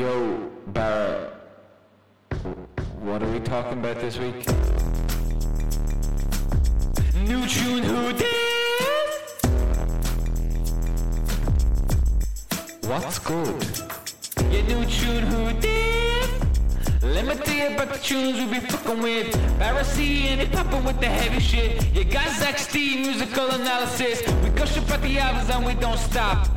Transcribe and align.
Yo, 0.00 0.50
Barra. 0.68 1.30
What 3.02 3.22
are 3.22 3.30
we 3.30 3.38
talking 3.40 3.80
about 3.80 4.00
this 4.00 4.16
week? 4.16 4.46
New 7.28 7.46
tune, 7.46 7.82
who 7.82 8.10
did? 8.14 8.24
What's 12.88 13.18
good? 13.18 13.62
Your 14.50 14.62
new 14.62 14.86
tune, 14.86 15.26
who 15.26 15.52
did? 15.60 16.30
Let 17.02 17.26
me 17.26 17.34
tell 17.34 17.54
you 17.54 17.74
about 17.74 17.92
the 17.92 17.98
tunes 17.98 18.38
we 18.38 18.58
be 18.58 18.66
fucking 18.68 19.02
with. 19.02 19.58
Barra 19.58 19.84
C 19.84 20.28
and 20.28 20.40
they 20.40 20.46
poppin' 20.46 20.82
with 20.82 20.98
the 20.98 21.08
heavy 21.08 21.40
shit. 21.40 21.94
You 21.94 22.04
got 22.04 22.26
Zach 22.38 22.56
Steve, 22.56 23.06
musical 23.06 23.50
analysis. 23.50 24.22
We 24.42 24.48
gush 24.48 24.78
about 24.78 25.02
the 25.02 25.18
albums 25.18 25.50
and 25.50 25.66
we 25.66 25.74
don't 25.74 25.98
stop. 25.98 26.48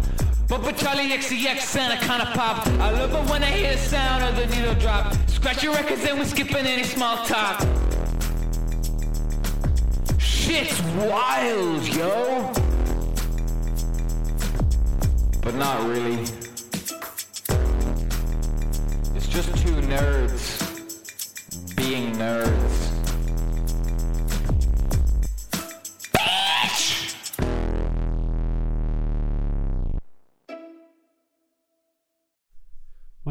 Bubba 0.54 0.72
Charli 0.72 1.10
XCX 1.10 1.76
and 1.80 1.94
a 1.94 1.98
kinda 1.98 2.28
pop. 2.36 2.68
I 2.68 2.92
love 2.92 3.12
it 3.12 3.32
when 3.32 3.44
I 3.44 3.48
hear 3.48 3.72
the 3.72 3.78
sound 3.80 4.24
of 4.24 4.36
the 4.36 4.46
needle 4.56 4.76
drop. 4.76 5.12
Scratch 5.28 5.64
your 5.64 5.74
records 5.74 6.04
and 6.04 6.20
we're 6.20 6.26
skipping 6.26 6.68
any 6.68 6.84
small 6.84 7.26
talk. 7.26 7.60
Shit's 10.20 10.80
wild, 11.10 11.88
yo. 11.88 12.52
But 15.42 15.56
not 15.56 15.88
really. 15.88 16.22
It's 19.16 19.28
just 19.28 19.50
two 19.58 19.74
nerds 19.90 20.46
being 21.76 22.12
nerds. 22.12 22.83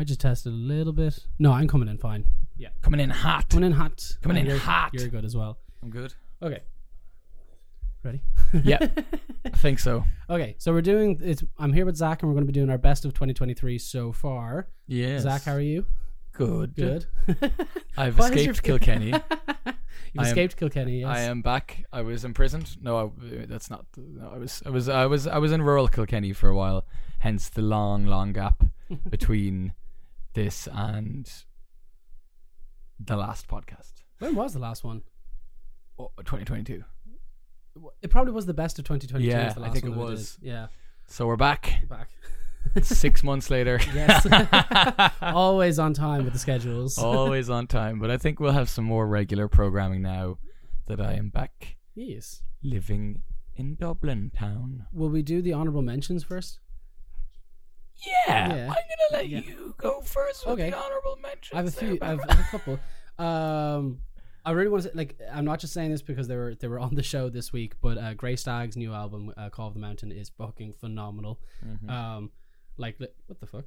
Might 0.02 0.08
just 0.08 0.18
test 0.20 0.46
it 0.46 0.48
a 0.48 0.52
little 0.52 0.92
bit. 0.92 1.16
No, 1.38 1.52
I'm 1.52 1.68
coming 1.68 1.86
in 1.88 1.96
fine. 1.96 2.24
Yeah. 2.58 2.70
Coming 2.82 2.98
in 2.98 3.08
hot. 3.08 3.48
Coming 3.50 3.66
in 3.66 3.70
hot. 3.72 4.16
Coming 4.20 4.36
in 4.38 4.46
you're- 4.46 4.58
hot. 4.58 4.90
You're 4.92 5.06
good 5.06 5.24
as 5.24 5.36
well. 5.36 5.58
I'm 5.80 5.90
good. 5.90 6.12
Okay. 6.42 6.58
Ready? 8.02 8.20
Yeah, 8.64 8.84
I 9.44 9.50
think 9.50 9.78
so. 9.78 10.02
Okay, 10.28 10.56
so 10.58 10.72
we're 10.72 10.82
doing 10.82 11.20
it's 11.22 11.44
I'm 11.56 11.72
here 11.72 11.86
with 11.86 11.94
Zach 11.94 12.20
and 12.24 12.28
we're 12.28 12.34
gonna 12.34 12.46
be 12.46 12.52
doing 12.52 12.68
our 12.68 12.78
best 12.78 13.04
of 13.04 13.14
twenty 13.14 13.32
twenty 13.32 13.54
three 13.54 13.78
so 13.78 14.10
far. 14.10 14.66
Yeah. 14.88 15.20
Zach, 15.20 15.44
how 15.44 15.52
are 15.52 15.60
you? 15.60 15.86
Good. 16.32 16.74
Good. 16.74 17.06
I've 17.96 18.18
Why 18.18 18.30
is 18.30 18.42
your- 18.44 18.50
escaped 18.50 18.64
Kilkenny. 18.64 19.06
You've 19.10 19.22
I 20.18 20.22
am- 20.22 20.24
escaped 20.26 20.56
Kilkenny, 20.56 21.02
yes. 21.02 21.08
I 21.10 21.20
am 21.20 21.42
back. 21.42 21.84
I 21.92 22.02
was 22.02 22.24
imprisoned. 22.24 22.76
No, 22.82 23.14
I, 23.22 23.46
that's 23.46 23.70
not. 23.70 23.86
No, 23.96 24.32
I 24.34 24.38
was. 24.38 24.64
I 24.66 24.70
was. 24.70 24.88
I 24.88 25.06
was. 25.06 25.28
I 25.28 25.38
was 25.38 25.52
in 25.52 25.62
rural 25.62 25.86
Kilkenny 25.86 26.32
for 26.32 26.48
a 26.48 26.56
while. 26.56 26.86
Hence 27.20 27.48
the 27.48 27.62
long, 27.62 28.04
long 28.06 28.32
gap 28.32 28.64
between 29.08 29.72
this 30.34 30.68
and 30.72 31.30
the 33.00 33.16
last 33.16 33.48
podcast. 33.48 33.92
When 34.18 34.34
was 34.34 34.52
the 34.52 34.58
last 34.60 34.84
one? 34.84 35.02
Oh, 35.98 36.10
2022. 36.18 36.82
It 38.02 38.10
probably 38.10 38.32
was 38.32 38.46
the 38.46 38.54
best 38.54 38.78
of 38.78 38.84
twenty 38.84 39.06
twenty 39.06 39.24
two. 39.24 39.30
Yeah, 39.30 39.52
the 39.52 39.62
I 39.62 39.70
think 39.70 39.84
it 39.86 39.94
was. 39.94 40.38
Yeah. 40.42 40.66
So 41.06 41.26
we're 41.26 41.36
back. 41.36 41.88
Back. 41.88 42.08
Six 42.82 43.22
months 43.28 43.50
later. 43.50 43.80
Yes. 43.94 44.26
Always 45.22 45.78
on 45.78 45.94
time 45.94 46.24
with 46.24 46.32
the 46.34 46.38
schedules. 46.38 46.98
Always 46.98 47.48
on 47.50 47.66
time. 47.66 47.98
But 47.98 48.10
I 48.10 48.18
think 48.18 48.40
we'll 48.40 48.52
have 48.52 48.68
some 48.68 48.84
more 48.84 49.06
regular 49.06 49.48
programming 49.48 50.02
now 50.02 50.38
that 50.86 51.00
I 51.00 51.14
am 51.14 51.30
back 51.30 51.76
Yes. 51.94 52.42
living 52.62 53.22
in 53.56 53.74
Dublin 53.76 54.30
town. 54.36 54.86
Will 54.92 55.08
we 55.08 55.22
do 55.22 55.40
the 55.42 55.52
honorable 55.54 55.82
mentions 55.82 56.24
first? 56.24 56.60
Yeah, 58.06 58.54
Yeah. 58.54 58.62
I'm 58.68 58.68
gonna 58.68 59.12
let 59.12 59.28
Yeah. 59.28 59.38
you 59.40 59.74
go 59.78 60.00
first 60.00 60.44
with 60.46 60.54
Okay. 60.54 60.70
the 60.70 60.76
honorable 60.76 61.18
mentions. 61.22 61.52
I 61.52 61.56
have 61.56 61.66
a 61.66 61.70
few. 61.70 61.98
I 62.02 62.06
have, 62.08 62.20
I 62.28 62.34
have 62.34 62.46
a 62.46 62.50
couple. 62.50 62.78
Um, 63.18 63.98
I 64.44 64.50
really 64.50 64.68
want 64.70 64.82
to 64.82 64.88
say, 64.88 64.94
like, 64.96 65.20
I'm 65.32 65.44
not 65.44 65.60
just 65.60 65.72
saying 65.72 65.90
this 65.92 66.02
because 66.02 66.26
they 66.26 66.34
were 66.36 66.54
they 66.56 66.66
were 66.68 66.80
on 66.80 66.94
the 66.96 67.02
show 67.02 67.28
this 67.28 67.52
week, 67.52 67.74
but 67.80 67.96
uh, 67.98 68.14
Grey 68.14 68.34
Stag's 68.36 68.76
new 68.76 68.92
album, 68.92 69.32
uh, 69.36 69.50
Call 69.50 69.68
of 69.68 69.74
the 69.74 69.80
Mountain, 69.80 70.10
is 70.10 70.30
fucking 70.30 70.72
phenomenal. 70.74 71.40
Mhm. 71.64 71.88
Um, 71.90 72.30
like, 72.76 72.98
what 72.98 73.38
the 73.38 73.46
fuck? 73.46 73.66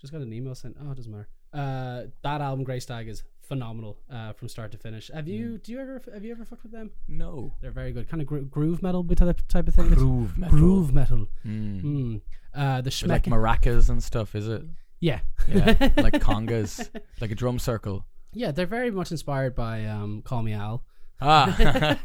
Just 0.00 0.12
got 0.12 0.22
an 0.22 0.32
email 0.32 0.54
sent. 0.54 0.76
Oh, 0.80 0.90
it 0.90 0.96
doesn't 0.96 1.12
matter. 1.12 1.28
Uh, 1.52 2.04
that 2.22 2.40
album, 2.40 2.64
Grey 2.64 2.80
Stag, 2.80 3.08
is 3.08 3.22
phenomenal. 3.40 3.98
Uh, 4.12 4.32
from 4.32 4.48
start 4.48 4.72
to 4.72 4.78
finish. 4.78 5.10
Have 5.14 5.28
you? 5.28 5.58
Do 5.58 5.72
you 5.72 5.80
ever? 5.80 6.02
Have 6.12 6.24
you 6.24 6.32
ever 6.32 6.44
fucked 6.44 6.62
with 6.64 6.72
them? 6.72 6.90
no 7.08 7.54
They're 7.60 7.70
very 7.70 7.92
good. 7.92 8.08
Kind 8.08 8.20
of 8.20 8.26
gro- 8.26 8.42
groove 8.42 8.82
metal 8.82 9.04
type 9.04 9.40
type 9.48 9.68
of 9.68 9.74
thing. 9.74 9.88
groove 9.90 10.36
metal. 10.36 10.58
Groove 10.58 10.92
metal. 10.92 11.26
Mm. 11.46 11.82
Mm. 11.82 12.20
Uh, 12.54 12.80
the 12.80 12.88
it 12.88 13.06
like 13.06 13.24
Schmeck. 13.24 13.32
maracas 13.32 13.88
and 13.90 14.02
stuff, 14.02 14.34
is 14.34 14.48
it? 14.48 14.62
yeah. 15.00 15.20
Yeah, 15.46 15.66
like 15.98 16.14
congas, 16.30 16.88
like 17.20 17.30
a 17.30 17.34
drum 17.34 17.58
circle. 17.58 18.04
Yeah, 18.32 18.50
they're 18.50 18.66
very 18.66 18.90
much 18.90 19.10
inspired 19.12 19.54
by 19.54 19.84
um, 19.86 20.22
Call 20.22 20.42
Me 20.42 20.52
Al. 20.52 20.84
Ah, 21.20 21.98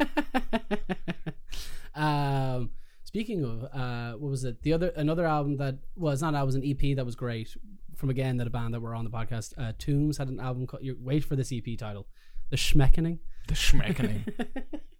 um, 1.95 2.69
speaking 3.03 3.43
of, 3.43 3.63
uh, 3.73 4.13
what 4.13 4.29
was 4.29 4.43
it? 4.43 4.61
The 4.61 4.73
other 4.73 4.89
another 4.95 5.25
album 5.25 5.57
that 5.57 5.75
well, 5.95 6.13
it's 6.13 6.21
not. 6.21 6.33
That 6.33 6.45
was 6.45 6.55
an 6.55 6.63
EP 6.65 6.95
that 6.95 7.05
was 7.05 7.15
great 7.15 7.55
from 8.01 8.09
again 8.09 8.37
that 8.37 8.47
a 8.47 8.49
band 8.49 8.73
that 8.73 8.81
were 8.81 8.95
on 8.95 9.05
the 9.05 9.11
podcast. 9.11 9.53
Uh, 9.57 9.73
Tombs 9.77 10.17
had 10.17 10.27
an 10.27 10.39
album 10.39 10.65
called. 10.65 10.83
You 10.83 10.97
wait 10.99 11.23
for 11.23 11.35
this 11.35 11.53
EP 11.53 11.77
title, 11.77 12.07
The 12.49 12.57
Schmeckening. 12.57 13.19
the 13.47 13.53
schmeckening. 13.53 14.27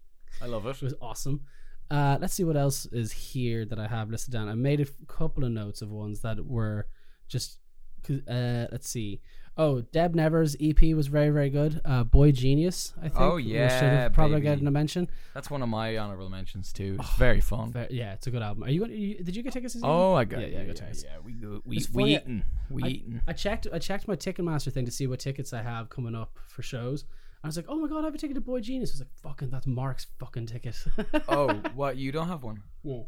I 0.40 0.46
love 0.46 0.64
it. 0.66 0.76
It 0.76 0.82
was 0.82 0.94
awesome. 1.02 1.40
Uh, 1.90 2.16
let's 2.20 2.32
see 2.32 2.44
what 2.44 2.56
else 2.56 2.86
is 2.86 3.10
here 3.12 3.64
that 3.66 3.78
I 3.78 3.88
have 3.88 4.08
listed 4.08 4.32
down. 4.32 4.48
I 4.48 4.54
made 4.54 4.80
a 4.80 4.86
couple 5.08 5.44
of 5.44 5.50
notes 5.50 5.82
of 5.82 5.90
ones 5.90 6.20
that 6.20 6.46
were 6.46 6.86
just. 7.28 7.58
Uh, 8.08 8.66
let's 8.72 8.88
see. 8.88 9.20
Oh, 9.58 9.82
Deb 9.82 10.14
Never's 10.14 10.56
EP 10.60 10.80
was 10.94 11.08
very 11.08 11.28
very 11.28 11.50
good. 11.50 11.80
Uh, 11.84 12.04
boygenius, 12.04 12.92
I 12.98 13.08
think. 13.08 13.20
Oh, 13.20 13.34
was- 13.34 13.44
should 13.44 13.52
have 13.52 14.12
probably 14.14 14.36
baby. 14.36 14.46
gotten 14.46 14.66
a 14.66 14.70
mention. 14.70 15.08
That's 15.34 15.50
one 15.50 15.62
of 15.62 15.68
my 15.68 15.96
honorable 15.98 16.30
mentions 16.30 16.72
too. 16.72 16.96
It's 16.98 17.14
very 17.16 17.40
fun. 17.42 17.70
Ve- 17.72 17.88
yeah, 17.90 18.14
it's 18.14 18.26
a 18.26 18.30
good 18.30 18.40
album. 18.42 18.64
Are 18.64 18.70
you 18.70 18.80
going? 18.80 18.92
You, 18.92 19.22
did 19.22 19.36
you 19.36 19.42
get 19.42 19.52
tickets? 19.52 19.76
Oh, 19.82 20.14
I 20.14 20.24
got 20.24 20.40
Yeah, 20.40 20.46
yeah, 20.46 20.52
yeah, 20.52 20.58
I 20.58 20.60
yeah, 20.62 20.66
got 20.68 20.76
tickets. 20.76 21.04
yeah. 21.04 21.18
We 21.22 21.32
go, 21.34 21.60
we 21.66 21.76
It's 21.76 21.90
we 21.90 22.16
eating, 22.16 22.44
we. 22.70 23.04
I 23.28 23.32
checked. 23.34 23.66
I 23.72 23.78
checked. 23.78 23.78
I 23.78 23.78
checked 23.78 24.08
my 24.08 24.16
Ticketmaster 24.16 24.72
thing 24.72 24.86
to 24.86 24.90
see 24.90 25.06
what 25.06 25.18
tickets 25.20 25.52
I 25.52 25.60
have 25.62 25.90
coming 25.90 26.14
up 26.14 26.38
for 26.48 26.62
shows. 26.62 27.04
I 27.44 27.48
was 27.48 27.56
like, 27.56 27.66
oh 27.68 27.76
my 27.76 27.88
god, 27.88 28.02
I 28.02 28.04
have 28.04 28.14
a 28.14 28.18
ticket 28.18 28.36
to 28.36 28.40
boygenius. 28.40 28.90
I 28.90 28.92
was 28.92 29.00
like, 29.00 29.14
fucking, 29.22 29.50
that's 29.50 29.66
Mark's 29.66 30.06
fucking 30.18 30.46
ticket. 30.46 30.76
oh, 31.28 31.52
what? 31.74 31.96
You 31.96 32.10
don't 32.12 32.28
have 32.28 32.42
one? 32.44 32.62
Yeah. 32.84 33.02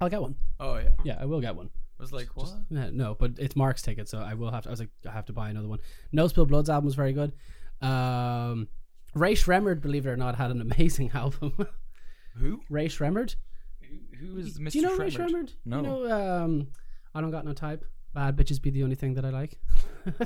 I'll 0.00 0.08
get 0.10 0.20
one. 0.20 0.36
Oh 0.60 0.76
yeah. 0.76 0.90
Yeah, 1.04 1.16
I 1.20 1.24
will 1.24 1.40
get 1.40 1.56
one. 1.56 1.70
I 1.98 2.02
was 2.02 2.12
like, 2.12 2.28
what? 2.36 2.48
Yeah, 2.70 2.90
no, 2.92 3.14
but 3.14 3.32
it's 3.38 3.54
Mark's 3.56 3.82
ticket, 3.82 4.08
so 4.08 4.18
I 4.18 4.34
will 4.34 4.50
have 4.50 4.64
to. 4.64 4.68
I 4.68 4.72
was 4.72 4.80
like, 4.80 4.90
I 5.08 5.12
have 5.12 5.26
to 5.26 5.32
buy 5.32 5.48
another 5.50 5.68
one. 5.68 5.78
No 6.12 6.26
Spill 6.28 6.46
Bloods 6.46 6.68
album 6.68 6.86
was 6.86 6.94
very 6.94 7.12
good. 7.12 7.32
Um, 7.80 8.68
Rae 9.14 9.34
Sremmurd, 9.34 9.80
believe 9.80 10.06
it 10.06 10.10
or 10.10 10.16
not, 10.16 10.34
had 10.36 10.50
an 10.50 10.60
amazing 10.60 11.10
album. 11.14 11.52
Who? 12.36 12.60
Rae 12.68 12.88
Sremmurd. 12.88 13.36
Who- 13.82 14.26
Who 14.26 14.38
is 14.38 14.58
Mr. 14.58 14.70
Do 14.72 14.78
you 14.78 14.84
know 14.86 14.96
Rae 14.96 15.10
Sremmurd? 15.10 15.30
Sremmurd? 15.30 15.52
No. 15.64 15.76
You 15.76 15.82
know, 15.82 16.12
um, 16.44 16.68
I 17.14 17.20
don't 17.20 17.30
got 17.30 17.44
no 17.44 17.52
type. 17.52 17.84
Bad 18.12 18.36
bitches 18.36 18.62
be 18.62 18.70
the 18.70 18.82
only 18.84 18.94
thing 18.94 19.14
that 19.14 19.24
I 19.24 19.30
like. 19.30 19.58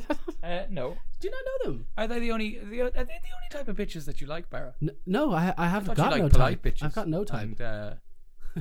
Uh, 0.42 0.62
no. 0.70 0.96
Do 1.20 1.28
you 1.28 1.30
not 1.32 1.40
know 1.44 1.72
them? 1.72 1.86
Are 1.98 2.06
they 2.06 2.20
the 2.20 2.30
only? 2.30 2.58
The, 2.58 2.80
are 2.82 2.90
they 2.90 3.02
the 3.02 3.02
only 3.04 3.48
type 3.50 3.66
of 3.68 3.76
bitches 3.76 4.04
that 4.06 4.20
you 4.20 4.26
like, 4.28 4.48
Barra? 4.48 4.72
N- 4.80 4.92
no, 5.04 5.32
I 5.34 5.48
I 5.48 5.54
I 5.58 5.68
have 5.68 5.84
thought 5.84 5.96
got 5.96 6.16
no 6.16 6.28
type. 6.28 6.62
bitches. 6.62 6.82
I've 6.84 6.94
got 6.94 7.08
no 7.08 7.24
type. 7.24 7.42
And, 7.42 7.60
uh, 7.60 7.92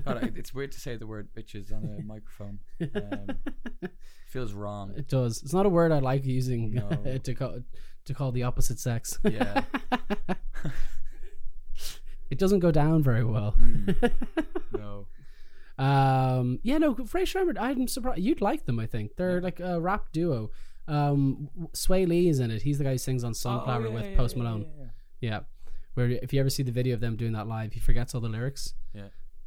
God, 0.06 0.34
it's 0.36 0.54
weird 0.54 0.72
to 0.74 0.80
say 0.80 0.96
the 0.98 1.08
word 1.08 1.30
bitches 1.36 1.72
on 1.74 1.84
a 2.00 2.04
microphone. 2.06 2.60
Um, 2.96 3.38
feels 4.28 4.54
wrong. 4.54 4.94
it 4.96 5.08
does. 5.08 5.42
It's 5.44 5.54
not 5.54 5.66
a 5.66 5.70
word 5.70 5.92
I 5.92 6.00
like 6.00 6.26
using 6.26 6.74
No. 6.74 7.18
to 7.24 7.34
call 7.34 7.60
to 8.06 8.14
call 8.14 8.32
the 8.32 8.44
opposite 8.44 8.80
sex. 8.80 9.18
Yeah. 9.24 9.64
it 12.30 12.38
doesn't 12.40 12.60
go 12.60 12.72
down 12.72 13.04
very 13.04 13.24
well. 13.24 13.56
Mm. 13.60 14.12
No. 14.78 15.08
Um, 15.84 16.60
yeah, 16.64 16.78
no, 16.80 16.94
Rae 17.14 17.24
Sremmurd, 17.24 17.58
I'm 17.60 17.88
surprised 17.88 18.22
you'd 18.22 18.42
like 18.42 18.66
them. 18.66 18.80
I 18.80 18.88
think 18.88 19.16
they're 19.16 19.42
like 19.42 19.60
a 19.60 19.80
rap 19.80 20.06
duo. 20.12 20.50
Um, 20.88 21.50
Swae 21.74 22.08
Lee 22.08 22.30
is 22.30 22.40
in 22.40 22.50
it. 22.50 22.64
He's 22.64 22.78
the 22.78 22.84
guy 22.84 22.94
who 22.94 22.98
sings 22.98 23.24
on 23.24 23.34
Sunflower 23.34 23.84
Oh, 23.84 23.88
yeah, 23.90 23.94
with 23.94 24.06
yeah, 24.06 24.18
Post 24.18 24.36
yeah, 24.38 24.44
Malone. 24.44 24.62
yeah, 24.78 24.84
yeah. 24.84 24.90
Yeah, 25.30 25.40
where 25.96 26.10
if 26.10 26.32
you 26.34 26.40
ever 26.40 26.50
see 26.50 26.64
the 26.64 26.72
video 26.72 26.94
of 26.94 27.02
them 27.02 27.16
doing 27.16 27.34
that 27.34 27.48
live, 27.48 27.74
he 27.74 27.80
forgets 27.80 28.16
all 28.16 28.22
the 28.22 28.30
lyrics. 28.30 28.74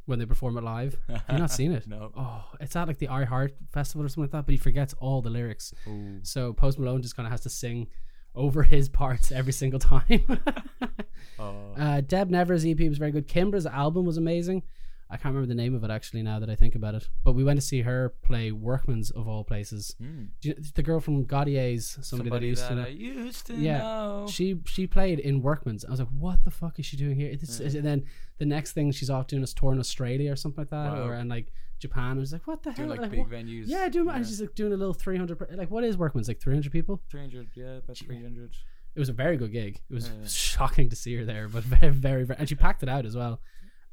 When 0.05 0.19
they 0.19 0.25
perform 0.25 0.57
it 0.57 0.63
live. 0.63 0.97
Have 1.09 1.23
you 1.31 1.37
not 1.37 1.51
seen 1.51 1.71
it? 1.71 1.87
No. 1.87 2.11
Oh, 2.17 2.43
it's 2.59 2.75
at 2.75 2.87
like 2.87 2.97
the 2.97 3.07
I 3.07 3.23
Heart 3.23 3.53
Festival 3.71 4.03
or 4.05 4.09
something 4.09 4.23
like 4.23 4.31
that, 4.31 4.45
but 4.45 4.51
he 4.51 4.57
forgets 4.57 4.93
all 4.99 5.21
the 5.21 5.29
lyrics. 5.29 5.73
Ooh. 5.87 6.19
So 6.23 6.53
Post 6.53 6.79
Malone 6.79 7.01
just 7.01 7.15
kind 7.15 7.27
of 7.27 7.31
has 7.31 7.41
to 7.41 7.49
sing 7.49 7.87
over 8.35 8.63
his 8.75 8.89
parts 8.89 9.31
every 9.31 9.53
single 9.53 9.79
time. 9.79 10.39
Oh. 11.39 11.73
uh, 11.77 12.01
Deb 12.01 12.29
Never's 12.29 12.65
EP 12.65 12.79
was 12.81 12.97
very 12.97 13.11
good. 13.11 13.27
Kimbra's 13.27 13.65
album 13.65 14.05
was 14.05 14.17
amazing. 14.17 14.63
I 15.13 15.17
can't 15.17 15.35
remember 15.35 15.47
the 15.47 15.55
name 15.61 15.75
of 15.75 15.83
it 15.83 15.91
actually 15.91 16.23
now 16.23 16.39
that 16.39 16.49
I 16.49 16.55
think 16.55 16.73
about 16.73 16.95
it. 16.95 17.09
But 17.23 17.33
we 17.33 17.43
went 17.43 17.59
to 17.59 17.65
see 17.65 17.81
her 17.81 18.13
play 18.23 18.51
Workman's 18.53 19.11
of 19.11 19.27
all 19.27 19.43
places. 19.43 19.93
Mm. 20.01 20.29
You, 20.41 20.55
the 20.73 20.81
girl 20.81 21.01
from 21.01 21.25
Gotye's, 21.25 21.97
somebody, 22.01 22.29
that 22.29 22.41
I 22.41 22.45
used 22.45 22.67
to 22.67 22.75
know. 22.75 22.83
I 22.83 22.87
used 22.87 23.45
to 23.47 23.53
Yeah, 23.55 23.79
know. 23.79 24.27
She 24.29 24.61
she 24.65 24.87
played 24.87 25.19
in 25.19 25.41
Workman's. 25.41 25.83
I 25.83 25.91
was 25.91 25.99
like, 25.99 26.09
what 26.17 26.43
the 26.45 26.51
fuck 26.51 26.79
is 26.79 26.85
she 26.85 26.95
doing 26.95 27.15
here? 27.17 27.35
This, 27.35 27.59
Yeah. 27.59 27.67
And 27.79 27.85
then 27.85 28.05
the 28.37 28.45
next 28.45 28.71
thing 28.71 28.91
she's 28.91 29.09
off 29.09 29.27
doing 29.27 29.43
is 29.43 29.53
tour 29.53 29.73
in 29.73 29.79
Australia 29.79 30.31
or 30.31 30.35
something 30.37 30.61
like 30.61 30.69
that, 30.69 30.93
Wow. 30.93 31.03
or 31.07 31.13
and 31.15 31.29
like 31.29 31.51
Japan. 31.79 32.15
I 32.17 32.19
was 32.21 32.31
like, 32.31 32.47
what 32.47 32.63
the 32.63 32.71
hell? 32.71 32.87
like 32.87 33.01
Like, 33.01 33.11
big 33.11 33.19
what- 33.19 33.29
venues. 33.31 33.65
Yeah, 33.67 33.89
doing. 33.89 34.07
I 34.09 34.19
was 34.19 34.29
just 34.29 34.39
like 34.39 34.55
doing 34.55 34.71
a 34.71 34.77
little 34.77 34.93
three 34.93 35.17
hundred. 35.17 35.37
Like, 35.57 35.69
what 35.69 35.83
is 35.83 35.97
Workman's? 35.97 36.29
Like 36.29 36.39
three 36.39 36.53
hundred 36.53 36.71
people. 36.71 37.01
300, 37.09 37.49
yeah, 37.55 37.77
about 37.83 37.97
300. 37.97 38.55
It 38.95 38.99
was 38.99 39.09
a 39.09 39.13
very 39.13 39.35
good 39.35 39.51
gig. 39.51 39.81
It 39.89 39.93
was 39.93 40.07
Yeah. 40.09 40.25
shocking 40.27 40.87
to 40.89 40.95
see 40.95 41.15
her 41.17 41.25
there, 41.25 41.47
but 41.49 41.63
very, 41.63 41.91
very, 42.07 42.23
very, 42.23 42.39
and 42.39 42.47
she 42.47 42.55
packed 42.55 42.81
it 42.83 42.87
out 42.89 43.05
as 43.05 43.15
well. 43.15 43.41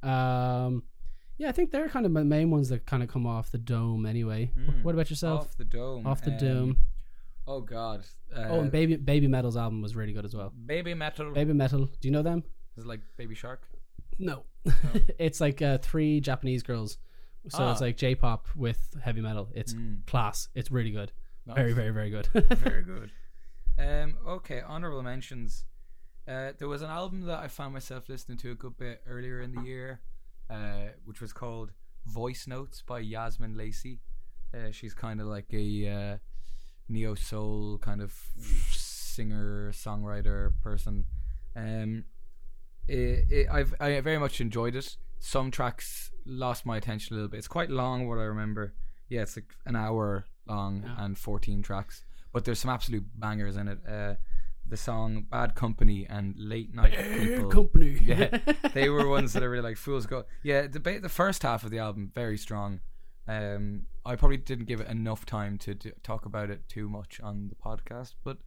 Um, 0.03 0.83
yeah, 1.39 1.49
I 1.49 1.53
think 1.53 1.71
they're 1.71 1.89
kind 1.89 2.05
of 2.05 2.13
my 2.13 2.23
main 2.23 2.51
ones 2.51 2.69
that 2.69 2.85
kind 2.87 3.03
of 3.03 3.09
come 3.09 3.27
off 3.27 3.51
the 3.51 3.59
dome 3.59 4.05
anyway. 4.07 4.51
Hmm. 4.55 4.83
What 4.83 4.95
about 4.95 5.09
yourself? 5.11 5.43
Off 5.43 5.57
the 5.57 5.65
dome. 5.65 6.07
Off 6.07 6.23
the 6.23 6.33
um, 6.33 6.39
dome. 6.39 6.77
Oh 7.47 7.61
God. 7.61 8.05
Uh, 8.37 8.45
oh, 8.51 8.61
and 8.61 8.71
Baby 8.71 8.97
Babymetal's 8.97 9.57
album 9.57 9.81
was 9.81 9.97
really 9.97 10.13
good 10.13 10.25
as 10.25 10.35
well. 10.35 10.53
Babymetal. 10.67 11.33
Baby 11.35 11.55
Metal, 11.55 11.87
do 11.87 12.09
you 12.09 12.11
know 12.11 12.23
them? 12.23 12.45
Is 12.77 12.85
it 12.85 12.89
like 12.89 13.01
Baby 13.17 13.35
Shark? 13.35 13.63
No, 14.19 14.43
it's 15.19 15.41
like 15.41 15.63
uh, 15.63 15.79
three 15.79 16.21
Japanese 16.21 16.63
girls. 16.63 16.99
So 17.49 17.71
it's 17.71 17.81
Ah. 17.81 17.85
like 17.85 17.97
J-pop 17.97 18.47
with 18.57 18.79
heavy 19.03 19.21
metal. 19.23 19.49
It's 19.55 19.73
Mm, 19.73 20.05
class. 20.07 20.49
It's 20.55 20.71
really 20.71 20.91
good. 20.91 21.13
nice. 21.47 21.57
Very, 21.57 21.73
very, 21.73 21.91
very 21.91 22.11
good. 22.11 22.27
very 22.59 22.83
good. 22.95 23.11
Um, 23.79 24.17
okay, 24.27 24.61
honorable 24.61 25.03
mentions. 25.03 25.65
Uh, 26.27 26.53
there 26.59 26.69
was 26.69 26.83
an 26.83 26.91
album 26.91 27.23
that 27.23 27.39
I 27.39 27.49
found 27.49 27.73
myself 27.73 28.09
listening 28.09 28.37
to 28.39 28.51
a 28.51 28.55
good 28.55 28.77
bit 28.77 29.03
earlier 29.07 29.41
in 29.41 29.55
the 29.55 29.63
year, 29.63 30.01
uh, 30.51 30.89
which 31.05 31.21
was 31.21 31.33
called 31.33 31.73
Voice 32.07 32.47
Notes 32.47 32.83
by 32.87 33.03
Yazmin 33.03 33.57
Lacey. 33.57 34.01
Uh, 34.55 34.71
she's 34.71 34.95
kind 34.95 35.21
of 35.21 35.27
like 35.27 35.47
a 35.53 35.89
uh, 35.89 36.17
neo 36.89 37.15
soul 37.15 37.79
kind 37.79 38.01
of 38.01 38.13
singer 38.71 39.73
songwriter 39.73 40.53
person. 40.63 41.05
Um, 41.57 42.05
it, 42.87 43.27
it, 43.31 43.47
I've 43.51 43.75
I 43.81 44.01
very 44.01 44.19
much 44.19 44.41
enjoyed 44.41 44.75
it. 44.75 44.97
Some 45.19 45.51
tracks 45.51 46.11
lost 46.25 46.65
my 46.65 46.77
attention 46.77 47.15
a 47.15 47.17
little 47.17 47.29
bit. 47.31 47.39
It's 47.39 47.49
quite 47.49 47.71
long, 47.71 48.09
what 48.09 48.19
I 48.19 48.23
remember. 48.23 48.75
Yeah, 49.09 49.23
it's 49.23 49.37
like 49.37 49.55
an 49.67 49.77
hour 49.77 50.27
long 50.47 50.83
Yeah. 50.85 51.05
and 51.05 51.19
fourteen 51.19 51.63
tracks, 51.63 52.05
but 52.33 52.45
there's 52.45 52.61
some 52.61 52.71
absolute 52.71 53.05
bangers 53.19 53.57
in 53.57 53.69
it. 53.69 53.79
Uh, 53.87 54.15
the 54.69 54.77
song 54.77 55.27
"Bad 55.31 55.55
Company" 55.55 56.07
and 56.09 56.35
"Late 56.39 56.75
Night 56.75 56.97
People." 57.19 57.49
company. 57.51 57.99
Yeah, 58.03 58.39
they 58.75 58.89
were 58.89 59.09
ones 59.09 59.33
that 59.33 59.43
I 59.43 59.47
really 59.47 59.63
like. 59.63 59.77
Fool's 59.77 60.07
Gold. 60.07 60.25
Yeah, 60.43 60.67
the 60.67 60.81
ba- 60.81 61.01
the 61.01 61.09
first 61.09 61.43
half 61.43 61.65
of 61.65 61.71
the 61.71 61.79
album 61.79 62.11
very 62.15 62.39
strong. 62.39 62.81
Um, 63.27 63.83
I 64.07 64.17
probably 64.17 64.39
didn't 64.39 64.65
give 64.67 64.81
it 64.81 64.89
enough 64.89 65.27
time 65.27 65.59
to 65.59 65.75
d- 65.75 65.93
talk 66.03 66.25
about 66.25 66.49
it 66.49 66.67
too 66.69 66.89
much 66.89 67.21
on 67.21 67.49
the 67.49 67.55
podcast, 67.57 68.15
but 68.25 68.39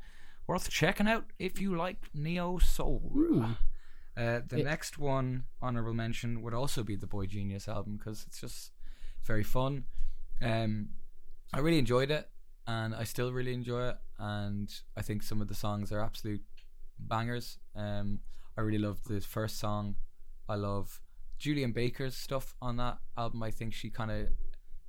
worth 0.48 0.70
checking 0.70 1.08
out 1.08 1.26
if 1.38 1.62
you 1.62 1.76
like 1.78 2.10
neo 2.16 2.58
soul. 2.58 3.12
Hmm. 3.14 3.44
Uh, 4.18 4.40
the 4.48 4.58
It- 4.60 4.66
next 4.66 4.98
one, 4.98 5.44
honorable 5.62 5.94
mention, 5.94 6.42
would 6.42 6.54
also 6.56 6.82
be 6.84 6.96
the 6.96 7.06
boygenius 7.08 7.68
album 7.68 7.98
because 7.98 8.24
it's 8.28 8.42
just 8.42 8.72
very 9.24 9.44
fun. 9.44 9.84
Um, 10.42 10.90
I 11.54 11.60
really 11.60 11.78
enjoyed 11.78 12.10
it, 12.10 12.28
and 12.68 12.96
I 12.96 13.04
still 13.04 13.32
really 13.32 13.54
enjoy 13.54 13.90
it. 13.90 13.98
And 14.20 14.72
I 14.96 15.02
think 15.02 15.24
some 15.24 15.42
of 15.42 15.48
the 15.48 15.56
songs 15.56 15.92
are 15.92 16.02
absolute 16.02 16.44
bangers. 17.00 17.58
Um, 17.76 18.20
I 18.58 18.62
really 18.62 18.78
love 18.78 19.04
the 19.06 19.22
first 19.22 19.60
song. 19.60 19.96
I 20.48 20.56
love 20.56 21.02
Julien 21.38 21.72
Baker's 21.72 22.16
stuff 22.16 22.56
on 22.62 22.78
that 22.78 22.98
album. 23.18 23.42
I 23.44 23.52
think 23.52 23.74
she 23.74 23.90
kind 23.90 24.12
of, 24.12 24.28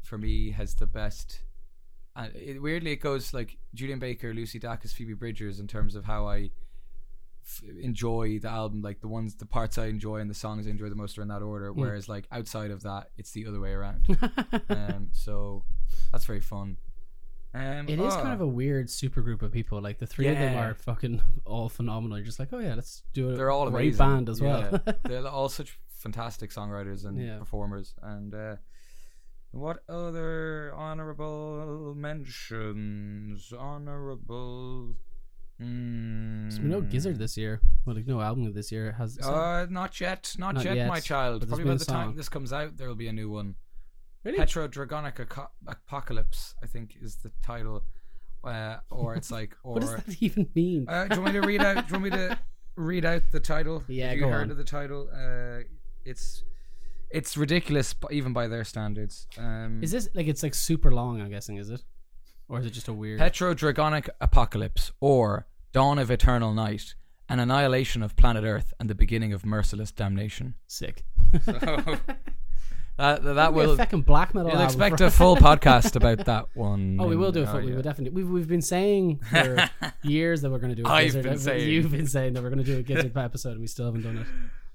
for 0.03 0.19
me, 0.19 0.51
has 0.51 0.75
the 0.75 0.87
best. 0.87 1.43
And 2.15 2.35
it, 2.37 2.61
weirdly, 2.61 2.93
it 2.93 3.01
goes 3.01 3.33
like 3.33 3.57
Julien 3.75 3.99
Baker, 3.99 4.35
Lucy 4.35 4.61
Dacus, 4.61 4.93
Phoebe 4.93 5.15
Bridgers 5.15 5.61
in 5.61 5.67
terms 5.67 5.95
of 5.95 6.05
how 6.05 6.27
I 6.27 6.51
f- 7.47 7.63
enjoy 7.81 8.39
the 8.39 8.51
album. 8.51 8.83
Like 8.83 9.01
the 9.01 9.09
ones, 9.09 9.35
the 9.37 9.47
parts 9.47 9.79
I 9.79 9.87
enjoy 9.87 10.19
and 10.19 10.29
the 10.29 10.35
songs 10.35 10.67
I 10.67 10.71
enjoy 10.71 10.91
the 10.91 10.95
most 10.95 11.17
are 11.17 11.23
in 11.23 11.29
that 11.29 11.41
order. 11.41 11.73
Whereas 11.73 12.09
like 12.09 12.27
outside 12.31 12.71
of 12.71 12.83
that, 12.83 13.09
it's 13.17 13.31
the 13.31 13.47
other 13.47 13.61
way 13.61 13.73
around. 13.73 14.05
um, 14.69 15.09
so 15.13 15.65
that's 16.11 16.27
very 16.27 16.41
fun. 16.41 16.77
Um, 17.55 17.89
It 17.89 18.01
is 18.01 18.15
oh, 18.15 18.23
kind 18.23 18.33
of 18.33 18.41
a 18.41 18.47
weird 18.47 18.89
super 18.89 19.21
group 19.21 19.43
of 19.43 19.53
people. 19.53 19.81
Like 19.81 19.99
the 19.99 20.07
three 20.07 20.29
of 20.29 20.39
them 20.39 20.57
are 20.57 20.75
fucking 20.75 21.21
all 21.45 21.69
phenomenal. 21.69 22.17
You're 22.17 22.27
just 22.27 22.39
like, 22.39 22.49
oh 22.53 22.59
yeah, 22.59 22.75
let's 22.75 23.03
do 23.13 23.31
it. 23.31 23.37
they're 23.37 23.51
all 23.51 23.69
a 23.69 23.71
great 23.71 23.95
amazing. 23.95 23.99
band 23.99 24.29
as 24.29 24.41
well. 24.41 24.81
Yeah. 24.87 24.93
they're 25.05 25.29
all 25.29 25.49
such 25.49 25.79
fantastic 25.99 26.51
songwriters 26.51 27.05
and 27.05 27.21
Yeah. 27.21 27.39
performers. 27.39 27.95
And 28.03 28.35
uh, 28.35 28.57
what 29.51 29.83
other 29.89 30.73
honorable 30.75 31.95
mentions? 31.95 33.53
Honorable. 33.53 34.97
Mm, 35.61 36.59
know 36.61 36.81
Gizzard 36.81 37.19
this 37.19 37.37
year. 37.37 37.61
Well, 37.85 37.95
like 37.95 38.07
no 38.07 38.21
album 38.21 38.53
this 38.53 38.73
year 38.73 38.93
has. 38.93 39.19
Uh, 39.19 39.67
not 39.71 40.01
yet, 40.01 40.35
not, 40.39 40.55
Not 40.57 40.65
yet, 40.65 40.77
yet, 40.77 40.89
my 40.89 41.01
child. 41.01 41.47
Probably 41.47 41.67
by 41.67 41.75
the 41.75 41.85
time 41.85 42.17
this 42.17 42.29
comes 42.29 42.53
out, 42.53 42.77
there 42.77 42.89
will 42.89 42.95
be 42.97 43.09
a 43.09 43.13
new 43.13 43.31
one. 43.31 43.55
Really? 44.25 44.39
PetroDragonic 44.39 45.19
Aco- 45.21 45.51
Apocalypse, 45.67 46.55
I 46.63 46.67
think, 46.67 46.97
is 47.01 47.17
the 47.17 47.31
title. 47.45 47.83
Uh, 48.45 48.77
or 48.91 49.15
it's 49.15 49.31
like, 49.31 49.57
or 49.63 49.73
what 49.75 49.81
does 49.83 49.95
that 49.97 50.17
even 50.23 50.49
mean? 50.55 50.87
uh, 50.89 51.07
do 51.07 51.17
you 51.17 51.23
want 51.23 51.35
me 51.35 51.41
to 51.41 51.47
read 51.47 51.63
out? 51.63 51.87
Do 51.89 51.95
you 51.95 52.01
want 52.01 52.05
me 52.05 52.11
to 52.19 52.39
read 52.77 53.05
out 53.05 53.23
the 53.33 53.41
title? 53.41 53.83
Yeah, 53.89 54.09
Have 54.09 54.17
you 54.19 54.25
go 54.25 54.31
heard 54.31 54.43
on. 54.45 54.51
of 54.51 54.57
the 54.57 54.65
title? 54.65 55.09
Uh, 55.15 55.65
it's 56.05 56.43
it's 57.11 57.37
ridiculous, 57.37 57.93
b- 57.95 58.09
even 58.11 58.33
by 58.33 58.49
their 58.49 58.65
standards. 58.65 59.27
Um, 59.39 59.81
Is 59.83 59.91
this 59.93 60.09
like 60.15 60.27
it's 60.29 60.43
like 60.43 60.55
super 60.55 60.91
long? 60.93 61.21
I'm 61.21 61.31
guessing 61.31 61.57
is 61.57 61.71
it, 61.71 61.83
or 62.49 62.59
is 62.59 62.67
it 62.67 62.71
just 62.71 62.89
a 62.89 62.93
weird? 62.93 63.21
PetroDragonic 63.21 64.09
Apocalypse 64.21 64.91
or 65.01 65.47
Dawn 65.73 65.99
of 65.99 66.11
Eternal 66.11 66.53
Night, 66.55 66.95
an 67.29 67.39
annihilation 67.39 68.03
of 68.03 68.17
planet 68.17 68.45
Earth 68.45 68.73
and 68.81 68.89
the 68.91 68.95
beginning 68.95 69.33
of 69.33 69.45
merciless 69.47 69.93
damnation. 69.93 70.55
Sick. 70.67 71.05
That 73.03 73.25
that 73.35 73.53
be 73.55 73.61
a 73.61 73.77
fucking 73.77 74.03
black 74.03 74.33
metal. 74.33 74.51
You'll 74.51 74.61
album 74.61 74.81
expect 74.81 75.01
a 75.01 75.11
full 75.11 75.37
podcast 75.49 75.97
about 75.97 76.25
that 76.27 76.47
one. 76.55 76.97
Oh, 77.01 77.09
we 77.09 77.17
will 77.17 77.33
do 77.33 77.43
it. 77.43 77.49
oh, 77.51 77.59
We 77.61 77.73
will 77.75 77.83
definitely. 77.83 78.15
We've 78.23 78.31
we've 78.31 78.47
been 78.49 78.63
saying 78.63 79.19
for 79.29 79.69
years 80.03 80.43
that 80.43 80.51
we're 80.51 80.59
going 80.61 80.75
to 80.77 80.83
do. 80.83 80.89
A 80.89 80.93
I've 80.93 81.07
Gizzard. 81.07 81.23
been 81.25 81.33
Uh, 81.35 81.39
saying. 81.39 81.69
You've 81.69 81.91
been 81.91 82.07
saying 82.07 82.35
that 82.35 82.43
we're 82.43 82.51
going 82.51 82.65
to 82.65 82.71
do 82.73 82.79
a 82.79 82.83
Gizzard 82.83 83.17
episode, 83.17 83.53
and 83.53 83.61
we 83.61 83.67
still 83.67 83.87
haven't 83.87 84.03
done 84.03 84.19
it. 84.19 84.27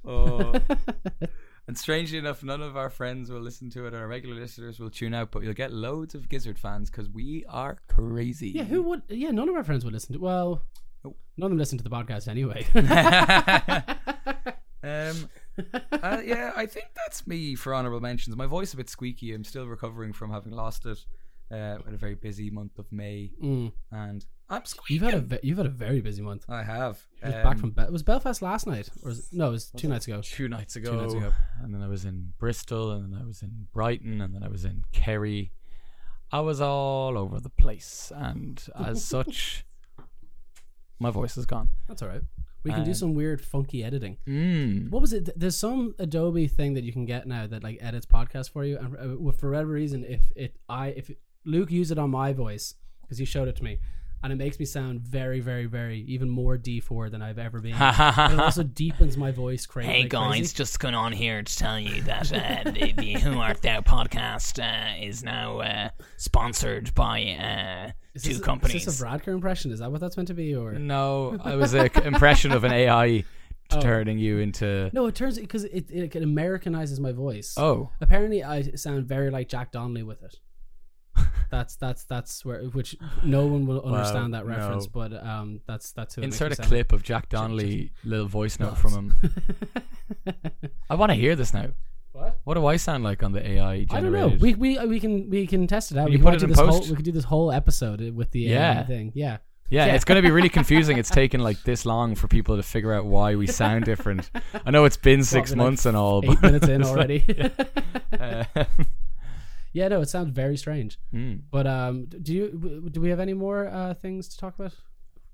Oh. 0.09 0.53
And 1.67 1.77
strangely 1.77 2.17
enough, 2.17 2.43
none 2.43 2.61
of 2.61 2.77
our 2.77 2.89
friends 2.89 3.29
will 3.29 3.41
listen 3.41 3.69
to 3.71 3.87
it. 3.87 3.93
Our 3.93 4.07
regular 4.07 4.39
listeners 4.39 4.79
will 4.79 4.89
tune 4.89 5.13
out, 5.13 5.31
but 5.31 5.43
you'll 5.43 5.53
get 5.53 5.73
loads 5.73 6.15
of 6.15 6.29
Gizzard 6.29 6.57
fans 6.57 6.89
because 6.89 7.09
we 7.09 7.43
are 7.49 7.77
crazy. 7.89 8.49
yeah, 8.49 8.63
who 8.63 8.81
would? 8.83 9.01
Yeah, 9.09 9.31
none 9.31 9.49
of 9.49 9.55
our 9.55 9.63
friends 9.65 9.83
would 9.83 9.93
listen 9.93 10.13
to. 10.13 10.19
Well, 10.19 10.61
Nope. 11.03 11.17
none 11.37 11.45
of 11.47 11.51
them 11.51 11.57
listen 11.59 11.77
to 11.77 11.83
the 11.83 11.89
podcast 11.89 12.27
anyway. 12.29 12.65
um, 14.83 15.29
uh, 15.91 16.21
yeah, 16.25 16.53
I 16.55 16.65
think 16.65 16.87
that's 16.95 17.25
me 17.27 17.55
for 17.55 17.73
honorable 17.73 17.99
mentions. 18.01 18.35
My 18.35 18.45
voice 18.47 18.69
is 18.69 18.73
a 18.75 18.77
bit 18.77 18.89
squeaky. 18.89 19.33
I'm 19.33 19.43
still 19.43 19.65
recovering 19.67 20.13
from 20.13 20.31
having 20.31 20.53
lost 20.53 20.85
it. 20.85 20.99
Uh, 21.49 21.77
had 21.85 21.93
a 21.93 21.97
very 21.97 22.15
busy 22.15 22.49
month 22.49 22.77
of 22.77 22.91
May, 22.91 23.31
Mm. 23.41 23.71
and 23.91 24.25
I'm 24.49 24.65
squeaking. 24.65 24.95
You've 24.95 25.03
had 25.03 25.13
a 25.13 25.21
ve- 25.25 25.39
you've 25.43 25.57
had 25.57 25.65
a 25.65 25.69
very 25.69 26.01
busy 26.01 26.21
month. 26.21 26.43
I 26.49 26.61
have. 26.63 26.99
I 27.23 27.27
was 27.27 27.35
Um, 27.35 27.43
back 27.43 27.57
from 27.57 27.71
Be- 27.71 27.85
was 27.89 28.03
Belfast 28.03 28.41
last 28.41 28.67
night, 28.67 28.89
or 29.01 29.07
was, 29.09 29.31
no? 29.31 29.47
It 29.47 29.51
was 29.51 29.71
two 29.71 29.87
nights 29.87 30.07
ago. 30.07 30.19
two 30.21 30.49
nights 30.49 30.75
ago. 30.75 30.91
Two 30.91 30.97
nights 30.97 31.13
ago. 31.13 31.31
And 31.63 31.73
then 31.73 31.81
I 31.81 31.87
was 31.87 32.03
in 32.03 32.33
Bristol, 32.37 32.91
and 32.91 33.13
then 33.13 33.21
I 33.21 33.25
was 33.25 33.41
in 33.41 33.67
Brighton, 33.71 34.19
and 34.19 34.35
then 34.35 34.43
I 34.43 34.49
was 34.49 34.65
in 34.65 34.83
Kerry. 34.91 35.53
I 36.33 36.41
was 36.41 36.59
all 36.59 37.17
over 37.17 37.39
the 37.39 37.49
place, 37.49 38.11
and 38.13 38.61
as 38.75 39.05
such, 39.15 39.65
my 40.99 41.11
voice 41.11 41.37
is 41.37 41.45
gone. 41.45 41.69
That's 41.87 42.01
all 42.01 42.09
right. 42.09 42.23
We 42.67 42.73
can 42.73 42.83
do 42.83 42.93
some 42.93 43.13
weird, 43.13 43.41
funky 43.41 43.83
editing. 43.83 44.17
Mm. 44.27 44.89
What 44.89 45.01
was 45.01 45.13
it? 45.13 45.29
There's 45.39 45.57
some 45.57 45.95
Adobe 45.99 46.47
thing 46.47 46.73
that 46.73 46.83
you 46.83 46.91
can 46.91 47.05
get 47.05 47.27
now 47.27 47.47
that 47.47 47.63
like 47.63 47.77
edits 47.81 48.05
podcasts 48.05 48.49
for 48.49 48.63
you, 48.63 48.77
and 48.77 48.95
uh, 48.95 49.31
for 49.31 49.51
whatever 49.51 49.71
reason, 49.71 50.05
if 50.05 50.21
it 50.35 50.57
I 50.69 50.87
if 50.89 51.11
Luke 51.45 51.71
used 51.71 51.91
it 51.91 51.97
on 51.97 52.09
my 52.09 52.33
voice 52.33 52.75
because 53.01 53.17
he 53.17 53.25
showed 53.25 53.47
it 53.47 53.55
to 53.55 53.63
me, 53.63 53.79
and 54.23 54.33
it 54.33 54.35
makes 54.35 54.59
me 54.59 54.65
sound 54.65 55.01
very, 55.01 55.39
very, 55.39 55.65
very 55.65 55.99
even 56.01 56.29
more 56.29 56.57
D4 56.57 57.11
than 57.11 57.21
I've 57.21 57.37
ever 57.37 57.59
been. 57.59 57.75
it 57.79 58.39
also 58.39 58.63
deepens 58.63 59.17
my 59.17 59.31
voice 59.31 59.65
crazy. 59.65 59.89
Hey 59.89 60.07
guys, 60.07 60.53
just 60.53 60.79
going 60.79 60.95
on 60.95 61.11
here 61.11 61.41
to 61.41 61.57
tell 61.57 61.79
you 61.79 62.01
that 62.03 62.31
uh, 62.33 62.71
the, 62.71 62.93
the 62.93 63.13
Who 63.19 63.39
Art 63.39 63.61
Thou 63.61 63.81
podcast 63.81 64.59
uh, 64.61 65.03
is 65.03 65.23
now 65.23 65.59
uh, 65.59 65.89
sponsored 66.17 66.93
by 66.95 67.23
uh, 67.23 67.91
two 68.19 68.29
this, 68.29 68.39
companies. 68.39 68.87
Is 68.87 68.99
this 68.99 69.01
a 69.01 69.05
Bradker 69.05 69.29
impression? 69.29 69.71
Is 69.71 69.79
that 69.79 69.91
what 69.91 70.01
that's 70.01 70.17
meant 70.17 70.27
to 70.27 70.33
be, 70.33 70.55
or 70.55 70.73
No, 70.73 71.37
I 71.43 71.55
was 71.55 71.73
an 71.73 71.89
impression 72.03 72.51
of 72.51 72.63
an 72.63 72.71
AI 72.71 73.23
Oh. 73.69 73.81
turning 73.81 74.17
you 74.17 74.39
into. 74.39 74.89
no? 74.93 75.07
It 75.07 75.15
turns 75.15 75.37
because 75.37 75.65
it, 75.65 75.91
it 75.91 76.15
it 76.15 76.23
Americanizes 76.23 77.01
my 77.01 77.11
voice. 77.11 77.53
Oh, 77.57 77.89
Apparently, 77.99 78.41
I 78.41 78.61
sound 78.75 79.05
very 79.05 79.29
like 79.29 79.49
Jack 79.49 79.73
Donnelly 79.73 80.03
with 80.03 80.23
it. 80.23 80.37
That's 81.49 81.75
that's 81.77 82.03
that's 82.03 82.43
where 82.43 82.63
which 82.63 82.97
no 83.23 83.45
one 83.47 83.65
will 83.65 83.81
understand 83.81 84.33
that 84.33 84.45
no. 84.45 84.53
reference, 84.55 84.85
but 84.87 85.13
um, 85.25 85.61
that's 85.65 85.91
that's 85.93 86.15
who. 86.15 86.21
insert 86.21 86.51
a 86.51 86.55
sound 86.55 86.67
clip 86.69 86.91
of 86.91 87.03
Jack 87.03 87.29
Donnelly 87.29 87.91
little 88.03 88.27
voice 88.27 88.59
note 88.59 88.77
from 88.77 88.91
him. 88.93 89.15
I 90.89 90.95
want 90.95 91.11
to 91.11 91.15
hear 91.15 91.35
this 91.35 91.53
now. 91.53 91.67
what? 92.11 92.39
What 92.43 92.53
do 92.55 92.65
I 92.65 92.75
sound 92.77 93.03
like 93.03 93.23
on 93.23 93.31
the 93.31 93.39
AI 93.47 93.83
generated? 93.85 93.91
I 93.93 94.01
don't 94.01 94.11
know. 94.11 94.37
We 94.39 94.55
we 94.55 94.85
we 94.87 94.99
can 94.99 95.29
we 95.29 95.47
can 95.47 95.67
test 95.67 95.91
it 95.91 95.97
out. 95.97 96.05
Can 96.05 96.11
we 96.11 96.11
you 96.13 96.17
can 96.17 96.25
put 96.31 96.39
do 96.39 96.43
it 96.43 96.43
in 96.43 96.49
this 96.49 96.59
whole 96.59 96.67
post? 96.79 96.89
we 96.89 96.95
could 96.95 97.05
do 97.05 97.11
this 97.13 97.23
whole 97.25 97.51
episode 97.51 98.01
with 98.13 98.31
the 98.31 98.51
AI 98.51 98.53
Yeah. 98.59 98.83
thing. 98.85 99.11
Yeah. 99.15 99.37
yeah, 99.69 99.85
Yeah. 99.85 99.95
it's 99.95 100.03
going 100.05 100.17
to 100.17 100.21
be 100.27 100.31
really 100.31 100.49
confusing. 100.49 100.97
It's 100.97 101.09
taken 101.23 101.39
like 101.41 101.63
this 101.63 101.85
long 101.85 102.15
for 102.15 102.27
people 102.27 102.57
to 102.57 102.63
figure 102.63 102.93
out 102.93 103.05
why 103.05 103.35
we 103.35 103.47
sound 103.47 103.85
different. 103.85 104.29
I 104.65 104.71
know 104.71 104.83
it's 104.85 104.97
been 104.97 105.23
six 105.23 105.51
we're 105.51 105.57
like 105.57 105.65
months 105.65 105.85
and 105.85 105.95
all, 105.95 106.21
Eight 106.23 106.27
but 106.27 106.41
minutes 106.41 106.67
in 106.67 106.83
already. 106.89 107.23
uh, 108.19 108.43
yeah, 109.77 109.87
no, 109.89 110.01
it 110.01 110.09
sounds 110.09 110.31
very 110.31 110.57
strange. 110.57 110.99
mm. 111.13 111.41
But 111.51 111.67
um, 111.67 112.05
do 112.05 112.33
you 112.33 112.89
do 112.91 112.99
we 112.99 113.09
have 113.09 113.19
any 113.19 113.33
more 113.33 113.67
uh, 113.67 113.93
things 113.93 114.27
to 114.29 114.37
talk 114.37 114.55
about 114.57 114.73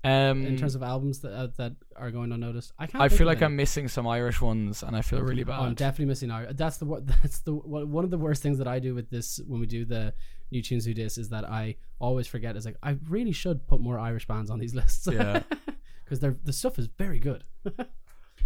um, 0.04 0.44
in 0.44 0.58
terms 0.58 0.74
of 0.74 0.82
albums 0.82 1.20
that 1.20 1.32
uh, 1.32 1.48
that 1.56 1.72
are 1.96 2.10
going 2.10 2.30
unnoticed? 2.30 2.72
I 2.78 2.86
can't. 2.86 3.02
I 3.02 3.08
feel 3.08 3.26
like 3.26 3.38
any. 3.38 3.46
I'm 3.46 3.56
missing 3.56 3.88
some 3.88 4.06
Irish 4.06 4.42
ones, 4.42 4.82
and 4.82 4.94
I 4.94 5.00
feel 5.00 5.20
really 5.22 5.44
bad. 5.44 5.58
Oh, 5.58 5.62
I'm 5.62 5.74
definitely 5.74 6.06
missing 6.06 6.30
out. 6.30 6.56
That's 6.56 6.76
the. 6.76 6.84
That's 7.22 7.40
the 7.40 7.54
one 7.54 8.04
of 8.04 8.10
the 8.10 8.18
worst 8.18 8.42
things 8.42 8.58
that 8.58 8.68
I 8.68 8.78
do 8.80 8.94
with 8.94 9.08
this 9.08 9.40
when 9.46 9.60
we 9.60 9.66
do 9.66 9.86
the 9.86 10.12
new 10.50 10.60
tunes 10.60 10.84
who 10.84 10.92
dis 10.92 11.16
is 11.16 11.30
that 11.30 11.48
I 11.48 11.76
always 11.98 12.26
forget. 12.26 12.54
Is 12.54 12.66
like 12.66 12.76
I 12.82 12.98
really 13.08 13.32
should 13.32 13.66
put 13.66 13.80
more 13.80 13.98
Irish 13.98 14.26
bands 14.26 14.50
on 14.50 14.58
these 14.58 14.74
lists. 14.80 15.08
Yeah. 15.10 15.42
because 16.04 16.20
they're 16.20 16.36
the 16.44 16.52
stuff 16.52 16.78
is 16.78 16.86
very 16.98 17.18
good. 17.18 17.44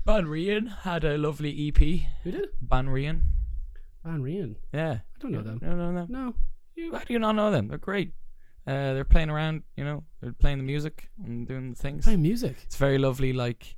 Banríon 0.07 0.69
had 0.83 1.03
a 1.03 1.19
lovely 1.19 1.69
EP. 1.69 1.79
Who 2.23 2.31
did? 2.31 2.51
Banríon. 2.65 3.23
Van 4.09 4.23
Reen. 4.23 4.57
Yeah. 4.73 4.93
I 4.93 5.19
don't 5.21 5.33
know 5.33 5.43
them. 5.43 5.59
No, 5.61 5.77
no, 5.77 5.91
no. 5.91 6.07
No. 6.09 6.35
You, 6.75 6.95
how 6.95 7.01
do 7.01 7.13
you 7.13 7.19
not 7.19 7.33
know 7.33 7.51
them? 7.51 7.69
They're 7.69 7.77
great. 7.77 8.13
Uh, 8.67 8.95
they're 8.95 9.05
playing 9.05 9.29
around, 9.29 9.63
you 9.77 9.85
know, 9.85 10.05
they're 10.21 10.33
playing 10.33 10.59
the 10.59 10.65
music 10.65 11.11
and 11.25 11.47
doing 11.47 11.71
the 11.71 11.77
things. 11.77 12.05
Playing 12.05 12.23
music. 12.23 12.57
It's 12.65 12.77
very 12.77 12.99
lovely, 12.99 13.33
like 13.33 13.77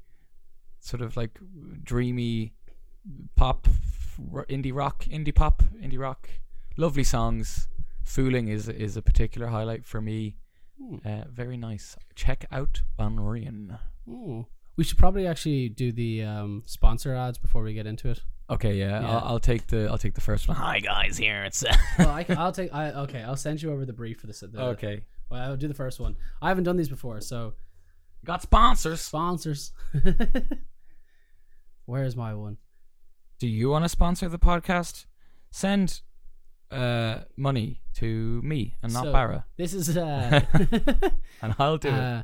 sort 0.80 1.02
of 1.02 1.16
like 1.16 1.38
dreamy 1.82 2.54
pop, 3.36 3.66
indie 4.48 4.74
rock, 4.74 5.04
indie 5.06 5.34
pop, 5.34 5.62
indie 5.82 5.98
rock. 5.98 6.28
Lovely 6.76 7.04
songs. 7.04 7.68
Fooling 8.04 8.48
is 8.48 8.68
is 8.68 8.96
a 8.96 9.02
particular 9.02 9.48
highlight 9.48 9.84
for 9.84 10.00
me. 10.00 10.36
Hmm. 10.80 10.96
Uh, 11.04 11.24
very 11.28 11.56
nice. 11.56 11.96
Check 12.14 12.46
out 12.50 12.82
Banríon. 12.98 13.78
Ooh. 14.08 14.46
We 14.76 14.84
should 14.84 14.98
probably 14.98 15.26
actually 15.26 15.68
do 15.68 15.92
the 15.92 16.24
um, 16.24 16.62
sponsor 16.66 17.14
ads 17.14 17.38
before 17.38 17.62
we 17.62 17.74
get 17.74 17.86
into 17.86 18.08
it. 18.08 18.22
Okay, 18.50 18.74
yeah, 18.74 19.00
Yeah. 19.00 19.10
I'll, 19.10 19.24
I'll 19.34 19.38
take 19.40 19.66
the 19.68 19.86
I'll 19.88 19.98
take 19.98 20.14
the 20.14 20.20
first 20.20 20.48
one. 20.48 20.56
Hi 20.66 20.80
guys, 20.80 21.16
here 21.16 21.44
it's 21.44 21.62
Well, 21.98 22.08
I 22.10 22.24
can, 22.24 22.36
I'll 22.36 22.52
take. 22.52 22.74
I 22.74 22.90
okay. 23.02 23.22
I'll 23.22 23.36
send 23.36 23.62
you 23.62 23.72
over 23.72 23.84
the 23.86 23.92
brief 23.92 24.18
for 24.20 24.26
this. 24.26 24.40
The, 24.40 24.50
Okay, 24.60 25.02
Well, 25.30 25.40
I'll 25.40 25.56
do 25.56 25.68
the 25.68 25.74
first 25.74 26.00
one. 26.00 26.16
I 26.42 26.48
haven't 26.48 26.64
done 26.64 26.76
these 26.76 26.88
before, 26.88 27.20
so 27.20 27.54
got 28.24 28.42
sponsors. 28.42 29.00
sponsors. 29.00 29.72
Where's 31.86 32.16
my 32.16 32.34
one? 32.34 32.56
Do 33.38 33.46
you 33.46 33.68
want 33.70 33.84
to 33.84 33.88
sponsor 33.88 34.28
the 34.28 34.38
podcast? 34.38 35.06
Send 35.50 36.00
uh 36.70 37.20
money 37.36 37.82
to 37.94 38.40
me 38.42 38.76
and 38.82 38.92
not 38.92 39.04
So, 39.04 39.12
Barra, 39.12 39.44
This 39.56 39.74
is. 39.74 39.96
Uh, 39.96 40.40
and 41.42 41.54
I'll 41.58 41.78
do 41.78 41.88
it. 41.88 41.94
uh, 41.94 42.22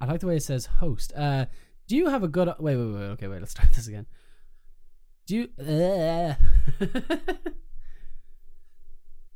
I 0.00 0.06
like 0.06 0.20
the 0.20 0.26
way 0.26 0.36
it 0.36 0.42
says 0.42 0.66
host. 0.66 1.12
Uh, 1.16 1.46
do 1.86 1.96
you 1.96 2.08
have 2.08 2.22
a 2.22 2.28
good? 2.28 2.48
Wait, 2.58 2.76
wait, 2.76 2.92
wait. 2.94 3.02
Okay, 3.14 3.28
wait. 3.28 3.38
Let's 3.40 3.52
start 3.52 3.72
this 3.72 3.86
again. 3.88 4.06
Do 5.26 5.34
you? 5.36 5.48
Uh, 5.58 6.34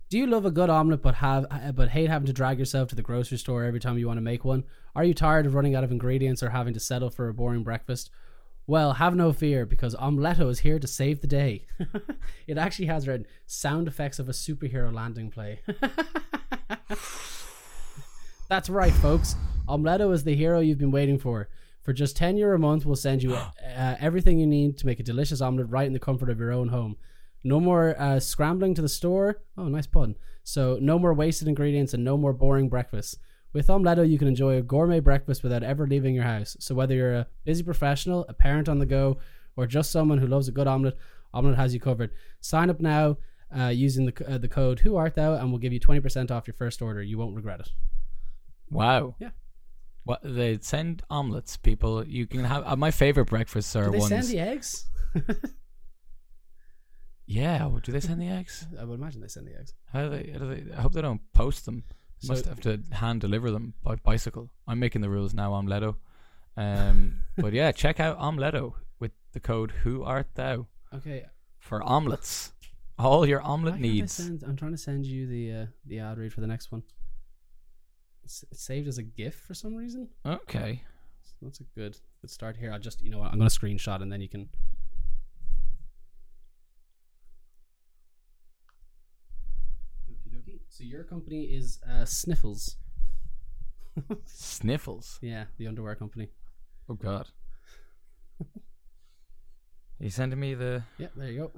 do 0.08 0.18
you 0.18 0.26
love 0.26 0.46
a 0.46 0.50
good 0.52 0.70
omelet, 0.70 1.02
but 1.02 1.16
have 1.16 1.46
but 1.74 1.88
hate 1.88 2.08
having 2.08 2.26
to 2.26 2.32
drag 2.32 2.60
yourself 2.60 2.88
to 2.90 2.94
the 2.94 3.02
grocery 3.02 3.38
store 3.38 3.64
every 3.64 3.80
time 3.80 3.98
you 3.98 4.06
want 4.06 4.18
to 4.18 4.22
make 4.22 4.44
one? 4.44 4.62
Are 4.94 5.02
you 5.02 5.14
tired 5.14 5.46
of 5.46 5.54
running 5.54 5.74
out 5.74 5.82
of 5.82 5.90
ingredients 5.90 6.44
or 6.44 6.50
having 6.50 6.74
to 6.74 6.80
settle 6.80 7.10
for 7.10 7.28
a 7.28 7.34
boring 7.34 7.64
breakfast? 7.64 8.10
Well, 8.68 8.92
have 8.94 9.16
no 9.16 9.32
fear 9.32 9.66
because 9.66 9.96
Omeletto 9.96 10.48
is 10.48 10.60
here 10.60 10.78
to 10.78 10.86
save 10.86 11.22
the 11.22 11.26
day. 11.26 11.66
it 12.46 12.56
actually 12.56 12.86
has 12.86 13.08
written 13.08 13.26
sound 13.46 13.88
effects 13.88 14.20
of 14.20 14.28
a 14.28 14.32
superhero 14.32 14.94
landing 14.94 15.28
play. 15.28 15.60
That's 18.48 18.70
right, 18.70 18.92
folks. 18.92 19.34
Omeletto 19.68 20.12
is 20.12 20.22
the 20.22 20.36
hero 20.36 20.60
you've 20.60 20.78
been 20.78 20.92
waiting 20.92 21.18
for. 21.18 21.48
For 21.82 21.92
just 21.92 22.16
10 22.16 22.36
euro 22.36 22.56
a 22.56 22.58
month, 22.58 22.84
we'll 22.84 22.96
send 22.96 23.22
you 23.22 23.34
uh, 23.34 23.50
everything 24.00 24.38
you 24.38 24.46
need 24.46 24.78
to 24.78 24.86
make 24.86 25.00
a 25.00 25.04
delicious 25.04 25.40
omelet 25.40 25.68
right 25.70 25.86
in 25.86 25.92
the 25.92 25.98
comfort 25.98 26.30
of 26.30 26.38
your 26.38 26.52
own 26.52 26.68
home. 26.68 26.96
No 27.42 27.58
more 27.58 27.98
uh, 27.98 28.20
scrambling 28.20 28.74
to 28.74 28.82
the 28.82 28.88
store. 28.88 29.40
Oh, 29.56 29.68
nice 29.68 29.86
pun. 29.86 30.16
So, 30.44 30.78
no 30.80 30.98
more 30.98 31.14
wasted 31.14 31.48
ingredients 31.48 31.94
and 31.94 32.04
no 32.04 32.16
more 32.16 32.32
boring 32.32 32.68
breakfasts. 32.68 33.16
With 33.52 33.68
Omeletto, 33.68 34.08
you 34.08 34.18
can 34.18 34.28
enjoy 34.28 34.56
a 34.56 34.62
gourmet 34.62 35.00
breakfast 35.00 35.42
without 35.42 35.62
ever 35.62 35.86
leaving 35.86 36.14
your 36.14 36.24
house. 36.24 36.56
So, 36.60 36.74
whether 36.74 36.94
you're 36.94 37.14
a 37.14 37.26
busy 37.44 37.62
professional, 37.62 38.26
a 38.28 38.34
parent 38.34 38.68
on 38.68 38.78
the 38.78 38.86
go, 38.86 39.18
or 39.56 39.66
just 39.66 39.90
someone 39.90 40.18
who 40.18 40.26
loves 40.26 40.48
a 40.48 40.52
good 40.52 40.66
omelet, 40.66 40.98
Omelet 41.32 41.56
has 41.56 41.74
you 41.74 41.80
covered. 41.80 42.10
Sign 42.40 42.70
up 42.70 42.80
now 42.80 43.18
uh, 43.56 43.68
using 43.68 44.06
the, 44.06 44.32
uh, 44.32 44.38
the 44.38 44.48
code 44.48 44.80
Who 44.80 44.96
Art 44.96 45.14
Thou, 45.14 45.34
and 45.34 45.50
we'll 45.50 45.58
give 45.58 45.72
you 45.72 45.80
20% 45.80 46.30
off 46.30 46.46
your 46.46 46.54
first 46.54 46.82
order. 46.82 47.02
You 47.02 47.18
won't 47.18 47.36
regret 47.36 47.60
it. 47.60 47.70
Wow. 48.70 49.16
Yeah. 49.18 49.30
What 50.04 50.20
they 50.24 50.58
send 50.62 51.02
omelets, 51.10 51.56
people. 51.56 52.06
You 52.06 52.26
can 52.26 52.44
have 52.44 52.64
uh, 52.66 52.76
my 52.76 52.90
favorite 52.90 53.26
breakfasts 53.26 53.76
are 53.76 53.84
Do 53.86 53.90
they 53.92 53.98
ones. 53.98 54.08
send 54.08 54.26
the 54.28 54.38
eggs? 54.40 54.86
yeah. 57.26 57.66
well, 57.66 57.80
Do 57.82 57.92
they 57.92 58.00
send 58.00 58.20
the 58.20 58.28
eggs? 58.28 58.66
I 58.80 58.84
would 58.84 58.98
imagine 58.98 59.20
they 59.20 59.28
send 59.28 59.46
the 59.46 59.54
eggs. 59.58 59.74
How 59.92 60.08
do 60.08 60.10
they, 60.10 60.30
how 60.32 60.38
do 60.38 60.54
they? 60.54 60.72
I 60.72 60.80
hope 60.80 60.92
they 60.92 61.02
don't 61.02 61.20
post 61.32 61.66
them. 61.66 61.84
They 62.22 62.26
So- 62.26 62.32
Must 62.32 62.46
have 62.46 62.60
to 62.60 62.80
hand 62.92 63.20
deliver 63.20 63.50
them 63.50 63.74
by 63.82 63.96
bicycle. 63.96 64.50
I'm 64.66 64.78
making 64.78 65.02
the 65.02 65.10
rules 65.10 65.32
now. 65.34 65.52
Omeletto. 65.52 65.96
Um, 66.56 67.18
but 67.36 67.52
yeah, 67.52 67.72
check 67.72 68.00
out 68.00 68.18
Omeletto 68.18 68.74
with 68.98 69.12
the 69.32 69.40
code 69.40 69.70
Who 69.84 70.02
Art 70.02 70.28
Thou 70.34 70.66
Okay. 70.94 71.24
for 71.58 71.82
omelets. 71.82 72.52
All 72.98 73.24
your 73.26 73.40
omelet 73.42 73.78
needs. 73.80 74.12
send- 74.14 74.42
I'm 74.42 74.56
trying 74.56 74.72
to 74.72 74.76
send 74.78 75.06
you 75.06 75.26
the 75.26 75.52
uh, 75.52 75.66
the 75.86 76.00
ad 76.00 76.18
read 76.18 76.32
for 76.32 76.40
the 76.40 76.46
next 76.46 76.70
one. 76.72 76.82
Saved 78.30 78.86
as 78.86 78.98
a 78.98 79.02
GIF 79.02 79.34
for 79.34 79.54
some 79.54 79.74
reason. 79.74 80.08
Okay. 80.24 80.82
So 81.22 81.32
that's 81.42 81.58
a 81.58 81.64
good 81.74 81.96
good 82.20 82.30
start 82.30 82.56
here. 82.56 82.72
I'll 82.72 82.78
just 82.78 83.02
you 83.02 83.10
know 83.10 83.18
what 83.18 83.32
I'm 83.32 83.38
gonna 83.38 83.50
screenshot 83.50 84.02
and 84.02 84.12
then 84.12 84.20
you 84.20 84.28
can. 84.28 84.48
So 90.68 90.84
your 90.84 91.02
company 91.02 91.42
is 91.42 91.80
uh, 91.90 92.04
Sniffles. 92.04 92.76
Sniffles. 94.24 95.18
Yeah, 95.20 95.46
the 95.58 95.66
underwear 95.66 95.96
company. 95.96 96.28
Oh 96.88 96.94
God. 96.94 97.28
Are 98.40 100.04
you 100.04 100.10
sending 100.10 100.38
me 100.38 100.54
the? 100.54 100.84
Yeah, 100.98 101.08
there 101.16 101.28
you 101.30 101.38
go. 101.40 101.50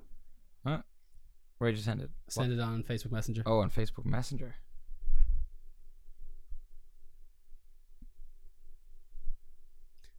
Huh? 0.66 0.78
Where'd 1.58 1.76
you 1.76 1.82
send 1.82 2.00
it? 2.00 2.10
Send 2.28 2.52
it 2.52 2.60
on 2.60 2.82
Facebook 2.82 3.12
Messenger. 3.12 3.42
Oh, 3.44 3.60
on 3.60 3.70
Facebook 3.70 4.06
Messenger. 4.06 4.56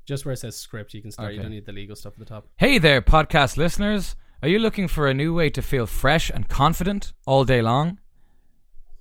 Just 0.06 0.26
where 0.26 0.34
it 0.34 0.38
says 0.38 0.56
script, 0.58 0.94
you 0.94 1.02
can 1.02 1.12
start. 1.12 1.34
You 1.34 1.40
Okay. 1.40 1.44
don't 1.44 1.52
need 1.52 1.66
the 1.66 1.72
legal 1.72 1.96
stuff 1.96 2.14
at 2.14 2.20
the 2.20 2.26
top. 2.26 2.48
Hey 2.58 2.78
there, 2.78 3.02
podcast 3.02 3.56
listeners. 3.58 4.16
Are 4.42 4.50
you 4.50 4.60
looking 4.60 4.90
for 4.90 5.08
a 5.08 5.14
new 5.14 5.34
way 5.34 5.50
to 5.52 5.62
feel 5.62 5.86
fresh 5.88 6.30
and 6.30 6.50
confident 6.50 7.14
all 7.26 7.46
day 7.46 7.62
long? 7.62 8.00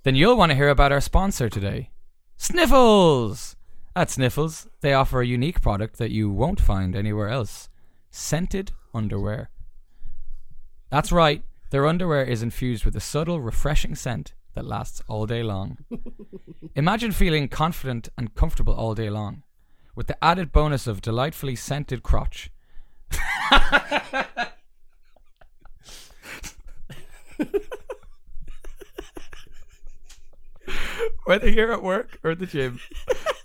Then 0.03 0.15
you'll 0.15 0.37
want 0.37 0.51
to 0.51 0.55
hear 0.55 0.69
about 0.69 0.91
our 0.91 1.01
sponsor 1.01 1.49
today 1.49 1.89
Sniffles! 2.37 3.55
At 3.95 4.09
Sniffles, 4.09 4.67
they 4.81 4.93
offer 4.93 5.21
a 5.21 5.25
unique 5.27 5.61
product 5.61 5.97
that 5.97 6.11
you 6.11 6.29
won't 6.29 6.59
find 6.59 6.95
anywhere 6.95 7.29
else 7.29 7.69
scented 8.09 8.71
underwear. 8.93 9.49
That's 10.89 11.11
right, 11.11 11.43
their 11.71 11.85
underwear 11.87 12.23
is 12.23 12.41
infused 12.43 12.85
with 12.85 12.95
a 12.95 12.99
subtle, 12.99 13.41
refreshing 13.41 13.95
scent 13.95 14.33
that 14.55 14.65
lasts 14.65 15.01
all 15.07 15.25
day 15.25 15.41
long. 15.43 15.77
Imagine 16.75 17.11
feeling 17.11 17.47
confident 17.49 18.09
and 18.17 18.33
comfortable 18.35 18.73
all 18.73 18.93
day 18.95 19.09
long, 19.09 19.43
with 19.95 20.07
the 20.07 20.23
added 20.23 20.51
bonus 20.51 20.87
of 20.87 21.01
delightfully 21.01 21.55
scented 21.55 22.03
crotch. 22.03 22.49
Whether 31.25 31.49
you're 31.49 31.71
at 31.71 31.83
work 31.83 32.19
or 32.23 32.31
at 32.31 32.39
the 32.39 32.45
gym 32.45 32.79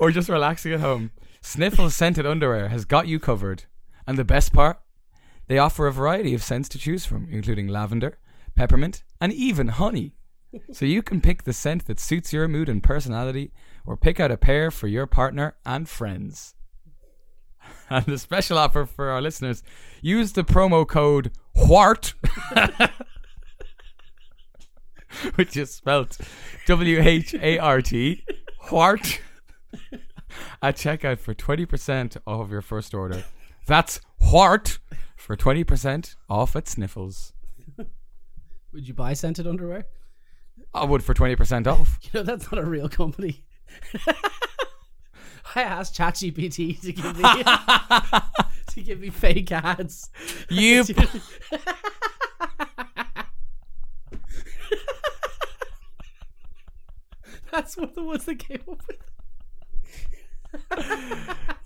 or 0.00 0.10
just 0.10 0.28
relaxing 0.28 0.72
at 0.72 0.80
home, 0.80 1.12
Sniffles 1.40 1.94
scented 1.94 2.26
underwear 2.26 2.68
has 2.68 2.84
got 2.84 3.06
you 3.06 3.20
covered. 3.20 3.64
And 4.06 4.18
the 4.18 4.24
best 4.24 4.52
part? 4.52 4.80
They 5.46 5.58
offer 5.58 5.86
a 5.86 5.92
variety 5.92 6.34
of 6.34 6.42
scents 6.42 6.68
to 6.70 6.78
choose 6.78 7.06
from, 7.06 7.28
including 7.30 7.68
lavender, 7.68 8.18
peppermint, 8.54 9.04
and 9.20 9.32
even 9.32 9.68
honey. 9.68 10.14
So 10.72 10.86
you 10.86 11.02
can 11.02 11.20
pick 11.20 11.44
the 11.44 11.52
scent 11.52 11.86
that 11.86 12.00
suits 12.00 12.32
your 12.32 12.48
mood 12.48 12.68
and 12.68 12.82
personality, 12.82 13.52
or 13.84 13.96
pick 13.96 14.18
out 14.18 14.30
a 14.30 14.36
pair 14.36 14.70
for 14.70 14.86
your 14.86 15.06
partner 15.06 15.56
and 15.64 15.88
friends. 15.88 16.54
And 17.90 18.06
a 18.08 18.18
special 18.18 18.58
offer 18.58 18.84
for 18.86 19.08
our 19.08 19.20
listeners 19.20 19.62
use 20.02 20.32
the 20.32 20.44
promo 20.44 20.86
code 20.86 21.32
WHART, 21.54 22.14
which 25.34 25.56
is 25.56 25.74
spelt 25.74 26.18
W 26.66 27.00
H 27.00 27.34
A 27.34 27.58
R 27.58 27.80
T, 27.82 28.24
WHART, 28.70 29.20
at 30.62 30.76
checkout 30.76 31.18
for 31.18 31.34
20% 31.34 32.16
off 32.26 32.40
of 32.40 32.50
your 32.50 32.62
first 32.62 32.94
order. 32.94 33.24
That's 33.66 34.00
WHART 34.18 34.78
for 35.16 35.36
20% 35.36 36.16
off 36.28 36.56
at 36.56 36.68
Sniffles. 36.68 37.32
Would 38.72 38.86
you 38.86 38.94
buy 38.94 39.14
scented 39.14 39.46
underwear? 39.46 39.86
I 40.74 40.84
would 40.84 41.02
for 41.02 41.14
twenty 41.14 41.36
percent 41.36 41.66
off. 41.66 41.98
You 42.12 42.20
know 42.20 42.22
that's 42.22 42.50
not 42.50 42.62
a 42.62 42.64
real 42.66 42.88
company. 42.88 43.44
I 45.54 45.62
asked 45.62 45.96
ChatGPT 45.96 46.80
to 46.82 46.92
give 46.92 47.16
me 47.16 47.22
to 48.74 48.82
give 48.82 49.00
me 49.00 49.10
fake 49.10 49.50
ads. 49.50 50.10
You 50.50 50.84
That's 57.50 57.76
what 57.76 57.94
the 57.94 58.02
ones 58.02 58.24
that 58.26 58.38
came 58.38 58.60
up 58.70 58.82
with. 58.86 59.17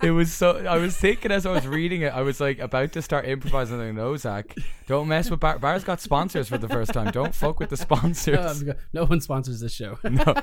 It 0.03 0.11
was 0.11 0.33
so. 0.33 0.57
I 0.67 0.79
was 0.79 0.97
thinking 0.97 1.31
as 1.31 1.47
I 1.47 1.53
was 1.53 1.65
reading 1.67 2.03
it, 2.03 2.13
I 2.13 2.23
was 2.23 2.41
like 2.41 2.59
about 2.59 2.91
to 2.95 3.03
start 3.03 3.25
improvising. 3.27 3.79
Like, 3.79 3.95
no, 3.95 4.17
Zach, 4.17 4.53
don't 4.89 5.07
mess 5.07 5.31
with 5.31 5.39
Bar. 5.39 5.61
Bar's 5.61 5.85
got 5.85 6.01
sponsors 6.01 6.49
for 6.49 6.59
the 6.59 6.69
first 6.69 6.93
time. 6.93 7.13
Don't 7.13 7.33
fuck 7.35 7.61
with 7.61 7.71
the 7.71 7.77
sponsors. 7.77 8.65
I've 8.65 8.77
no 8.93 9.05
one 9.05 9.21
sponsors 9.21 9.61
this 9.61 9.73
show. 9.73 9.99
No. 10.11 10.35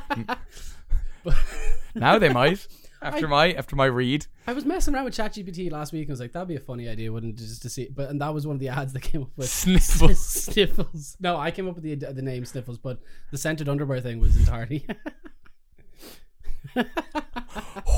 now 1.95 2.17
they 2.17 2.29
might. 2.31 2.65
After 3.01 3.27
I- 3.27 3.29
my 3.29 3.51
after 3.53 3.75
my 3.75 3.85
read, 3.85 4.27
I 4.47 4.53
was 4.53 4.65
messing 4.65 4.93
around 4.95 5.05
with 5.05 5.15
ChatGPT 5.15 5.71
last 5.71 5.93
week 5.93 6.03
and 6.03 6.09
was 6.09 6.19
like, 6.19 6.31
that'd 6.33 6.47
be 6.49 6.55
a 6.55 6.59
funny 6.61 6.87
idea, 6.89 7.11
wouldn't 7.11 7.33
it? 7.39 7.43
Just 7.43 7.61
to 7.61 7.69
see, 7.69 7.87
but 7.93 8.09
and 8.09 8.19
that 8.21 8.33
was 8.33 8.45
one 8.47 8.55
of 8.55 8.59
the 8.59 8.69
ads 8.69 8.91
that 8.93 9.01
came 9.01 9.23
up 9.23 9.29
with 9.37 9.49
Sniffles. 9.49 10.19
Sniffles. 10.25 11.15
No, 11.19 11.37
I 11.37 11.51
came 11.51 11.67
up 11.69 11.75
with 11.75 11.83
the 11.83 11.95
the 11.95 12.21
name 12.21 12.43
Sniffles, 12.45 12.77
but 12.77 12.99
the 13.31 13.37
scented 13.37 13.67
underwear 13.69 14.01
thing 14.01 14.19
was 14.19 14.35
entirely. 14.37 14.85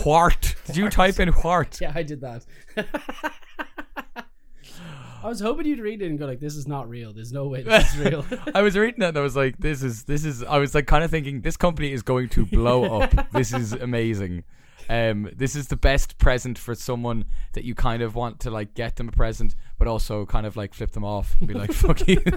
Whart. 0.03 0.55
Did 0.65 0.77
you 0.77 0.89
type 0.89 1.19
in 1.19 1.29
Whart? 1.29 1.79
yeah, 1.81 1.91
I 1.93 2.03
did 2.03 2.21
that. 2.21 2.45
I 5.23 5.27
was 5.27 5.39
hoping 5.39 5.67
you'd 5.67 5.79
read 5.79 6.01
it 6.01 6.07
and 6.07 6.17
go 6.17 6.25
like, 6.25 6.39
"This 6.39 6.55
is 6.55 6.67
not 6.67 6.89
real. 6.89 7.13
There's 7.13 7.31
no 7.31 7.47
way 7.47 7.61
this 7.61 7.93
is 7.93 7.99
real." 8.05 8.25
I 8.55 8.61
was 8.63 8.75
reading 8.75 9.01
that 9.01 9.09
and 9.09 9.17
I 9.17 9.21
was 9.21 9.35
like, 9.35 9.57
this 9.59 9.83
is 9.83 10.03
this 10.05 10.25
is. 10.25 10.43
I 10.43 10.57
was 10.57 10.73
like, 10.73 10.87
kind 10.87 11.03
of 11.03 11.11
thinking 11.11 11.41
this 11.41 11.57
company 11.57 11.91
is 11.91 12.01
going 12.01 12.29
to 12.29 12.45
blow 12.45 13.01
up. 13.01 13.31
this 13.31 13.53
is 13.53 13.73
amazing. 13.73 14.43
Um, 14.89 15.29
this 15.35 15.55
is 15.55 15.67
the 15.67 15.77
best 15.77 16.17
present 16.17 16.57
for 16.57 16.73
someone 16.73 17.25
that 17.53 17.63
you 17.63 17.75
kind 17.75 18.01
of 18.01 18.15
want 18.15 18.39
to 18.41 18.51
like 18.51 18.73
get 18.73 18.95
them 18.95 19.09
a 19.09 19.11
present, 19.11 19.55
but 19.77 19.87
also 19.87 20.25
kind 20.25 20.45
of 20.45 20.57
like 20.57 20.73
flip 20.73 20.91
them 20.91 21.05
off 21.05 21.35
and 21.39 21.47
be 21.47 21.53
like, 21.53 21.71
fuck 21.71 22.07
you. 22.07 22.21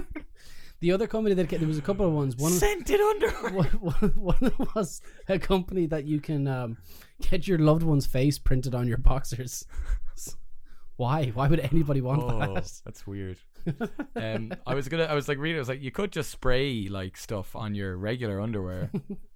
the 0.79 0.91
other 0.91 1.07
company 1.07 1.35
that 1.35 1.49
there 1.49 1.67
was 1.67 1.77
a 1.77 1.81
couple 1.81 2.05
of 2.05 2.13
ones. 2.13 2.35
One 2.35 2.51
Scented 2.51 2.99
underwear. 2.99 3.51
one, 3.53 3.65
one, 3.75 4.35
one 4.57 4.67
was 4.75 5.01
a 5.27 5.39
company 5.39 5.85
that 5.87 6.05
you 6.05 6.19
can 6.19 6.47
um, 6.47 6.77
get 7.21 7.47
your 7.47 7.59
loved 7.59 7.83
one's 7.83 8.05
face 8.05 8.37
printed 8.37 8.75
on 8.75 8.87
your 8.87 8.97
boxers. 8.97 9.65
Why? 10.97 11.27
Why 11.33 11.47
would 11.49 11.59
anybody 11.59 11.99
want 12.01 12.23
Oh, 12.23 12.39
that? 12.55 12.71
that's 12.85 13.05
weird. 13.05 13.37
um, 14.15 14.53
I 14.65 14.75
was 14.75 14.87
gonna. 14.87 15.03
I 15.03 15.13
was 15.13 15.27
like 15.27 15.37
reading. 15.39 15.57
I 15.57 15.59
was 15.59 15.67
like, 15.67 15.81
you 15.81 15.91
could 15.91 16.11
just 16.11 16.29
spray 16.31 16.87
like 16.89 17.17
stuff 17.17 17.53
on 17.55 17.75
your 17.75 17.97
regular 17.97 18.39
underwear. 18.39 18.89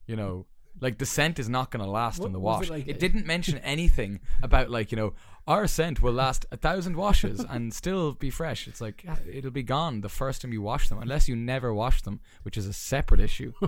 you 0.07 0.15
know, 0.15 0.45
like 0.81 0.97
the 0.97 1.05
scent 1.05 1.39
is 1.39 1.49
not 1.49 1.71
gonna 1.71 1.89
last 1.89 2.19
on 2.19 2.23
What 2.25 2.31
the 2.33 2.39
wash. 2.39 2.63
it 2.67 2.69
like- 2.71 2.87
it 2.87 2.99
didn't 2.99 3.25
mention 3.25 3.57
anything 3.75 4.19
about 4.43 4.69
like 4.69 4.91
you 4.91 4.95
know 4.97 5.13
our 5.47 5.65
scent 5.67 6.01
will 6.01 6.13
last 6.13 6.45
a 6.51 6.57
thousand 6.57 6.95
washes 6.95 7.39
and 7.49 7.73
still 7.73 8.13
be 8.13 8.29
fresh. 8.29 8.67
It's 8.67 8.81
like 8.81 9.03
it'll 9.31 9.49
be 9.51 9.63
gone 9.63 10.01
the 10.01 10.09
first 10.09 10.41
time 10.41 10.53
you 10.53 10.61
wash 10.61 10.89
them, 10.89 10.99
unless 11.01 11.27
you 11.27 11.35
never 11.35 11.73
wash 11.73 12.01
them, 12.03 12.19
which 12.43 12.55
is 12.57 12.67
a 12.67 12.73
separate 12.73 13.19
issue. 13.19 13.53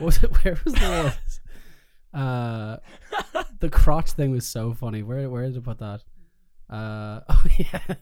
was 0.00 0.22
it? 0.22 0.30
Where 0.44 0.58
was 0.64 0.74
the 0.74 1.12
one? 2.12 2.20
Uh, 2.22 2.76
the 3.60 3.68
crotch 3.68 4.12
thing 4.12 4.30
was 4.32 4.46
so 4.46 4.72
funny. 4.74 5.02
Where 5.02 5.28
where 5.30 5.46
did 5.46 5.56
I 5.58 5.60
put 5.60 5.78
that? 5.78 6.02
Uh, 6.68 7.20
oh 7.28 7.42
yeah. 7.58 7.94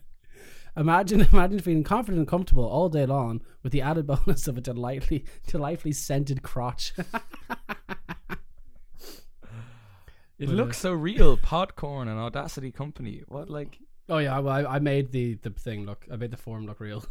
Imagine, 0.79 1.21
imagine 1.33 1.59
feeling 1.59 1.85
confident 1.85 2.19
and 2.21 2.29
comfortable 2.29 2.65
all 2.65 2.89
day 2.89 3.05
long 3.05 3.43
with 3.63 3.73
the 3.73 3.83
added 3.83 4.07
bonus 4.07 4.47
of 4.49 4.57
a 4.57 4.61
delightfully, 4.61 5.25
delightfully 5.47 5.93
scented 5.93 6.43
crotch. 6.43 6.93
It 10.41 10.49
looks 10.51 10.79
so 10.79 10.93
real. 10.93 11.37
Podcorn 11.37 12.03
and 12.03 12.11
Audacity 12.13 12.71
Company. 12.71 13.25
What 13.27 13.51
like? 13.51 13.77
oh 14.09 14.19
yeah, 14.19 14.39
well, 14.39 14.55
I, 14.55 14.77
I 14.77 14.79
made 14.79 15.11
the 15.11 15.35
the 15.43 15.51
thing 15.51 15.85
look. 15.85 16.07
I 16.13 16.15
made 16.15 16.31
the 16.31 16.37
form 16.37 16.65
look 16.65 16.79
real. 16.79 17.05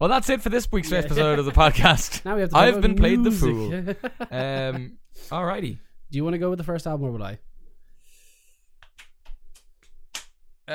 well, 0.00 0.08
that's 0.08 0.30
it 0.30 0.40
for 0.40 0.48
this 0.48 0.72
week's 0.72 0.90
Yeah. 0.90 1.00
episode 1.00 1.38
of 1.38 1.44
the 1.44 1.52
podcast. 1.52 2.24
now 2.24 2.34
we 2.36 2.40
have 2.40 2.48
to. 2.50 2.56
I've 2.56 2.80
been 2.80 2.96
played 2.96 3.24
the 3.24 3.30
fool. 3.30 3.74
Um, 4.30 4.96
alrighty. 5.28 5.78
Do 6.10 6.16
you 6.16 6.24
want 6.24 6.32
to 6.32 6.38
go 6.38 6.48
with 6.48 6.56
the 6.58 6.64
first 6.64 6.86
album 6.86 7.08
or 7.08 7.12
will 7.12 7.22
I? 7.22 7.38
Uh, 10.68 10.72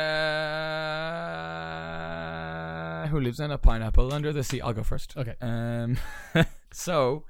who 3.07 3.19
lives 3.19 3.39
in 3.39 3.51
a 3.51 3.57
pineapple 3.57 4.13
under 4.13 4.31
the 4.31 4.43
sea? 4.43 4.61
I'll 4.61 4.73
go 4.73 4.83
first. 4.83 5.15
Okay. 5.17 5.35
Um, 5.41 5.97
so 6.71 7.25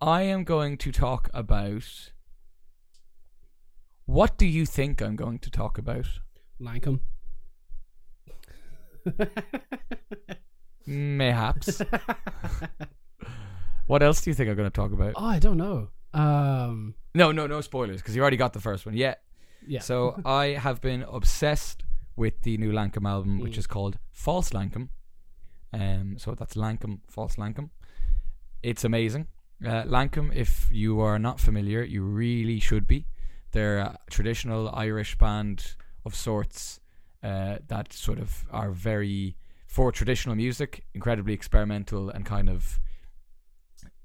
I 0.00 0.22
am 0.22 0.44
going 0.44 0.76
to 0.78 0.92
talk 0.92 1.28
about. 1.34 2.12
What 4.06 4.36
do 4.36 4.46
you 4.46 4.66
think 4.66 5.00
I'm 5.00 5.16
going 5.16 5.38
to 5.40 5.50
talk 5.50 5.78
about? 5.78 6.06
Lankum. 6.60 7.00
Mayhaps. 10.86 11.80
what 13.86 14.02
else 14.02 14.20
do 14.22 14.30
you 14.30 14.34
think 14.34 14.50
I'm 14.50 14.56
going 14.56 14.70
to 14.70 14.74
talk 14.74 14.92
about? 14.92 15.14
oh, 15.16 15.24
I 15.24 15.38
don't 15.38 15.56
know. 15.56 15.88
Um, 16.12 16.94
No, 17.14 17.30
no, 17.32 17.46
no 17.46 17.60
spoilers 17.60 18.02
because 18.02 18.16
you 18.16 18.22
already 18.22 18.36
got 18.36 18.52
the 18.52 18.60
first 18.60 18.84
one. 18.84 18.96
Yeah. 18.96 19.14
Yeah. 19.66 19.80
So 19.80 20.20
I 20.24 20.46
have 20.48 20.80
been 20.80 21.02
obsessed 21.04 21.82
with 22.16 22.42
the 22.42 22.56
new 22.58 22.72
Lankum 22.72 23.08
album, 23.08 23.38
which 23.40 23.54
Mm. 23.54 23.58
is 23.58 23.66
called 23.66 23.98
False 24.10 24.50
Lankum. 24.50 24.88
Um, 25.72 26.16
so 26.18 26.34
that's 26.34 26.54
Lankum, 26.54 27.00
False 27.08 27.36
Lankum. 27.36 27.70
It's 28.62 28.84
amazing. 28.84 29.26
Uh, 29.64 29.84
Lankum, 29.84 30.34
if 30.34 30.68
you 30.72 31.00
are 31.00 31.18
not 31.18 31.40
familiar, 31.40 31.82
you 31.82 32.02
really 32.02 32.60
should 32.60 32.86
be. 32.86 33.06
They're 33.52 33.78
a 33.78 33.98
traditional 34.10 34.68
Irish 34.74 35.16
band 35.18 35.76
of 36.04 36.14
sorts 36.14 36.80
uh, 37.22 37.58
that 37.68 37.92
sort 37.92 38.18
of 38.18 38.44
are 38.50 38.70
very 38.72 39.36
for 39.66 39.90
traditional 39.92 40.34
music, 40.34 40.84
incredibly 40.94 41.32
experimental 41.32 42.10
and 42.10 42.26
kind 42.26 42.48
of 42.48 42.78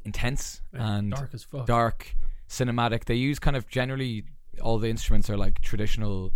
intense 0.05 0.61
and 0.73 1.11
dark 1.11 1.31
as 1.33 1.43
fuck. 1.43 1.65
dark, 1.65 2.15
cinematic. 2.47 3.05
They 3.05 3.15
use 3.15 3.39
kind 3.39 3.55
of 3.57 3.67
generally 3.67 4.23
all 4.61 4.77
the 4.79 4.89
instruments 4.89 5.29
are 5.29 5.37
like 5.37 5.61
traditional, 5.61 6.33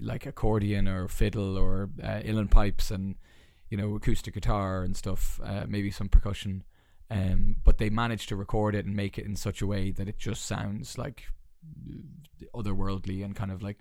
like 0.00 0.26
accordion 0.26 0.86
or 0.88 1.08
fiddle 1.08 1.56
or 1.58 1.90
uh, 2.02 2.20
uilleann 2.20 2.50
pipes 2.50 2.90
and 2.90 3.16
you 3.68 3.76
know 3.76 3.94
acoustic 3.94 4.34
guitar 4.34 4.82
and 4.82 4.96
stuff. 4.96 5.40
Uh, 5.42 5.64
maybe 5.68 5.90
some 5.90 6.08
percussion, 6.08 6.64
um, 7.10 7.56
but 7.64 7.78
they 7.78 7.90
manage 7.90 8.26
to 8.26 8.36
record 8.36 8.74
it 8.74 8.84
and 8.86 8.94
make 8.96 9.18
it 9.18 9.24
in 9.26 9.36
such 9.36 9.62
a 9.62 9.66
way 9.66 9.90
that 9.90 10.08
it 10.08 10.18
just 10.18 10.44
sounds 10.44 10.98
like 10.98 11.24
otherworldly 12.54 13.24
and 13.24 13.34
kind 13.36 13.50
of 13.50 13.62
like 13.62 13.78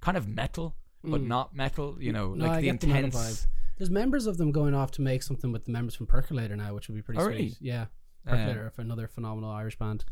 kind 0.00 0.16
of 0.16 0.28
metal, 0.28 0.74
but 1.02 1.20
Mm. 1.20 1.26
not 1.26 1.54
metal. 1.54 1.96
You 2.00 2.12
know, 2.12 2.34
No, 2.34 2.44
like 2.46 2.52
I 2.52 2.60
the 2.60 2.66
get 2.72 2.80
the. 2.80 3.46
There's 3.78 3.90
members 3.90 4.26
of 4.26 4.38
them 4.38 4.52
going 4.52 4.72
off 4.74 4.90
to 4.92 5.02
make 5.02 5.22
something 5.22 5.52
with 5.52 5.66
the 5.66 5.70
members 5.70 5.94
from 5.94 6.06
Percolator 6.06 6.56
now, 6.56 6.74
which 6.74 6.88
would 6.88 6.94
be 6.94 7.02
pretty 7.02 7.20
Oh, 7.20 7.24
sweet. 7.24 7.34
really? 7.34 7.56
Yeah, 7.60 7.86
uh, 8.26 8.30
Percolator, 8.30 8.70
for 8.70 8.80
another 8.80 9.06
phenomenal 9.06 9.50
Irish 9.50 9.78
band. 9.78 10.06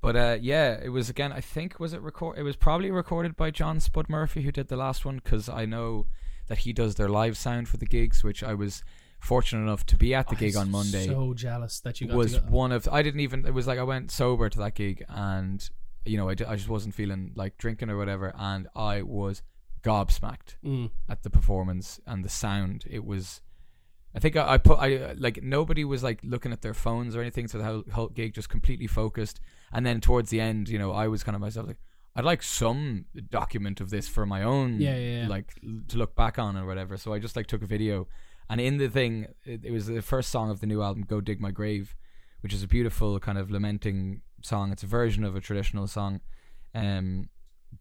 But 0.00 0.16
uh, 0.16 0.38
yeah, 0.40 0.78
it 0.82 0.90
was 0.90 1.10
again. 1.10 1.32
I 1.32 1.40
think 1.40 1.80
was 1.80 1.92
it 1.92 2.00
record. 2.00 2.38
It 2.38 2.42
was 2.42 2.56
probably 2.56 2.90
recorded 2.90 3.36
by 3.36 3.50
John 3.50 3.80
Spud 3.80 4.08
Murphy 4.08 4.42
who 4.42 4.52
did 4.52 4.68
the 4.68 4.76
last 4.76 5.04
one 5.04 5.16
because 5.22 5.48
I 5.48 5.64
know 5.66 6.06
that 6.46 6.58
he 6.58 6.72
does 6.72 6.94
their 6.94 7.08
live 7.08 7.36
sound 7.36 7.68
for 7.68 7.76
the 7.78 7.86
gigs, 7.86 8.22
which 8.22 8.42
I 8.42 8.54
was 8.54 8.82
fortunate 9.20 9.62
enough 9.62 9.84
to 9.86 9.96
be 9.96 10.14
at 10.14 10.28
the 10.28 10.36
gig 10.36 10.54
on 10.56 10.70
Monday. 10.70 11.06
So 11.06 11.34
jealous 11.34 11.80
that 11.80 12.00
you 12.00 12.06
got 12.06 12.16
was 12.16 12.40
one 12.42 12.70
of 12.70 12.88
I 12.90 13.02
didn't 13.02 13.20
even. 13.20 13.44
It 13.44 13.52
was 13.54 13.66
like 13.66 13.78
I 13.80 13.82
went 13.82 14.10
sober 14.12 14.48
to 14.48 14.58
that 14.60 14.74
gig 14.74 15.04
and 15.08 15.68
you 16.06 16.16
know 16.16 16.28
I, 16.28 16.32
I 16.32 16.54
just 16.56 16.68
wasn't 16.68 16.94
feeling 16.94 17.32
like 17.34 17.58
drinking 17.58 17.90
or 17.90 17.96
whatever, 17.98 18.32
and 18.38 18.68
I 18.76 19.02
was 19.02 19.42
gobsmacked 19.82 20.56
Mm. 20.64 20.90
at 21.08 21.22
the 21.22 21.30
performance 21.30 22.00
and 22.06 22.24
the 22.24 22.28
sound. 22.28 22.84
It 22.88 23.04
was. 23.04 23.40
I 24.14 24.20
think 24.20 24.36
I, 24.36 24.54
I 24.54 24.58
put 24.58 24.78
I 24.78 25.12
like 25.18 25.42
nobody 25.42 25.84
was 25.84 26.02
like 26.02 26.20
looking 26.22 26.52
at 26.52 26.62
their 26.62 26.74
phones 26.74 27.14
or 27.16 27.20
anything, 27.20 27.48
so 27.48 27.58
the 27.58 27.64
whole, 27.64 27.84
whole 27.92 28.08
gig 28.08 28.34
just 28.34 28.48
completely 28.48 28.86
focused. 28.86 29.40
And 29.72 29.84
then 29.84 30.00
towards 30.00 30.30
the 30.30 30.40
end, 30.40 30.68
you 30.68 30.78
know, 30.78 30.92
I 30.92 31.08
was 31.08 31.22
kind 31.22 31.34
of 31.34 31.40
myself 31.40 31.66
like, 31.66 31.80
I'd 32.16 32.24
like 32.24 32.42
some 32.42 33.04
document 33.30 33.80
of 33.80 33.90
this 33.90 34.08
for 34.08 34.26
my 34.26 34.42
own, 34.42 34.80
Yeah, 34.80 34.96
yeah, 34.96 35.22
yeah. 35.22 35.28
like 35.28 35.54
to 35.88 35.96
look 35.98 36.16
back 36.16 36.38
on 36.38 36.56
or 36.56 36.66
whatever. 36.66 36.96
So 36.96 37.12
I 37.12 37.18
just 37.18 37.36
like 37.36 37.46
took 37.46 37.62
a 37.62 37.66
video, 37.66 38.08
and 38.50 38.60
in 38.60 38.78
the 38.78 38.88
thing, 38.88 39.28
it, 39.44 39.64
it 39.64 39.70
was 39.70 39.86
the 39.86 40.02
first 40.02 40.30
song 40.30 40.50
of 40.50 40.60
the 40.60 40.66
new 40.66 40.82
album, 40.82 41.04
"Go 41.06 41.20
Dig 41.20 41.40
My 41.40 41.50
Grave," 41.52 41.94
which 42.40 42.52
is 42.52 42.62
a 42.62 42.66
beautiful 42.66 43.20
kind 43.20 43.38
of 43.38 43.50
lamenting 43.50 44.22
song. 44.42 44.72
It's 44.72 44.82
a 44.82 44.86
version 44.86 45.22
of 45.22 45.36
a 45.36 45.40
traditional 45.40 45.86
song, 45.86 46.20
um, 46.74 47.28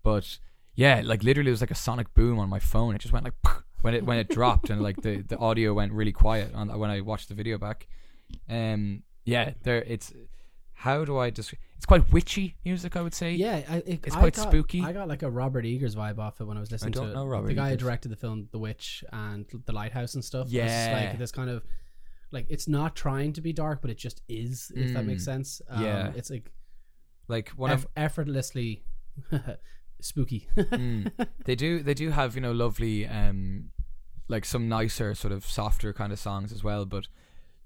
but 0.03 0.37
yeah, 0.75 1.01
like 1.03 1.23
literally, 1.23 1.49
it 1.49 1.51
was 1.57 1.61
like 1.61 1.71
a 1.71 1.75
sonic 1.75 2.13
boom 2.13 2.37
on 2.37 2.49
my 2.49 2.59
phone. 2.59 2.93
It 2.93 3.01
just 3.01 3.13
went 3.13 3.25
like 3.25 3.33
when 3.81 3.95
it 3.95 4.05
when 4.05 4.19
it 4.19 4.29
dropped, 4.29 4.69
and 4.69 4.81
like 4.83 5.01
the, 5.01 5.21
the 5.21 5.37
audio 5.37 5.73
went 5.73 5.93
really 5.93 6.11
quiet 6.11 6.53
on 6.53 6.67
when 6.77 6.91
I 6.91 7.01
watched 7.01 7.29
the 7.29 7.35
video 7.35 7.57
back. 7.57 7.87
Um, 8.49 9.01
yeah, 9.25 9.53
there 9.63 9.81
it's 9.83 10.13
how 10.81 11.03
do 11.05 11.17
I 11.17 11.29
describe? 11.29 11.59
It's 11.75 11.85
quite 11.85 12.11
witchy 12.11 12.55
music, 12.65 12.95
I 12.95 13.01
would 13.01 13.13
say. 13.13 13.33
Yeah, 13.33 13.61
I, 13.69 13.77
it, 13.77 13.99
It's 14.05 14.15
I 14.15 14.19
quite 14.19 14.35
got- 14.35 14.47
spooky. 14.47 14.81
I 14.83 14.91
got 14.93 15.07
like 15.07 15.23
a 15.23 15.29
Robert 15.29 15.65
Eggers 15.65 15.95
vibe 15.95 16.17
off 16.19 16.39
it 16.41 16.45
when 16.45 16.57
I 16.57 16.59
was 16.59 16.71
listening 16.71 16.91
don't 16.91 17.05
to 17.05 17.11
it. 17.11 17.15
know 17.15 17.25
Robert 17.25 17.47
the 17.47 17.53
guy 17.53 17.69
who 17.71 17.77
directed 17.77 18.09
the 18.09 18.15
film 18.15 18.47
The 18.51 18.59
Witch 18.59 19.03
and 19.11 19.45
The 19.65 19.71
Lighthouse 19.73 20.15
and 20.15 20.23
stuff. 20.23 20.45
It's 20.45 20.53
Yeah. 20.53 21.07
like 21.09 21.19
this 21.19 21.31
kind 21.31 21.49
of 21.49 21.63
like 22.31 22.45
it's 22.49 22.67
not 22.67 22.95
trying 22.95 23.33
to 23.33 23.41
be 23.41 23.53
dark, 23.53 23.81
but 23.81 23.89
it 23.91 23.97
just 23.97 24.21
is. 24.27 24.71
If 24.75 24.93
that 24.93 25.05
makes 25.05 25.23
Mm. 25.23 25.25
sense. 25.25 25.61
Um, 25.69 25.83
Yeah. 25.83 26.11
it's 26.15 26.29
like 26.29 26.51
Like 27.27 27.49
one 27.49 27.71
eff- 27.71 27.85
of 27.85 27.91
effortlessly 27.95 28.83
spooky. 30.01 30.47
Mm. 30.57 31.11
they 31.45 31.55
do 31.55 31.81
they 31.83 31.93
do 31.93 32.11
have 32.11 32.35
you 32.35 32.41
know 32.41 32.51
lovely 32.51 33.07
um 33.07 33.69
like 34.27 34.45
some 34.45 34.67
nicer 34.67 35.15
sort 35.15 35.31
of 35.31 35.45
softer 35.45 35.93
kind 35.93 36.11
of 36.11 36.19
songs 36.19 36.51
as 36.51 36.63
well 36.63 36.85
but 36.85 37.07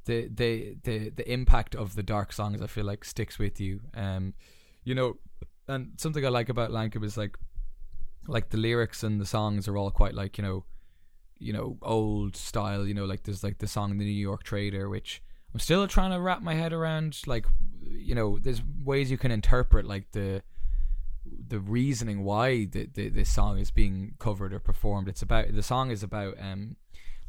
the 0.06 0.28
the 0.28 0.78
the 0.84 1.10
the 1.10 1.32
impact 1.32 1.76
of 1.76 1.96
the 1.96 2.04
dark 2.04 2.34
songs 2.34 2.62
I 2.62 2.68
feel 2.68 2.86
like 2.86 3.06
sticks 3.06 3.38
with 3.38 3.60
you 3.60 3.82
um 3.94 4.34
you 4.84 4.96
know 4.96 5.18
and 5.68 5.92
something 5.98 6.26
I 6.26 6.30
like 6.30 6.50
about 6.50 6.72
Lankum 6.72 7.04
is 7.04 7.18
like 7.18 7.38
like 8.28 8.50
the 8.50 8.58
lyrics 8.58 9.04
and 9.04 9.20
the 9.20 9.26
songs 9.26 9.68
are 9.68 9.78
all 9.78 9.92
quite 9.92 10.14
like 10.14 10.38
you 10.38 10.44
know 10.44 10.66
you 11.38 11.54
know 11.54 11.78
old 11.82 12.36
style 12.36 12.88
you 12.88 12.94
know 12.94 13.06
like 13.06 13.24
there's 13.24 13.44
like 13.44 13.60
the 13.60 13.68
song 13.68 13.98
the 13.98 14.06
New 14.06 14.12
York 14.12 14.44
Trader 14.44 14.90
which 14.90 15.22
I'm 15.54 15.60
still 15.60 15.88
trying 15.88 16.12
to 16.12 16.20
wrap 16.20 16.42
my 16.42 16.54
head 16.54 16.74
around 16.74 17.20
like 17.26 17.46
you 17.90 18.16
know 18.16 18.38
there's 18.40 18.62
ways 18.84 19.12
you 19.12 19.18
can 19.18 19.32
interpret 19.32 19.86
like 19.86 20.12
the 20.12 20.42
the 21.26 21.60
reasoning 21.60 22.24
why 22.24 22.66
the, 22.66 22.88
the 22.94 23.10
this 23.10 23.30
song 23.30 23.60
is 23.60 23.72
being 23.72 24.14
covered 24.20 24.54
or 24.54 24.60
performed. 24.60 25.08
It's 25.08 25.22
about 25.22 25.54
the 25.54 25.64
song 25.64 25.92
is 25.92 26.04
about 26.04 26.36
um 26.40 26.78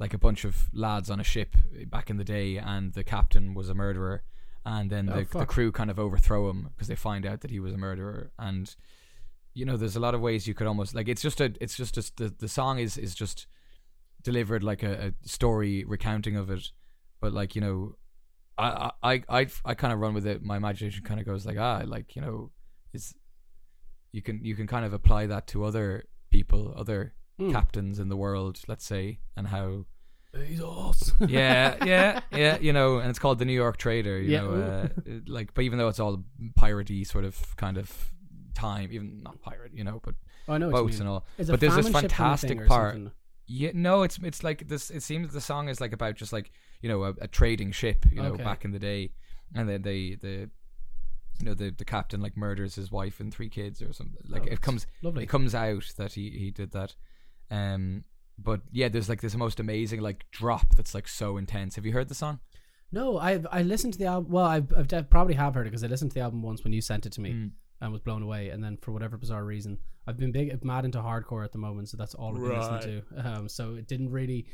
like 0.02 0.12
a 0.12 0.18
bunch 0.18 0.44
of 0.44 0.68
lads 0.72 1.08
on 1.10 1.20
a 1.20 1.24
ship 1.24 1.54
back 1.86 2.10
in 2.10 2.16
the 2.16 2.24
day, 2.24 2.56
and 2.56 2.92
the 2.92 3.04
captain 3.04 3.54
was 3.54 3.68
a 3.68 3.74
murderer, 3.74 4.24
and 4.66 4.90
then 4.90 5.08
Oh, 5.08 5.22
the, 5.22 5.38
the 5.38 5.46
crew 5.46 5.70
kind 5.70 5.90
of 5.92 5.98
overthrow 5.98 6.50
him 6.50 6.70
because 6.70 6.88
they 6.88 6.96
find 6.96 7.24
out 7.24 7.40
that 7.42 7.52
he 7.52 7.60
was 7.60 7.72
a 7.72 7.78
murderer, 7.78 8.32
and 8.36 8.74
you 9.54 9.64
know 9.64 9.76
there's 9.76 9.94
a 9.94 10.00
lot 10.00 10.14
of 10.16 10.20
ways 10.20 10.48
you 10.48 10.54
could 10.54 10.66
almost 10.66 10.92
like 10.92 11.08
it's 11.08 11.22
just 11.22 11.40
a 11.40 11.54
it's 11.60 11.76
just 11.76 11.96
a, 11.96 12.02
the 12.16 12.34
the 12.36 12.48
song 12.48 12.80
is 12.80 12.98
is 12.98 13.14
just 13.14 13.46
delivered 14.24 14.64
like 14.64 14.82
a, 14.82 14.92
a 15.22 15.28
story 15.28 15.84
recounting 15.84 16.36
of 16.36 16.50
it, 16.50 16.72
but 17.20 17.32
like 17.32 17.54
you 17.54 17.62
know. 17.62 17.96
I 18.58 18.90
I 19.02 19.22
I 19.40 19.46
I 19.64 19.74
kind 19.74 19.94
of 19.94 19.98
run 19.98 20.14
with 20.14 20.26
it. 20.26 20.42
My 20.42 20.58
imagination 20.58 21.02
kind 21.04 21.18
of 21.18 21.24
goes 21.24 21.46
like 21.46 21.58
ah, 21.58 21.82
like 21.86 22.14
you 22.14 22.22
know, 22.22 22.50
is 22.92 23.14
you 24.12 24.20
can 24.20 24.44
you 24.44 24.54
can 24.54 24.66
kind 24.66 24.84
of 24.84 24.92
apply 24.92 25.26
that 25.26 25.46
to 25.48 25.64
other 25.64 26.04
people, 26.30 26.74
other 26.76 27.14
Hmm. 27.42 27.50
captains 27.52 27.98
in 27.98 28.08
the 28.08 28.16
world, 28.16 28.60
let's 28.68 28.84
say, 28.84 29.18
and 29.36 29.48
how 29.48 29.86
He's 30.46 30.62
awesome. 30.62 31.28
yeah 31.28 31.76
yeah 31.84 32.20
yeah 32.30 32.58
you 32.58 32.72
know, 32.72 32.98
and 32.98 33.10
it's 33.10 33.18
called 33.18 33.38
the 33.38 33.44
New 33.44 33.52
York 33.52 33.76
Trader, 33.76 34.18
you 34.20 34.30
Yeah. 34.30 34.40
know, 34.42 34.52
uh, 34.54 34.88
like 35.26 35.52
but 35.54 35.62
even 35.64 35.78
though 35.78 35.88
it's 35.88 36.00
all 36.00 36.24
piratey 36.58 37.06
sort 37.06 37.24
of 37.24 37.54
kind 37.56 37.76
of 37.76 38.10
time, 38.54 38.88
even 38.92 39.22
not 39.22 39.40
pirate, 39.42 39.72
you 39.74 39.84
know, 39.84 40.00
but 40.02 40.14
Oh, 40.48 40.56
know 40.56 40.70
boats 40.70 40.98
and 41.00 41.08
all. 41.08 41.26
Is 41.38 41.48
it 41.48 41.52
But 41.52 41.60
there's 41.60 41.76
this 41.76 41.86
famine 41.86 42.00
ship 42.02 42.10
kind 42.12 42.32
of 42.34 42.40
fantastic 42.40 42.66
part. 42.68 42.98
Yeah, 43.46 43.70
no, 43.74 44.02
it's 44.02 44.18
it's 44.22 44.42
like 44.42 44.68
this. 44.68 44.90
It 44.90 45.02
seems 45.02 45.32
the 45.32 45.40
song 45.40 45.68
is 45.68 45.80
like 45.80 45.92
about 45.92 46.14
just 46.16 46.32
like 46.32 46.50
you 46.80 46.88
know 46.88 47.04
a, 47.04 47.14
a 47.20 47.28
trading 47.28 47.72
ship, 47.72 48.06
you 48.10 48.22
know, 48.22 48.32
Okay. 48.34 48.42
back 48.44 48.64
in 48.64 48.70
the 48.72 48.78
day, 48.78 49.10
and 49.54 49.68
then 49.68 49.82
they 49.82 50.14
the 50.14 50.48
you 51.40 51.46
know 51.46 51.54
the 51.54 51.70
the 51.70 51.84
captain 51.84 52.20
like 52.20 52.36
murders 52.36 52.74
his 52.76 52.90
wife 52.90 53.20
and 53.20 53.32
three 53.34 53.48
kids 53.50 53.82
or 53.82 53.92
something. 53.92 54.22
Like 54.28 54.44
Oh, 54.44 54.52
it 54.52 54.60
comes 54.62 54.86
lovely. 55.02 55.24
it 55.24 55.28
comes 55.28 55.54
out 55.54 55.92
that 55.98 56.14
he 56.14 56.30
he 56.30 56.50
did 56.50 56.72
that. 56.72 56.94
Um, 57.52 58.04
but 58.38 58.62
yeah, 58.72 58.88
there's 58.88 59.08
like 59.08 59.20
this 59.20 59.36
most 59.36 59.60
amazing 59.60 60.00
like 60.00 60.24
drop 60.32 60.74
that's 60.74 60.94
like 60.94 61.06
so 61.06 61.36
intense. 61.36 61.76
Have 61.76 61.84
you 61.86 61.92
heard 61.92 62.08
the 62.08 62.14
song? 62.14 62.40
No, 62.90 63.18
I've 63.18 63.46
I 63.52 63.62
listened 63.62 63.92
to 63.94 63.98
the 63.98 64.06
album. 64.06 64.32
Well, 64.32 64.44
I've, 64.46 64.72
I've 64.76 64.88
de- 64.88 65.02
probably 65.04 65.34
have 65.34 65.54
heard 65.54 65.66
it 65.66 65.70
because 65.70 65.84
I 65.84 65.86
listened 65.86 66.10
to 66.10 66.14
the 66.14 66.20
album 66.20 66.42
once 66.42 66.64
when 66.64 66.72
you 66.72 66.80
sent 66.80 67.06
it 67.06 67.12
to 67.12 67.20
me 67.20 67.30
Mm. 67.32 67.50
and 67.80 67.92
was 67.92 68.00
blown 68.00 68.22
away. 68.22 68.48
And 68.48 68.62
then 68.64 68.78
for 68.82 68.90
whatever 68.92 69.16
bizarre 69.16 69.44
reason, 69.44 69.78
I've 70.06 70.16
been 70.18 70.32
big 70.32 70.64
mad 70.64 70.84
into 70.84 70.98
hardcore 70.98 71.44
at 71.44 71.52
the 71.52 71.58
moment, 71.58 71.88
so 71.90 71.96
that's 71.96 72.14
all 72.14 72.34
I've 72.36 72.42
been 72.42 72.58
listening 72.58 73.02
to. 73.14 73.28
Um, 73.36 73.48
so 73.48 73.74
it 73.74 73.86
didn't 73.86 74.10
really 74.10 74.46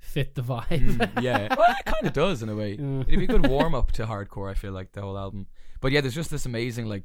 fit 0.00 0.34
the 0.34 0.42
vibe. 0.42 0.66
Mm, 0.96 1.22
yeah, 1.22 1.54
well, 1.58 1.74
it 1.78 1.84
kind 1.86 2.06
of 2.06 2.12
does 2.12 2.42
in 2.42 2.48
a 2.48 2.54
way. 2.56 2.76
Mm. 2.76 3.02
It'd 3.06 3.18
be 3.18 3.24
a 3.24 3.28
good 3.28 3.46
warm 3.48 3.74
up 3.74 3.92
to 3.92 4.06
hardcore. 4.06 4.50
I 4.50 4.54
feel 4.54 4.72
like 4.72 4.92
the 4.92 5.00
whole 5.02 5.16
album. 5.18 5.46
But 5.80 5.92
yeah, 5.92 6.00
there's 6.00 6.14
just 6.14 6.30
this 6.30 6.44
amazing 6.46 6.86
like 6.86 7.04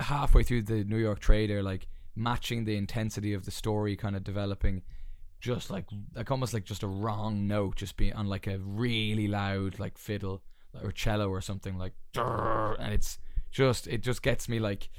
halfway 0.00 0.42
through 0.42 0.62
the 0.62 0.84
New 0.84 0.98
York 0.98 1.20
Trader, 1.20 1.62
like 1.62 1.86
matching 2.18 2.64
the 2.64 2.76
intensity 2.76 3.32
of 3.32 3.44
the 3.44 3.50
story, 3.50 3.96
kind 3.96 4.16
of 4.16 4.24
developing, 4.24 4.82
just 5.40 5.70
like 5.70 5.86
like 6.14 6.30
almost 6.30 6.52
like 6.52 6.64
just 6.64 6.82
a 6.82 6.88
wrong 6.88 7.46
note, 7.46 7.76
just 7.76 7.96
being 7.96 8.12
on 8.14 8.26
like 8.26 8.46
a 8.46 8.58
really 8.58 9.28
loud 9.28 9.78
like 9.78 9.96
fiddle 9.96 10.42
or 10.82 10.92
cello 10.92 11.28
or 11.28 11.40
something 11.40 11.78
like, 11.78 11.92
and 12.16 12.92
it's 12.92 13.18
just 13.50 13.86
it 13.86 14.02
just 14.02 14.22
gets 14.22 14.48
me 14.48 14.58
like 14.58 14.90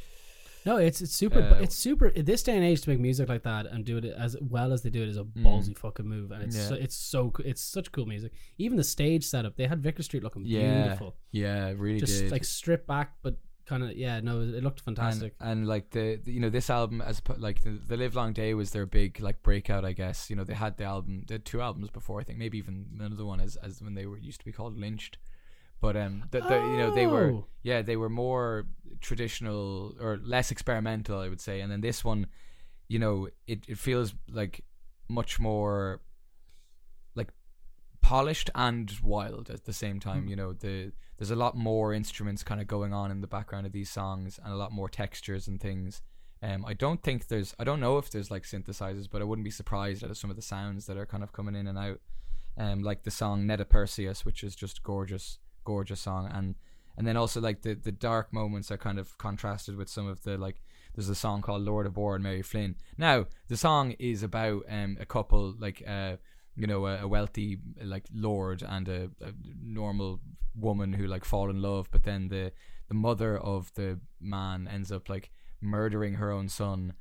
No, 0.66 0.78
it's 0.78 1.02
it's 1.02 1.14
super. 1.14 1.40
Uh, 1.42 1.60
it's 1.64 1.76
super. 1.76 2.10
This 2.12 2.44
day 2.44 2.56
and 2.56 2.66
age, 2.66 2.82
to 2.82 2.90
make 2.90 3.00
music 3.00 3.30
like 3.30 3.44
that 3.44 3.66
and 3.66 3.86
do 3.86 3.98
it 3.98 4.06
as 4.06 4.36
well 4.42 4.74
as 4.74 4.82
they 4.82 4.90
do 4.90 5.02
it 5.02 5.10
is 5.10 5.18
a 5.18 5.24
ballsy 5.24 5.76
fucking 5.78 6.06
move, 6.08 6.32
and 6.32 6.44
it's 6.44 6.56
Mm. 6.56 6.60
Yeah. 6.60 6.68
so, 6.68 6.76
it's 6.76 6.96
so 6.96 7.34
it's 7.46 7.62
such 7.62 7.92
cool 7.92 8.06
music. 8.06 8.32
Even 8.58 8.78
the 8.78 8.84
stage 8.84 9.24
setup, 9.26 9.56
they 9.56 9.68
had 9.68 9.82
Vicar 9.82 10.04
Street 10.04 10.24
looking 10.24 10.44
yeah, 10.46 10.84
beautiful, 10.84 11.16
yeah, 11.32 11.74
really 11.78 12.00
just 12.00 12.22
did. 12.24 12.32
like 12.32 12.44
stripped 12.44 12.88
back, 12.88 13.16
but 13.24 13.36
kind 13.70 13.84
of 13.84 13.90
yeah. 14.06 14.20
No, 14.30 14.42
it 14.42 14.64
looked 14.64 14.82
fantastic. 14.82 15.34
And, 15.40 15.50
and 15.52 15.68
like 15.74 15.86
the, 15.92 16.06
the- 16.24 16.34
you 16.36 16.42
know 16.44 16.50
this 16.50 16.70
album 16.70 17.02
as 17.02 17.22
like 17.38 17.60
the, 17.66 17.72
the 17.92 17.98
live 18.04 18.16
long 18.16 18.34
day 18.34 18.54
was 18.62 18.72
their 18.72 18.86
big 18.86 19.20
like 19.28 19.38
breakout 19.44 19.84
I 19.86 19.94
guess 19.94 20.30
you 20.30 20.36
know 20.36 20.44
they 20.50 20.58
had 20.66 20.74
the 20.78 20.86
album 20.96 21.24
they 21.28 21.36
had 21.36 21.46
two 21.46 21.62
albums 21.62 21.90
before 22.00 22.20
I 22.22 22.24
think 22.26 22.38
maybe 22.40 22.58
even 22.64 22.76
another 23.00 23.26
one 23.34 23.40
as 23.48 23.54
as 23.68 23.82
when 23.86 23.94
they 23.98 24.06
were 24.06 24.18
used 24.30 24.40
to 24.42 24.46
be 24.46 24.52
called 24.52 24.76
lynched 24.86 25.18
but 25.82 25.96
um 26.04 26.24
the, 26.32 26.40
the, 26.42 26.56
you 26.72 26.78
know 26.82 26.92
they 27.00 27.08
were 27.16 27.30
Oh. 27.32 27.46
yeah 27.70 27.82
they 27.90 27.96
were 28.04 28.10
more 28.26 28.66
traditional 29.02 29.96
or 30.06 30.20
less 30.24 30.52
experimental 30.52 31.20
I 31.26 31.30
would 31.30 31.42
say 31.42 31.62
and 31.62 31.72
then 31.72 31.82
this 31.82 32.04
one 32.04 32.28
you 32.94 33.00
know 33.00 33.16
it, 33.48 33.60
it 33.68 33.78
feels 33.78 34.14
like 34.32 34.62
much 35.08 35.40
more 35.40 36.02
polished 38.10 38.50
and 38.56 38.98
wild 39.04 39.52
at 39.52 39.66
the 39.66 39.74
same 39.84 40.00
time 40.00 40.28
you 40.28 40.36
know 40.36 40.52
the 40.52 40.92
there's 41.20 41.30
a 41.30 41.36
lot 41.36 41.56
more 41.56 41.94
instruments 41.94 42.44
kind 42.44 42.60
of 42.60 42.66
going 42.66 42.92
on 42.92 43.12
in 43.12 43.22
the 43.22 43.28
background 43.28 43.68
of 43.68 43.72
these 43.72 43.90
songs 43.90 44.40
and 44.44 44.52
a 44.52 44.56
lot 44.56 44.72
more 44.72 44.90
textures 44.90 45.48
and 45.48 45.62
things. 45.62 46.02
Um 46.42 46.66
i 46.66 46.74
don't 46.74 47.04
think 47.04 47.28
there's 47.28 47.54
i 47.60 47.64
don't 47.64 47.82
know 47.82 48.00
if 48.00 48.10
there's 48.10 48.32
like 48.32 48.44
synthesizers 48.44 49.08
but 49.12 49.22
i 49.22 49.26
wouldn't 49.26 49.44
be 49.44 49.52
surprised 49.52 50.02
at 50.02 50.18
some 50.18 50.32
of 50.32 50.38
the 50.38 50.42
sounds 50.42 50.88
that 50.88 50.98
are 50.98 51.06
kind 51.06 51.24
of 51.24 51.34
coming 51.34 51.56
in 51.56 51.68
and 51.68 51.78
out. 51.78 52.00
Um 52.58 52.82
like 52.82 53.04
the 53.04 53.12
song 53.12 53.46
netta 53.46 53.66
perseus 53.66 54.26
which 54.26 54.44
is 54.44 54.56
just 54.56 54.82
gorgeous 54.82 55.38
gorgeous 55.64 56.02
song. 56.02 56.32
And 56.34 56.56
and 56.98 57.06
then 57.06 57.18
also 57.18 57.40
like 57.40 57.62
the 57.62 57.76
the 57.76 57.92
dark 57.92 58.34
moments 58.34 58.72
are 58.72 58.78
kind 58.88 58.98
of 58.98 59.18
contrasted 59.20 59.76
with 59.76 59.90
some 59.90 60.08
of 60.08 60.24
the 60.24 60.36
like 60.36 60.62
there's 60.96 61.10
a 61.10 61.16
song 61.26 61.42
called 61.44 61.62
Lord 61.62 61.86
Abore 61.86 62.16
and 62.16 62.24
Mary 62.24 62.42
Flynn. 62.42 62.76
Now 62.98 63.28
the 63.50 63.58
song 63.58 63.96
is 64.00 64.24
about 64.24 64.64
um 64.68 64.98
a 65.00 65.06
couple 65.06 65.54
like 65.60 65.84
uh 65.88 66.16
you 66.60 66.68
know 66.68 66.86
a, 66.88 66.94
a 67.06 67.08
wealthy 67.08 67.58
like 67.94 68.06
lord 68.14 68.62
and 68.76 68.88
a, 68.90 69.02
a 69.22 69.32
normal 69.64 70.20
woman 70.56 70.94
who 70.94 71.08
like 71.08 71.26
fall 71.26 71.50
in 71.50 71.62
love, 71.62 71.88
but 71.92 72.04
then 72.04 72.28
the 72.30 72.52
the 72.90 72.96
mother 72.96 73.38
of 73.38 73.72
the 73.76 74.00
man 74.20 74.68
ends 74.68 74.92
up 74.92 75.10
like 75.10 75.30
murdering 75.62 76.16
her 76.16 76.32
own 76.32 76.50
son, 76.50 76.94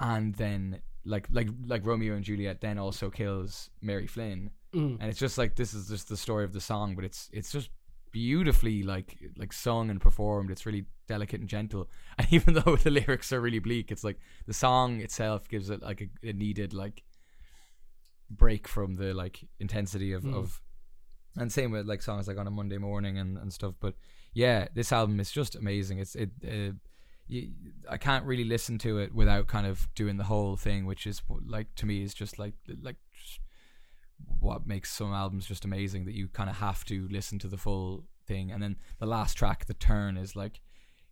and 0.00 0.34
then 0.34 0.80
like 1.04 1.26
like 1.30 1.48
like 1.66 1.86
Romeo 1.86 2.14
and 2.14 2.24
Juliet 2.24 2.60
then 2.60 2.78
also 2.78 3.08
kills 3.10 3.70
Mary 3.80 4.06
Flynn, 4.06 4.50
Mm. 4.74 4.98
and 5.00 5.08
it's 5.10 5.18
just 5.18 5.38
like 5.38 5.54
this 5.56 5.72
is 5.72 5.88
just 5.88 6.08
the 6.08 6.16
story 6.16 6.44
of 6.44 6.52
the 6.52 6.60
song, 6.60 6.94
but 6.94 7.04
it's 7.04 7.30
it's 7.32 7.50
just 7.52 7.70
beautifully 8.12 8.82
like 8.82 9.16
like 9.38 9.52
sung 9.52 9.90
and 9.90 10.00
performed. 10.00 10.50
It's 10.50 10.66
really 10.66 10.84
delicate 11.06 11.40
and 11.40 11.48
gentle, 11.48 11.88
and 12.18 12.26
even 12.30 12.54
though 12.54 12.76
the 12.76 12.90
lyrics 12.90 13.32
are 13.32 13.40
really 13.40 13.60
bleak, 13.60 13.90
it's 13.90 14.04
like 14.04 14.18
the 14.46 14.52
song 14.52 15.00
itself 15.00 15.48
gives 15.48 15.70
it 15.70 15.82
like 15.82 16.00
a, 16.02 16.28
a 16.28 16.32
needed 16.32 16.72
like 16.74 17.02
break 18.30 18.68
from 18.68 18.94
the 18.94 19.14
like 19.14 19.46
intensity 19.58 20.12
of 20.12 20.22
Mm. 20.22 20.34
of 20.34 20.60
and 21.36 21.52
same 21.52 21.70
with 21.70 21.86
like 21.86 22.02
songs 22.02 22.26
like 22.26 22.38
on 22.38 22.46
a 22.46 22.50
Monday 22.50 22.78
morning 22.78 23.16
and, 23.18 23.38
and 23.38 23.52
stuff. 23.52 23.74
But 23.80 23.94
yeah, 24.32 24.68
this 24.74 24.92
album 24.92 25.20
is 25.20 25.30
just 25.30 25.54
amazing. 25.54 25.98
It's 25.98 26.14
it. 26.14 26.30
Uh, 26.46 26.72
you, 27.28 27.50
I 27.88 27.98
can't 27.98 28.24
really 28.24 28.44
listen 28.44 28.78
to 28.78 28.98
it 28.98 29.14
without 29.14 29.46
kind 29.46 29.66
of 29.66 29.86
doing 29.94 30.16
the 30.16 30.24
whole 30.24 30.56
thing, 30.56 30.86
which 30.86 31.06
is 31.06 31.22
like 31.46 31.74
to 31.76 31.86
me 31.86 32.02
is 32.02 32.14
just 32.14 32.38
like 32.38 32.54
like 32.82 32.96
just 33.14 33.40
what 34.40 34.66
makes 34.66 34.92
some 34.92 35.12
albums 35.12 35.46
just 35.46 35.64
amazing 35.64 36.04
that 36.06 36.14
you 36.14 36.28
kind 36.28 36.50
of 36.50 36.56
have 36.56 36.84
to 36.86 37.06
listen 37.10 37.38
to 37.40 37.48
the 37.48 37.58
full 37.58 38.04
thing, 38.26 38.50
and 38.50 38.62
then 38.62 38.76
the 38.98 39.06
last 39.06 39.34
track, 39.34 39.66
the 39.66 39.74
turn, 39.74 40.16
is 40.16 40.34
like 40.34 40.60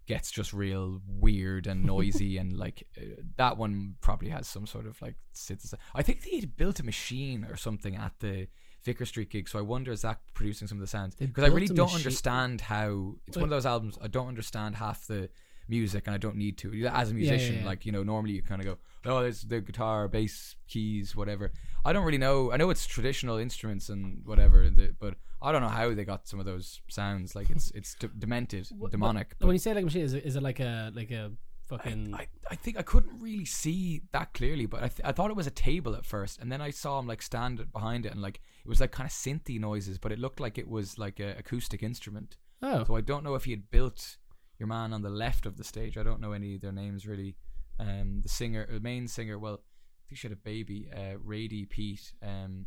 gets 0.06 0.30
just 0.30 0.52
real 0.52 1.00
weird 1.06 1.66
and 1.66 1.84
noisy 1.84 2.36
and 2.40 2.56
like 2.56 2.86
uh, 2.96 3.20
that 3.36 3.56
one 3.58 3.94
probably 4.00 4.28
has 4.28 4.46
some 4.46 4.66
sort 4.66 4.86
of 4.86 5.00
like 5.02 5.16
synthesizer. 5.34 5.74
I 5.94 6.02
think 6.02 6.22
they 6.22 6.36
had 6.36 6.56
built 6.56 6.80
a 6.80 6.84
machine 6.84 7.44
or 7.44 7.56
something 7.56 7.96
at 7.96 8.12
the 8.20 8.48
Vicar 8.84 9.04
Street 9.04 9.30
gig, 9.30 9.48
so 9.48 9.58
I 9.58 9.62
wonder 9.62 9.90
is 9.90 10.02
that 10.02 10.20
producing 10.32 10.68
some 10.68 10.78
of 10.78 10.80
the 10.80 10.86
sounds 10.86 11.16
because 11.16 11.42
I 11.42 11.48
really 11.48 11.66
don't 11.66 11.86
machine- 11.86 11.96
understand 11.98 12.60
how 12.60 13.16
it's 13.26 13.36
one 13.36 13.44
of 13.44 13.50
those 13.50 13.66
albums 13.66 13.98
I 14.00 14.06
don't 14.06 14.28
understand 14.28 14.76
half 14.76 15.06
the 15.06 15.28
music 15.68 16.06
and 16.06 16.14
I 16.14 16.18
don't 16.18 16.36
need 16.36 16.58
to. 16.58 16.68
As 16.86 17.10
a 17.10 17.14
yeah, 17.14 17.18
musician, 17.18 17.58
yeah. 17.60 17.66
like 17.66 17.86
you 17.86 17.92
know, 17.92 18.02
normally 18.02 18.34
you 18.34 18.42
kind 18.42 18.60
of 18.60 18.66
go, 18.66 18.78
oh, 19.04 19.20
there's 19.20 19.42
the 19.42 19.60
guitar, 19.60 20.08
bass, 20.08 20.56
keys, 20.68 21.14
whatever. 21.16 21.52
I 21.84 21.92
don't 21.92 22.04
really 22.04 22.18
know. 22.18 22.52
I 22.52 22.56
know 22.56 22.70
it's 22.70 22.86
traditional 22.86 23.38
instruments 23.38 23.88
and 23.88 24.22
whatever, 24.24 24.68
but 24.98 25.14
I 25.42 25.52
don't 25.52 25.62
know 25.62 25.68
how 25.68 25.94
they 25.94 26.04
got 26.04 26.26
some 26.26 26.40
of 26.40 26.46
those 26.46 26.80
sounds. 26.88 27.34
Like 27.34 27.50
it's 27.50 27.70
it's 27.72 27.94
d- 27.94 28.08
demented, 28.18 28.68
demonic. 28.90 29.34
But 29.38 29.46
when 29.46 29.54
you 29.54 29.60
say 29.60 29.74
like 29.74 29.82
a 29.82 29.86
machine, 29.86 30.02
is 30.02 30.14
it, 30.14 30.24
is 30.24 30.36
it 30.36 30.42
like 30.42 30.60
a 30.60 30.90
like 30.94 31.10
a 31.10 31.32
fucking? 31.68 32.14
I, 32.14 32.26
I 32.50 32.54
think 32.56 32.78
I 32.78 32.82
couldn't 32.82 33.20
really 33.20 33.44
see 33.44 34.02
that 34.12 34.34
clearly, 34.34 34.66
but 34.66 34.82
I, 34.82 34.88
th- 34.88 35.00
I 35.04 35.12
thought 35.12 35.30
it 35.30 35.36
was 35.36 35.46
a 35.46 35.52
table 35.52 35.94
at 35.94 36.04
first, 36.04 36.40
and 36.40 36.50
then 36.50 36.60
I 36.60 36.70
saw 36.70 36.98
him 36.98 37.06
like 37.06 37.22
stand 37.22 37.72
behind 37.72 38.06
it, 38.06 38.12
and 38.12 38.22
like 38.22 38.40
it 38.64 38.68
was 38.68 38.80
like 38.80 38.92
kind 38.92 39.06
of 39.06 39.12
synthy 39.12 39.60
noises, 39.60 39.98
but 39.98 40.12
it 40.12 40.18
looked 40.18 40.40
like 40.40 40.58
it 40.58 40.68
was 40.68 40.98
like 40.98 41.20
a 41.20 41.36
acoustic 41.38 41.82
instrument. 41.82 42.36
oh, 42.62 42.84
So 42.84 42.96
I 42.96 43.00
don't 43.00 43.22
know 43.22 43.34
if 43.34 43.44
he 43.44 43.52
had 43.52 43.70
built 43.70 44.16
your 44.58 44.66
man 44.66 44.92
on 44.92 45.02
the 45.02 45.10
left 45.10 45.46
of 45.46 45.56
the 45.56 45.64
stage. 45.64 45.96
I 45.98 46.02
don't 46.02 46.20
know 46.20 46.32
any 46.32 46.54
of 46.54 46.60
their 46.60 46.72
names 46.72 47.06
really. 47.06 47.36
Um, 47.78 48.20
the 48.22 48.28
singer, 48.28 48.66
the 48.70 48.80
main 48.80 49.06
singer, 49.06 49.38
well, 49.38 49.54
I 49.54 50.02
think 50.08 50.18
she 50.18 50.28
had 50.28 50.32
a 50.32 50.40
baby, 50.40 50.88
uh, 50.94 51.18
Radie 51.26 51.68
Peat. 51.68 52.12
Um, 52.22 52.66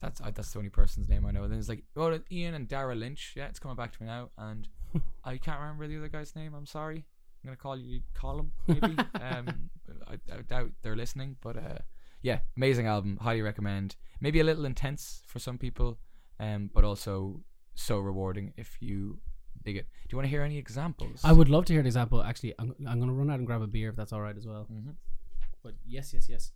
that's 0.00 0.20
I, 0.20 0.30
that's 0.30 0.52
the 0.52 0.58
only 0.58 0.70
person's 0.70 1.08
name 1.08 1.26
I 1.26 1.30
know. 1.30 1.42
And 1.42 1.52
then 1.52 1.58
it's 1.58 1.68
like, 1.68 1.84
oh, 1.96 2.18
Ian 2.30 2.54
and 2.54 2.68
Daragh 2.68 2.98
Lynch. 2.98 3.34
Yeah, 3.36 3.46
it's 3.46 3.58
coming 3.58 3.76
back 3.76 3.92
to 3.92 4.02
me 4.02 4.06
now, 4.06 4.30
and 4.38 4.68
I 5.24 5.38
can't 5.38 5.60
remember 5.60 5.88
the 5.88 5.96
other 5.96 6.08
guy's 6.08 6.36
name. 6.36 6.54
I'm 6.54 6.66
sorry. 6.66 7.04
I'm 7.42 7.48
gonna 7.48 7.56
call 7.56 7.76
you 7.76 8.00
call 8.14 8.40
him 8.40 8.52
maybe. 8.66 8.96
um, 9.20 9.70
I, 10.06 10.14
I 10.32 10.42
doubt 10.46 10.72
they're 10.82 10.96
listening, 10.96 11.36
but 11.40 11.56
uh, 11.56 11.78
yeah, 12.22 12.40
amazing 12.56 12.86
album. 12.86 13.18
Highly 13.20 13.42
recommend. 13.42 13.96
Maybe 14.20 14.40
a 14.40 14.44
little 14.44 14.64
intense 14.64 15.22
for 15.26 15.38
some 15.38 15.58
people, 15.58 15.98
um, 16.40 16.70
but 16.72 16.84
also 16.84 17.42
so 17.74 17.98
rewarding 17.98 18.52
if 18.56 18.76
you 18.80 19.20
dig 19.66 19.76
it. 19.76 19.86
Do 20.02 20.08
you 20.12 20.16
want 20.18 20.26
to 20.26 20.30
hear 20.30 20.42
any 20.42 20.58
examples? 20.58 21.20
I 21.24 21.32
would 21.38 21.48
love 21.48 21.64
to 21.66 21.72
hear 21.74 21.80
an 21.80 21.86
example. 21.86 22.22
Actually, 22.22 22.54
I'm, 22.58 22.74
I'm 22.88 22.98
gonna 23.00 23.12
run 23.20 23.30
out 23.30 23.38
and 23.40 23.46
grab 23.46 23.62
a 23.62 23.66
beer 23.66 23.90
if 23.90 23.96
that's 23.96 24.12
all 24.12 24.20
right 24.22 24.36
as 24.36 24.46
well. 24.46 24.66
Mhm. 24.72 24.94
But 25.62 25.74
yes, 25.86 26.14
yes, 26.14 26.28
yes. 26.28 26.52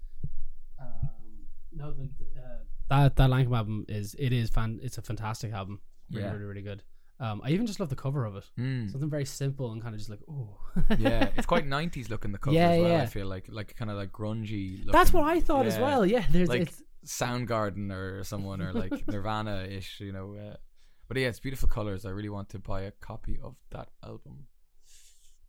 Um, 0.80 1.10
no, 1.72 1.92
the, 1.92 2.04
uh, 2.40 2.58
that 2.88 3.16
that 3.16 3.30
Lankum 3.30 3.56
album 3.56 3.84
is 3.88 4.14
it 4.18 4.32
is 4.32 4.50
fan. 4.50 4.80
It's 4.82 4.98
a 4.98 5.02
fantastic 5.02 5.52
album. 5.52 5.80
Really, 6.10 6.24
Yeah. 6.24 6.32
really, 6.32 6.44
really 6.44 6.62
good. 6.62 6.82
Um, 7.18 7.42
I 7.44 7.50
even 7.50 7.66
just 7.66 7.80
love 7.80 7.90
the 7.90 7.96
cover 7.96 8.24
of 8.24 8.34
it. 8.36 8.44
Mm. 8.58 8.90
Something 8.90 9.10
very 9.10 9.26
simple 9.26 9.72
and 9.72 9.82
kind 9.82 9.94
of 9.94 9.98
just 9.98 10.08
like 10.10 10.20
oh. 10.30 10.56
yeah, 10.98 11.28
it's 11.36 11.46
quite 11.54 11.66
'90s 11.66 12.08
looking 12.08 12.32
the 12.32 12.38
cover 12.38 12.56
Yeah, 12.56 12.70
as 12.70 12.80
well. 12.80 12.90
yeah. 12.92 13.02
I 13.02 13.06
feel 13.06 13.26
like 13.26 13.46
like 13.50 13.76
kind 13.76 13.90
of 13.90 13.96
like 13.98 14.10
grungy. 14.10 14.78
Looking. 14.78 14.92
That's 14.92 15.12
what 15.12 15.24
I 15.24 15.40
thought 15.40 15.66
as 15.66 15.78
well. 15.78 16.06
Yeah, 16.06 16.24
there's 16.30 16.48
Like 16.48 16.62
it's, 16.62 16.82
Soundgarden 17.04 17.90
or 17.92 18.24
someone 18.24 18.60
or 18.62 18.72
like 18.72 19.06
Nirvana 19.12 19.64
ish, 19.68 20.00
you 20.00 20.12
know. 20.12 20.34
Uh, 20.34 20.56
but 21.10 21.16
yeah, 21.16 21.26
it's 21.26 21.40
beautiful 21.40 21.68
colors. 21.68 22.06
I 22.06 22.10
really 22.10 22.28
want 22.28 22.48
to 22.50 22.60
buy 22.60 22.82
a 22.82 22.92
copy 22.92 23.36
of 23.42 23.56
that 23.72 23.88
album. 24.04 24.46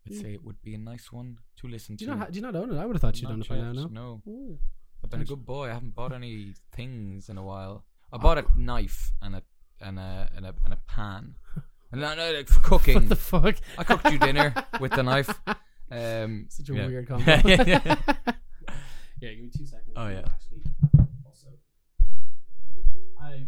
I'd 0.07 0.15
say 0.15 0.33
it 0.33 0.43
would 0.43 0.59
be 0.63 0.73
a 0.73 0.79
nice 0.79 1.11
one 1.11 1.37
to 1.57 1.67
listen 1.67 1.95
Mm. 1.95 1.99
do 1.99 2.05
to. 2.07 2.15
not 2.15 2.31
do 2.31 2.35
you 2.39 2.41
not 2.41 2.55
own 2.55 2.71
it? 2.73 2.79
I 2.79 2.85
would 2.87 2.95
have 2.95 3.01
thought 3.01 3.21
you'd 3.21 3.29
own 3.29 3.41
it 3.41 3.47
by 3.47 3.57
now. 3.57 3.71
No. 3.73 3.87
no. 3.87 4.21
Ooh. 4.27 4.57
I've 5.03 5.11
been 5.11 5.21
a 5.21 5.25
good 5.25 5.45
boy. 5.45 5.69
I 5.69 5.73
haven't 5.73 5.93
bought 5.93 6.13
any 6.13 6.55
things 6.73 7.29
in 7.29 7.37
a 7.37 7.43
while. 7.43 7.85
Ah. 8.11 8.15
I 8.15 8.17
bought 8.17 8.39
a 8.39 8.45
knife 8.57 9.11
and 9.21 9.35
a 9.35 9.43
and 9.79 9.99
a 9.99 10.29
and 10.35 10.45
a, 10.47 10.55
and 10.65 10.73
a 10.73 10.79
pan. 10.87 11.35
And 11.93 11.99
no, 12.01 12.15
like, 12.15 12.47
for 12.47 12.61
cooking. 12.61 12.95
What 12.95 13.09
the 13.09 13.15
fuck? 13.17 13.55
I 13.77 13.83
cooked 13.83 14.09
you 14.11 14.17
dinner 14.17 14.53
with 14.79 14.93
the 14.93 15.03
knife. 15.03 15.29
Um, 15.91 16.45
Such 16.47 16.69
a 16.69 16.73
yeah. 16.73 16.87
weird 16.87 17.07
combo. 17.09 17.25
Yeah, 17.45 17.97
give 19.19 19.39
me 19.43 19.49
two 19.55 19.65
seconds. 19.65 19.91
Oh, 19.97 20.07
yeah. 20.07 20.19
Actually, 20.25 20.61
also, 21.25 21.47
I. 23.21 23.45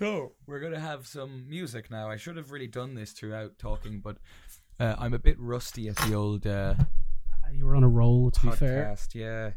So 0.00 0.32
we're 0.46 0.60
gonna 0.60 0.80
have 0.80 1.06
some 1.06 1.46
music 1.46 1.90
now. 1.90 2.08
I 2.08 2.16
should 2.16 2.38
have 2.38 2.52
really 2.52 2.66
done 2.66 2.94
this 2.94 3.12
throughout 3.12 3.58
talking, 3.58 4.00
but 4.00 4.16
uh, 4.80 4.94
I'm 4.98 5.12
a 5.12 5.18
bit 5.18 5.38
rusty 5.38 5.88
at 5.88 5.96
the 5.96 6.14
old 6.14 6.46
uh, 6.46 6.72
You 7.52 7.66
were 7.66 7.76
on 7.76 7.84
a 7.84 7.88
roll, 7.88 8.30
to 8.30 8.40
be 8.40 8.50
fair. 8.50 8.96
Yeah, 9.12 9.50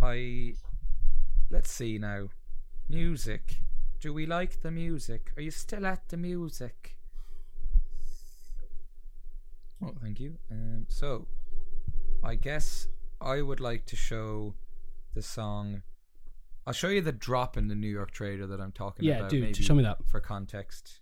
I. 0.00 0.54
Let's 1.50 1.70
see 1.70 1.98
now. 1.98 2.28
Music. 2.88 3.56
Do 4.00 4.14
we 4.14 4.24
like 4.24 4.62
the 4.62 4.70
music? 4.70 5.30
Are 5.36 5.42
you 5.42 5.50
still 5.50 5.84
at 5.84 6.08
the 6.08 6.16
music? 6.16 6.96
Oh, 9.84 9.92
thank 10.00 10.20
you. 10.20 10.38
Um, 10.50 10.86
so, 10.88 11.26
I 12.24 12.34
guess 12.34 12.88
I 13.20 13.42
would 13.42 13.60
like 13.60 13.84
to 13.86 13.96
show 13.96 14.54
the 15.14 15.20
song. 15.20 15.82
I'll 16.68 16.74
show 16.74 16.88
you 16.88 17.00
the 17.00 17.12
drop 17.12 17.56
in 17.56 17.68
the 17.68 17.74
New 17.74 17.88
York 17.88 18.10
Trader 18.10 18.46
that 18.48 18.60
I'm 18.60 18.72
talking 18.72 19.06
Yeah, 19.06 19.20
about. 19.20 19.30
dude, 19.30 19.56
show 19.56 19.74
me 19.74 19.82
that. 19.84 20.04
for 20.06 20.20
context. 20.20 21.00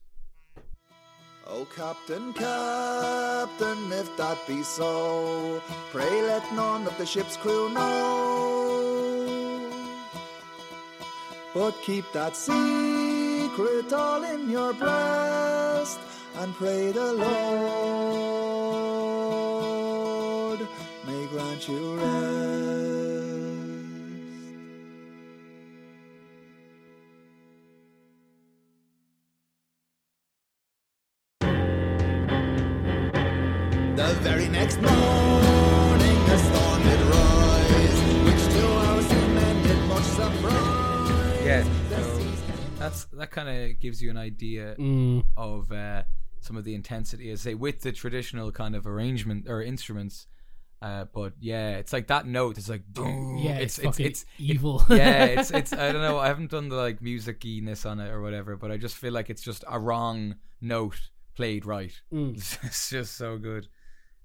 Oh, 1.45 1.67
Captain, 1.75 2.33
Captain, 2.35 3.93
if 3.93 4.17
that 4.17 4.39
be 4.47 4.63
so, 4.63 5.61
pray 5.91 6.23
let 6.23 6.45
none 6.55 6.87
of 6.87 6.97
the 6.99 7.05
ship's 7.05 7.37
crew 7.37 7.69
know. 7.71 9.73
But 11.53 11.73
keep 11.83 12.05
that 12.13 12.37
secret 12.37 13.93
all 13.93 14.23
in 14.23 14.49
your 14.49 14.73
breast 14.73 15.99
and 16.37 16.55
pray 16.55 16.93
the 16.93 17.13
Lord 20.47 20.61
may 21.09 21.27
grant 21.27 21.67
you 21.69 21.97
rest. 21.97 22.96
The 34.07 34.15
very 34.23 34.49
next 34.49 34.77
morning 34.81 36.19
the 36.27 36.39
storm 36.39 36.83
did 36.85 37.01
rise, 37.01 38.01
which 38.25 38.55
to 38.55 38.67
our 38.69 39.03
seamen 39.03 39.63
did 39.65 39.79
much 39.89 40.05
surprise. 40.05 41.45
Yeah, 41.45 41.65
so 41.91 42.21
that's 42.79 43.05
that 43.07 43.31
kind 43.33 43.49
of 43.49 43.81
gives 43.81 44.01
you 44.01 44.11
an 44.11 44.17
idea 44.17 44.77
Mm, 44.79 45.25
of 45.37 45.73
uh, 45.73 46.05
some 46.41 46.57
of 46.57 46.63
the 46.65 46.75
intensity, 46.77 47.31
as 47.31 47.41
say 47.41 47.55
with 47.55 47.81
the 47.81 47.91
traditional 47.91 48.53
kind 48.53 48.77
of 48.77 48.87
arrangement 48.87 49.47
or 49.49 49.61
instruments. 49.61 50.27
Uh, 50.81 51.07
but 51.13 51.33
yeah, 51.41 51.71
it's 51.79 51.93
like 51.93 52.07
that 52.07 52.27
note. 52.27 52.59
It's 52.59 52.69
like 52.69 52.85
boom. 52.87 53.39
yeah, 53.39 53.57
it's, 53.59 53.79
fucking 53.79 54.15
evil. 54.39 54.85
It, 54.89 54.97
yeah, 54.99 55.25
it's 55.41 55.51
it's. 55.51 55.73
I 55.73 55.91
don't 55.91 56.03
know. 56.03 56.19
I 56.19 56.29
haven't 56.29 56.53
done 56.53 56.69
the 56.69 56.77
like 56.77 57.01
musiciness 57.01 57.85
on 57.85 57.99
it 57.99 58.11
or 58.11 58.21
whatever, 58.23 58.57
but 58.57 58.71
I 58.71 58.77
just 58.77 58.95
feel 58.95 59.13
like 59.13 59.31
it's 59.31 59.43
just 59.43 59.65
a 59.69 59.81
wrong 59.81 60.37
note 60.61 61.11
played 61.35 61.67
right. 61.67 61.93
Mm. 62.13 62.37
It's 62.65 62.91
just 62.91 63.17
so 63.17 63.37
good. 63.39 63.67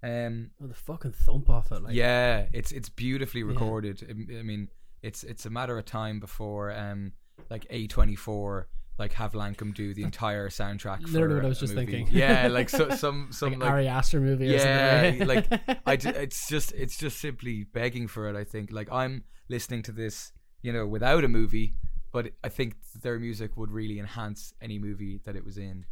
Um, 0.04 0.52
Oh, 0.62 0.68
the 0.68 0.74
fucking 0.74 1.12
thump 1.12 1.50
off 1.50 1.72
it. 1.72 1.84
Like, 1.84 1.94
yeah, 1.94 2.48
it's 2.54 2.72
it's 2.72 2.90
beautifully 2.90 3.44
recorded. 3.44 4.04
I 4.08 4.40
I 4.40 4.44
mean, 4.44 4.70
it's 5.02 5.24
it's 5.24 5.46
a 5.46 5.50
matter 5.50 5.78
of 5.78 5.86
time 5.86 6.20
before 6.20 6.72
um 6.72 7.14
like 7.50 7.66
A 7.70 7.88
twenty 7.88 8.16
four 8.16 8.68
like 8.98 9.14
have 9.14 9.34
Lankum 9.34 9.74
do 9.74 9.94
the 9.94 10.04
entire 10.12 10.50
soundtrack. 10.50 11.02
Literally 11.02 11.30
for 11.30 11.36
what 11.36 11.46
I 11.46 11.50
was 11.50 11.60
just 11.60 11.74
movie. 11.74 11.92
thinking. 11.92 12.16
Yeah, 12.16 12.48
like 12.48 12.70
so, 12.70 12.90
some 12.90 13.30
some 13.32 13.54
like, 13.54 13.60
like, 13.62 13.70
Ari 13.70 13.88
Aster 13.88 14.20
movie. 14.20 14.50
Or 14.50 14.58
yeah, 14.58 15.24
like? 15.26 15.48
I 15.86 15.96
d- 15.96 16.10
it's 16.10 16.48
just 16.48 16.72
it's 16.74 16.98
just 16.98 17.20
simply 17.20 17.64
begging 17.64 18.08
for 18.08 18.30
it. 18.30 18.36
I 18.36 18.44
think 18.44 18.72
like 18.72 18.92
I'm 18.92 19.24
listening 19.50 19.82
to 19.84 19.92
this, 19.92 20.32
you 20.62 20.72
know, 20.72 20.86
without 20.86 21.24
a 21.24 21.28
movie, 21.28 21.76
but 22.12 22.32
I 22.44 22.50
think 22.50 22.76
their 23.02 23.18
music 23.20 23.58
would 23.58 23.72
really 23.72 24.00
enhance 24.00 24.54
any 24.62 24.78
movie 24.78 25.20
that 25.26 25.36
it 25.36 25.46
was 25.46 25.58
in. 25.58 25.86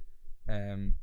Um, 0.48 0.96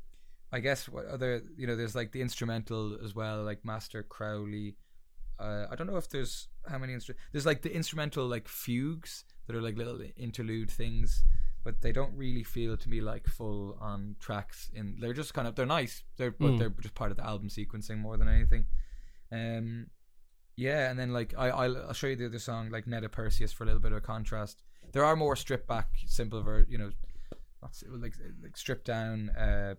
I 0.56 0.60
guess 0.60 0.88
what 0.88 1.06
other 1.06 1.42
you 1.60 1.66
know, 1.66 1.76
there's 1.76 1.94
like 2.00 2.10
the 2.12 2.22
instrumental 2.22 2.82
as 3.04 3.14
well, 3.14 3.42
like 3.50 3.64
Master 3.64 4.02
Crowley. 4.02 4.76
Uh, 5.38 5.66
I 5.70 5.74
don't 5.76 5.86
know 5.90 5.98
if 6.04 6.08
there's 6.08 6.48
how 6.70 6.78
many 6.78 6.94
instru- 6.94 7.18
there's 7.32 7.44
like 7.50 7.62
the 7.62 7.74
instrumental 7.80 8.26
like 8.26 8.48
fugues 8.48 9.24
that 9.46 9.54
are 9.56 9.60
like 9.60 9.76
little 9.76 10.00
interlude 10.16 10.70
things, 10.70 11.24
but 11.64 11.74
they 11.82 11.92
don't 11.92 12.14
really 12.16 12.42
feel 12.42 12.76
to 12.78 12.88
me 12.88 13.00
like 13.12 13.26
full 13.38 13.76
on 13.80 14.16
tracks. 14.18 14.70
In 14.78 14.96
they're 15.00 15.12
just 15.22 15.34
kind 15.34 15.46
of 15.48 15.54
they're 15.56 15.66
nice, 15.80 15.94
they're 16.16 16.30
but 16.30 16.52
Mm. 16.52 16.58
they're 16.58 16.74
just 16.86 16.94
part 16.94 17.10
of 17.10 17.16
the 17.18 17.26
album 17.32 17.48
sequencing 17.48 17.98
more 17.98 18.16
than 18.16 18.28
anything. 18.28 18.64
Um, 19.30 19.88
yeah, 20.56 20.90
and 20.90 20.98
then 20.98 21.12
like 21.12 21.34
I 21.36 21.48
I'll, 21.50 21.76
I'll 21.88 21.92
show 22.00 22.06
you 22.06 22.16
the 22.16 22.26
other 22.30 22.38
song 22.38 22.70
like 22.70 22.86
Netta 22.86 23.08
Perseus 23.10 23.52
for 23.52 23.64
a 23.64 23.66
little 23.66 23.82
bit 23.86 23.92
of 23.92 24.02
contrast. 24.02 24.62
There 24.92 25.04
are 25.04 25.16
more 25.16 25.36
stripped 25.36 25.68
back, 25.68 25.88
simple 26.06 26.42
ver 26.42 26.64
you 26.68 26.78
know, 26.78 26.90
not 27.62 27.72
like 28.04 28.14
like 28.42 28.56
stripped 28.56 28.86
down 28.86 29.28
uh 29.30 29.74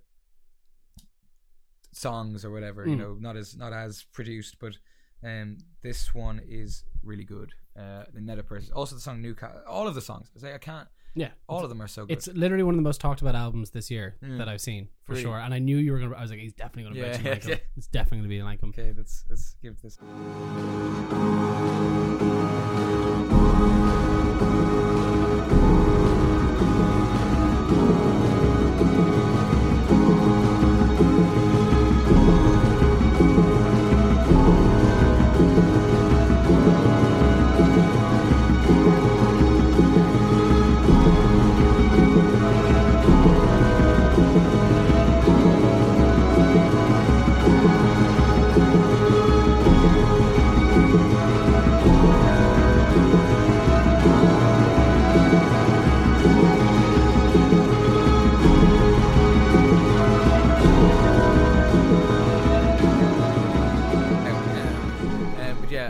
songs 1.98 2.44
or 2.46 2.52
whatever. 2.52 2.86
You 2.88 2.96
Mm. 2.96 3.00
know, 3.00 3.18
not 3.20 3.36
as 3.38 3.56
not 3.56 3.74
as 3.74 4.04
produced, 4.14 4.58
but 4.60 4.74
um 5.24 5.58
this 5.82 6.14
one 6.14 6.40
is 6.48 6.84
really 7.04 7.24
good. 7.26 7.54
Uh, 7.76 8.06
the 8.14 8.22
Netta 8.22 8.44
Perseus, 8.44 8.72
also 8.72 8.96
the 8.96 9.02
song 9.02 9.22
Newcastle, 9.22 9.62
all 9.68 9.88
of 9.88 9.94
the 9.96 10.02
songs. 10.02 10.32
I 10.36 10.40
say 10.40 10.54
I 10.54 10.58
can't. 10.58 10.88
yeah, 11.16 11.30
All 11.48 11.64
of 11.64 11.70
them 11.70 11.82
are 11.82 11.88
so 11.88 12.06
good. 12.06 12.14
It's 12.18 12.28
literally 12.28 12.64
one 12.64 12.74
of 12.76 12.78
the 12.78 12.88
most 12.92 13.00
talked 13.02 13.22
about 13.22 13.36
albums 13.36 13.70
this 13.72 13.90
year 13.92 14.16
Mm. 14.24 14.38
that 14.40 14.48
I've 14.50 14.62
seen 14.62 14.90
for 15.04 15.12
Really? 15.14 15.24
sure. 15.24 15.38
And 15.40 15.54
I 15.54 15.60
knew 15.60 15.78
you 15.78 15.92
were 15.92 16.00
gonna. 16.00 16.16
I 16.16 16.22
was 16.22 16.32
like, 16.32 16.40
he's 16.40 16.54
definitely 16.54 16.84
gonna 16.90 16.96
Yeah, 16.96 17.22
mention 17.22 17.26
yeah, 17.52 17.56
yeah. 17.56 17.78
It's 17.78 17.88
definitely 17.88 18.20
gonna 18.20 18.30
be 18.30 18.40
Lankum. 18.58 18.70
okay. 18.70 18.94
Let's 18.98 19.26
let's 19.30 19.56
give 19.62 19.80
this. 19.82 19.98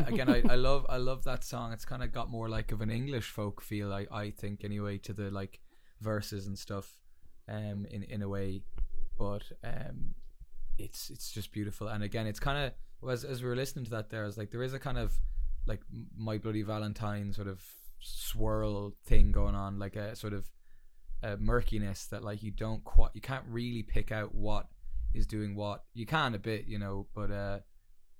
I 0.49 0.55
I 0.89 0.97
love 0.97 1.23
that 1.23 1.43
song. 1.43 1.73
It's 1.73 1.85
kind 1.85 2.03
of 2.03 2.11
got 2.11 2.29
more 2.29 2.49
like 2.49 2.71
of 2.71 2.81
an 2.81 2.89
English 2.89 3.29
folk 3.29 3.61
feel. 3.61 3.93
I 3.93 4.07
I 4.11 4.31
think 4.31 4.63
anyway 4.63 4.97
to 4.99 5.13
the 5.13 5.31
like 5.31 5.59
verses 6.01 6.47
and 6.47 6.57
stuff, 6.57 6.97
um, 7.47 7.85
in 7.89 8.03
in 8.03 8.21
a 8.21 8.29
way, 8.29 8.61
but 9.17 9.43
um, 9.63 10.15
it's 10.77 11.09
it's 11.09 11.31
just 11.31 11.51
beautiful. 11.51 11.87
And 11.87 12.03
again, 12.03 12.27
it's 12.27 12.39
kind 12.39 12.65
of 12.65 13.09
as 13.09 13.23
as 13.23 13.41
we 13.41 13.49
were 13.49 13.55
listening 13.55 13.85
to 13.85 13.91
that, 13.91 14.09
there, 14.09 14.23
I 14.23 14.25
was 14.25 14.37
like, 14.37 14.51
there 14.51 14.63
is 14.63 14.73
a 14.73 14.79
kind 14.79 14.97
of 14.97 15.17
like 15.65 15.81
My 16.17 16.37
Bloody 16.37 16.63
Valentine 16.63 17.33
sort 17.33 17.47
of 17.47 17.61
swirl 17.99 18.93
thing 19.05 19.31
going 19.31 19.55
on, 19.55 19.79
like 19.79 19.95
a 19.95 20.15
sort 20.15 20.33
of 20.33 20.49
a 21.23 21.35
murkiness 21.37 22.05
that 22.07 22.23
like 22.23 22.43
you 22.43 22.51
don't 22.51 22.83
quite 22.83 23.09
you 23.13 23.21
can't 23.21 23.45
really 23.49 23.83
pick 23.83 24.11
out 24.11 24.33
what 24.35 24.67
is 25.13 25.25
doing 25.25 25.55
what. 25.55 25.83
You 25.93 26.05
can 26.05 26.35
a 26.35 26.39
bit, 26.39 26.65
you 26.67 26.79
know, 26.79 27.07
but 27.13 27.31
uh 27.31 27.59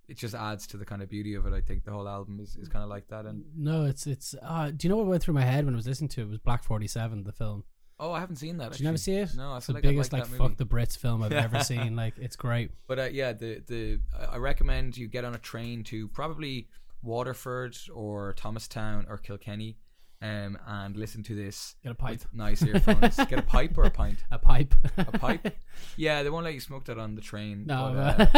it 0.08 0.17
just 0.17 0.34
adds 0.36 0.67
to 0.67 0.78
the 0.78 0.86
kind 0.86 1.02
of 1.02 1.10
beauty 1.10 1.34
of 1.36 1.46
it. 1.46 1.54
I 1.54 1.62
think 1.62 1.84
the 1.84 1.91
whole 1.91 2.08
album 2.08 2.39
is, 2.39 2.56
is 2.56 2.70
kind 2.70 2.84
of 2.84 2.89
like 2.89 3.08
that. 3.10 3.26
And 3.26 3.43
No, 3.56 3.86
it's 3.86 4.08
it's. 4.08 4.36
Uh, 4.41 4.72
do 4.76 4.88
you 4.88 4.89
know 4.89 4.98
what 4.98 5.06
went 5.08 5.22
through 5.24 5.34
my 5.34 5.41
head 5.43 5.65
when 5.65 5.74
I 5.74 5.78
was 5.78 5.88
listening 5.88 6.10
to 6.10 6.22
it? 6.22 6.24
It 6.26 6.30
was 6.30 6.39
Black 6.39 6.63
Forty 6.63 6.88
Seven, 6.88 7.24
the 7.24 7.32
film. 7.32 7.63
oh, 8.00 8.12
I 8.12 8.20
haven't 8.20 8.36
seen 8.38 8.58
that. 8.58 8.72
Did 8.72 8.80
you 8.82 8.86
never 8.86 8.98
see 8.98 9.15
it? 9.15 9.32
No, 9.36 9.54
I 9.54 9.58
It's 9.58 9.67
the 9.67 9.74
like 9.74 9.84
biggest 9.84 10.13
like 10.13 10.26
fuck 10.28 10.56
the 10.58 10.65
Brits 10.65 10.98
film 10.98 11.24
I've 11.24 11.32
ever 11.34 11.63
seen. 11.63 11.96
Like 11.96 12.13
it's 12.20 12.36
great. 12.36 12.72
But 12.88 13.00
uh, 13.00 13.04
yeah, 13.12 13.34
the 13.34 13.62
the 13.67 14.00
I- 14.17 14.36
I 14.36 14.38
recommend 14.38 14.98
you 14.98 15.08
get 15.08 15.26
on 15.26 15.34
a 15.36 15.39
train 15.39 15.84
to 15.86 16.08
probably 16.10 16.67
Waterford 17.04 17.78
or 17.93 18.34
Thomastown 18.34 19.06
or 19.10 19.17
Kilkenny, 19.17 19.78
um, 20.21 20.58
and 20.65 20.97
listen 20.97 21.21
to 21.23 21.36
this 21.36 21.75
Get 21.84 21.91
a 21.91 21.95
pipe. 21.95 22.21
nice 22.34 22.63
earphones. 22.63 23.15
get 23.30 23.39
a 23.39 23.43
pipe 23.43 23.77
or 23.77 23.84
a 23.84 23.91
pint. 23.91 24.17
A 24.32 24.39
pipe. 24.39 24.73
A 24.97 25.17
pipe. 25.17 25.56
Yeah, 25.95 26.23
they 26.23 26.30
won't 26.30 26.43
let 26.43 26.53
you 26.53 26.60
smoke 26.60 26.86
that 26.86 26.97
on 26.97 27.15
the 27.15 27.21
train. 27.21 27.65
no. 27.67 28.13
but, 28.17 28.36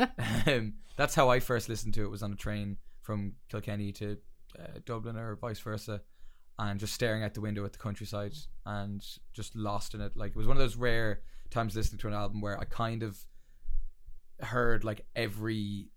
uh, 0.00 0.06
uh, 0.18 0.32
um, 0.50 0.74
that's 0.96 1.14
how 1.14 1.28
I 1.28 1.40
first 1.40 1.68
listened 1.68 1.94
to 1.94 2.04
it. 2.04 2.10
Was 2.10 2.22
on 2.22 2.32
a 2.32 2.36
train 2.36 2.78
from 3.02 3.34
Kilkenny 3.50 3.92
to 3.92 4.16
uh, 4.58 4.78
Dublin 4.84 5.16
or 5.16 5.36
vice 5.36 5.60
versa, 5.60 6.00
and 6.58 6.80
just 6.80 6.94
staring 6.94 7.22
out 7.22 7.34
the 7.34 7.40
window 7.40 7.64
at 7.64 7.72
the 7.72 7.78
countryside 7.78 8.34
and 8.64 9.04
just 9.34 9.54
lost 9.54 9.94
in 9.94 10.00
it. 10.00 10.16
Like 10.16 10.30
it 10.30 10.36
was 10.36 10.46
one 10.46 10.56
of 10.56 10.62
those 10.62 10.76
rare 10.76 11.20
times 11.50 11.76
listening 11.76 11.98
to 12.00 12.08
an 12.08 12.14
album 12.14 12.40
where 12.40 12.58
I 12.58 12.64
kind 12.64 13.02
of 13.02 13.18
heard 14.40 14.84
like 14.84 15.04
every 15.16 15.88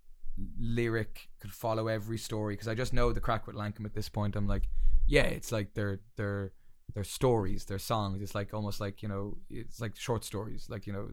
lyric, 0.60 1.30
could 1.40 1.52
follow 1.52 1.88
every 1.88 2.18
story 2.18 2.54
because 2.54 2.68
I 2.68 2.76
just 2.76 2.94
know 2.94 3.12
the 3.12 3.22
crack 3.22 3.48
with 3.48 3.56
Lankum 3.56 3.86
at 3.86 3.94
this 3.94 4.10
point. 4.10 4.36
I'm 4.36 4.48
like, 4.48 4.70
yeah, 5.08 5.24
it's 5.24 5.52
like 5.52 5.74
they're 5.74 6.00
they're 6.16 6.52
they're 6.94 7.04
stories, 7.04 7.66
they're 7.66 7.80
songs. 7.80 8.22
It's 8.22 8.36
like 8.36 8.54
almost 8.54 8.80
like 8.80 9.02
you 9.02 9.10
know, 9.10 9.38
it's 9.50 9.82
like 9.82 9.96
short 9.96 10.24
stories, 10.24 10.68
like 10.70 10.88
you 10.88 10.94
know, 10.94 11.10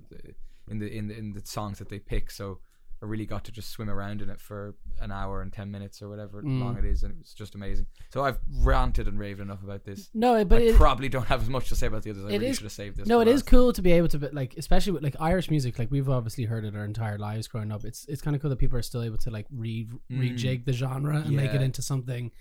in 0.69 0.79
the 0.79 0.89
in 0.89 1.09
the, 1.09 1.19
in 1.19 1.33
the 1.33 1.43
songs 1.45 1.79
that 1.79 1.89
they 1.89 1.99
pick. 1.99 2.31
So 2.31 2.61
I 3.01 3.07
really 3.07 3.27
got 3.27 3.45
to 3.45 3.53
just 3.53 3.71
swim 3.71 3.89
around 3.89 4.23
in 4.23 4.29
it 4.29 4.41
for 4.41 4.75
an 5.01 5.13
hour 5.13 5.41
and 5.41 5.53
ten 5.53 5.71
minutes 5.71 6.03
or 6.03 6.09
whatever 6.09 6.43
Mm. 6.43 6.61
long 6.61 6.77
it 6.77 6.85
is, 6.85 7.05
and 7.05 7.13
it 7.13 7.19
was 7.19 7.33
just 7.33 7.55
amazing. 7.55 7.87
So 8.13 8.25
I've 8.25 8.39
ranted 8.63 9.07
and 9.07 9.19
raved 9.19 9.39
enough 9.41 9.63
about 9.63 9.85
this. 9.85 10.11
no, 10.15 10.45
but 10.45 10.61
I 10.63 10.65
it, 10.67 10.75
probably 10.77 11.09
don't 11.09 11.27
have 11.27 11.41
as 11.43 11.49
much 11.49 11.69
to 11.69 11.77
say 11.77 11.87
about 11.87 12.03
the 12.03 12.11
others. 12.11 12.25
I 12.25 12.29
really 12.29 12.47
is- 12.49 12.57
should 12.57 12.65
have 12.65 12.73
saved 12.73 12.97
this. 12.97 13.07
no, 13.07 13.21
it 13.21 13.29
is 13.29 13.43
cool 13.45 13.73
to 13.73 13.83
be 13.83 13.93
able 13.93 14.09
to 14.09 14.31
like, 14.33 14.55
especially 14.57 14.93
with 14.93 15.03
like 15.05 15.15
Irish 15.21 15.49
music. 15.51 15.79
Like 15.79 15.91
we've 15.91 16.09
obviously 16.09 16.45
heard 16.45 16.65
it 16.65 16.75
our 16.75 16.85
entire 16.85 17.19
lives 17.19 17.47
growing 17.47 17.71
up. 17.71 17.85
It's 17.85 18.05
it's 18.07 18.21
kind 18.21 18.35
of 18.35 18.43
cool 18.43 18.51
that 18.51 18.59
people 18.59 18.77
are 18.79 18.83
still 18.83 19.03
able 19.03 19.19
to 19.19 19.31
like 19.31 19.47
re 19.51 19.87
Mm. 20.11 20.19
rejig 20.37 20.65
the 20.65 20.73
genre 20.73 21.19
and 21.19 21.31
make 21.37 21.53
it 21.55 21.63
into 21.63 21.83
something 21.83 22.33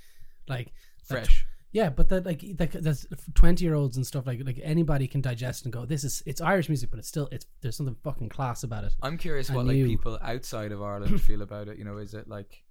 like 0.48 0.68
that- 1.08 1.26
fresh. 1.26 1.46
Yeah, 1.74 1.90
but 1.90 2.10
that 2.10 2.26
like 2.26 2.42
that, 2.58 2.72
that's 2.72 3.06
twenty 3.36 3.66
year 3.66 3.76
olds 3.76 3.98
and 3.98 4.08
stuff 4.08 4.26
like 4.26 4.42
like 4.46 4.60
anybody 4.64 5.08
can 5.08 5.22
digest 5.22 5.66
and 5.66 5.74
go. 5.74 5.86
This 5.86 6.04
is 6.04 6.24
it's 6.26 6.40
Irish 6.42 6.70
music, 6.70 6.90
but 6.90 6.98
it's 7.00 7.08
still 7.08 7.28
it's 7.32 7.46
there's 7.62 7.76
something 7.76 7.96
fucking 8.04 8.30
class 8.30 8.64
about 8.64 8.84
it. 8.86 8.96
I'm 9.02 9.18
curious 9.18 9.50
what 9.52 9.66
like 9.66 9.76
people 9.76 10.18
outside 10.22 10.72
of 10.72 10.82
Ireland 10.82 11.22
feel 11.30 11.42
about 11.42 11.68
it. 11.68 11.78
You 11.78 11.84
know, 11.84 11.98
is 11.98 12.14
it 12.14 12.28
like 12.28 12.64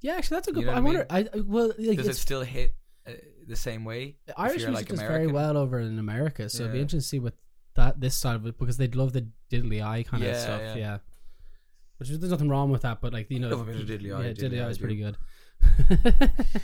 Yeah, 0.00 0.14
actually, 0.16 0.36
that's 0.36 0.48
a 0.48 0.52
good. 0.52 0.60
You 0.60 0.66
know 0.66 0.80
point. 0.82 0.86
I 0.86 0.98
what 0.98 1.06
I 1.10 1.14
wonder. 1.16 1.30
I, 1.34 1.38
I 1.38 1.40
well, 1.42 1.72
like, 1.78 1.98
does 1.98 2.06
it 2.06 2.10
it's, 2.10 2.20
still 2.20 2.42
hit 2.42 2.74
uh, 3.06 3.12
the 3.46 3.54
same 3.56 3.84
way? 3.84 4.16
if 4.26 4.34
Irish 4.36 4.62
you're, 4.62 4.70
music 4.70 4.88
like, 4.88 4.98
does 4.98 5.00
very 5.00 5.24
American? 5.26 5.34
well 5.34 5.56
over 5.58 5.78
in 5.80 5.98
America, 5.98 6.48
so 6.48 6.62
it'd 6.62 6.72
be 6.72 6.78
Yeah. 6.78 6.82
interesting 6.82 7.00
to 7.00 7.06
see 7.06 7.18
what 7.18 7.34
that 7.74 8.00
this 8.00 8.16
side 8.16 8.36
of 8.36 8.46
it 8.46 8.58
because 8.58 8.76
they'd 8.78 8.96
love 8.96 9.12
the 9.12 9.28
diddly 9.52 9.84
eye 9.84 10.02
kind 10.04 10.22
of 10.22 10.30
Yeah, 10.30 10.38
stuff. 10.40 10.60
yeah. 10.62 10.74
Yeah. 10.76 10.98
Which 11.98 12.10
is, 12.10 12.18
there's 12.18 12.30
nothing 12.30 12.48
wrong 12.48 12.70
with 12.70 12.82
that, 12.82 13.00
but 13.00 13.12
like 13.12 13.30
you 13.30 13.40
know, 13.40 13.50
Love 13.50 13.68
a 13.68 13.72
bit 13.72 13.80
of 13.82 13.86
diddly 13.88 14.16
eye, 14.16 14.28
Yeah, 14.28 14.32
diddly 14.32 14.64
eye, 14.64 14.68
is 14.70 14.78
pretty 14.78 14.96
good. 14.96 15.16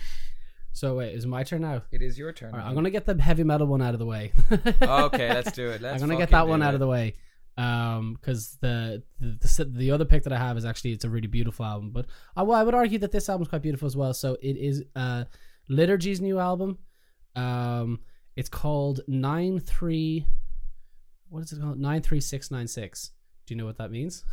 so 0.74 0.96
wait, 0.96 1.14
is 1.14 1.24
it 1.24 1.28
my 1.28 1.44
turn 1.44 1.62
now? 1.62 1.82
It 1.92 2.02
is 2.02 2.18
your 2.18 2.32
turn. 2.32 2.52
All 2.52 2.58
right. 2.58 2.66
I'm 2.66 2.74
gonna 2.74 2.90
get 2.90 3.06
the 3.06 3.20
heavy 3.22 3.44
metal 3.44 3.68
one 3.68 3.80
out 3.80 3.94
of 3.94 4.00
the 4.00 4.06
way. 4.06 4.32
okay, 4.82 5.32
let's 5.32 5.52
do 5.52 5.68
it. 5.70 5.80
Let's 5.80 6.02
I'm 6.02 6.08
gonna 6.08 6.18
get 6.18 6.30
that 6.30 6.48
one 6.48 6.60
do 6.60 6.66
out 6.66 6.74
of 6.74 6.80
the 6.80 6.88
way. 6.88 7.14
Um, 7.56 8.14
because 8.14 8.58
the 8.60 9.04
the, 9.20 9.38
the 9.40 9.64
the 9.66 9.90
other 9.92 10.04
pick 10.04 10.24
that 10.24 10.32
I 10.32 10.36
have 10.36 10.58
is 10.58 10.64
actually 10.64 10.90
it's 10.90 11.04
a 11.04 11.08
really 11.08 11.28
beautiful 11.28 11.64
album, 11.64 11.90
but 11.90 12.06
I, 12.34 12.42
well, 12.42 12.58
I 12.58 12.64
would 12.64 12.74
argue 12.74 12.98
that 12.98 13.12
this 13.12 13.28
album's 13.28 13.48
quite 13.48 13.62
beautiful 13.62 13.86
as 13.86 13.96
well. 13.96 14.12
So 14.12 14.36
it 14.42 14.56
is 14.56 14.82
uh 14.96 15.24
Liturgy's 15.70 16.20
new 16.20 16.40
album. 16.40 16.78
Um, 17.36 18.00
it's 18.34 18.48
called 18.48 19.00
nine 19.06 19.60
three. 19.60 20.26
What 21.28 21.44
is 21.44 21.52
it 21.52 21.60
called? 21.60 21.78
Nine 21.78 22.02
three 22.02 22.20
six 22.20 22.50
nine 22.50 22.66
six. 22.66 23.12
Do 23.46 23.54
you 23.54 23.58
know 23.58 23.66
what 23.66 23.78
that 23.78 23.92
means? 23.92 24.24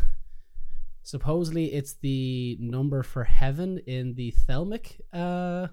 Supposedly, 1.04 1.72
it's 1.72 1.94
the 2.02 2.58
number 2.60 3.04
for 3.04 3.24
heaven 3.26 3.78
in 3.86 4.16
the 4.16 4.34
Thelemic 4.48 5.00
uh 5.14 5.68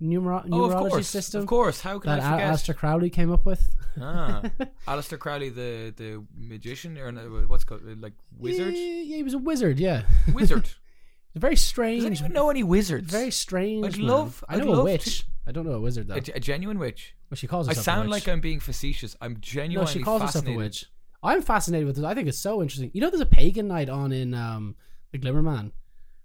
numero- 0.00 0.44
Oh, 0.50 0.64
of 0.64 0.72
numerology 0.72 0.90
course, 0.90 1.08
system 1.08 1.40
of 1.42 1.46
course. 1.46 1.80
How 1.80 1.98
can 1.98 2.10
that 2.10 2.20
I 2.20 2.30
forget? 2.32 2.52
Aleister 2.54 2.76
Crowley 2.76 3.10
came 3.10 3.32
up 3.32 3.46
with. 3.46 3.74
ah, 4.00 4.42
Aleister 4.88 5.18
Crowley, 5.18 5.48
the 5.50 5.92
the 5.96 6.24
magician, 6.36 6.98
or 6.98 7.10
what's 7.46 7.64
it 7.64 7.66
called 7.66 7.82
like 8.00 8.14
wizard, 8.38 8.74
Yeah, 8.74 8.80
yeah, 8.80 9.16
he 9.16 9.22
was 9.22 9.34
a 9.34 9.38
wizard. 9.38 9.78
Yeah, 9.78 10.02
wizard. 10.32 10.68
very 11.34 11.56
strange. 11.56 12.02
Does 12.02 12.20
anyone 12.20 12.32
know 12.32 12.50
any 12.50 12.62
wizards? 12.62 13.10
Very 13.10 13.30
strange. 13.30 13.84
I'd 13.86 13.98
man. 13.98 14.06
love- 14.06 14.44
I 14.48 14.56
I'd 14.56 14.64
know 14.64 14.70
a 14.72 14.74
love 14.76 14.84
witch. 14.84 15.24
I 15.46 15.52
don't 15.52 15.64
know 15.64 15.72
a 15.72 15.80
wizard 15.80 16.08
though. 16.08 16.14
a, 16.16 16.36
a 16.36 16.40
genuine 16.40 16.78
witch. 16.78 17.14
well, 17.30 17.36
she 17.36 17.46
calls 17.46 17.68
I 17.68 17.70
herself. 17.70 17.84
sound 17.84 18.00
a 18.00 18.10
witch. 18.10 18.26
like 18.26 18.32
I'm 18.32 18.40
being 18.40 18.60
facetious. 18.60 19.16
I'm 19.20 19.40
no. 19.68 19.86
She 19.86 20.02
calls 20.02 20.22
herself 20.22 20.46
a 20.46 20.54
witch. 20.56 20.86
I'm 21.22 21.40
fascinated 21.42 21.86
with 21.86 21.96
this. 21.96 22.04
I 22.04 22.14
think 22.14 22.28
it's 22.28 22.38
so 22.38 22.60
interesting. 22.62 22.90
You 22.94 23.00
know, 23.00 23.10
there's 23.10 23.20
a 23.20 23.26
pagan 23.26 23.68
night 23.68 23.88
on 23.88 24.12
in 24.12 24.34
um 24.34 24.76
the 25.12 25.18
Glimmerman. 25.18 25.72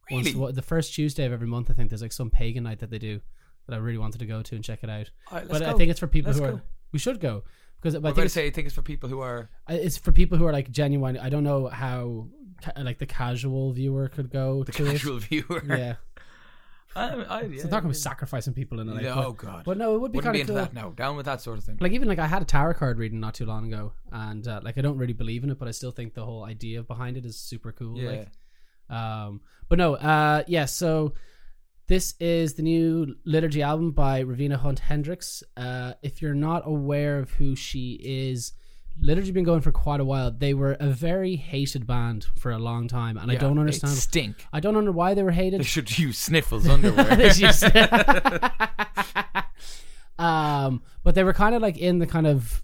Once- 0.10 0.26
Really? 0.28 0.36
what- 0.36 0.56
the 0.56 0.62
first 0.62 0.94
Tuesday 0.94 1.24
of 1.26 1.32
every 1.32 1.48
month, 1.48 1.70
I 1.70 1.74
think 1.74 1.90
there's 1.90 2.02
like 2.02 2.12
some 2.12 2.30
pagan 2.30 2.64
night 2.64 2.80
that 2.80 2.90
they 2.90 3.00
do 3.00 3.22
that 3.68 3.76
I 3.76 3.78
really 3.78 3.98
wanted 3.98 4.20
to 4.20 4.26
go 4.26 4.42
to 4.42 4.56
and 4.56 4.64
check 4.64 4.84
it 4.84 4.90
out. 4.90 5.10
All 5.32 5.38
right, 5.38 5.48
let's 5.48 5.60
but 5.60 5.70
I 5.70 5.74
think 5.78 5.92
it's 5.92 6.00
for 6.00 6.08
people 6.08 6.30
Let's 6.32 6.40
who 6.40 6.46
are. 6.46 6.52
go. 6.54 6.62
We 6.92 7.00
should 7.00 7.20
go 7.20 7.44
because 7.82 7.96
I 7.96 8.00
think 8.00 8.04
going 8.04 8.16
to 8.16 8.22
it's, 8.24 8.34
say 8.34 8.48
I 8.48 8.50
think 8.52 8.68
it's 8.68 8.76
for 8.76 8.82
people 8.82 9.10
who 9.10 9.22
are 9.22 9.50
it's 9.70 9.98
for 9.98 10.12
people 10.12 10.38
who 10.38 10.46
are 10.46 10.52
like 10.54 10.70
genuine. 10.72 11.18
I 11.18 11.30
don't 11.30 11.44
know 11.44 11.68
how 11.68 12.28
like 12.78 13.00
the 13.00 13.06
casual 13.06 13.72
viewer 13.72 14.08
could 14.10 14.32
go 14.32 14.64
the 14.64 14.72
to 14.74 14.86
it. 14.86 14.92
casual 14.92 15.20
viewer. 15.20 15.64
Yeah. 15.66 15.96
I, 16.94 17.08
I, 17.08 17.42
yeah, 17.44 17.62
So 17.62 17.70
gonna 17.70 17.88
be 17.88 17.94
sacrificing 17.94 18.54
people 18.54 18.82
in 18.82 18.90
it. 18.90 18.96
Like, 18.96 19.04
but, 19.06 19.26
oh 19.26 19.32
god. 19.32 19.64
but 19.64 19.78
no, 19.78 19.96
it 19.96 20.00
would 20.02 20.12
be 20.12 20.18
Wouldn't 20.18 20.26
kind 20.26 20.34
be 20.34 20.42
of 20.42 20.50
into 20.50 20.60
cool. 20.60 20.74
that. 20.74 20.88
No, 20.88 20.92
down 20.92 21.16
with 21.16 21.26
that 21.26 21.40
sort 21.40 21.58
of 21.58 21.64
thing. 21.64 21.78
Like 21.80 21.94
even 21.94 22.10
like 22.10 22.20
I 22.20 22.28
had 22.28 22.42
a 22.42 22.46
tarot 22.46 22.74
card 22.74 22.98
reading 22.98 23.22
not 23.22 23.34
too 23.34 23.46
long 23.46 23.72
ago, 23.72 23.94
and 24.12 24.46
uh, 24.46 24.60
like 24.62 24.78
I 24.78 24.82
don't 24.82 24.98
really 24.98 25.14
believe 25.14 25.46
in 25.46 25.50
it, 25.52 25.58
but 25.58 25.70
I 25.70 25.72
still 25.72 25.92
think 25.92 26.14
the 26.16 26.26
whole 26.26 26.44
idea 26.44 26.84
behind 26.84 27.16
it 27.16 27.26
is 27.26 27.38
super 27.38 27.72
cool. 27.72 27.98
yeah. 27.98 28.10
Like, 28.90 28.98
um, 29.00 29.40
but 29.70 29.78
no, 29.78 29.96
uh, 29.96 30.44
yeah. 30.48 30.66
So 30.66 31.14
this 31.92 32.16
is 32.22 32.54
the 32.54 32.62
new 32.62 33.18
liturgy 33.26 33.62
album 33.62 33.92
by 33.92 34.22
Ravenna 34.22 34.58
Hunt 34.58 34.80
Hendrix. 34.80 35.44
Uh, 35.58 35.92
if 36.02 36.22
you're 36.22 36.34
not 36.34 36.64
aware 36.66 37.20
of 37.20 37.32
who 37.32 37.54
she 37.54 38.00
is, 38.02 38.54
liturgy 39.02 39.34
been 39.34 39.44
going 39.44 39.60
for 39.60 39.74
quite 39.74 40.00
a 40.00 40.06
while. 40.06 40.32
They 40.32 40.54
were 40.54 40.78
a 40.80 40.88
very 40.88 41.36
hated 41.36 41.86
band 41.86 42.28
for 42.38 42.50
a 42.52 42.58
long 42.58 42.88
time, 42.88 43.18
and 43.18 43.30
I 43.30 43.36
don't 43.36 43.56
they 43.56 43.60
understand. 43.60 43.92
Stink. 43.92 44.48
I 44.54 44.62
don't 44.62 44.86
know 44.86 44.92
why 44.94 45.16
they 45.16 45.24
were 45.24 45.32
hated. 45.32 45.60
They 45.60 45.66
should 45.66 46.00
use 46.00 46.18
sniffles 46.18 46.66
underwear. 46.66 47.08
Um, 50.20 50.84
but 51.04 51.16
they 51.16 51.24
were 51.24 51.34
kind 51.34 51.56
of 51.56 51.64
like 51.64 51.80
in 51.80 51.98
the 51.98 52.06
kind 52.06 52.28
of 52.28 52.64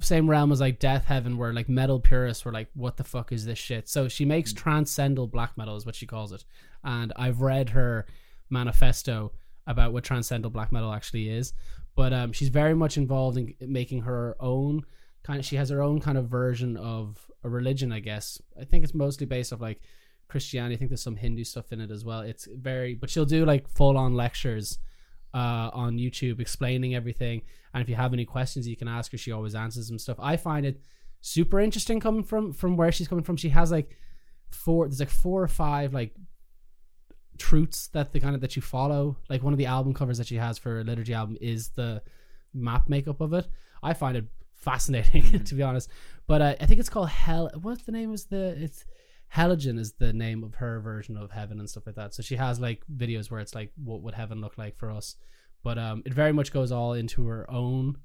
same 0.00 0.28
realm 0.28 0.50
as 0.50 0.60
like 0.60 0.80
Deafheaven, 0.80 1.36
where 1.36 1.52
like 1.52 1.68
metal 1.68 2.00
purists 2.00 2.46
were 2.46 2.52
like, 2.52 2.70
"What 2.72 2.96
the 2.96 3.04
fuck 3.04 3.30
is 3.30 3.44
this 3.44 3.58
shit?" 3.58 3.90
So 3.90 4.08
she 4.08 4.24
makes 4.24 4.54
transcendental 4.54 5.26
black 5.26 5.58
metal, 5.58 5.76
is 5.76 5.84
what 5.84 5.96
she 5.96 6.06
calls 6.06 6.32
it. 6.32 6.44
And 6.82 7.12
I've 7.14 7.42
read 7.42 7.70
her 7.70 8.06
manifesto 8.54 9.32
about 9.66 9.92
what 9.92 10.04
transcendental 10.04 10.50
black 10.50 10.72
metal 10.72 10.92
actually 10.92 11.28
is. 11.28 11.52
But 11.96 12.12
um, 12.12 12.32
she's 12.32 12.48
very 12.48 12.74
much 12.74 12.96
involved 12.96 13.36
in 13.38 13.54
making 13.60 14.02
her 14.02 14.36
own 14.40 14.84
kind 15.22 15.38
of. 15.38 15.44
She 15.44 15.56
has 15.56 15.68
her 15.70 15.82
own 15.82 16.00
kind 16.00 16.18
of 16.18 16.28
version 16.28 16.76
of 16.76 17.30
a 17.44 17.48
religion, 17.48 17.92
I 17.92 18.00
guess. 18.00 18.40
I 18.60 18.64
think 18.64 18.84
it's 18.84 18.94
mostly 18.94 19.26
based 19.26 19.52
off 19.52 19.60
like 19.60 19.80
Christianity. 20.28 20.74
I 20.74 20.78
think 20.78 20.90
there's 20.90 21.02
some 21.02 21.16
Hindu 21.16 21.44
stuff 21.44 21.72
in 21.72 21.80
it 21.80 21.90
as 21.90 22.04
well. 22.04 22.20
It's 22.20 22.48
very, 22.52 22.94
but 22.94 23.10
she'll 23.10 23.24
do 23.24 23.44
like 23.44 23.68
full 23.68 23.96
on 23.96 24.14
lectures 24.14 24.78
uh, 25.34 25.70
on 25.72 25.98
YouTube 25.98 26.40
explaining 26.40 26.94
everything. 26.94 27.42
And 27.72 27.82
if 27.82 27.88
you 27.88 27.96
have 27.96 28.12
any 28.12 28.24
questions, 28.24 28.66
you 28.66 28.76
can 28.76 28.88
ask 28.88 29.12
her. 29.12 29.18
She 29.18 29.32
always 29.32 29.54
answers 29.54 29.88
them 29.88 29.98
stuff. 29.98 30.18
I 30.20 30.36
find 30.36 30.64
it 30.64 30.80
super 31.20 31.60
interesting 31.60 32.00
coming 32.00 32.22
from 32.22 32.52
from 32.52 32.76
where 32.76 32.92
she's 32.92 33.08
coming 33.08 33.24
from. 33.24 33.36
She 33.36 33.48
has 33.50 33.70
like 33.70 33.96
four. 34.50 34.88
There's 34.88 35.00
like 35.00 35.10
four 35.10 35.42
or 35.42 35.48
five 35.48 35.92
like 35.92 36.14
truths 37.38 37.88
that 37.88 38.12
the 38.12 38.20
kind 38.20 38.34
of 38.34 38.40
that 38.40 38.56
you 38.56 38.62
follow. 38.62 39.16
Like 39.28 39.42
one 39.42 39.52
of 39.52 39.58
the 39.58 39.66
album 39.66 39.94
covers 39.94 40.18
that 40.18 40.26
she 40.26 40.36
has 40.36 40.58
for 40.58 40.80
a 40.80 40.84
liturgy 40.84 41.14
album 41.14 41.36
is 41.40 41.68
the 41.70 42.02
map 42.52 42.88
makeup 42.88 43.20
of 43.20 43.32
it. 43.32 43.48
I 43.82 43.94
find 43.94 44.16
it 44.16 44.26
fascinating 44.54 45.44
to 45.44 45.54
be 45.54 45.62
honest. 45.62 45.90
But 46.26 46.42
uh, 46.42 46.54
I 46.60 46.66
think 46.66 46.80
it's 46.80 46.88
called 46.88 47.10
Hell. 47.10 47.50
What's 47.60 47.82
the 47.82 47.92
name? 47.92 48.12
Is 48.12 48.24
the 48.24 48.56
it's 48.58 48.84
Haelegen 49.34 49.78
is 49.78 49.92
the 49.94 50.12
name 50.12 50.44
of 50.44 50.54
her 50.56 50.80
version 50.80 51.16
of 51.16 51.30
heaven 51.30 51.58
and 51.58 51.68
stuff 51.68 51.86
like 51.86 51.96
that. 51.96 52.14
So 52.14 52.22
she 52.22 52.36
has 52.36 52.60
like 52.60 52.82
videos 52.94 53.30
where 53.30 53.40
it's 53.40 53.54
like, 53.54 53.72
what 53.82 54.02
would 54.02 54.14
heaven 54.14 54.40
look 54.40 54.56
like 54.56 54.76
for 54.78 54.90
us? 54.90 55.16
But 55.62 55.78
um, 55.78 56.02
it 56.06 56.14
very 56.14 56.32
much 56.32 56.52
goes 56.52 56.70
all 56.70 56.92
into 56.92 57.26
her 57.26 57.50
own, 57.50 57.96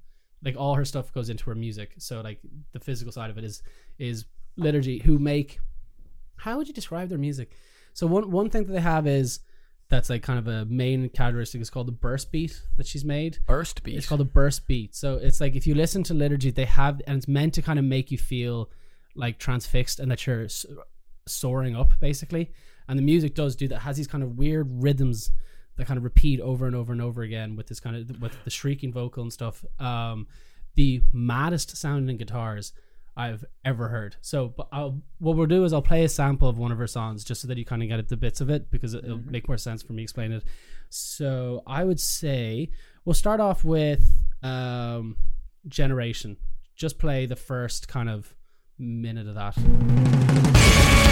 like 0.44 0.56
all 0.58 0.76
her 0.76 0.86
stuff 0.86 1.14
goes 1.14 1.30
into 1.30 1.46
her 1.50 1.56
music. 1.56 1.94
So 1.98 2.22
like 2.22 2.40
the 2.72 2.80
physical 2.80 3.12
side 3.12 3.30
of 3.30 3.38
it 3.38 3.44
is 3.44 3.62
is 3.98 4.26
liturgy 4.58 5.00
who 5.00 5.20
make. 5.20 5.60
How 6.38 6.58
would 6.58 6.68
you 6.68 6.74
describe 6.74 7.10
their 7.10 7.18
music? 7.18 7.52
So 8.00 8.08
one 8.08 8.32
one 8.32 8.50
thing 8.50 8.64
that 8.64 8.72
they 8.72 8.80
have 8.80 9.08
is 9.08 9.42
that's 9.90 10.10
like 10.10 10.24
kind 10.24 10.40
of 10.40 10.48
a 10.48 10.64
main 10.64 11.10
characteristic 11.10 11.60
is 11.60 11.70
called 11.70 11.90
the 11.90 11.92
burst 11.92 12.32
beat 12.32 12.64
that 12.78 12.88
she's 12.88 13.04
made. 13.04 13.40
Burst 13.46 13.84
beat. 13.84 13.98
It's 13.98 14.08
called 14.08 14.22
a 14.22 14.32
burst 14.40 14.70
beat. 14.70 14.96
So 14.96 15.16
it's 15.16 15.42
like 15.42 15.58
if 15.58 15.68
you 15.68 15.76
listen 15.76 16.04
to 16.04 16.14
liturgy, 16.14 16.50
they 16.50 16.64
have, 16.64 17.02
and 17.08 17.18
it's 17.18 17.28
meant 17.28 17.56
to 17.56 17.62
kind 17.62 17.78
of 17.78 17.84
make 17.84 18.10
you 18.10 18.18
feel 18.18 18.70
like 19.16 19.38
transfixed 19.38 20.00
and 20.00 20.10
that 20.12 20.26
you're 20.26 20.48
soaring 21.28 21.76
up, 21.76 21.92
basically. 22.00 22.54
And 22.88 22.98
the 22.98 23.04
music 23.04 23.36
does 23.36 23.58
do 23.58 23.68
that. 23.68 23.76
It 23.76 23.82
has 23.82 23.98
these 23.98 24.08
kind 24.08 24.24
of 24.24 24.38
weird 24.38 24.70
rhythms 24.82 25.32
that 25.76 25.86
kind 25.86 25.98
of 25.98 26.06
repeat 26.06 26.40
over 26.40 26.68
and 26.68 26.78
over 26.78 26.94
and 26.94 27.02
over 27.02 27.22
again 27.22 27.58
with 27.58 27.68
this 27.68 27.82
kind 27.82 27.98
of 27.98 28.22
with 28.22 28.42
the 28.46 28.50
shrieking 28.50 28.94
vocal 28.94 29.24
and 29.24 29.34
stuff. 29.34 29.66
Um, 29.78 30.26
the 30.76 31.02
maddest 31.12 31.76
sounding 31.76 32.16
guitars 32.16 32.72
I've 33.16 33.44
ever 33.66 33.90
heard. 33.90 34.16
So, 34.22 34.54
but 34.56 34.68
I'll, 34.72 35.02
what 35.20 35.36
we'll 35.36 35.48
do 35.48 35.64
is 35.64 35.74
I'll 35.74 35.82
play 35.82 36.04
a 36.04 36.10
sample 36.10 36.48
of 36.48 36.58
one 36.58 36.72
of 36.72 36.78
her 36.78 36.88
songs 36.88 37.24
just 37.24 37.42
so 37.42 37.48
that 37.48 37.58
you 37.58 37.66
kind 37.66 37.84
of 37.84 37.90
get 37.90 38.08
the 38.08 38.18
bits 38.18 38.42
of 38.42 38.50
it 38.50 38.72
because 38.72 38.94
it'll 38.94 39.18
make 39.18 39.48
more 39.48 39.58
sense 39.58 39.84
for 39.84 39.94
me 39.94 40.04
explain 40.04 40.32
it. 40.32 40.44
So, 40.90 41.64
I 41.68 41.84
would 41.84 42.00
say 42.00 42.72
we'll 43.06 43.14
start 43.14 43.40
off 43.40 43.64
with 43.64 44.10
um, 44.44 45.18
Generation. 45.68 46.38
Just 46.76 46.98
play 46.98 47.26
the 47.26 47.36
first 47.36 47.88
kind 47.88 48.10
of 48.10 48.34
minute 48.78 49.28
of 49.28 49.36
that. 49.36 51.09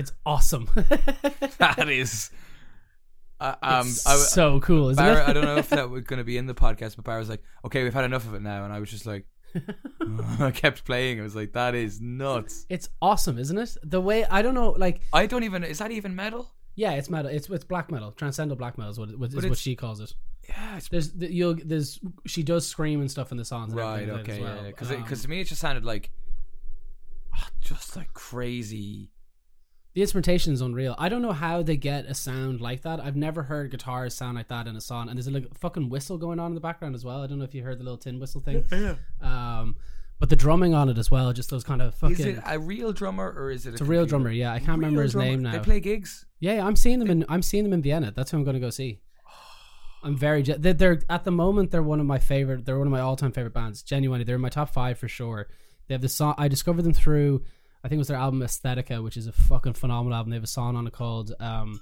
It's 0.00 0.12
awesome. 0.26 0.68
that 1.58 1.88
is. 1.88 2.30
Uh, 3.38 3.54
um, 3.62 3.86
It's 3.86 4.06
I, 4.06 4.16
so 4.16 4.60
cool, 4.60 4.90
isn't 4.90 5.02
Barra, 5.02 5.22
it? 5.22 5.28
I 5.28 5.32
don't 5.32 5.44
know 5.44 5.56
if 5.56 5.70
that 5.70 5.88
was 5.94 6.04
going 6.04 6.18
to 6.18 6.24
be 6.24 6.36
in 6.36 6.46
the 6.46 6.54
podcast, 6.54 6.96
but 6.96 7.04
Barra 7.06 7.20
was 7.20 7.28
like, 7.30 7.42
"Okay, 7.64 7.82
we've 7.84 7.94
had 7.94 8.04
enough 8.04 8.26
of 8.26 8.34
it 8.34 8.42
now," 8.42 8.64
and 8.64 8.72
I 8.72 8.80
was 8.80 8.90
just 8.90 9.06
like, 9.06 9.26
I 10.40 10.50
kept 10.50 10.84
playing. 10.84 11.20
I 11.20 11.22
was 11.22 11.34
like, 11.36 11.52
"That 11.54 11.74
is 11.74 12.00
nuts." 12.00 12.66
It's 12.68 12.88
awesome, 13.00 13.38
isn't 13.38 13.56
it? 13.56 13.76
The 13.82 14.00
way 14.00 14.24
I 14.26 14.42
don't 14.42 14.54
know, 14.54 14.70
like 14.72 15.00
I 15.12 15.24
don't 15.26 15.44
even. 15.44 15.64
Is 15.64 15.78
that 15.78 15.90
even 15.90 16.14
metal? 16.14 16.52
yeah, 16.76 16.92
it's 16.92 17.08
metal. 17.10 17.30
It's 17.30 17.48
it's 17.48 17.64
black 17.64 17.90
metal. 17.90 18.12
Transcendental 18.12 18.56
black 18.56 18.76
metal 18.78 18.90
is 18.92 18.98
what, 18.98 19.16
what, 19.18 19.32
is 19.32 19.46
what 19.46 19.58
she 19.58 19.74
calls 19.74 20.00
it. 20.00 20.14
Yeah, 20.48 20.76
it's 20.76 20.88
There's 20.88 21.12
you'll 21.16 21.54
there's 21.64 21.98
she 22.26 22.42
does 22.42 22.66
scream 22.66 23.00
and 23.00 23.10
stuff 23.10 23.30
in 23.32 23.38
the 23.38 23.44
songs. 23.44 23.72
right. 23.74 24.08
everything 24.08 24.16
like 24.16 24.24
that 24.26 24.32
Okay, 24.32 24.38
as 24.38 24.40
well. 24.44 24.56
yeah. 24.64 24.68
Because 24.70 24.90
Um, 24.90 25.02
because 25.02 25.22
to 25.22 25.28
me 25.28 25.40
it 25.40 25.44
just 25.44 25.60
sounded 25.60 25.84
like 25.84 26.10
ah, 27.34 27.48
just 27.60 27.96
like 27.96 28.12
crazy. 28.14 29.10
The 29.94 30.02
instrumentation 30.02 30.52
is 30.52 30.60
unreal. 30.60 30.94
I 30.98 31.08
don't 31.08 31.22
know 31.22 31.32
how 31.32 31.62
they 31.62 31.76
get 31.76 32.06
a 32.06 32.14
sound 32.14 32.60
like 32.60 32.82
that. 32.82 33.00
I've 33.00 33.16
never 33.16 33.42
heard 33.42 33.70
guitars 33.70 34.14
sound 34.14 34.36
like 34.36 34.48
that 34.48 34.66
in 34.66 34.76
a 34.76 34.80
song. 34.80 35.08
And 35.08 35.18
there's 35.18 35.26
a 35.26 35.32
like, 35.32 35.58
fucking 35.58 35.88
whistle 35.88 36.16
going 36.16 36.38
on 36.38 36.52
in 36.52 36.54
the 36.54 36.60
background 36.60 36.94
as 36.94 37.04
well. 37.04 37.22
I 37.22 37.26
don't 37.26 37.38
know 37.38 37.44
if 37.44 37.54
you 37.54 37.62
heard 37.62 37.78
the 37.78 37.84
little 37.84 37.98
tin 37.98 38.20
whistle 38.20 38.40
thing. 38.40 38.64
Yeah. 38.70 38.94
Um, 39.20 39.76
but 40.20 40.28
the 40.28 40.36
drumming 40.36 40.74
on 40.74 40.88
it 40.90 40.98
as 40.98 41.10
well, 41.10 41.32
just 41.32 41.50
those 41.50 41.64
kind 41.64 41.82
of 41.82 41.94
fucking. 41.94 42.14
Is 42.14 42.26
it 42.26 42.42
a 42.46 42.58
real 42.58 42.92
drummer 42.92 43.34
or 43.36 43.50
is 43.50 43.66
it? 43.66 43.72
it's 43.72 43.80
a 43.80 43.84
real 43.84 44.06
drummer. 44.06 44.30
Yeah, 44.30 44.52
I 44.52 44.58
can't 44.58 44.78
remember 44.78 45.02
his 45.02 45.12
drummer? 45.12 45.30
name 45.30 45.42
now. 45.42 45.52
They 45.52 45.58
play 45.60 45.80
gigs. 45.80 46.26
Yeah, 46.38 46.64
I'm 46.64 46.76
seeing 46.76 46.98
them 46.98 47.10
in 47.10 47.24
I'm 47.28 47.42
seeing 47.42 47.64
them 47.64 47.72
in 47.72 47.82
Vienna. 47.82 48.12
That's 48.14 48.30
who 48.30 48.36
I'm 48.36 48.44
going 48.44 48.54
to 48.54 48.60
go 48.60 48.70
see. 48.70 49.00
I'm 50.04 50.16
very 50.16 50.42
je- 50.42 50.58
they're, 50.58 50.74
they're 50.74 51.00
at 51.08 51.24
the 51.24 51.30
moment 51.30 51.70
they're 51.70 51.82
one 51.82 52.00
of 52.00 52.06
my 52.06 52.18
favorite. 52.18 52.66
They're 52.66 52.78
one 52.78 52.86
of 52.86 52.92
my 52.92 53.00
all 53.00 53.16
time 53.16 53.32
favorite 53.32 53.54
bands. 53.54 53.82
Genuinely, 53.82 54.24
they're 54.24 54.36
in 54.36 54.42
my 54.42 54.50
top 54.50 54.68
five 54.68 54.98
for 54.98 55.08
sure. 55.08 55.48
They 55.88 55.94
have 55.94 56.02
the 56.02 56.08
song. 56.08 56.34
I 56.36 56.48
discovered 56.48 56.82
them 56.82 56.92
through. 56.92 57.42
I 57.82 57.88
think 57.88 57.96
it 57.96 57.98
was 57.98 58.08
their 58.08 58.16
album 58.18 58.40
Aesthetica, 58.40 59.02
which 59.02 59.16
is 59.16 59.26
a 59.26 59.32
fucking 59.32 59.72
phenomenal 59.74 60.16
album. 60.16 60.30
They 60.30 60.36
have 60.36 60.44
a 60.44 60.48
song 60.48 60.76
on 60.76 60.86
it 60.86 60.92
called 60.92 61.32
um, 61.40 61.80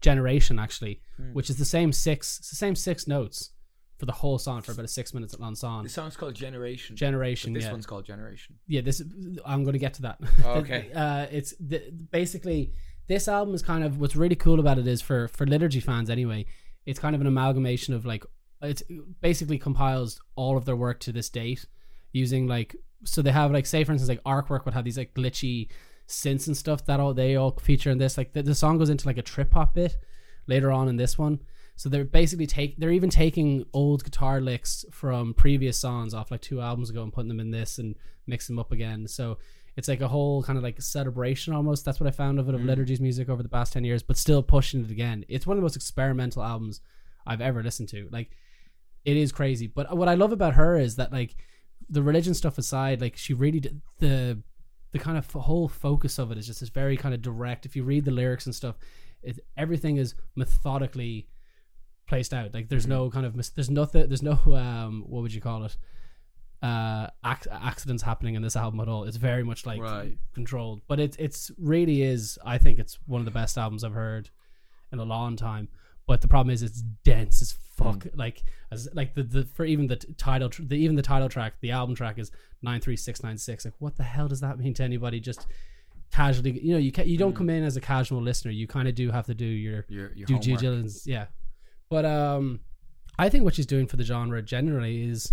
Generation, 0.00 0.58
actually, 0.58 1.00
which 1.32 1.50
is 1.50 1.56
the 1.56 1.64
same 1.64 1.92
six. 1.92 2.38
It's 2.38 2.50
the 2.50 2.56
same 2.56 2.74
six 2.76 3.06
notes 3.08 3.50
for 3.98 4.06
the 4.06 4.12
whole 4.12 4.38
song 4.38 4.62
for 4.62 4.72
about 4.72 4.84
a 4.86 4.88
six 4.88 5.12
minutes 5.12 5.38
long 5.38 5.54
song. 5.54 5.82
The 5.82 5.90
song's 5.90 6.16
called 6.16 6.34
Generation. 6.34 6.96
Generation. 6.96 7.52
This 7.52 7.64
yeah 7.64 7.72
one's 7.72 7.84
called 7.84 8.06
Generation. 8.06 8.54
yeah 8.66 8.80
this 8.80 9.02
i'm 9.44 9.62
going 9.62 9.74
to 9.74 9.78
get 9.78 9.92
to 9.94 10.02
that 10.02 10.18
Oh, 10.44 10.52
okay. 10.60 10.90
uh 10.94 11.26
it's 11.30 11.52
the, 11.60 11.82
basically 12.10 12.72
this 13.08 13.28
album 13.28 13.54
is 13.54 13.60
kind 13.60 13.84
of 13.84 14.00
what's 14.00 14.16
really 14.16 14.36
cool 14.36 14.58
about 14.58 14.78
it 14.78 14.86
is 14.86 15.02
for 15.02 15.28
for 15.28 15.46
liturgy 15.46 15.80
fans 15.80 16.08
anyway 16.08 16.46
it's 16.86 16.98
kind 16.98 17.14
of 17.14 17.20
an 17.20 17.26
amalgamation 17.26 17.92
of 17.92 18.06
like 18.06 18.24
it 18.62 18.80
basically 19.20 19.58
compiles 19.58 20.18
all 20.34 20.56
of 20.56 20.64
their 20.64 20.76
work 20.76 20.98
to 21.00 21.12
this 21.12 21.28
date 21.28 21.66
using 22.12 22.46
like 22.46 22.74
so 23.04 23.22
they 23.22 23.32
have 23.32 23.50
like 23.50 23.66
say 23.66 23.84
for 23.84 23.92
instance 23.92 24.08
like 24.08 24.22
artwork 24.24 24.64
would 24.64 24.74
have 24.74 24.84
these 24.84 24.98
like 24.98 25.14
glitchy 25.14 25.68
synths 26.08 26.46
and 26.46 26.56
stuff 26.56 26.84
that 26.86 27.00
all 27.00 27.14
they 27.14 27.36
all 27.36 27.52
feature 27.52 27.90
in 27.90 27.98
this 27.98 28.18
like 28.18 28.32
the, 28.32 28.42
the 28.42 28.54
song 28.54 28.78
goes 28.78 28.90
into 28.90 29.06
like 29.06 29.18
a 29.18 29.22
trip 29.22 29.52
hop 29.54 29.74
bit 29.74 29.96
later 30.46 30.70
on 30.72 30.88
in 30.88 30.96
this 30.96 31.16
one 31.18 31.38
so 31.80 31.88
they're 31.88 32.04
basically 32.04 32.46
take 32.46 32.76
they're 32.76 32.90
even 32.90 33.08
taking 33.08 33.64
old 33.72 34.04
guitar 34.04 34.38
licks 34.38 34.84
from 34.90 35.32
previous 35.32 35.78
songs 35.78 36.12
off 36.12 36.30
like 36.30 36.42
two 36.42 36.60
albums 36.60 36.90
ago 36.90 37.02
and 37.02 37.10
putting 37.10 37.28
them 37.28 37.40
in 37.40 37.52
this 37.52 37.78
and 37.78 37.94
mix 38.26 38.46
them 38.46 38.58
up 38.58 38.70
again. 38.70 39.08
So 39.08 39.38
it's 39.78 39.88
like 39.88 40.02
a 40.02 40.08
whole 40.08 40.42
kind 40.42 40.58
of 40.58 40.62
like 40.62 40.82
celebration 40.82 41.54
almost. 41.54 41.86
That's 41.86 41.98
what 41.98 42.06
I 42.06 42.10
found 42.10 42.38
of 42.38 42.50
it 42.50 42.54
of 42.54 42.60
mm. 42.60 42.66
liturgy's 42.66 43.00
music 43.00 43.30
over 43.30 43.42
the 43.42 43.48
past 43.48 43.72
ten 43.72 43.84
years, 43.84 44.02
but 44.02 44.18
still 44.18 44.42
pushing 44.42 44.84
it 44.84 44.90
again. 44.90 45.24
It's 45.26 45.46
one 45.46 45.56
of 45.56 45.62
the 45.62 45.64
most 45.64 45.76
experimental 45.76 46.42
albums 46.42 46.82
I've 47.26 47.40
ever 47.40 47.62
listened 47.62 47.88
to. 47.90 48.10
Like 48.12 48.36
it 49.06 49.16
is 49.16 49.32
crazy. 49.32 49.66
But 49.66 49.96
what 49.96 50.06
I 50.06 50.16
love 50.16 50.32
about 50.32 50.56
her 50.56 50.76
is 50.76 50.96
that 50.96 51.12
like 51.12 51.34
the 51.90 52.02
religion 52.02 52.34
stuff 52.34 52.56
aside, 52.58 53.00
like 53.00 53.16
she 53.16 53.34
really 53.34 53.60
did 53.60 53.80
the 53.98 54.42
the 54.92 54.98
kind 54.98 55.18
of 55.18 55.30
whole 55.32 55.68
focus 55.68 56.18
of 56.18 56.30
it 56.32 56.38
is 56.38 56.46
just 56.46 56.60
this 56.60 56.68
very 56.68 56.96
kind 56.96 57.14
of 57.14 57.22
direct. 57.22 57.66
If 57.66 57.76
you 57.76 57.84
read 57.84 58.04
the 58.04 58.10
lyrics 58.10 58.46
and 58.46 58.54
stuff, 58.54 58.76
it, 59.22 59.38
everything 59.56 59.96
is 59.98 60.14
methodically 60.36 61.28
placed 62.08 62.32
out. 62.34 62.52
Like 62.54 62.68
there's 62.68 62.86
no 62.86 63.10
kind 63.10 63.24
of 63.26 63.36
mis- 63.36 63.50
there's 63.50 63.70
nothing 63.70 64.08
there's 64.08 64.22
no 64.22 64.38
um 64.54 65.04
what 65.08 65.22
would 65.22 65.32
you 65.34 65.40
call 65.40 65.64
it 65.64 65.76
uh 66.62 67.06
ac- 67.24 67.48
accidents 67.50 68.02
happening 68.02 68.34
in 68.34 68.42
this 68.42 68.56
album 68.56 68.80
at 68.80 68.88
all. 68.88 69.04
It's 69.04 69.16
very 69.16 69.44
much 69.44 69.64
like 69.64 69.80
Right. 69.80 70.18
controlled, 70.34 70.82
but 70.88 71.00
it 71.00 71.16
it's 71.18 71.50
really 71.58 72.02
is. 72.02 72.38
I 72.44 72.58
think 72.58 72.78
it's 72.78 72.98
one 73.06 73.20
of 73.20 73.24
the 73.24 73.30
best 73.30 73.56
albums 73.56 73.82
I've 73.84 73.94
heard 73.94 74.30
in 74.92 74.98
a 74.98 75.04
long 75.04 75.36
time. 75.36 75.68
But 76.06 76.20
the 76.20 76.28
problem 76.28 76.52
is 76.52 76.62
it's 76.62 76.82
dense 77.04 77.40
as 77.42 77.52
fuck. 77.76 78.06
Like 78.14 78.42
as 78.70 78.88
like 78.94 79.14
the, 79.14 79.22
the 79.22 79.44
for 79.44 79.64
even 79.64 79.86
the 79.86 79.96
t- 79.96 80.12
title 80.14 80.48
tr- 80.50 80.62
the 80.62 80.76
even 80.76 80.96
the 80.96 81.02
title 81.02 81.28
track 81.28 81.54
the 81.60 81.70
album 81.70 81.94
track 81.94 82.18
is 82.18 82.30
nine 82.62 82.80
three 82.80 82.96
six 82.96 83.22
nine 83.22 83.38
six. 83.38 83.64
Like 83.64 83.74
what 83.78 83.96
the 83.96 84.02
hell 84.02 84.28
does 84.28 84.40
that 84.40 84.58
mean 84.58 84.74
to 84.74 84.82
anybody? 84.82 85.20
Just 85.20 85.46
casually, 86.12 86.58
you 86.60 86.72
know, 86.72 86.78
you 86.78 86.92
ca- 86.92 87.04
you 87.04 87.16
don't 87.16 87.34
come 87.34 87.48
in 87.48 87.62
as 87.62 87.76
a 87.76 87.80
casual 87.80 88.20
listener. 88.20 88.50
You 88.50 88.66
kind 88.66 88.88
of 88.88 88.94
do 88.94 89.10
have 89.10 89.26
to 89.26 89.34
do 89.34 89.44
your 89.44 89.86
Your, 89.88 90.12
your 90.14 90.26
do 90.26 90.38
due 90.38 90.56
diligence. 90.56 91.06
Yeah, 91.06 91.26
but 91.88 92.04
um, 92.04 92.60
I 93.18 93.28
think 93.28 93.44
what 93.44 93.54
she's 93.54 93.66
doing 93.66 93.86
for 93.86 93.96
the 93.96 94.04
genre 94.04 94.42
generally 94.42 95.02
is 95.02 95.32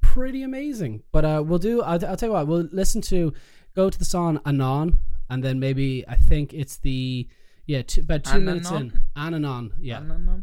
pretty 0.00 0.42
amazing. 0.42 1.02
But 1.12 1.24
uh, 1.24 1.42
we'll 1.44 1.58
do. 1.58 1.82
I'll, 1.82 2.04
I'll 2.06 2.16
tell 2.16 2.30
you 2.30 2.32
what. 2.32 2.46
We'll 2.46 2.68
listen 2.72 3.02
to 3.02 3.34
go 3.76 3.90
to 3.90 3.98
the 3.98 4.04
song 4.04 4.40
Anon, 4.46 4.98
and 5.28 5.44
then 5.44 5.60
maybe 5.60 6.04
I 6.08 6.16
think 6.16 6.54
it's 6.54 6.78
the 6.78 7.28
yeah 7.66 7.82
two, 7.82 8.00
about 8.02 8.24
two 8.24 8.40
minutes 8.40 8.70
in 8.70 8.90
Ananon? 9.16 9.40
Ananon. 9.40 9.70
Yeah, 9.80 10.00
No, 10.00 10.16
no, 10.16 10.32
no. 10.36 10.42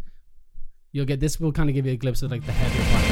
you'll 0.91 1.05
get 1.05 1.19
this. 1.19 1.39
Will 1.39 1.51
kind 1.51 1.69
of 1.69 1.76
give 1.76 1.86
you 1.86 1.93
a 1.93 1.97
glimpse 1.97 2.22
of 2.22 2.32
like 2.32 2.45
the 2.45 2.51
heavier 2.51 2.86
part. 2.91 3.11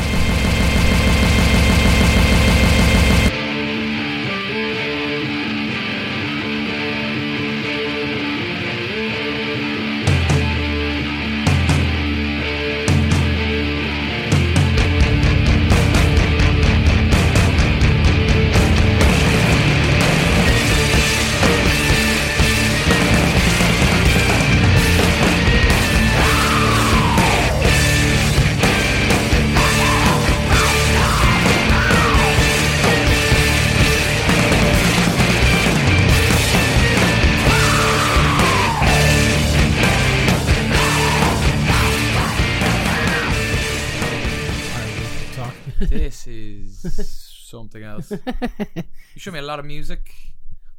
Else. 47.99 48.11
You 48.11 48.83
showed 49.17 49.33
me 49.33 49.39
a 49.39 49.43
lot 49.43 49.59
of 49.59 49.65
music, 49.65 50.13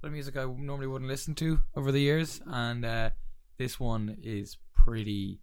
a 0.03 0.07
lot 0.07 0.09
of 0.09 0.13
music 0.13 0.37
I 0.37 0.45
normally 0.45 0.87
wouldn't 0.87 1.11
listen 1.11 1.35
to 1.37 1.61
over 1.77 1.93
the 1.93 2.01
years, 2.01 2.41
and 2.47 2.85
uh, 2.85 3.11
this 3.59 3.79
one 3.79 4.17
is 4.23 4.59
pretty. 4.75 5.41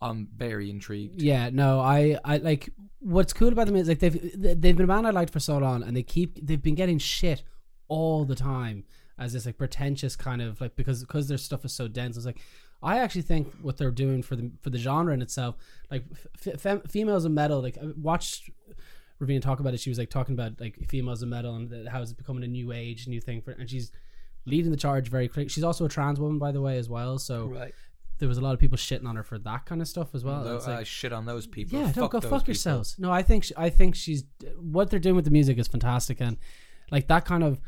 I'm 0.00 0.28
very 0.36 0.68
intrigued. 0.68 1.22
Yeah, 1.22 1.50
no, 1.50 1.78
I, 1.80 2.18
I 2.24 2.38
like 2.38 2.70
what's 2.98 3.32
cool 3.32 3.48
about 3.48 3.66
them 3.66 3.76
is 3.76 3.88
like 3.88 4.00
they've 4.00 4.32
they've 4.34 4.76
been 4.76 4.82
a 4.82 4.86
band 4.86 5.06
I 5.06 5.10
liked 5.10 5.32
for 5.32 5.40
so 5.40 5.58
long, 5.58 5.82
and 5.82 5.96
they 5.96 6.02
keep 6.02 6.44
they've 6.44 6.62
been 6.62 6.74
getting 6.74 6.98
shit 6.98 7.44
all 7.88 8.24
the 8.24 8.34
time 8.34 8.84
as 9.18 9.32
this 9.34 9.46
like 9.46 9.58
pretentious 9.58 10.16
kind 10.16 10.42
of 10.42 10.60
like 10.60 10.74
because 10.74 11.02
because 11.02 11.28
their 11.28 11.38
stuff 11.38 11.64
is 11.64 11.72
so 11.72 11.86
dense. 11.86 12.16
It's 12.16 12.26
like 12.26 12.40
I 12.82 12.98
actually 12.98 13.22
think 13.22 13.52
what 13.62 13.76
they're 13.76 13.92
doing 13.92 14.22
for 14.22 14.34
the 14.34 14.50
for 14.60 14.70
the 14.70 14.78
genre 14.78 15.14
in 15.14 15.22
itself, 15.22 15.54
like 15.90 16.04
f- 16.44 16.60
fem- 16.60 16.82
females 16.88 17.24
in 17.24 17.32
metal. 17.34 17.60
Like 17.62 17.78
I 17.78 17.92
watched 17.96 18.50
Ravenna 19.22 19.40
talk 19.40 19.60
about 19.60 19.72
it. 19.72 19.80
She 19.80 19.88
was 19.90 19.98
like 19.98 20.10
talking 20.10 20.34
about 20.34 20.60
like 20.60 20.76
females 20.88 21.22
in 21.22 21.30
metal 21.30 21.54
and 21.54 21.88
how 21.88 22.02
it's 22.02 22.12
becoming 22.12 22.44
a 22.44 22.48
new 22.48 22.72
age, 22.72 23.08
new 23.08 23.20
thing 23.20 23.40
for, 23.40 23.52
and 23.52 23.70
she's 23.70 23.90
leading 24.44 24.70
the 24.70 24.76
charge 24.76 25.08
very 25.08 25.28
quick. 25.28 25.48
She's 25.50 25.64
also 25.64 25.84
a 25.86 25.88
trans 25.88 26.20
woman, 26.20 26.38
by 26.38 26.52
the 26.52 26.60
way, 26.60 26.76
as 26.76 26.88
well. 26.88 27.18
So 27.18 27.46
Right. 27.46 27.72
there 28.18 28.28
was 28.28 28.38
a 28.38 28.40
lot 28.40 28.52
of 28.54 28.60
people 28.60 28.76
shitting 28.76 29.06
on 29.06 29.16
her 29.16 29.22
for 29.22 29.38
that 29.38 29.64
kind 29.66 29.80
of 29.80 29.88
stuff 29.88 30.14
as 30.14 30.24
well. 30.24 30.56
It's 30.56 30.66
like- 30.66 30.80
uh, 30.80 30.84
shit 30.84 31.12
on 31.12 31.24
those 31.24 31.46
people. 31.46 31.78
yeah, 31.78 31.86
fuck 31.86 31.94
don't 31.94 32.12
go 32.12 32.20
fuck 32.20 32.40
people. 32.42 32.50
yourselves. 32.52 32.96
No, 32.98 33.10
I 33.10 33.22
think 33.22 33.44
sh 33.44 33.52
I 33.56 33.70
think 33.70 33.94
she's 33.94 34.24
what 34.58 34.90
they're 34.90 34.98
doing 35.00 35.16
with 35.16 35.24
the 35.24 35.30
music 35.30 35.56
is 35.58 35.68
fantastic, 35.68 36.20
and 36.20 36.36
like 36.90 37.06
that 37.08 37.24
kind 37.24 37.44
of 37.44 37.60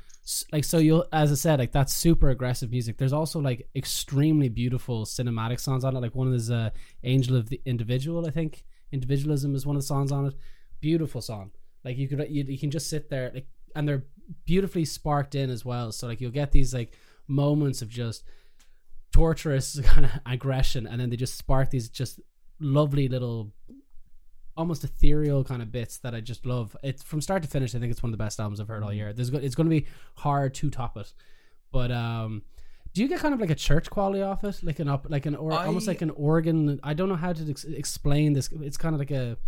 like 0.53 0.65
so 0.65 0.79
you'll 0.79 1.07
as 1.13 1.31
I 1.31 1.35
said 1.35 1.59
like 1.59 1.71
that's 1.73 1.93
super 1.93 2.31
aggressive 2.31 2.71
music. 2.71 2.97
There's 2.99 3.13
also 3.13 3.41
like 3.41 3.69
extremely 3.77 4.49
beautiful 4.49 5.05
cinematic 5.05 5.61
songs 5.61 5.85
on 5.85 5.95
it. 5.97 6.01
Like 6.01 6.15
one 6.15 6.33
is 6.33 6.51
uh, 6.51 6.71
"Angel 7.05 7.37
of 7.37 7.49
the 7.51 7.61
Individual," 7.65 8.27
I 8.27 8.31
think. 8.31 8.65
Individualism 8.93 9.55
is 9.55 9.67
one 9.67 9.77
of 9.77 9.83
the 9.83 9.87
songs 9.87 10.13
on 10.13 10.27
it. 10.27 10.35
Beautiful 10.85 11.23
song. 11.23 11.51
Like 11.83 11.97
you 11.97 12.09
could 12.09 12.27
you, 12.29 12.45
you 12.45 12.59
can 12.59 12.71
just 12.71 12.91
sit 12.91 13.09
there 13.09 13.31
like 13.33 13.47
and 13.75 13.89
they're 13.89 14.05
beautifully 14.45 14.85
sparked 14.85 15.35
in 15.35 15.49
as 15.49 15.65
well. 15.65 15.93
So 15.93 16.07
like 16.07 16.21
you'll 16.21 16.31
get 16.31 16.53
these 16.53 16.75
like 16.75 16.93
moments 17.27 17.81
of 17.81 17.89
just 17.89 18.23
torturous 19.11 19.81
kind 19.85 20.05
of 20.05 20.13
aggression 20.27 20.87
and 20.87 21.01
then 21.01 21.09
they 21.09 21.17
just 21.17 21.39
spark 21.39 21.71
these 21.71 21.89
just 21.89 22.21
lovely 22.61 23.09
little 23.09 23.51
almost 24.59 24.85
ethereal 24.85 25.43
kind 25.43 25.63
of 25.63 25.73
bits 25.73 25.97
that 26.01 26.15
I 26.15 26.21
just 26.21 26.45
love. 26.45 26.77
It's 26.83 27.03
from 27.03 27.23
start 27.23 27.43
to 27.45 27.49
finish. 27.49 27.75
I 27.75 27.79
think 27.79 27.91
it's 27.91 28.03
one 28.03 28.13
of 28.13 28.19
the 28.19 28.23
best 28.23 28.39
albums 28.39 28.61
I've 28.61 28.69
heard 28.69 28.83
all 28.83 28.93
year. 28.93 29.15
There's 29.15 29.31
it's 29.31 29.55
going 29.55 29.71
to 29.71 29.81
be 29.81 29.87
hard 30.17 30.53
to 30.57 30.69
top 30.69 30.99
it, 30.99 31.15
but 31.73 31.91
um, 31.91 32.43
do 32.93 33.01
you 33.01 33.09
get 33.09 33.21
kind 33.21 33.33
of 33.33 33.41
like 33.41 33.49
a 33.49 33.55
church 33.55 33.89
quality 33.89 34.21
off 34.21 34.45
it, 34.45 34.63
like 34.63 34.81
an 34.81 34.89
up, 34.89 35.07
like 35.09 35.25
an 35.25 35.35
or 35.35 35.55
almost 35.55 35.87
like 35.87 36.03
an 36.03 36.11
organ? 36.11 36.79
I 36.83 36.93
don't 36.93 37.09
know 37.09 37.17
how 37.17 37.33
to 37.33 37.51
ex- 37.51 37.65
explain 37.65 38.35
this. 38.35 38.51
It's 38.61 38.77
kind 38.77 38.95
of 38.95 38.99
like 38.99 39.11
a 39.11 39.39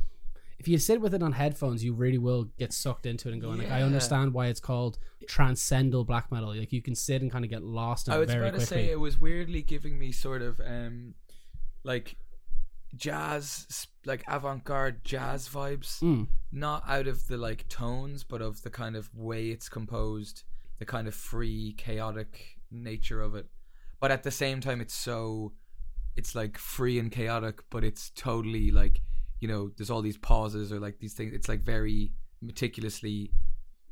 if 0.59 0.69
you 0.69 0.79
sit 0.79 1.01
with 1.01 1.15
it 1.15 1.23
on 1.23 1.33
headphones, 1.33 1.85
you 1.85 1.93
really 1.93 2.19
will 2.19 2.45
get 2.59 2.73
sucked 2.73 3.07
into 3.07 3.29
it 3.29 3.33
and 3.33 3.43
going 3.43 3.59
like, 3.59 3.71
I 3.71 3.83
understand 3.83 4.33
why 4.33 4.47
it's 4.47 4.61
called 4.61 4.99
transcendental 5.29 6.05
black 6.05 6.33
metal. 6.33 6.57
Like 6.57 6.73
you 6.73 6.83
can 6.83 6.95
sit 6.95 7.21
and 7.23 7.31
kind 7.31 7.45
of 7.45 7.51
get 7.51 7.63
lost 7.63 8.09
in 8.09 8.15
I 8.15 8.19
was 8.19 8.33
about 8.33 8.55
to 8.55 8.61
say 8.61 8.91
it 8.91 8.99
was 8.99 9.21
weirdly 9.21 9.63
giving 9.63 9.99
me 9.99 10.13
sort 10.13 10.41
of 10.43 10.61
um, 10.61 11.15
like 11.85 12.17
jazz, 12.97 13.87
like 14.07 14.25
avant-garde 14.29 15.05
jazz 15.05 15.49
vibes. 15.49 16.01
Mm. 16.01 16.29
Not 16.53 16.85
out 16.89 17.07
of 17.07 17.27
the 17.27 17.37
like 17.37 17.69
tones, 17.69 18.25
but 18.25 18.41
of 18.41 18.63
the 18.63 18.71
kind 18.71 18.97
of 18.97 19.15
way 19.15 19.49
it's 19.49 19.69
composed, 19.69 20.45
the 20.79 20.87
kind 20.87 21.07
of 21.07 21.15
free, 21.15 21.75
chaotic 21.77 22.57
nature 22.71 23.21
of 23.21 23.35
it. 23.35 23.47
But 24.01 24.11
at 24.11 24.23
the 24.23 24.31
same 24.31 24.61
time, 24.61 24.81
it's 24.81 24.95
so, 24.95 25.53
it's 26.17 26.35
like 26.35 26.57
free 26.57 26.99
and 26.99 27.13
chaotic, 27.13 27.61
but 27.69 27.85
it's 27.85 28.11
totally 28.11 28.71
like, 28.71 29.03
you 29.41 29.49
know, 29.49 29.71
there's 29.77 29.91
all 29.91 30.03
these 30.03 30.17
pauses 30.19 30.73
or 30.73 30.81
like 30.81 30.99
these 30.99 31.15
things. 31.15 31.33
It's 31.33 31.49
like 31.49 31.63
very 31.63 32.13
meticulously, 32.41 33.31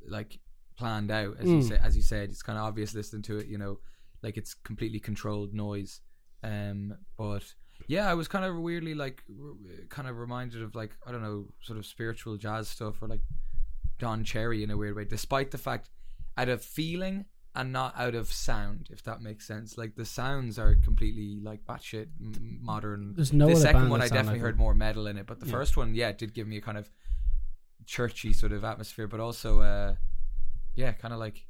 like 0.08 0.38
planned 0.76 1.10
out, 1.10 1.36
as 1.38 1.46
you 1.48 1.58
Mm. 1.58 1.68
say, 1.68 1.78
as 1.82 1.96
you 1.96 2.02
said. 2.02 2.30
It's 2.30 2.42
kind 2.42 2.58
of 2.58 2.64
obvious 2.64 2.94
listening 2.94 3.22
to 3.22 3.38
it, 3.38 3.46
you 3.46 3.58
know, 3.58 3.78
like 4.22 4.36
it's 4.36 4.54
completely 4.54 5.00
controlled 5.00 5.52
noise. 5.54 6.00
Um, 6.42 6.96
but 7.16 7.54
yeah, 7.86 8.10
I 8.10 8.14
was 8.14 8.28
kind 8.28 8.44
of 8.44 8.56
weirdly 8.56 8.94
like, 8.94 9.22
r- 9.28 9.54
kind 9.88 10.08
of 10.08 10.18
reminded 10.18 10.62
of 10.62 10.74
like 10.74 10.96
I 11.06 11.12
don't 11.12 11.22
know, 11.22 11.48
sort 11.62 11.78
of 11.78 11.86
spiritual 11.86 12.36
jazz 12.36 12.68
stuff 12.68 13.02
or 13.02 13.08
like 13.08 13.22
Don 13.98 14.24
Cherry 14.24 14.62
in 14.62 14.70
a 14.70 14.76
weird 14.76 14.96
way, 14.96 15.04
despite 15.04 15.50
the 15.50 15.58
fact 15.58 15.90
out 16.36 16.48
of 16.48 16.64
feeling 16.64 17.26
and 17.56 17.72
not 17.72 17.94
out 17.96 18.14
of 18.14 18.32
sound, 18.32 18.88
if 18.90 19.02
that 19.04 19.20
makes 19.22 19.46
sense. 19.46 19.78
Like 19.78 19.94
the 19.94 20.04
sounds 20.04 20.58
are 20.58 20.74
completely 20.74 21.38
like 21.42 21.64
batshit 21.64 22.06
m- 22.20 22.58
modern. 22.62 23.14
There's 23.14 23.32
no 23.32 23.48
the 23.48 23.56
second 23.56 23.88
one 23.90 24.00
I 24.02 24.08
definitely 24.08 24.34
like 24.34 24.40
heard 24.40 24.58
more 24.58 24.74
metal 24.74 25.06
in 25.06 25.16
it, 25.18 25.26
but 25.26 25.38
the 25.40 25.46
Yeah. 25.46 25.52
first 25.52 25.76
one, 25.76 25.94
yeah, 25.94 26.08
it 26.08 26.18
did 26.18 26.34
give 26.34 26.46
me 26.48 26.56
a 26.56 26.60
kind 26.60 26.76
of 26.78 26.90
churchy 27.86 28.32
sort 28.32 28.52
of 28.52 28.64
atmosphere, 28.64 29.06
but 29.06 29.20
also, 29.20 29.60
uh, 29.60 29.94
yeah, 30.74 30.92
kind 30.92 31.14
of 31.14 31.20
like 31.20 31.46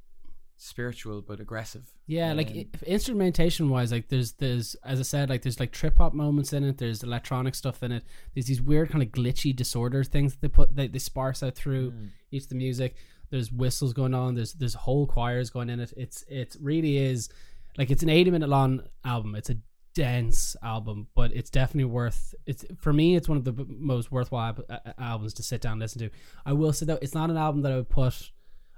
spiritual 0.56 1.20
but 1.20 1.40
aggressive. 1.40 1.92
Yeah, 2.06 2.32
like 2.32 2.50
Um, 2.50 2.58
i- 2.58 2.84
instrumentation 2.86 3.68
wise, 3.70 3.90
like 3.90 4.08
there's 4.08 4.32
there's 4.32 4.74
as 4.84 5.00
I 5.00 5.02
said, 5.02 5.28
like 5.30 5.42
there's 5.42 5.58
like 5.58 5.72
trip 5.72 5.96
hop 5.96 6.12
moments 6.14 6.52
in 6.52 6.64
it. 6.64 6.78
There's 6.78 7.02
electronic 7.02 7.54
stuff 7.54 7.82
in 7.82 7.92
it. 7.92 8.04
There's 8.34 8.46
these 8.46 8.62
weird 8.62 8.90
kind 8.90 9.02
of 9.02 9.10
glitchy 9.10 9.54
disorder 9.54 10.04
things 10.04 10.32
that 10.34 10.40
they 10.42 10.48
put 10.48 10.76
they, 10.76 10.86
they 10.88 10.98
sparse 10.98 11.42
out 11.42 11.54
through 11.54 11.92
Mm. 11.92 12.08
each 12.30 12.42
of 12.44 12.48
the 12.50 12.54
music. 12.56 12.94
There's 13.34 13.50
whistles 13.50 13.92
going 13.92 14.14
on. 14.14 14.34
There's 14.36 14.52
there's 14.52 14.74
whole 14.74 15.06
choirs 15.08 15.50
going 15.50 15.68
in 15.70 15.80
it. 15.80 15.92
It's 15.96 16.24
it 16.28 16.56
really 16.60 16.98
is 16.98 17.28
like 17.76 17.90
it's 17.90 18.02
an 18.04 18.08
80 18.08 18.30
minute 18.30 18.48
long 18.48 18.82
album. 19.04 19.34
It's 19.34 19.50
a 19.50 19.56
dense 19.94 20.54
album, 20.62 21.08
but 21.14 21.32
it's 21.32 21.50
definitely 21.50 21.90
worth. 21.90 22.34
It's 22.46 22.64
for 22.78 22.92
me, 22.92 23.16
it's 23.16 23.28
one 23.28 23.38
of 23.38 23.44
the 23.44 23.54
most 23.68 24.12
worthwhile 24.12 24.56
albums 24.98 25.34
to 25.34 25.42
sit 25.42 25.60
down 25.60 25.72
and 25.72 25.80
listen 25.80 25.98
to. 26.00 26.10
I 26.46 26.52
will 26.52 26.72
say 26.72 26.86
though, 26.86 26.98
it's 27.02 27.14
not 27.14 27.28
an 27.30 27.36
album 27.36 27.62
that 27.62 27.72
I 27.72 27.76
would 27.76 27.88
put 27.88 28.30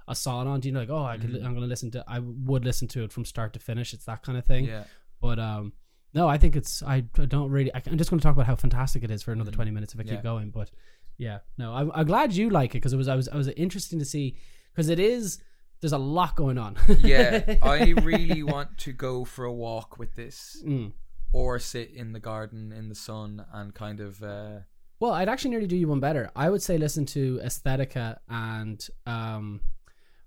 a 0.07 0.15
song 0.15 0.47
on. 0.47 0.59
Do 0.59 0.69
you 0.69 0.73
know, 0.73 0.79
like 0.79 0.89
oh, 0.89 1.03
I 1.03 1.17
could, 1.17 1.31
Mhm. 1.31 1.45
I'm 1.45 1.53
gonna 1.53 1.67
listen 1.67 1.91
to. 1.91 2.03
I 2.07 2.19
would 2.19 2.65
listen 2.65 2.87
to 2.89 3.03
it 3.03 3.11
from 3.11 3.25
start 3.25 3.53
to 3.53 3.59
finish. 3.59 3.93
It's 3.93 4.05
that 4.05 4.23
kind 4.23 4.37
of 4.37 4.45
thing. 4.45 4.65
yeah. 4.65 4.85
But 5.21 5.37
um, 5.39 5.73
no, 6.13 6.27
I 6.27 6.37
think 6.39 6.55
it's. 6.55 6.81
I, 6.81 7.03
I 7.17 7.25
don't 7.25 7.51
really. 7.51 7.71
I, 7.75 7.81
am 7.87 7.97
just 7.97 8.09
going 8.09 8.19
to 8.19 8.23
talk 8.23 8.33
about 8.35 8.45
how 8.47 8.55
fantastic 8.55 9.03
it 9.03 9.11
is 9.11 9.21
for 9.23 9.33
another 9.33 9.51
Mhm. 9.51 9.55
20 9.55 9.71
minutes 9.71 9.93
if 9.93 9.99
I 9.99 10.03
keep 10.03 10.23
going. 10.23 10.49
But 10.51 10.71
yeah, 11.17 11.39
no, 11.57 11.73
I'm, 11.73 11.91
I'm 11.93 12.05
glad 12.05 12.33
you 12.33 12.49
like 12.49 12.71
it 12.71 12.77
because 12.79 12.93
it 12.93 12.97
was. 12.97 13.07
I 13.07 13.15
was. 13.15 13.27
I 13.29 13.35
was 13.37 13.47
interesting 13.49 13.99
to 13.99 14.05
see 14.05 14.37
because 14.73 14.89
it 14.89 14.99
is. 14.99 15.39
There's 15.81 15.93
a 15.93 15.97
lot 15.97 16.35
going 16.35 16.57
on. 16.57 16.75
yeah, 17.01 17.55
I 17.61 17.89
really 17.91 18.41
want 18.43 18.77
to 18.79 18.91
go 18.93 19.25
for 19.25 19.45
a 19.45 19.53
walk 19.53 19.99
with 19.99 20.15
this, 20.15 20.61
Mm. 20.65 20.91
or 21.33 21.59
sit 21.59 21.91
in 21.93 22.13
the 22.13 22.19
garden 22.19 22.71
in 22.71 22.89
the 22.89 22.95
sun 22.95 23.45
and 23.53 23.73
kind 23.73 23.99
of. 23.99 24.21
Uh, 24.23 24.59
Well, 24.99 25.11
I'd 25.13 25.29
actually 25.29 25.51
nearly 25.51 25.67
do 25.67 25.75
you 25.77 25.87
one 25.87 25.99
better. 25.99 26.31
I 26.35 26.49
would 26.49 26.61
say 26.63 26.77
listen 26.79 27.05
to 27.07 27.39
Aesthetica 27.43 28.17
and 28.27 28.79
um, 29.05 29.61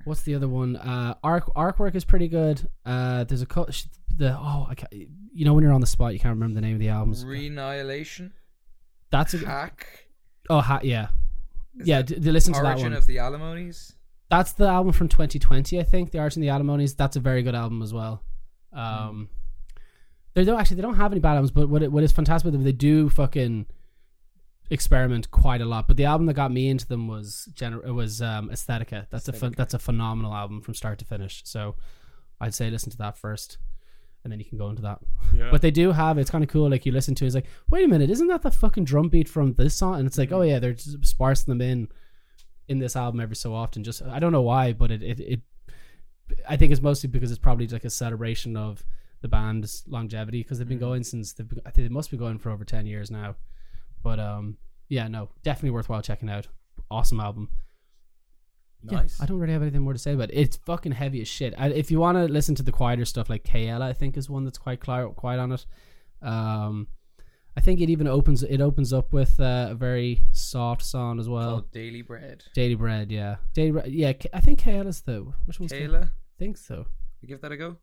what's 0.05 0.22
the 0.22 0.36
other 0.36 0.47
one? 0.49 0.76
Uh, 0.76 1.14
Arc 1.24 1.53
Artwork 1.57 1.97
is 1.97 2.05
pretty 2.05 2.28
good. 2.28 2.68
Uh, 2.86 3.24
there's 3.24 3.43
a 3.43 3.47
co- 3.47 3.66
sh- 3.70 3.86
the 4.16 4.36
oh, 4.38 4.66
I 4.70 4.74
can't, 4.76 4.93
you 4.93 5.45
know 5.45 5.53
when 5.55 5.64
you're 5.64 5.72
on 5.72 5.80
the 5.80 5.86
spot, 5.88 6.12
you 6.12 6.20
can't 6.20 6.34
remember 6.36 6.55
the 6.55 6.61
name 6.61 6.74
of 6.74 6.80
the 6.80 6.91
albums. 6.91 7.24
Renihilation, 7.24 8.30
That's 9.11 9.34
a 9.34 9.38
Hack, 9.38 10.07
oh 10.51 10.61
ha, 10.61 10.80
yeah, 10.82 11.09
Is 11.78 11.86
yeah. 11.88 12.03
D- 12.03 12.16
d- 12.16 12.30
listen 12.30 12.53
to 12.53 12.61
that 12.61 12.72
Origin 12.72 12.90
one. 12.90 12.98
of 12.98 13.07
the 13.07 13.18
Alimonies. 13.18 13.94
That's 14.28 14.53
the 14.53 14.66
album 14.66 14.92
from 14.92 15.09
2020, 15.09 15.80
I 15.80 15.82
think. 15.82 16.11
The 16.12 16.18
Art 16.18 16.36
and 16.36 16.42
the 16.42 16.51
Alimonies. 16.51 16.94
That's 16.94 17.16
a 17.16 17.20
very 17.20 17.42
good 17.42 17.55
album 17.55 17.80
as 17.82 17.92
well. 17.94 18.22
Um, 18.72 19.28
they 20.34 20.44
don't 20.44 20.61
actually 20.61 20.76
they 20.76 20.82
don't 20.82 20.94
have 20.96 21.11
any 21.12 21.20
bad 21.20 21.32
albums, 21.32 21.51
but 21.51 21.68
what 21.68 21.82
it, 21.82 21.90
what 21.90 22.05
is 22.05 22.12
fantastic 22.12 22.44
with 22.44 22.53
them, 22.55 22.62
they 22.64 22.70
do 22.72 23.09
fucking 23.09 23.66
experiment 24.70 25.30
quite 25.32 25.61
a 25.61 25.64
lot. 25.64 25.88
But 25.88 25.96
the 25.96 26.05
album 26.05 26.26
that 26.26 26.34
got 26.34 26.53
me 26.53 26.68
into 26.68 26.86
them 26.86 27.09
was 27.09 27.48
gener- 27.55 27.84
it 27.84 27.92
was 27.92 28.22
um, 28.22 28.51
Aesthetica. 28.51 29.07
That's 29.11 29.26
a 29.28 29.32
ph- 29.32 29.42
Aesthetica. 29.42 29.57
that's 29.57 29.74
a 29.74 29.78
phenomenal 29.80 30.32
album 30.34 30.61
from 30.61 30.74
start 30.74 30.98
to 31.01 31.05
finish. 31.05 31.42
So 31.44 31.74
I'd 32.40 32.55
say 32.55 32.70
listen 32.70 32.90
to 32.92 32.98
that 32.98 33.18
first, 33.18 33.59
and 34.25 34.31
then 34.33 34.39
you 34.39 34.45
can 34.45 34.59
go 34.59 34.68
into 34.68 34.83
that. 34.83 34.99
Yeah. 35.35 35.49
But 35.51 35.62
they 35.62 35.71
do 35.71 35.93
have 35.93 36.18
it's 36.18 36.31
kind 36.31 36.45
of 36.45 36.51
cool. 36.51 36.68
Like 36.71 36.85
you 36.87 36.93
listen 36.93 37.14
to, 37.16 37.25
it, 37.25 37.29
it's 37.29 37.35
like, 37.35 37.47
wait 37.71 37.85
a 37.85 37.89
minute, 37.89 38.11
isn't 38.11 38.27
that 38.29 38.43
the 38.43 38.51
fucking 38.51 38.85
drum 38.85 39.09
beat 39.09 39.29
from 39.29 39.55
this 39.55 39.75
song? 39.77 39.97
And 39.99 40.07
it's 40.07 40.18
like, 40.18 40.33
oh 40.33 40.43
yeah, 40.43 40.59
they're 40.59 40.75
just 40.75 41.05
sparsing 41.07 41.51
them 41.51 41.61
in 41.61 41.89
in 42.68 42.79
this 42.79 42.95
album 42.97 43.21
every 43.21 43.37
so 43.37 43.55
often. 43.55 43.83
Just 43.83 44.03
I 44.03 44.18
don't 44.18 44.33
know 44.33 44.43
why, 44.43 44.73
but 44.73 44.91
it 44.91 45.03
it, 45.03 45.21
it 45.21 45.41
I 46.49 46.57
think 46.57 46.71
it's 46.73 46.83
mostly 46.83 47.09
because 47.09 47.31
it's 47.31 47.41
probably 47.41 47.66
like 47.66 47.85
a 47.85 47.91
celebration 47.91 48.57
of 48.57 48.85
the 49.23 49.29
band's 49.29 49.83
longevity 49.89 50.43
because 50.43 50.59
they've 50.59 50.68
been 50.68 50.79
Mhm. 50.79 50.81
going 50.81 51.05
since 51.05 51.33
they've 51.33 51.49
been, 51.49 51.61
I 51.66 51.71
think 51.71 51.89
they 51.89 51.93
must 51.93 52.11
be 52.11 52.16
going 52.16 52.39
for 52.39 52.51
over 52.51 52.64
ten 52.64 52.87
years 52.87 53.11
now. 53.11 53.35
But 54.03 54.18
um, 54.21 54.57
yeah, 54.89 55.09
no, 55.09 55.29
definitely 55.43 55.71
worthwhile 55.71 56.03
checking 56.03 56.31
out. 56.31 56.47
Awesome 56.91 57.21
album. 57.21 57.49
Yeah, 58.85 59.01
nice. 59.01 59.20
I 59.20 59.26
don't 59.26 59.39
really 59.39 59.53
have 59.53 59.62
anything 59.62 59.83
more 59.83 59.93
to 59.93 59.99
say 59.99 60.12
about 60.14 60.31
it. 60.31 60.37
It's 60.37 60.57
fucking 60.57 60.93
heavy 60.93 61.20
as 61.20 61.28
shit. 61.28 61.55
I, 61.59 61.68
if 61.68 61.91
you 61.91 61.99
want 62.01 62.16
to 62.18 62.24
listen 62.24 62.55
to 62.57 62.62
the 62.62 62.72
quieter 62.72 63.05
stuff, 63.05 63.28
like 63.28 63.45
Caela, 63.45 63.83
I 63.83 63.93
think 63.93 64.16
is 64.16 64.31
one 64.31 64.45
that's 64.45 64.59
quite 64.59 64.81
cli- 64.81 65.12
quiet 65.16 65.39
on 65.39 65.53
it. 65.53 65.66
Um, 66.22 66.89
I 67.57 67.61
think 67.61 67.81
it 67.81 67.91
even 67.91 68.07
opens 68.07 68.43
it 68.43 68.61
opens 68.61 68.93
up 68.93 69.12
with 69.12 69.39
uh, 69.41 69.68
a 69.70 69.74
very 69.74 70.22
soft 70.33 70.83
song 70.83 71.18
as 71.18 71.28
well. 71.28 71.51
Called 71.51 71.72
Daily 71.72 72.01
Bread. 72.03 72.45
Daily 72.55 72.74
Bread, 72.76 73.11
yeah, 73.12 73.37
Daily 73.55 73.70
Bread, 73.72 73.93
yeah. 73.93 74.12
K- 74.14 74.28
I 74.33 74.41
think 74.41 74.61
Caela 74.61 74.87
is 74.87 75.01
the 75.03 75.31
which 75.47 75.59
one's 75.61 75.72
I 75.72 75.81
Caela, 75.81 76.11
think 76.39 76.57
so. 76.57 76.87
you 77.20 77.28
give 77.28 77.41
that 77.43 77.53
a 77.53 77.57
go. 77.57 77.76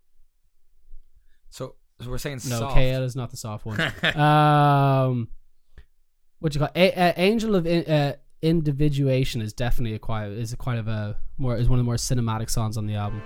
So, 1.50 1.76
so 2.02 2.10
we're 2.10 2.18
saying 2.18 2.38
No, 2.48 2.60
soft. 2.60 2.76
Caela 2.78 3.04
is 3.04 3.16
not 3.16 3.30
the 3.32 3.38
soft 3.38 3.66
one. 3.66 3.80
um, 4.16 5.28
what 6.40 6.54
you 6.56 6.60
got? 6.60 6.76
A- 6.76 6.94
uh, 6.94 7.14
Angel 7.18 7.56
of 7.56 7.66
In- 7.68 7.86
uh, 7.92 8.16
individuation 8.42 9.42
is 9.42 9.54
definitely 9.54 9.96
a 9.96 10.00
quite 10.00 10.28
is 10.28 10.54
a 10.54 10.58
quite 10.58 10.78
of 10.78 10.88
a 10.88 11.18
more 11.38 11.58
is 11.58 11.68
one 11.70 11.80
of 11.80 11.86
the 11.86 11.88
more 11.88 11.96
cinematic 11.96 12.50
songs 12.50 12.78
on 12.78 12.86
the 12.86 12.96
album. 12.96 13.22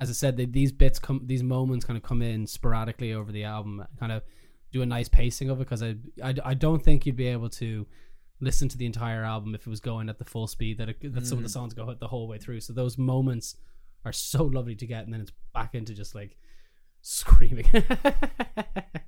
as 0.00 0.08
I 0.10 0.12
said, 0.12 0.36
they, 0.36 0.46
these 0.46 0.72
bits 0.72 0.98
come, 0.98 1.22
these 1.26 1.42
moments 1.42 1.84
kind 1.84 1.96
of 1.96 2.02
come 2.02 2.22
in 2.22 2.46
sporadically 2.46 3.12
over 3.12 3.30
the 3.32 3.44
album, 3.44 3.84
kind 3.98 4.12
of 4.12 4.22
do 4.72 4.82
a 4.82 4.86
nice 4.86 5.08
pacing 5.08 5.50
of 5.50 5.58
it 5.60 5.64
because 5.64 5.82
I, 5.82 5.96
I 6.22 6.34
I 6.44 6.54
don't 6.54 6.82
think 6.82 7.04
you'd 7.06 7.16
be 7.16 7.28
able 7.28 7.50
to 7.50 7.86
listen 8.40 8.68
to 8.68 8.78
the 8.78 8.86
entire 8.86 9.22
album 9.22 9.54
if 9.54 9.66
it 9.66 9.70
was 9.70 9.80
going 9.80 10.08
at 10.08 10.18
the 10.18 10.24
full 10.24 10.46
speed 10.48 10.78
that 10.78 10.88
it, 10.88 11.14
that 11.14 11.26
some 11.26 11.38
of 11.38 11.44
the 11.44 11.50
songs 11.50 11.74
go 11.74 11.94
the 11.94 12.08
whole 12.08 12.26
way 12.26 12.38
through. 12.38 12.60
So 12.60 12.72
those 12.72 12.98
moments 12.98 13.56
are 14.04 14.12
so 14.12 14.44
lovely 14.44 14.74
to 14.76 14.86
get, 14.86 15.04
and 15.04 15.12
then 15.12 15.20
it's 15.20 15.32
back 15.54 15.74
into 15.74 15.94
just 15.94 16.14
like 16.14 16.36
screaming. 17.02 17.66
but 17.72 19.04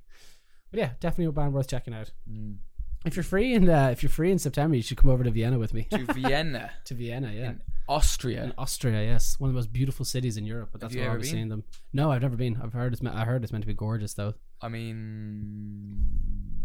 yeah, 0.71 0.91
definitely 0.99 1.25
a 1.25 1.31
band 1.31 1.53
worth 1.53 1.67
checking 1.67 1.93
out. 1.93 2.11
Mm. 2.29 2.57
If 3.05 3.15
you're 3.15 3.23
free 3.23 3.53
in 3.53 3.69
uh, 3.69 3.89
if 3.91 4.01
you're 4.03 4.09
free 4.09 4.31
in 4.31 4.39
September, 4.39 4.75
you 4.75 4.81
should 4.81 4.97
come 4.97 5.09
over 5.11 5.23
to 5.23 5.31
Vienna 5.31 5.59
with 5.59 5.73
me. 5.73 5.87
To 5.91 5.97
Vienna, 6.13 6.71
to 6.85 6.93
Vienna, 6.95 7.31
yeah. 7.33 7.49
in 7.49 7.61
Austria. 7.87 8.43
In 8.45 8.53
Austria, 8.57 9.03
yes, 9.03 9.39
one 9.39 9.49
of 9.49 9.53
the 9.53 9.57
most 9.57 9.71
beautiful 9.71 10.05
cities 10.05 10.37
in 10.37 10.45
Europe. 10.45 10.69
But 10.71 10.81
that's 10.81 10.93
you 10.95 11.01
where 11.01 11.09
ever 11.09 11.17
I've 11.17 11.21
been? 11.21 11.31
seen 11.31 11.49
them. 11.49 11.63
No, 11.93 12.11
I've 12.11 12.21
never 12.23 12.35
been. 12.35 12.59
I've 12.61 12.73
heard 12.73 12.93
it's. 12.93 13.01
me- 13.03 13.11
I 13.11 13.25
heard 13.25 13.43
it's 13.43 13.51
meant 13.51 13.63
to 13.63 13.67
be 13.67 13.73
gorgeous, 13.75 14.13
though. 14.15 14.33
I 14.61 14.69
mean, 14.69 16.07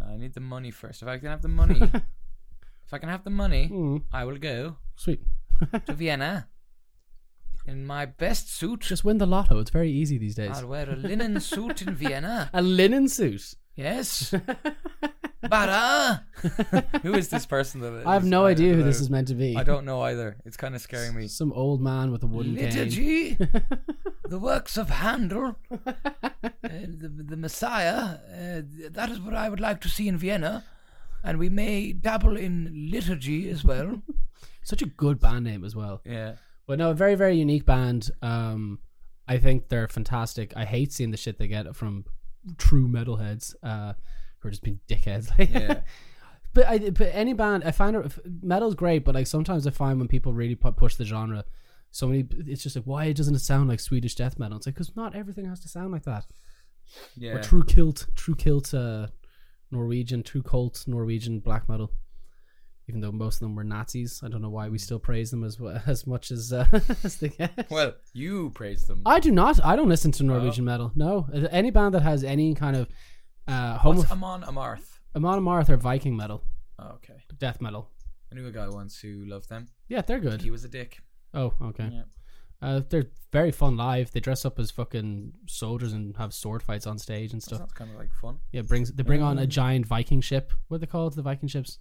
I 0.07 0.17
need 0.17 0.33
the 0.35 0.41
money 0.41 0.71
first. 0.71 1.03
If 1.03 1.09
I 1.09 1.19
can 1.19 1.29
have 1.29 1.43
the 1.43 1.49
money, 1.49 1.81
if 1.83 2.93
I 2.93 2.99
can 2.99 3.09
have 3.09 3.25
the 3.25 3.31
money, 3.31 3.69
Mm, 3.71 4.03
I 4.13 4.25
will 4.25 4.39
go 4.39 4.77
sweet. 4.97 5.21
to 5.87 5.93
Vienna 5.93 6.49
in 7.67 7.85
my 7.87 8.07
best 8.07 8.51
suit. 8.55 8.81
Just 8.81 9.05
win 9.05 9.19
the 9.19 9.27
lotto. 9.27 9.59
It's 9.59 9.71
very 9.71 9.91
easy 9.91 10.17
these 10.19 10.35
days. 10.35 10.53
I'll 10.57 10.67
wear 10.69 10.89
a 10.91 10.97
linen 10.97 11.39
suit 11.41 11.83
in 11.83 11.95
Vienna. 11.95 12.49
A 12.55 12.63
linen 12.63 13.09
suit. 13.09 13.55
Yes. 13.77 14.35
Bara. 15.49 16.25
who 17.03 17.15
is 17.15 17.29
this 17.29 17.47
person 17.47 17.81
that? 17.81 18.07
I 18.07 18.13
have 18.13 18.25
no 18.25 18.45
idea 18.45 18.75
who 18.75 18.83
this 18.83 19.01
is 19.01 19.09
meant 19.09 19.29
to 19.29 19.35
be. 19.35 19.57
I 19.57 19.63
don't 19.63 19.85
know 19.87 20.03
either. 20.03 20.37
It's 20.45 20.57
kind 20.57 20.75
of 20.75 20.81
scaring 20.83 21.15
me. 21.15 21.29
Some 21.29 21.53
old 21.53 21.81
man 21.81 22.11
with 22.13 22.23
a 22.23 22.27
wooden 22.27 22.57
cane. 22.57 22.67
Liturgy, 22.67 23.35
the 24.29 24.39
works 24.39 24.77
of 24.77 24.91
Handel, 24.91 25.57
uh, 25.71 25.93
the, 26.63 27.25
the 27.27 27.37
Messiah. 27.37 28.19
Uh, 28.29 28.63
that 28.91 29.09
is 29.11 29.19
what 29.21 29.35
I 29.35 29.49
would 29.49 29.61
like 29.61 29.81
to 29.83 29.89
see 29.89 30.09
in 30.09 30.19
Vienna, 30.19 30.65
and 31.25 31.39
we 31.39 31.49
may 31.49 31.93
dabble 31.93 32.37
in 32.37 32.89
liturgy 32.91 33.49
as 33.49 33.65
well. 33.65 34.03
Such 34.63 34.83
a 34.83 34.87
good 34.87 35.21
band 35.21 35.45
name 35.45 35.65
as 35.65 35.75
well. 35.75 36.03
yeah. 36.05 36.35
But 36.67 36.79
no, 36.79 36.91
a 36.91 36.95
very 36.95 37.15
very 37.17 37.37
unique 37.37 37.65
band. 37.65 38.11
Um, 38.23 38.79
I 39.27 39.39
think 39.39 39.69
they're 39.69 39.89
fantastic. 39.89 40.53
I 40.55 40.65
hate 40.67 40.93
seeing 40.93 41.11
the 41.11 41.17
shit 41.17 41.39
they 41.39 41.49
get 41.49 41.75
from 41.75 42.05
true 42.59 42.89
metalheads, 42.89 43.55
uh, 43.63 43.95
who 44.39 44.49
are 44.49 44.51
just 44.51 44.63
being 44.63 44.81
dickheads. 44.89 45.31
Yeah. 45.51 45.81
but 46.55 46.67
I, 46.67 46.79
but 46.91 47.11
any 47.13 47.33
band, 47.33 47.65
I 47.65 47.71
find 47.71 47.97
it, 47.97 48.13
metal's 48.43 48.75
great, 48.75 49.05
but 49.05 49.15
like 49.15 49.27
sometimes 49.27 49.67
I 49.67 49.71
find 49.71 49.99
when 49.99 50.09
people 50.09 50.33
really 50.33 50.55
pu- 50.55 50.73
push 50.73 50.97
the 50.97 51.05
genre, 51.05 51.45
so 51.91 52.07
many, 52.07 52.27
it's 52.47 52.63
just 52.63 52.77
like 52.77 52.85
why 52.85 53.13
doesn't 53.13 53.35
it 53.35 53.41
sound 53.41 53.69
like 53.69 53.81
Swedish 53.81 54.15
death 54.15 54.39
metal? 54.39 54.57
It's 54.57 54.67
like 54.67 54.75
because 54.75 54.95
not 54.97 55.15
everything 55.15 55.47
has 55.47 55.61
to 55.61 55.69
sound 55.69 55.93
like 55.93 56.05
that. 56.05 56.27
Yeah. 57.17 57.33
Or 57.33 57.43
true 57.43 57.65
kilt, 57.65 58.07
true 58.15 58.35
kilt, 58.35 58.73
uh, 58.75 59.09
Norwegian, 59.71 60.23
true 60.23 60.43
cult 60.43 60.85
Norwegian 60.87 61.41
black 61.41 61.69
metal. 61.69 61.93
Even 62.91 63.01
though 63.03 63.13
most 63.13 63.37
of 63.37 63.41
them 63.43 63.55
were 63.55 63.63
Nazis, 63.63 64.21
I 64.25 64.29
don't 64.29 64.43
know 64.43 64.51
why 64.51 64.69
we 64.69 64.77
still 64.79 64.99
praise 64.99 65.31
them 65.31 65.45
as 65.45 65.57
as 65.87 66.09
much 66.09 66.33
as 66.33 66.53
uh, 66.53 66.67
as 67.05 67.17
they 67.19 67.29
get. 67.29 67.71
Well, 67.71 67.95
you 68.13 68.51
praise 68.53 68.85
them. 68.89 69.03
I 69.07 69.21
do 69.21 69.31
not. 69.31 69.65
I 69.65 69.77
don't 69.77 69.89
listen 69.89 70.11
to 70.13 70.25
Norwegian 70.25 70.65
metal. 70.65 70.91
No, 70.97 71.29
any 71.53 71.71
band 71.71 71.95
that 71.95 72.03
has 72.03 72.25
any 72.25 72.53
kind 72.57 72.75
of 72.75 72.89
uh, 73.47 73.79
homo- 73.79 73.99
What's 74.01 74.11
Amon 74.11 74.43
Amarth? 74.43 74.99
Amon 75.15 75.39
Amarth 75.39 75.69
or 75.69 75.77
Viking 75.77 76.17
metal, 76.17 76.43
Oh, 76.81 76.95
okay. 76.97 77.19
death 77.39 77.61
metal. 77.61 77.91
I 78.33 78.35
knew 78.35 78.47
a 78.49 78.51
guy 78.51 78.69
once 78.69 78.99
who 78.99 79.25
loved 79.25 79.49
them. 79.49 79.69
Yeah, 79.89 80.03
they're 80.03 80.19
good. 80.21 80.43
He 80.43 80.51
was 80.51 80.65
a 80.65 80.69
dick. 80.69 80.99
Oh, 81.33 81.55
okay. 81.63 81.89
Yeah. 81.93 82.03
Uh, 82.63 82.81
they're 82.91 83.07
very 83.33 83.53
fun 83.53 83.77
live. 83.77 84.11
They 84.11 84.21
dress 84.21 84.45
up 84.45 84.59
as 84.59 84.71
fucking 84.71 85.33
soldiers 85.47 85.93
and 85.93 86.17
have 86.17 86.35
sword 86.35 86.63
fights 86.63 86.87
on 86.87 86.99
stage 86.99 87.33
and 87.33 87.43
stuff. 87.43 87.59
sounds 87.61 87.73
kind 87.73 87.91
of 87.91 87.97
like 87.97 88.13
fun. 88.13 88.39
Yeah, 88.53 88.63
brings 88.63 88.93
they 88.93 89.03
bring 89.05 89.23
on 89.23 89.39
a 89.39 89.47
giant 89.47 89.87
Viking 89.87 90.21
ship. 90.21 90.53
What 90.69 90.77
are 90.77 90.79
they 90.81 90.87
called? 90.87 91.15
The 91.15 91.23
Viking 91.23 91.49
ships. 91.49 91.79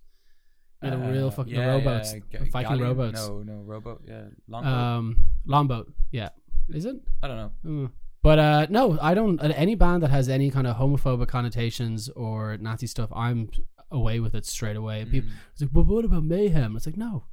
Yeah, 0.81 0.89
the 0.91 0.97
real 1.11 1.27
Uh, 1.27 1.31
fucking 1.31 1.53
yeah, 1.53 1.65
rowboats, 1.67 2.13
yeah, 2.13 2.19
Ga- 2.39 2.45
Viking 2.51 2.77
galleon? 2.77 2.97
rowboats. 2.97 3.27
No, 3.27 3.43
no, 3.43 3.61
rowboat. 3.63 4.01
Yeah, 4.07 4.23
longboat. 4.47 4.73
Um, 4.73 5.17
longboat. 5.45 5.93
Yeah, 6.11 6.29
is 6.69 6.85
it? 6.85 6.95
I 7.21 7.27
don't 7.27 7.37
know. 7.37 7.51
Mm. 7.65 7.91
But 8.21 8.39
uh, 8.39 8.67
no, 8.69 8.97
I 9.01 9.13
don't. 9.13 9.39
uh, 9.41 9.51
Any 9.55 9.75
band 9.75 10.03
that 10.03 10.09
has 10.11 10.29
any 10.29 10.49
kind 10.51 10.67
of 10.67 10.77
homophobic 10.77 11.27
connotations 11.27 12.09
or 12.09 12.57
Nazi 12.57 12.87
stuff, 12.87 13.09
I'm 13.13 13.49
away 13.91 14.19
with 14.19 14.35
it 14.35 14.45
straight 14.45 14.75
away. 14.77 15.03
Mm. 15.05 15.11
people, 15.11 15.29
it's 15.51 15.61
like, 15.61 15.71
but 15.73 15.85
what 15.85 16.05
about 16.05 16.23
mayhem? 16.23 16.75
It's 16.77 16.85
like, 16.85 16.97
no, 16.97 17.25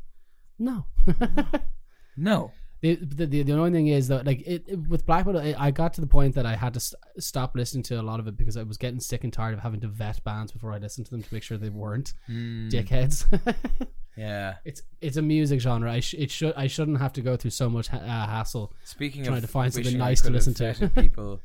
no. 0.59 0.87
No. 2.17 2.53
the, 2.95 3.27
the 3.27 3.43
the 3.43 3.53
annoying 3.53 3.73
thing 3.73 3.89
is 3.89 4.09
that 4.09 4.25
like 4.25 4.41
it, 4.47 4.65
it- 4.69 4.89
with 4.89 5.05
black 5.05 5.27
metal, 5.27 5.41
I 5.41 5.55
I 5.59 5.71
got 5.71 5.93
to 5.95 6.01
the 6.01 6.07
point 6.07 6.35
that 6.37 6.47
I 6.47 6.55
had 6.57 6.73
to 6.75 6.81
st- 6.81 7.01
stop 7.19 7.57
listening 7.57 7.83
to 7.85 8.01
a 8.01 8.03
lot 8.03 8.21
of 8.21 8.27
it 8.29 8.37
because 8.37 8.57
I 8.57 8.63
was 8.63 8.77
getting 8.79 9.01
sick 9.01 9.25
and 9.25 9.33
tired 9.33 9.55
of 9.55 9.61
having 9.61 9.81
to 9.81 9.89
vet 9.89 10.23
bands 10.25 10.53
before 10.53 10.73
I 10.73 10.79
listened 10.79 11.07
to 11.07 11.11
them 11.11 11.23
to 11.23 11.35
make 11.35 11.43
sure 11.43 11.59
they 11.59 11.69
weren't 11.71 12.15
Mm, 12.31 12.71
dickheads. 12.71 13.25
Yeah. 14.17 14.55
it's 14.65 14.81
it's 15.03 15.19
a 15.19 15.23
music 15.23 15.61
genre. 15.61 15.93
I 15.93 16.01
sh- 16.01 16.15
it 16.15 16.31
should 16.31 16.55
I 16.57 16.69
shouldn't 16.69 16.99
have 17.01 17.13
to 17.15 17.21
go 17.21 17.37
through 17.37 17.51
so 17.51 17.69
much 17.69 17.89
ha- 17.89 17.99
uh, 17.99 18.27
hassle. 18.27 18.73
Speaking 18.85 19.25
Trying 19.25 19.37
of 19.39 19.43
to 19.43 19.49
find 19.49 19.75
something 19.75 19.99
nice 19.99 20.23
to 20.23 20.31
listen 20.31 20.55
to. 20.55 20.91
people, 20.95 21.43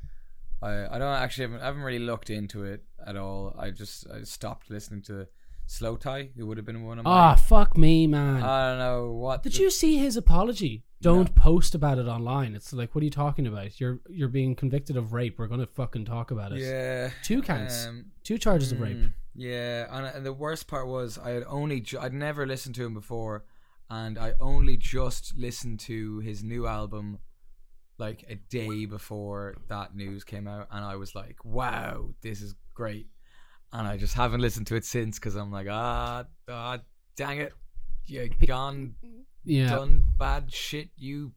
I 0.62 0.86
I 0.96 0.98
don't 0.98 1.14
actually 1.16 1.48
haven't, 1.48 1.62
I 1.62 1.66
haven't 1.66 1.82
really 1.82 2.00
looked 2.00 2.30
into 2.30 2.64
it 2.64 2.84
at 3.06 3.18
all. 3.18 3.54
I 3.60 3.72
just 3.72 4.08
I 4.10 4.24
stopped 4.24 4.70
listening 4.70 5.02
to 5.04 5.28
Slowthai, 5.68 6.30
It 6.36 6.44
would 6.44 6.58
have 6.58 6.66
been 6.66 6.84
one 6.86 7.00
of 7.00 7.06
my. 7.06 7.12
Ah, 7.12 7.36
fuck 7.36 7.78
me, 7.78 8.08
man. 8.08 8.42
I 8.44 8.70
don't 8.70 8.80
know 8.80 9.12
what. 9.12 9.44
Did 9.44 9.54
the- 9.54 9.60
you 9.64 9.70
see 9.70 9.98
his 9.98 10.16
apology? 10.18 10.84
Don't 11.02 11.34
post 11.36 11.74
about 11.76 11.98
it 11.98 12.08
online. 12.08 12.54
It's 12.56 12.72
like, 12.74 12.94
what 12.94 13.02
are 13.02 13.06
you 13.06 13.12
talking 13.12 13.48
about? 13.48 13.80
You're 13.80 14.00
you're 14.10 14.30
being 14.30 14.56
convicted 14.56 14.98
of 14.98 15.14
rape. 15.14 15.40
We're 15.40 15.48
gonna 15.48 15.66
fucking 15.68 16.06
talk 16.06 16.32
about 16.32 16.52
it. 16.52 16.60
Yeah. 16.60 17.10
Two 17.24 17.42
counts, 17.42 17.88
um, 17.88 18.06
two 18.24 18.38
charges 18.38 18.72
of 18.72 18.80
rape. 18.80 18.98
Mm, 18.98 19.14
Yeah, 19.36 19.88
and, 19.90 20.06
and 20.16 20.26
the 20.26 20.34
worst 20.34 20.68
part 20.68 20.88
was 20.88 21.18
I 21.18 21.32
had 21.32 21.44
only 21.48 21.82
ju- 21.82 22.00
I'd 22.00 22.14
never 22.14 22.46
listened 22.46 22.76
to 22.76 22.86
him 22.86 22.94
before, 22.94 23.46
and 23.90 24.18
I 24.20 24.34
only 24.40 24.78
just 24.78 25.36
listened 25.38 25.80
to 25.82 26.20
his 26.20 26.44
new 26.44 26.68
album 26.68 27.20
like 27.98 28.24
a 28.30 28.36
day 28.36 28.86
before 28.86 29.56
that 29.70 29.96
news 29.96 30.24
came 30.24 30.48
out, 30.48 30.68
and 30.72 30.84
I 30.86 30.96
was 30.96 31.14
like, 31.16 31.44
"Wow, 31.46 32.14
this 32.22 32.42
is 32.42 32.56
great," 32.74 33.08
and 33.74 33.88
I 33.88 33.98
just 33.98 34.14
haven't 34.14 34.42
listened 34.42 34.68
to 34.68 34.76
it 34.76 34.86
since 34.86 35.18
because 35.20 35.36
I'm 35.36 35.52
like, 35.52 35.68
"Ah, 35.70 36.26
ah, 36.48 36.80
dang 37.16 37.40
it, 37.40 37.54
you 38.06 38.30
gone 38.48 38.96
Yeah, 39.44 39.70
done 39.70 40.04
bad 40.18 40.52
shit, 40.54 40.90
you 40.98 41.32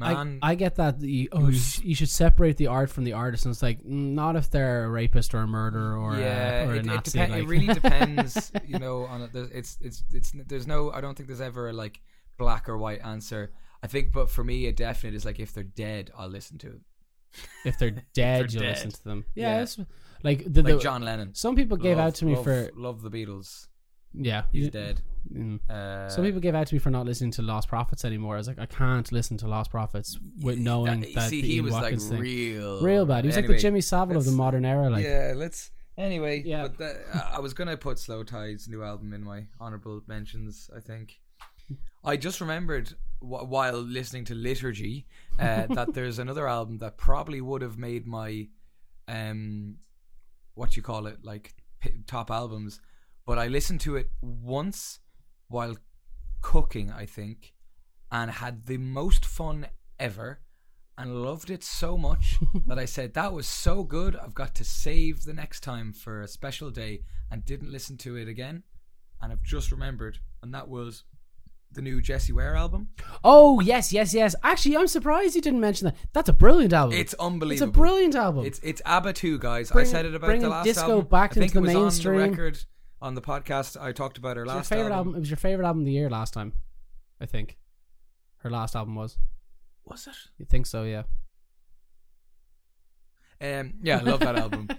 I, 0.00 0.14
man." 0.14 0.38
I 0.42 0.54
get 0.54 0.76
that. 0.76 1.00
You, 1.00 1.28
oh, 1.32 1.48
you 1.48 1.60
you 1.82 1.94
should 1.94 2.08
separate 2.08 2.56
the 2.56 2.66
art 2.68 2.90
from 2.90 3.04
the 3.04 3.12
artist, 3.14 3.44
and 3.46 3.52
it's 3.52 3.62
like 3.62 3.78
mm, 3.80 4.12
not 4.14 4.36
if 4.36 4.50
they're 4.50 4.84
a 4.84 4.90
rapist 4.90 5.34
or 5.34 5.38
a 5.38 5.46
murderer 5.46 5.96
or 5.96 6.16
yeah, 6.16 6.62
a, 6.62 6.68
or 6.68 6.72
a 6.72 6.76
it, 6.76 6.78
it, 6.80 6.84
Nazi. 6.86 7.18
depen- 7.18 7.28
like- 7.30 7.42
it 7.42 7.48
really 7.48 7.66
depends, 7.74 8.52
you 8.66 8.78
know. 8.78 9.04
On 9.04 9.22
it. 9.22 9.32
There's, 9.32 9.50
it's 9.50 9.78
it's 9.80 10.04
it's 10.12 10.32
there's 10.46 10.66
no. 10.66 10.90
I 10.92 11.00
don't 11.00 11.16
think 11.16 11.26
there's 11.28 11.40
ever 11.40 11.68
a 11.68 11.72
like 11.72 12.00
black 12.38 12.68
or 12.68 12.76
white 12.78 13.00
answer. 13.04 13.52
I 13.82 13.86
think, 13.86 14.12
but 14.12 14.28
for 14.30 14.42
me, 14.42 14.66
it 14.66 14.76
definitely 14.76 15.16
is 15.16 15.24
like 15.24 15.38
if 15.38 15.52
they're 15.52 15.62
dead, 15.64 16.10
I'll 16.18 16.28
listen 16.28 16.58
to 16.58 16.66
it. 16.68 16.80
if 17.64 17.78
they're 17.78 17.90
dead, 18.14 18.52
you'll 18.52 18.62
dead. 18.62 18.70
listen 18.76 18.90
to 18.90 19.04
them. 19.04 19.24
Yeah, 19.36 19.56
Yeah. 19.56 19.62
it's, 19.62 19.78
like 20.24 20.42
the, 20.42 20.62
the 20.62 20.72
Like 20.74 20.80
John 20.82 21.02
Lennon. 21.02 21.34
Some 21.34 21.54
people 21.54 21.76
gave 21.76 21.96
Love- 21.96 22.06
out 22.08 22.14
to 22.16 22.24
me 22.24 22.34
love- 22.34 22.42
for 22.44 22.70
love 22.74 23.02
the 23.02 23.10
Beatles. 23.10 23.68
Yeah. 24.14 24.42
He's 24.52 24.70
dead. 24.70 25.00
mm. 25.32 25.60
Uh, 25.70 26.08
Some 26.08 26.24
people 26.24 26.40
gave 26.40 26.54
out 26.54 26.66
to 26.68 26.74
me 26.74 26.78
for 26.78 26.90
not 26.90 27.06
listening 27.06 27.30
to 27.32 27.42
Lostprophets 27.42 28.04
anymore. 28.04 28.34
I 28.34 28.38
was 28.38 28.48
like, 28.48 28.58
I 28.58 28.66
can't 28.66 29.10
listen 29.12 29.36
to 29.38 29.46
Lostprophets 29.46 30.16
with 30.42 30.58
knowing 30.58 31.00
that, 31.14 31.28
see, 31.28 31.42
the 31.42 31.48
he 31.48 31.54
Ian 31.56 31.64
was 31.66 31.74
like 31.74 31.98
thing- 32.00 32.18
real, 32.18 32.80
real 32.82 33.04
bad. 33.06 33.24
He 33.24 33.28
was 33.28 33.36
like 33.36 33.46
the 33.46 33.58
Jimmy 33.58 33.80
Savile 33.80 34.16
of 34.16 34.24
the 34.24 34.30
let's- 34.30 34.36
modern 34.38 34.64
era. 34.64 34.88
Like, 34.90 35.04
yeah, 35.04 35.32
let's 35.36 35.70
Anyway, 35.96 36.42
Yeah. 36.46 36.62
but 36.62 36.78
the, 36.78 37.00
uh, 37.12 37.30
I 37.32 37.40
was 37.40 37.54
gonna 37.54 37.76
put 37.76 37.96
Slowthai's 37.96 38.68
new 38.68 38.84
album 38.84 39.12
in 39.12 39.24
my 39.24 39.46
honorable 39.60 40.00
mentions. 40.06 40.70
I 40.74 40.78
think 40.78 41.18
I 42.04 42.16
just 42.16 42.40
remembered 42.40 42.90
wh- 43.18 43.42
while 43.50 43.78
listening 43.80 44.24
to 44.26 44.34
Liturgy 44.36 45.06
uh, 45.40 45.66
that 45.70 45.94
there's 45.94 46.20
another 46.20 46.46
album 46.46 46.78
that 46.78 46.98
probably 46.98 47.40
would 47.40 47.62
have 47.62 47.78
made 47.78 48.06
my 48.06 48.46
um 49.08 49.76
what 50.54 50.76
you 50.76 50.82
call 50.82 51.06
it 51.06 51.18
like 51.24 51.54
p- 51.80 51.90
top 52.06 52.30
albums, 52.30 52.80
but 53.28 53.38
I 53.38 53.46
listened 53.46 53.80
to 53.82 53.94
it 53.96 54.10
once 54.22 55.00
while 55.48 55.76
cooking. 56.40 56.90
I 56.90 57.04
think 57.04 57.52
and 58.10 58.30
had 58.30 58.64
the 58.64 58.78
most 58.78 59.26
fun 59.26 59.66
ever 60.00 60.40
and 60.96 61.22
loved 61.22 61.50
it 61.50 61.62
so 61.62 61.98
much 61.98 62.38
that 62.66 62.78
I 62.78 62.86
said 62.86 63.12
that 63.12 63.34
was 63.34 63.46
so 63.46 63.84
good 63.84 64.16
I've 64.16 64.34
got 64.34 64.54
to 64.54 64.64
save 64.64 65.24
the 65.24 65.34
next 65.34 65.60
time 65.60 65.92
for 65.92 66.22
a 66.22 66.26
special 66.26 66.70
day 66.70 67.02
and 67.30 67.44
didn't 67.44 67.70
listen 67.70 67.98
to 67.98 68.16
it 68.16 68.28
again 68.28 68.62
and 69.20 69.30
I've 69.30 69.42
just 69.42 69.70
remembered 69.70 70.20
and 70.42 70.54
that 70.54 70.68
was 70.68 71.04
the 71.70 71.82
new 71.82 72.00
Jessie 72.00 72.32
Ware 72.32 72.56
album. 72.56 72.88
Oh 73.22 73.60
yes, 73.60 73.92
yes, 73.92 74.14
yes. 74.14 74.34
Actually, 74.42 74.78
I'm 74.78 74.86
surprised 74.86 75.34
you 75.34 75.42
didn't 75.42 75.60
mention 75.60 75.84
that. 75.88 75.96
That's 76.14 76.30
a 76.30 76.32
brilliant 76.32 76.72
album. 76.72 76.96
It's 76.96 77.12
unbelievable. 77.14 77.68
It's 77.68 77.76
a 77.76 77.78
brilliant 77.78 78.14
album. 78.14 78.46
It's 78.46 78.58
it's 78.60 78.80
ABBA 78.86 79.12
2 79.12 79.38
guys. 79.38 79.70
Bring- 79.70 79.86
I 79.86 79.90
said 79.90 80.06
it 80.06 80.14
about 80.14 80.40
the 80.40 80.48
last 80.48 80.64
disco 80.64 80.92
album. 80.92 81.08
back 81.08 81.32
I 81.32 81.34
think 81.34 81.54
into 81.54 81.58
it 81.58 81.72
the 81.74 81.78
was 81.78 81.92
mainstream. 81.92 82.14
on 82.14 82.20
the 82.22 82.28
record 82.30 82.58
on 83.00 83.14
the 83.14 83.20
podcast 83.22 83.80
I 83.80 83.92
talked 83.92 84.18
about 84.18 84.36
her 84.36 84.42
It 84.42 84.46
was 84.46 84.52
your 84.52 84.56
last 84.58 84.68
favorite 84.68 84.84
album. 84.92 84.96
album. 84.98 85.14
It 85.16 85.20
was 85.20 85.30
your 85.30 85.36
favorite 85.36 85.66
album 85.66 85.82
of 85.82 85.86
the 85.86 85.92
year 85.92 86.10
last 86.10 86.34
time. 86.34 86.52
I 87.20 87.26
think 87.26 87.58
her 88.38 88.50
last 88.50 88.74
album 88.76 88.94
was. 88.94 89.18
Was 89.84 90.06
it? 90.06 90.14
You 90.38 90.44
think 90.46 90.66
so? 90.66 90.84
Yeah. 90.84 91.02
Um 93.40 93.74
yeah, 93.82 93.98
I 93.98 94.02
love 94.02 94.20
that 94.20 94.36
album. 94.36 94.68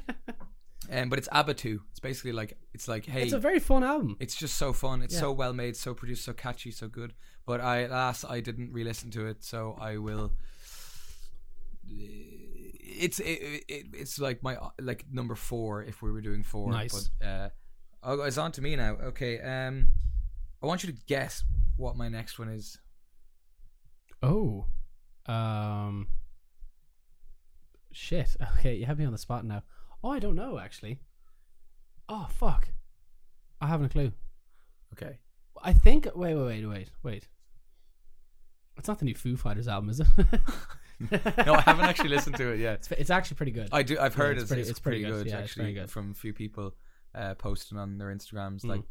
Um 0.91 1.07
but 1.09 1.19
it's 1.19 1.29
ABBA 1.31 1.53
2. 1.53 1.81
It's 1.91 1.99
basically 1.99 2.31
like 2.31 2.57
it's 2.73 2.87
like 2.87 3.05
hey 3.05 3.21
It's 3.23 3.33
a 3.33 3.37
very 3.39 3.59
fun 3.59 3.83
album. 3.83 4.17
It's 4.19 4.35
just 4.35 4.55
so 4.57 4.73
fun. 4.73 5.03
It's 5.03 5.13
Yeah. 5.13 5.19
so 5.19 5.31
well 5.31 5.53
made, 5.53 5.75
so 5.77 5.93
produced, 5.93 6.25
so 6.25 6.33
catchy, 6.33 6.71
so 6.71 6.87
good. 6.87 7.13
But 7.45 7.61
I, 7.61 7.81
alas, 7.81 8.25
I 8.27 8.39
didn't 8.39 8.73
re-listen 8.73 9.11
to 9.11 9.27
it, 9.27 9.43
so 9.43 9.77
I 9.79 9.97
will. 9.97 10.31
It's 11.87 13.19
it, 13.19 13.63
it, 13.67 13.85
it's 13.93 14.19
like 14.19 14.41
my 14.41 14.57
like 14.81 15.05
number 15.11 15.35
four 15.35 15.83
if 15.83 16.01
we 16.01 16.11
were 16.11 16.21
doing 16.21 16.43
four. 16.43 16.71
Nice. 16.71 17.09
But 17.19 17.27
uh, 17.27 17.49
oh, 18.03 18.21
it's 18.21 18.37
on 18.37 18.51
to 18.53 18.61
me 18.61 18.75
now. 18.75 18.97
Okay. 19.03 19.39
Um, 19.39 19.87
I 20.61 20.65
want 20.65 20.83
you 20.83 20.91
to 20.91 20.97
guess 21.07 21.43
what 21.77 21.95
my 21.95 22.09
next 22.09 22.37
one 22.39 22.49
is. 22.49 22.77
Oh. 24.21 24.65
Um. 25.25 26.07
Shit. 27.91 28.35
Okay, 28.59 28.75
you 28.75 28.85
have 28.85 28.99
me 28.99 29.05
on 29.05 29.11
the 29.11 29.17
spot 29.17 29.45
now. 29.45 29.63
Oh, 30.03 30.09
I 30.11 30.19
don't 30.19 30.35
know 30.35 30.57
actually. 30.59 30.99
Oh 32.07 32.27
fuck. 32.37 32.69
I 33.61 33.67
haven't 33.67 33.87
a 33.87 33.89
clue. 33.89 34.11
Okay. 34.93 35.19
I 35.61 35.73
think. 35.73 36.07
Wait, 36.15 36.35
wait, 36.35 36.45
wait, 36.45 36.65
wait, 36.65 36.91
wait. 37.03 37.27
It's 38.77 38.87
not 38.87 38.99
the 38.99 39.05
new 39.05 39.15
Foo 39.15 39.35
Fighters 39.35 39.67
album, 39.67 39.89
is 39.89 39.99
it? 39.99 40.07
No, 41.45 41.53
I 41.53 41.61
haven't 41.61 41.85
actually 41.85 42.09
listened 42.09 42.35
to 42.37 42.51
it 42.51 42.59
yet. 42.59 42.75
It's, 42.79 42.91
it's 42.91 43.09
actually 43.09 43.35
pretty 43.37 43.51
good. 43.53 43.69
I 43.71 43.83
do. 43.83 43.97
I've 43.99 44.13
Yeah, 44.13 44.23
heard 44.23 44.33
it's 44.37 44.43
it's, 44.43 44.49
pretty- 44.51 44.69
it's, 44.69 44.79
pretty, 44.79 45.01
pretty 45.03 45.15
good. 45.17 45.23
good, 45.25 45.31
Yeah, 45.31 45.39
actually 45.39 45.63
very 45.65 45.73
good. 45.75 45.89
from 45.91 46.11
a 46.11 46.13
few 46.13 46.33
people 46.33 46.73
uh, 47.19 47.35
posting 47.35 47.77
on 47.77 47.97
their 47.97 48.07
Instagrams, 48.07 48.61
Mm. 48.63 48.69
like 48.69 48.81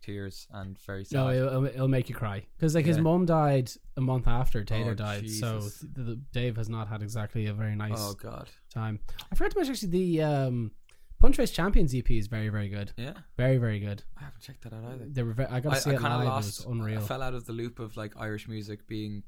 tears 0.00 0.46
and 0.52 0.78
very 0.86 1.04
sad. 1.04 1.16
no, 1.18 1.30
it'll, 1.30 1.64
it'll 1.66 1.88
make 1.88 2.08
you 2.08 2.14
cry 2.14 2.46
because 2.56 2.74
like 2.74 2.86
his 2.86 2.96
Yeah. 2.98 3.02
mum 3.02 3.26
died 3.26 3.70
a 3.96 4.00
month 4.00 4.28
after 4.28 4.62
Taylor 4.64 4.92
Oh, 4.92 4.94
died, 4.94 5.28
so 5.28 5.58
Jesus. 5.58 5.80
th- 5.80 5.92
the, 5.96 6.14
Dave 6.32 6.56
has 6.56 6.68
not 6.68 6.86
had 6.88 7.02
exactly 7.02 7.46
a 7.46 7.52
very 7.52 7.74
nice 7.74 7.94
oh 7.98 8.14
God. 8.14 8.48
time. 8.72 9.00
I 9.30 9.34
forgot 9.34 9.50
to 9.52 9.58
mention 9.58 9.72
actually 9.74 9.90
the 9.90 10.22
um, 10.22 10.70
Punch 11.18 11.36
Race 11.38 11.50
Champions 11.50 11.92
EP 11.94 12.08
is 12.12 12.28
very 12.28 12.48
very 12.48 12.68
good, 12.68 12.92
Yeah, 12.96 13.14
very 13.36 13.58
very 13.58 13.80
good. 13.80 14.04
I 14.16 14.24
haven't 14.24 14.40
checked 14.40 14.62
that 14.62 14.72
out 14.72 14.84
either. 14.84 15.06
They 15.08 15.24
were. 15.24 15.32
Ve- 15.32 15.46
I 15.50 15.58
got 15.58 15.74
to 15.74 15.80
see 15.80 15.90
I 15.90 15.94
it 15.94 15.98
kind 15.98 16.12
of 16.14 16.20
live. 16.20 16.28
lost. 16.28 16.60
it 16.60 16.66
was 16.68 16.72
unreal. 16.76 16.98
I 17.02 17.02
fell 17.04 17.22
out 17.22 17.34
of 17.34 17.46
the 17.46 17.52
loop 17.52 17.80
of 17.80 17.96
like 17.96 18.12
Irish 18.16 18.46
music 18.48 18.86
being 18.86 19.24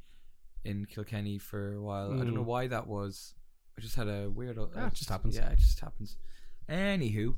in 0.64 0.84
Kilkenny 0.84 1.38
for 1.38 1.74
a 1.74 1.82
while. 1.82 2.12
I 2.12 2.18
don't 2.18 2.34
know 2.34 2.42
Mm. 2.44 2.54
why 2.54 2.68
that 2.68 2.86
was. 2.86 3.34
I 3.76 3.80
just 3.80 3.96
had 3.96 4.06
a 4.08 4.30
weird. 4.30 4.56
uh, 4.56 4.66
Ah, 4.76 4.86
it 4.86 4.94
just 4.94 5.08
happens. 5.10 5.34
Yeah, 5.36 5.48
it 5.50 5.58
just 5.58 5.80
happens. 5.80 6.16
Anywho, 6.68 7.34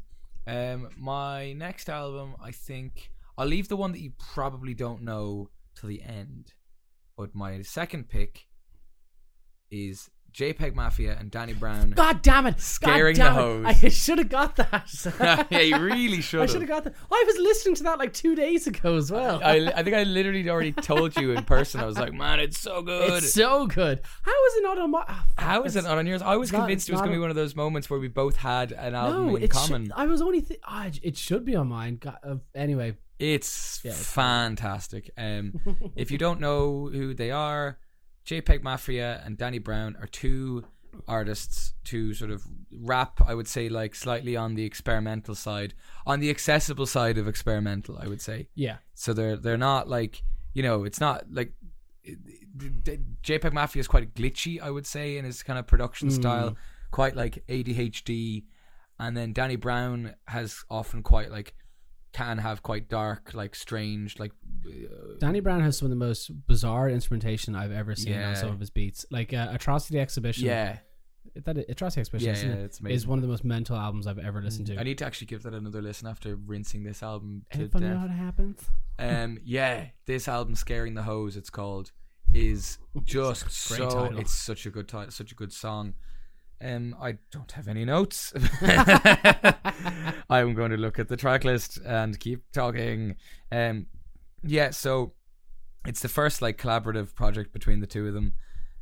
um, 0.47 0.89
my 0.97 1.53
next 1.53 1.89
album, 1.89 2.35
I 2.43 2.51
think 2.51 3.11
I'll 3.39 3.47
leave 3.47 3.69
the 3.69 3.77
one 3.77 3.93
that 3.93 4.01
you 4.01 4.13
probably 4.19 4.75
don't 4.75 5.03
know 5.03 5.49
till 5.75 5.89
the 5.89 6.03
end. 6.03 6.53
But 7.17 7.35
my 7.35 7.63
second 7.63 8.09
pick 8.09 8.47
is 9.71 10.11
JPEG 10.33 10.75
Mafia 10.75 11.17
and 11.19 11.31
Danny 11.31 11.53
Brown. 11.53 11.91
God 11.91 12.23
damn 12.23 12.47
it! 12.47 12.61
Scaring 12.61 13.17
God 13.17 13.25
damn 13.25 13.35
the 13.35 13.41
it. 13.41 13.75
hose. 13.75 13.85
I 13.85 13.89
should 13.89 14.19
have 14.19 14.29
got 14.29 14.57
that. 14.57 15.47
yeah, 15.51 15.61
you 15.61 15.79
really 15.79 16.21
should 16.21 16.41
I 16.43 16.47
should 16.47 16.61
have 16.63 16.69
got 16.71 16.85
that. 16.85 16.95
I 17.11 17.25
was 17.27 17.37
listening 17.39 17.75
to 17.77 17.83
that 17.85 17.99
like 17.99 18.13
two 18.13 18.35
days 18.35 18.67
ago 18.67 18.97
as 18.97 19.11
well. 19.13 19.41
I, 19.43 19.71
I 19.75 19.83
think 19.83 19.95
I 19.97 20.03
literally 20.05 20.49
already 20.49 20.73
told 20.73 21.17
you 21.17 21.33
in 21.33 21.45
person. 21.45 21.81
I 21.81 21.87
was 21.87 21.99
like, 21.99 22.13
man, 22.15 22.41
it's 22.41 22.59
so 22.59 22.83
good. 22.83 23.11
it's 23.23 23.33
so 23.35 23.67
good. 23.67 24.01
How 24.23 24.47
is 24.47 24.55
it 24.57 24.63
not 24.63 24.79
on 24.79 24.91
my? 24.91 25.05
fuck, 25.05 25.27
How 25.37 25.63
is 25.65 25.77
it 25.77 25.85
not 25.85 25.99
on 25.99 26.07
yours? 26.07 26.23
I 26.23 26.37
was 26.37 26.51
not- 26.53 26.61
convinced 26.61 26.89
it 26.89 26.93
was 26.93 27.01
going 27.01 27.13
to 27.13 27.17
be 27.17 27.21
one 27.21 27.31
of 27.31 27.37
those 27.37 27.55
moments 27.55 27.89
where 27.91 28.01
we 28.01 28.09
both 28.09 28.37
had 28.37 28.73
an 28.73 28.95
album 28.95 29.27
No, 29.29 29.37
in 29.37 29.49
common. 29.49 29.85
should, 29.87 29.93
I 29.97 30.07
was 30.07 30.23
only. 30.23 30.41
Th- 30.43 30.61
ah, 30.65 30.91
it 31.03 31.17
should 31.17 31.45
be 31.45 31.55
on 31.57 31.69
mine. 31.69 31.99
God, 32.01 32.17
uh, 32.27 32.37
anyway, 32.55 32.97
It's 33.19 33.81
Yeah, 33.85 33.91
it's 33.93 34.07
fantastic. 34.13 35.11
Um, 35.17 35.53
if 35.97 36.11
you 36.11 36.19
don't 36.19 36.41
know 36.41 36.89
who 36.93 37.15
they 37.15 37.31
are, 37.31 37.79
JPEG 38.27 38.63
Mafia 38.63 39.21
and 39.25 39.37
Danny 39.37 39.59
Brown 39.59 39.97
are 40.01 40.07
two 40.07 40.65
artists 41.09 41.73
to 41.85 42.13
sort 42.15 42.31
of 42.31 42.43
rap. 42.71 43.21
I 43.27 43.35
would 43.35 43.49
say 43.49 43.69
like 43.69 43.95
slightly 43.95 44.37
on 44.37 44.55
the 44.55 44.65
experimental 44.65 45.35
side, 45.35 45.75
on 46.07 46.21
the 46.21 46.31
accessible 46.31 46.87
side 46.87 47.19
of 47.19 47.27
experimental. 47.29 47.99
I 48.01 48.07
would 48.09 48.21
say. 48.21 48.49
yeah, 48.55 48.77
So 48.95 49.13
they're 49.13 49.37
they're 49.37 49.57
not 49.57 49.89
like 49.89 50.23
you 50.55 50.63
know 50.63 50.85
it's 50.85 51.01
not 51.01 51.25
like 51.33 51.53
JPEG 53.23 53.53
Mafia 53.53 53.81
is 53.81 53.89
quite 53.89 54.15
glitchy. 54.15 54.61
I 54.61 54.71
would 54.71 54.87
say 54.87 55.17
in 55.17 55.25
his 55.25 55.43
kind 55.43 55.59
of 55.59 55.67
production 55.67 56.09
Mm. 56.09 56.13
style, 56.13 56.57
quite 56.91 57.17
like 57.17 57.43
ADHD, 57.49 58.45
and 58.99 59.17
then 59.17 59.33
Danny 59.33 59.57
Brown 59.57 60.15
has 60.29 60.65
often 60.71 61.03
quite 61.03 61.31
like 61.31 61.55
can 62.13 62.39
have 62.39 62.63
quite 62.63 62.89
dark, 62.89 63.33
like 63.35 63.55
strange, 63.55 64.19
like 64.19 64.33
uh, 64.67 65.15
Danny 65.19 65.41
Brown 65.41 65.61
has 65.63 65.79
some 65.79 65.87
of 65.87 65.91
the 65.91 65.97
most 65.97 66.31
bizarre 66.47 66.89
instrumentation 66.89 67.55
I've 67.57 67.73
ever 67.73 67.95
seen 67.95 68.13
Yeah. 68.15 68.31
on 68.31 68.37
some 68.37 68.51
of 68.51 68.61
his 68.61 68.71
beats. 68.71 69.07
Like 69.11 69.33
uh, 69.33 69.49
Atrocity 69.51 69.99
Exhibition. 69.99 70.47
yeah. 70.47 70.79
that 71.45 71.57
Atrocity 71.57 72.01
Exhibition 72.03 72.29
Yeah, 72.29 72.35
yeah, 72.43 72.55
amazing. 72.81 72.87
is 72.91 73.07
one 73.07 73.19
of 73.19 73.23
the 73.23 73.29
most 73.29 73.45
mental 73.45 73.77
albums 73.77 74.07
I've 74.07 74.19
ever 74.19 74.43
listened 74.43 74.67
to. 74.67 74.79
I 74.79 74.83
need 74.83 74.99
to 74.99 75.07
actually 75.07 75.29
give 75.29 75.43
that 75.45 75.55
another 75.55 75.81
listen 75.81 76.07
after 76.07 76.37
rinsing 76.37 76.83
this 76.85 77.03
album 77.03 77.45
to 77.53 77.59
know 77.61 77.67
death. 77.69 77.97
how 77.99 78.05
it 78.05 78.11
happens? 78.11 78.61
Um, 78.99 79.39
yeah, 79.45 79.87
this 80.07 80.29
album, 80.29 80.55
"Scaring 80.55 80.93
the 80.95 81.05
Hoes," 81.05 81.37
it's 81.37 81.49
called, 81.51 81.93
is 82.35 82.79
just 83.05 83.45
Great 83.69 83.79
so. 83.79 83.89
title. 83.91 84.19
It's 84.19 84.33
such 84.33 84.67
a 84.67 84.71
good 84.71 84.89
title, 84.89 85.11
such 85.11 85.33
a 85.33 85.35
good 85.35 85.53
song. 85.53 85.95
Um, 86.63 86.97
I 87.01 87.19
don't 87.31 87.51
have 87.53 87.67
any 87.67 87.85
notes. 87.85 88.33
I'm 90.31 90.55
going 90.55 90.71
to 90.71 90.77
look 90.77 90.99
at 90.99 91.09
the 91.09 91.17
track 91.17 91.45
list 91.45 91.79
and 91.85 92.19
keep 92.19 92.45
talking. 92.53 93.17
Um, 93.51 93.87
yeah, 94.45 94.71
so 94.71 95.15
it's 95.87 96.01
the 96.01 96.09
first 96.09 96.41
like 96.41 96.59
collaborative 96.59 97.15
project 97.15 97.53
between 97.53 97.81
the 97.81 97.87
two 97.87 98.07
of 98.07 98.15
them. 98.15 98.35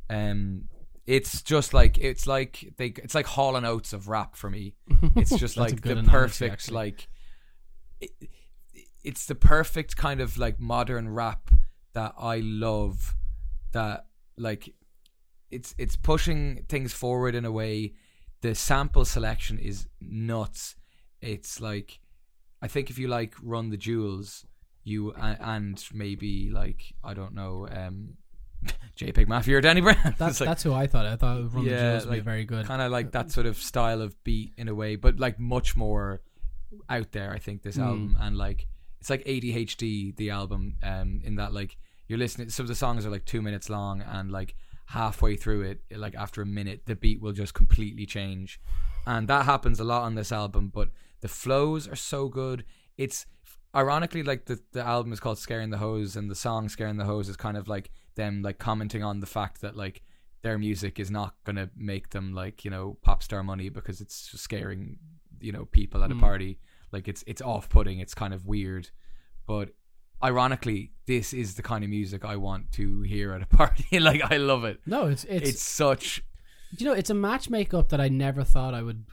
Um, 0.09 0.65
it's 1.07 1.41
just 1.41 1.73
like 1.73 1.97
it's 1.97 2.27
like 2.27 2.73
they 2.77 2.87
it's 2.87 3.15
like 3.15 3.25
Hall 3.25 3.55
and 3.55 3.65
Oates 3.65 3.93
of 3.93 4.07
rap 4.07 4.35
for 4.35 4.49
me. 4.49 4.75
It's 5.15 5.35
just 5.35 5.57
like 5.57 5.81
the 5.81 6.03
perfect 6.07 6.53
actually. 6.53 6.75
like 6.75 7.07
it, 7.99 8.11
it's 9.03 9.25
the 9.25 9.35
perfect 9.35 9.97
kind 9.97 10.21
of 10.21 10.37
like 10.37 10.59
modern 10.59 11.09
rap 11.09 11.49
that 11.93 12.13
I 12.19 12.37
love 12.37 13.15
that 13.71 14.05
like 14.37 14.73
it's 15.51 15.75
it's 15.77 15.95
pushing 15.95 16.65
things 16.69 16.93
forward 16.93 17.35
in 17.35 17.45
a 17.45 17.51
way 17.51 17.93
the 18.41 18.55
sample 18.55 19.05
selection 19.05 19.57
is 19.59 19.87
nuts 19.99 20.75
it's 21.21 21.59
like 21.61 21.99
I 22.61 22.67
think 22.67 22.89
if 22.89 22.97
you 22.99 23.07
like 23.07 23.35
Run 23.41 23.69
the 23.69 23.77
Jewels 23.77 24.45
you 24.83 25.11
and, 25.13 25.37
and 25.41 25.85
maybe 25.93 26.49
like 26.49 26.93
I 27.03 27.13
don't 27.13 27.33
know 27.33 27.67
um 27.71 28.15
JPEG 28.97 29.27
Mafia 29.27 29.57
or 29.57 29.61
Danny 29.61 29.81
Brown 29.81 30.15
That's 30.17 30.39
like- 30.39 30.47
that's 30.49 30.63
who 30.63 30.73
I 30.73 30.85
thought. 30.87 31.05
I 31.05 31.15
thought 31.15 31.53
Run 31.53 31.65
the 31.65 31.71
Yeah, 31.71 31.79
Jewels 31.91 32.05
would 32.05 32.11
be 32.11 32.17
like, 32.17 32.25
very 32.25 32.45
good. 32.45 32.65
kind 32.65 32.81
of 32.81 32.91
like 32.91 33.11
that 33.11 33.31
sort 33.31 33.45
of 33.47 33.57
style 33.57 34.01
of 34.01 34.15
beat 34.23 34.53
in 34.57 34.67
a 34.67 34.75
way, 34.75 34.95
but 34.95 35.19
like 35.19 35.39
much 35.39 35.75
more 35.75 36.21
out 36.89 37.11
there. 37.11 37.31
I 37.31 37.39
think 37.39 37.63
this 37.63 37.77
Mm. 37.77 37.83
album 37.85 38.17
and 38.19 38.37
like 38.37 38.67
it's 38.99 39.09
like 39.09 39.23
ADHD 39.25 40.15
the 40.15 40.29
album, 40.29 40.75
um, 40.83 41.21
in 41.23 41.35
that 41.35 41.53
like 41.53 41.75
you're 42.07 42.19
listening. 42.19 42.49
Some 42.49 42.65
of 42.65 42.67
the 42.67 42.75
songs 42.75 43.03
are 43.05 43.09
like 43.09 43.25
two 43.25 43.41
minutes 43.41 43.67
long, 43.69 44.01
and 44.01 44.29
like 44.31 44.55
halfway 44.91 45.35
through 45.35 45.61
it, 45.63 45.81
like 45.95 46.15
after 46.15 46.41
a 46.41 46.45
minute, 46.45 46.81
the 46.85 46.95
beat 46.95 47.21
will 47.21 47.33
just 47.33 47.53
completely 47.53 48.05
change, 48.05 48.59
and 49.05 49.27
that 49.27 49.45
happens 49.45 49.79
a 49.79 49.83
lot 49.83 50.03
on 50.03 50.15
this 50.15 50.31
album. 50.31 50.69
But 50.73 50.89
the 51.21 51.27
flows 51.27 51.87
are 51.87 51.95
so 51.95 52.27
good. 52.29 52.63
It's 52.97 53.25
ironically 53.75 54.23
like 54.23 54.45
the 54.45 54.59
the 54.73 54.83
album 54.85 55.11
is 55.13 55.19
called 55.19 55.39
"Scaring 55.39 55.69
the 55.71 55.77
Hoes," 55.77 56.15
and 56.15 56.29
the 56.29 56.35
song 56.35 56.69
"Scaring 56.69 56.97
the 56.97 57.05
Hoes" 57.05 57.29
is 57.29 57.37
kind 57.37 57.57
of 57.57 57.67
like 57.67 57.91
them 58.15 58.41
like 58.41 58.57
commenting 58.59 59.03
on 59.03 59.19
the 59.21 59.27
fact 59.27 59.61
that 59.61 59.75
like 59.75 60.01
their 60.41 60.57
music 60.57 60.99
is 60.99 61.09
not 61.11 61.35
gonna 61.45 61.69
make 61.75 62.09
them 62.09 62.33
like 62.33 62.65
you 62.65 62.71
know 62.71 62.97
pop 63.01 63.21
star 63.23 63.43
money 63.43 63.69
because 63.69 64.01
it's 64.01 64.15
scaring 64.41 64.97
you 65.39 65.51
know 65.51 65.65
people 65.65 66.03
at 66.03 66.11
a 66.11 66.15
Mm. 66.15 66.19
party. 66.19 66.59
Like 66.91 67.07
it's 67.07 67.23
it's 67.27 67.41
off 67.41 67.69
putting. 67.69 67.99
It's 67.99 68.13
kind 68.13 68.33
of 68.33 68.45
weird, 68.45 68.89
but 69.47 69.69
ironically, 70.23 70.91
this 71.05 71.33
is 71.33 71.55
the 71.55 71.61
kind 71.61 71.83
of 71.83 71.89
music 71.89 72.25
I 72.25 72.35
want 72.35 72.71
to 72.73 73.01
hear 73.01 73.33
at 73.33 73.41
a 73.41 73.45
party. 73.57 73.99
like 73.99 74.21
I 74.31 74.37
love 74.37 74.63
it. 74.63 74.79
No, 74.85 75.07
it's 75.07 75.23
it's, 75.25 75.49
It's 75.49 75.61
such 75.61 76.23
you 76.77 76.85
know 76.85 76.93
it's 76.93 77.09
a 77.09 77.13
match 77.13 77.49
makeup 77.49 77.89
that 77.89 77.99
I 77.99 78.07
never 78.07 78.43
thought 78.43 78.73
I 78.73 78.81
would 78.81 79.05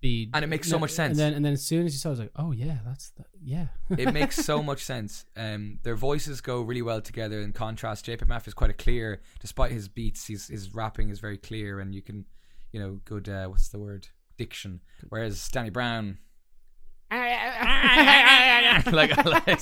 be, 0.00 0.30
And 0.32 0.44
it 0.44 0.48
makes 0.48 0.68
so 0.68 0.78
much 0.78 0.92
sense. 0.92 1.10
And 1.10 1.18
then 1.18 1.34
and 1.34 1.44
then 1.44 1.52
as 1.52 1.62
soon 1.62 1.86
as 1.86 1.92
you 1.92 1.98
saw, 1.98 2.08
it, 2.08 2.10
I 2.10 2.12
was 2.12 2.20
like, 2.20 2.32
oh 2.36 2.52
yeah, 2.52 2.78
that's 2.86 3.10
the, 3.10 3.24
yeah. 3.42 3.66
it 3.96 4.12
makes 4.14 4.36
so 4.36 4.62
much 4.62 4.82
sense. 4.82 5.24
Um, 5.36 5.78
their 5.82 5.94
voices 5.96 6.40
go 6.40 6.62
really 6.62 6.82
well 6.82 7.00
together. 7.00 7.40
In 7.40 7.52
contrast, 7.52 8.08
Mafia 8.08 8.48
is 8.48 8.54
quite 8.54 8.70
a 8.70 8.74
clear, 8.74 9.20
despite 9.40 9.72
his 9.72 9.88
beats, 9.88 10.26
his 10.26 10.48
his 10.48 10.74
rapping 10.74 11.10
is 11.10 11.20
very 11.20 11.36
clear, 11.36 11.80
and 11.80 11.94
you 11.94 12.02
can, 12.02 12.24
you 12.72 12.80
know, 12.80 13.00
good. 13.04 13.28
Uh, 13.28 13.46
what's 13.46 13.68
the 13.68 13.78
word? 13.78 14.08
Diction. 14.38 14.80
Whereas 15.10 15.48
Danny 15.50 15.70
Brown, 15.70 16.18
like, 18.92 19.18
I 19.18 19.42
like- 19.46 19.60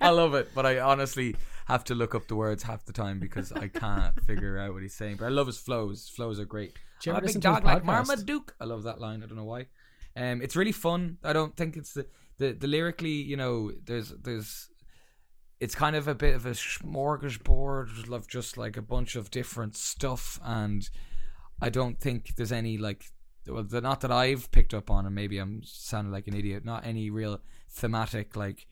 I 0.00 0.10
love 0.10 0.34
it, 0.34 0.50
but 0.54 0.66
I 0.66 0.80
honestly 0.80 1.34
have 1.66 1.84
to 1.84 1.94
look 1.94 2.14
up 2.14 2.28
the 2.28 2.36
words 2.36 2.62
half 2.62 2.84
the 2.84 2.92
time 2.92 3.18
because 3.18 3.52
I 3.52 3.68
can't 3.68 4.22
figure 4.24 4.58
out 4.58 4.74
what 4.74 4.82
he's 4.82 4.94
saying. 4.94 5.16
But 5.16 5.26
I 5.26 5.28
love 5.30 5.46
his 5.46 5.56
flows. 5.58 6.02
His 6.02 6.10
flows 6.10 6.38
are 6.38 6.44
great. 6.44 6.74
Do 7.00 7.10
you 7.10 7.12
I'm 7.12 7.18
a 7.18 7.20
big 7.22 7.28
listen 7.28 7.40
to 7.42 7.48
his 7.48 7.56
dog 7.60 7.64
like? 7.64 7.84
Marmaduke. 7.84 8.54
I 8.60 8.64
love 8.64 8.82
that 8.82 9.00
line. 9.00 9.22
I 9.22 9.26
don't 9.26 9.36
know 9.36 9.44
why. 9.44 9.66
Um, 10.16 10.42
it's 10.42 10.56
really 10.56 10.72
fun. 10.72 11.18
I 11.24 11.32
don't 11.32 11.56
think 11.56 11.76
it's 11.76 11.94
the, 11.94 12.06
the 12.38 12.52
the 12.52 12.66
lyrically. 12.66 13.10
You 13.10 13.36
know, 13.36 13.72
there's 13.84 14.10
there's. 14.10 14.68
It's 15.60 15.74
kind 15.74 15.96
of 15.96 16.06
a 16.06 16.14
bit 16.14 16.34
of 16.34 16.44
a 16.44 16.50
smorgasbord 16.50 18.12
of 18.12 18.28
just 18.28 18.58
like 18.58 18.76
a 18.76 18.82
bunch 18.82 19.16
of 19.16 19.30
different 19.30 19.76
stuff, 19.76 20.38
and 20.44 20.86
I 21.62 21.70
don't 21.70 21.98
think 21.98 22.34
there's 22.36 22.52
any 22.52 22.76
like, 22.76 23.06
the, 23.44 23.80
not 23.80 24.00
that 24.02 24.10
I've 24.12 24.50
picked 24.50 24.74
up 24.74 24.90
on, 24.90 25.06
and 25.06 25.14
maybe 25.14 25.38
I'm 25.38 25.62
sounding 25.64 26.12
like 26.12 26.26
an 26.28 26.34
idiot. 26.34 26.64
Not 26.64 26.86
any 26.86 27.10
real 27.10 27.40
thematic 27.68 28.36
like 28.36 28.66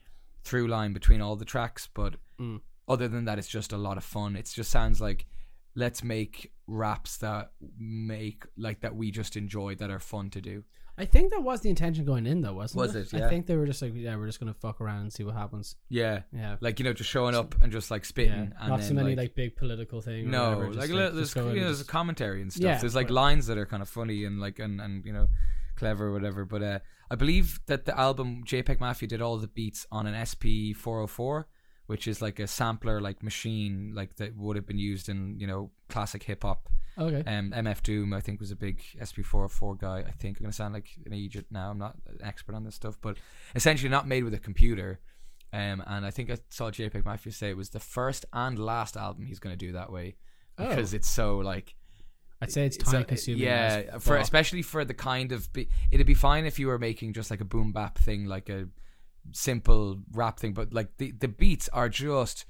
through 0.44 0.66
line 0.68 0.92
between 0.92 1.20
all 1.20 1.36
the 1.36 1.44
tracks, 1.44 1.88
but 1.92 2.16
Mm. 2.38 2.60
other 2.88 3.06
than 3.08 3.24
that, 3.26 3.38
it's 3.38 3.48
just 3.48 3.72
a 3.72 3.76
lot 3.76 3.96
of 3.96 4.04
fun. 4.04 4.34
It 4.36 4.50
just 4.52 4.70
sounds 4.70 5.00
like 5.00 5.26
let's 5.74 6.02
make 6.02 6.52
raps 6.66 7.16
that 7.18 7.52
make 7.78 8.44
like 8.56 8.80
that 8.80 8.94
we 8.96 9.10
just 9.10 9.36
enjoy 9.36 9.74
that 9.76 9.90
are 9.90 9.98
fun 10.00 10.30
to 10.30 10.40
do. 10.40 10.64
I 10.98 11.04
think 11.06 11.30
that 11.32 11.42
was 11.42 11.62
the 11.62 11.70
intention 11.70 12.04
going 12.04 12.26
in 12.26 12.42
though, 12.42 12.52
wasn't 12.54 12.80
Was 12.82 12.94
it? 12.94 13.12
it? 13.14 13.22
I 13.22 13.28
think 13.28 13.46
they 13.46 13.56
were 13.56 13.66
just 13.66 13.80
like, 13.80 13.92
yeah, 13.94 14.14
we're 14.16 14.26
just 14.26 14.38
gonna 14.40 14.52
fuck 14.54 14.80
around 14.80 15.00
and 15.02 15.12
see 15.12 15.24
what 15.24 15.34
happens. 15.34 15.76
Yeah, 15.88 16.22
Yeah. 16.32 16.56
like 16.60 16.78
you 16.78 16.84
know, 16.84 16.92
just 16.92 17.08
showing 17.10 17.34
up 17.34 17.54
and 17.62 17.72
just 17.72 17.90
like 17.90 18.04
spitting, 18.04 18.32
Yeah, 18.32 18.60
and 18.60 18.68
not 18.68 18.80
then, 18.80 18.88
so 18.88 18.94
many 18.94 19.10
like, 19.10 19.18
like, 19.18 19.34
big 19.34 19.56
political 19.56 20.00
things. 20.02 20.26
or 20.28 20.30
no, 20.30 20.44
whatever, 20.50 20.66
just, 20.66 20.78
like, 20.78 20.90
like, 20.90 20.98
li- 20.98 21.04
just 21.04 21.14
there's 21.16 21.34
go 21.34 21.40
you 21.40 21.46
know, 21.46 21.52
and 21.52 21.66
there's 21.66 21.78
just- 21.78 21.90
commentary 21.90 22.42
and 22.42 22.52
stuff. 22.52 22.62
Yeah, 22.62 22.78
there's 22.78 22.94
like 22.94 23.08
but- 23.08 23.14
lines 23.14 23.46
that 23.46 23.56
are 23.58 23.66
kind 23.66 23.82
of 23.82 23.88
funny 23.88 24.24
and 24.24 24.38
like 24.40 24.58
and 24.58 24.80
and 24.80 25.04
you 25.06 25.12
know 25.12 25.28
clever 25.76 26.08
or 26.08 26.12
whatever. 26.12 26.44
But 26.44 26.62
uh, 26.62 26.78
I 27.10 27.14
believe 27.14 27.60
that 27.66 27.86
the 27.86 27.98
album 27.98 28.44
JPEG 28.44 28.78
Mafia 28.78 29.08
did 29.08 29.22
all 29.22 29.38
the 29.38 29.48
beats 29.48 29.86
on 29.90 30.06
an 30.06 30.14
SP 30.28 30.76
404, 30.76 31.48
which 31.86 32.06
is 32.08 32.22
like 32.22 32.38
a 32.38 32.46
sampler 32.46 33.00
like 33.00 33.22
machine 33.22 33.92
like 33.94 34.16
that 34.16 34.36
would 34.36 34.56
have 34.56 34.66
been 34.66 34.78
used 34.78 35.08
in 35.08 35.38
you 35.38 35.46
know 35.46 35.70
classic 35.88 36.22
hip 36.22 36.42
hop. 36.42 36.68
okay. 36.98 37.22
Um, 37.26 37.52
MF 37.52 37.82
Doom, 37.82 38.12
I 38.12 38.20
think, 38.20 38.38
was 38.40 38.50
a 38.50 38.56
big 38.56 38.82
SP404 39.00 39.78
guy. 39.80 40.04
I 40.06 40.10
think 40.10 40.38
I'm 40.38 40.44
gonna 40.44 40.52
sound 40.52 40.74
like 40.74 40.88
an 41.06 41.12
idiot 41.12 41.46
now. 41.50 41.70
I'm 41.70 41.78
not 41.78 41.96
an 42.06 42.18
expert 42.22 42.54
on 42.54 42.64
this 42.64 42.74
stuff, 42.74 42.98
but 43.00 43.16
essentially 43.54 43.88
not 43.88 44.06
made 44.06 44.24
with 44.24 44.34
a 44.34 44.38
computer. 44.38 45.00
Um, 45.54 45.82
and 45.86 46.06
I 46.06 46.10
think 46.10 46.30
I 46.30 46.38
saw 46.48 46.70
JPEG 46.70 47.04
Mafia 47.04 47.32
say 47.32 47.50
it 47.50 47.56
was 47.56 47.70
the 47.70 47.80
first 47.80 48.24
and 48.32 48.58
last 48.58 48.96
album 48.96 49.26
he's 49.26 49.38
gonna 49.38 49.56
do 49.56 49.72
that 49.72 49.92
way 49.92 50.16
Oh. 50.58 50.68
because 50.68 50.92
it's 50.94 51.08
so 51.10 51.38
like 51.38 51.74
I'd 52.40 52.50
say 52.50 52.66
it's 52.66 52.76
time 52.76 53.04
consuming. 53.04 53.42
yeah, 53.44 53.98
for 53.98 54.16
especially 54.16 54.62
for 54.62 54.84
the 54.84 54.94
kind 54.94 55.30
of 55.32 55.52
be- 55.52 55.68
it'd 55.90 56.06
be 56.06 56.14
fine 56.14 56.44
if 56.44 56.58
you 56.58 56.66
were 56.66 56.78
making 56.78 57.12
just 57.12 57.30
like 57.30 57.40
a 57.40 57.44
boom 57.44 57.70
bap 57.72 57.98
thing, 57.98 58.26
like 58.26 58.48
a 58.48 58.66
simple 59.32 60.00
rap 60.12 60.38
thing, 60.38 60.52
but 60.52 60.72
like 60.72 60.96
the 60.98 61.12
the 61.12 61.28
beats 61.28 61.68
are 61.70 61.88
just 61.88 62.44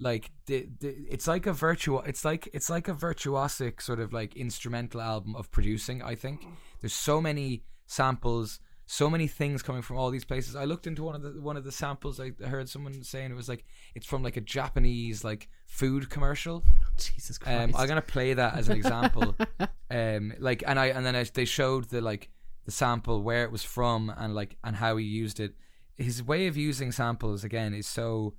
like 0.00 0.30
the, 0.46 0.68
the 0.78 0.94
it's 1.10 1.26
like 1.26 1.46
a 1.46 1.52
virtual 1.52 2.02
it's 2.02 2.24
like 2.24 2.48
it's 2.52 2.70
like 2.70 2.86
a 2.86 2.94
virtuosic 2.94 3.82
sort 3.82 3.98
of 3.98 4.12
like 4.12 4.36
instrumental 4.36 5.00
album 5.00 5.34
of 5.34 5.50
producing 5.50 6.00
i 6.04 6.14
think 6.14 6.46
there's 6.80 6.92
so 6.92 7.20
many 7.20 7.64
samples 7.86 8.60
so 8.86 9.10
many 9.10 9.26
things 9.26 9.60
coming 9.60 9.82
from 9.82 9.96
all 9.96 10.08
these 10.10 10.24
places 10.24 10.54
i 10.54 10.64
looked 10.64 10.86
into 10.86 11.02
one 11.02 11.16
of 11.16 11.22
the 11.22 11.40
one 11.42 11.56
of 11.56 11.64
the 11.64 11.72
samples 11.72 12.20
i 12.20 12.30
heard 12.46 12.68
someone 12.68 13.02
saying 13.02 13.32
it 13.32 13.34
was 13.34 13.48
like 13.48 13.64
it's 13.96 14.06
from 14.06 14.22
like 14.22 14.36
a 14.36 14.40
japanese 14.40 15.24
like 15.24 15.48
food 15.66 16.08
commercial 16.08 16.62
Jesus 16.98 17.38
Christ. 17.38 17.74
um, 17.74 17.80
I'm 17.80 17.88
gonna 17.88 18.02
play 18.02 18.34
that 18.34 18.54
as 18.56 18.68
an 18.68 18.76
example. 18.76 19.36
um, 19.90 20.34
like, 20.38 20.62
and 20.66 20.78
I 20.78 20.86
and 20.86 21.06
then 21.06 21.16
I, 21.16 21.24
they 21.24 21.44
showed 21.44 21.84
the 21.84 22.00
like 22.00 22.30
the 22.64 22.70
sample 22.70 23.22
where 23.22 23.44
it 23.44 23.52
was 23.52 23.62
from 23.62 24.12
and 24.16 24.34
like 24.34 24.56
and 24.64 24.76
how 24.76 24.96
he 24.96 25.04
used 25.04 25.40
it. 25.40 25.54
His 25.98 26.22
way 26.22 26.46
of 26.46 26.56
using 26.56 26.92
samples 26.92 27.44
again 27.44 27.74
is 27.74 27.86
so 27.86 28.34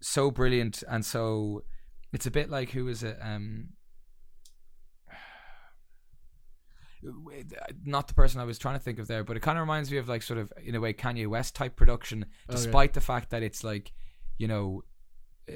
so 0.00 0.30
brilliant 0.30 0.84
and 0.88 1.04
so 1.04 1.64
it's 2.12 2.26
a 2.26 2.30
bit 2.30 2.48
like 2.48 2.70
who 2.70 2.88
is 2.88 3.02
it? 3.02 3.18
Um, 3.20 3.70
not 7.84 8.08
the 8.08 8.14
person 8.14 8.40
I 8.40 8.44
was 8.44 8.58
trying 8.58 8.76
to 8.76 8.80
think 8.80 8.98
of 8.98 9.08
there, 9.08 9.24
but 9.24 9.36
it 9.36 9.40
kind 9.40 9.58
of 9.58 9.62
reminds 9.62 9.90
me 9.90 9.98
of 9.98 10.08
like 10.08 10.22
sort 10.22 10.38
of 10.38 10.52
in 10.64 10.74
a 10.74 10.80
way 10.80 10.92
Kanye 10.92 11.26
West 11.26 11.54
type 11.54 11.76
production, 11.76 12.26
despite 12.48 12.92
the 12.94 13.00
fact 13.00 13.30
that 13.30 13.42
it's 13.42 13.64
like 13.64 13.92
you 14.38 14.46
know 14.48 14.82
uh, 15.48 15.52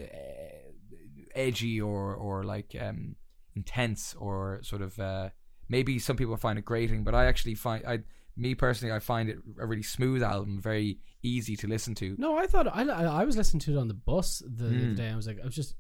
edgy 1.35 1.81
or 1.81 2.15
or 2.15 2.45
like 2.45 2.77
um 2.81 3.17
intense 3.55 4.15
or 4.19 4.61
sort 4.63 4.83
of 4.83 4.99
uh 4.99 5.29
maybe 5.69 5.99
some 5.99 6.17
people 6.17 6.37
find 6.37 6.59
it 6.59 6.65
grating 6.65 7.05
but 7.05 7.15
i 7.15 7.27
actually 7.27 7.55
find 7.55 7.85
i 7.87 7.99
me 8.41 8.55
personally 8.55 8.93
i 8.95 8.99
find 8.99 9.29
it 9.29 9.39
a 9.61 9.67
really 9.67 9.83
smooth 9.83 10.23
album 10.23 10.61
very 10.61 10.99
easy 11.23 11.55
to 11.57 11.67
listen 11.69 11.95
to 11.95 12.17
No, 12.19 12.39
I 12.39 12.47
thought 12.47 12.67
I, 12.75 12.83
I 12.83 13.25
was 13.25 13.37
listening 13.37 13.61
to 13.61 13.77
it 13.77 13.79
on 13.79 13.89
the 13.89 13.95
bus 13.95 14.39
the, 14.39 14.65
the 14.65 14.75
Mm. 14.75 14.85
other 14.87 14.95
day. 14.95 15.09
I 15.11 15.17
was 15.17 15.27
like, 15.27 15.39
I 15.39 15.45
was 15.45 15.55
just 15.55 15.75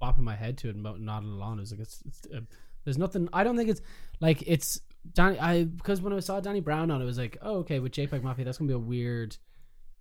bopping 0.00 0.20
my 0.20 0.36
head 0.36 0.56
to 0.58 0.68
it 0.68 0.76
and 0.76 0.84
nodding 1.04 1.30
along. 1.30 1.58
I 1.58 1.60
was 1.62 1.72
like, 1.72 1.80
it's, 1.80 2.00
it's 2.06 2.20
uh, 2.32 2.40
there's 2.84 2.96
nothing. 2.96 3.28
I 3.32 3.42
don't 3.42 3.56
think 3.56 3.70
it's 3.70 3.80
like 4.20 4.44
it's 4.46 4.80
Danny. 5.12 5.36
I 5.40 5.64
because 5.64 6.00
when 6.00 6.12
I 6.12 6.20
saw 6.20 6.38
Danny 6.38 6.60
Brown 6.60 6.92
on, 6.92 7.02
it 7.02 7.04
was 7.04 7.18
like, 7.18 7.38
oh, 7.42 7.56
okay, 7.62 7.80
with 7.80 7.90
JPEG 7.90 8.22
Mafia, 8.22 8.44
that's 8.44 8.58
gonna 8.58 8.68
be 8.68 8.74
a 8.74 8.78
weird 8.78 9.36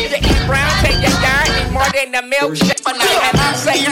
getting 0.03 0.47
brown 0.47 0.69
to 0.83 0.91
your 0.91 1.15
yard 1.21 1.47
need 1.49 1.71
more 1.73 1.89
than 1.93 2.11
the 2.11 2.35
milkshake. 2.35 2.83
But 2.83 2.95
I 2.95 3.05
have 3.05 3.53
to 3.53 3.59
say, 3.59 3.85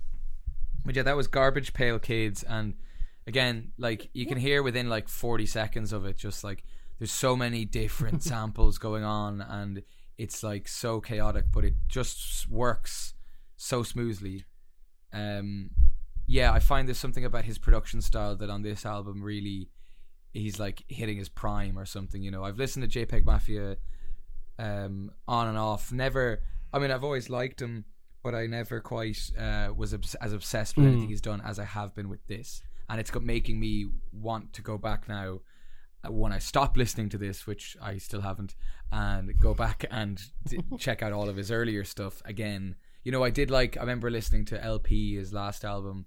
but 0.84 0.96
yeah 0.96 1.02
that 1.02 1.16
was 1.16 1.26
garbage 1.26 1.72
pail 1.72 1.98
kids 1.98 2.42
and 2.42 2.74
again 3.26 3.72
like 3.78 4.10
you 4.12 4.26
can 4.26 4.38
hear 4.38 4.62
within 4.62 4.88
like 4.88 5.08
40 5.08 5.46
seconds 5.46 5.92
of 5.92 6.04
it 6.04 6.16
just 6.16 6.44
like 6.44 6.64
there's 6.98 7.12
so 7.12 7.36
many 7.36 7.64
different 7.64 8.22
samples 8.30 8.78
going 8.78 9.04
on 9.04 9.40
and 9.40 9.82
it's 10.16 10.42
like 10.42 10.66
so 10.68 11.00
chaotic 11.00 11.44
but 11.52 11.64
it 11.64 11.74
just 11.88 12.48
works 12.48 13.14
so 13.56 13.82
smoothly. 13.82 14.44
Um 15.12 15.70
yeah 16.30 16.52
i 16.52 16.58
find 16.58 16.86
there's 16.86 16.98
something 16.98 17.24
about 17.24 17.44
his 17.46 17.56
production 17.56 18.02
style 18.02 18.36
that 18.36 18.50
on 18.50 18.60
this 18.60 18.84
album 18.84 19.22
really 19.22 19.70
he's 20.34 20.60
like 20.60 20.84
hitting 20.86 21.16
his 21.16 21.30
prime 21.30 21.78
or 21.78 21.86
something 21.86 22.22
you 22.22 22.30
know? 22.30 22.44
I've 22.44 22.58
listened 22.58 22.90
to 22.90 23.06
jpeg 23.06 23.24
mafia 23.24 23.78
um 24.58 25.10
on 25.26 25.48
and 25.48 25.56
off. 25.56 25.90
Never 25.90 26.42
i 26.72 26.78
mean 26.78 26.90
i've 26.90 27.04
always 27.04 27.30
liked 27.30 27.62
him 27.62 27.86
but 28.22 28.34
i 28.34 28.46
never 28.46 28.80
quite 28.80 29.30
uh 29.38 29.72
was 29.74 29.94
obs- 29.94 30.16
as 30.16 30.34
obsessed 30.34 30.76
with 30.76 30.86
anything 30.86 31.08
he's 31.08 31.22
done 31.22 31.40
as 31.40 31.58
i 31.58 31.64
have 31.64 31.94
been 31.94 32.10
with 32.10 32.26
this. 32.26 32.62
And 32.90 33.00
it's 33.00 33.10
got 33.10 33.22
making 33.22 33.58
me 33.58 33.86
want 34.12 34.52
to 34.54 34.62
go 34.62 34.76
back 34.76 35.08
now 35.08 35.40
when 36.08 36.32
I 36.32 36.38
stop 36.38 36.76
listening 36.76 37.08
to 37.10 37.18
this, 37.18 37.46
which 37.46 37.76
I 37.82 37.98
still 37.98 38.20
haven't, 38.20 38.54
and 38.92 39.32
go 39.40 39.54
back 39.54 39.84
and 39.90 40.20
d- 40.46 40.58
check 40.78 41.02
out 41.02 41.12
all 41.12 41.28
of 41.28 41.36
his 41.36 41.50
earlier 41.50 41.84
stuff 41.84 42.22
again. 42.24 42.76
You 43.04 43.12
know, 43.12 43.24
I 43.24 43.30
did 43.30 43.50
like 43.50 43.76
I 43.76 43.80
remember 43.80 44.10
listening 44.10 44.44
to 44.46 44.62
LP 44.62 45.16
his 45.16 45.32
last 45.32 45.64
album. 45.64 46.06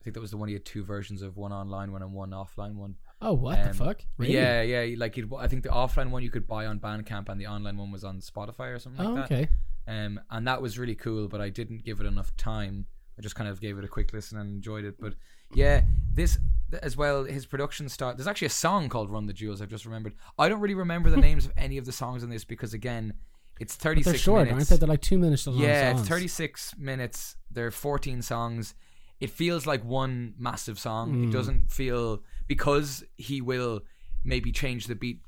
I 0.00 0.04
think 0.04 0.14
that 0.14 0.20
was 0.20 0.30
the 0.30 0.38
one 0.38 0.48
he 0.48 0.54
had 0.54 0.64
two 0.64 0.82
versions 0.82 1.20
of, 1.20 1.36
one 1.36 1.52
online 1.52 1.92
one 1.92 2.02
and 2.02 2.12
one 2.14 2.30
offline 2.30 2.74
one. 2.76 2.96
Oh, 3.22 3.34
what 3.34 3.62
the 3.62 3.68
Um, 3.70 3.74
fuck? 3.76 4.00
Really? 4.16 4.32
Yeah, 4.34 4.62
yeah. 4.62 4.94
Like 4.96 5.18
I 5.38 5.46
think 5.46 5.62
the 5.62 5.68
offline 5.68 6.10
one 6.10 6.22
you 6.22 6.30
could 6.30 6.46
buy 6.46 6.64
on 6.66 6.80
Bandcamp, 6.80 7.28
and 7.28 7.38
the 7.40 7.46
online 7.46 7.76
one 7.76 7.90
was 7.92 8.02
on 8.04 8.20
Spotify 8.20 8.74
or 8.74 8.78
something 8.78 9.04
Oh, 9.06 9.10
like 9.12 9.28
that. 9.28 9.34
okay. 9.34 9.48
Um, 9.86 10.20
and 10.30 10.46
that 10.46 10.62
was 10.62 10.78
really 10.78 10.94
cool, 10.94 11.28
but 11.28 11.40
I 11.40 11.50
didn't 11.50 11.84
give 11.84 12.00
it 12.00 12.06
enough 12.06 12.34
time. 12.36 12.86
I 13.18 13.22
just 13.22 13.34
kind 13.34 13.50
of 13.50 13.60
gave 13.60 13.76
it 13.76 13.84
a 13.84 13.88
quick 13.88 14.12
listen 14.14 14.38
and 14.38 14.48
enjoyed 14.50 14.84
it. 14.86 14.94
But 14.98 15.14
yeah, 15.52 15.82
this 16.14 16.38
as 16.82 16.96
well. 16.96 17.24
His 17.24 17.46
production 17.46 17.88
style. 17.88 18.14
There's 18.14 18.26
actually 18.26 18.46
a 18.46 18.50
song 18.50 18.88
called 18.88 19.10
"Run 19.10 19.26
the 19.26 19.32
Jewels." 19.32 19.60
I've 19.60 19.68
just 19.68 19.84
remembered. 19.84 20.14
I 20.38 20.48
don't 20.48 20.60
really 20.60 20.74
remember 20.74 21.10
the 21.10 21.16
names 21.16 21.44
of 21.46 21.52
any 21.56 21.78
of 21.78 21.84
the 21.84 21.92
songs 21.92 22.22
in 22.22 22.30
this 22.30 22.44
because 22.44 22.74
again, 22.74 23.14
it's 23.58 23.76
But 23.76 23.82
36 23.82 24.04
they're 24.04 24.18
short, 24.18 24.48
minutes. 24.48 24.70
aren't 24.70 24.80
they? 24.80 24.86
They're 24.86 24.92
like 24.94 25.02
two 25.02 25.18
minutes. 25.18 25.46
Yeah, 25.46 25.92
it's 25.92 26.08
36 26.08 26.74
minutes. 26.78 27.36
There 27.50 27.66
are 27.66 27.70
14 27.70 28.22
songs. 28.22 28.74
It 29.20 29.30
feels 29.30 29.66
like 29.66 29.84
one 29.84 30.34
massive 30.38 30.78
song. 30.78 31.14
Mm. 31.14 31.28
It 31.28 31.32
doesn't 31.32 31.70
feel 31.70 32.22
because 32.46 33.04
he 33.16 33.40
will 33.42 33.82
maybe 34.24 34.52
change 34.52 34.86
the 34.86 34.94
beat 34.94 35.20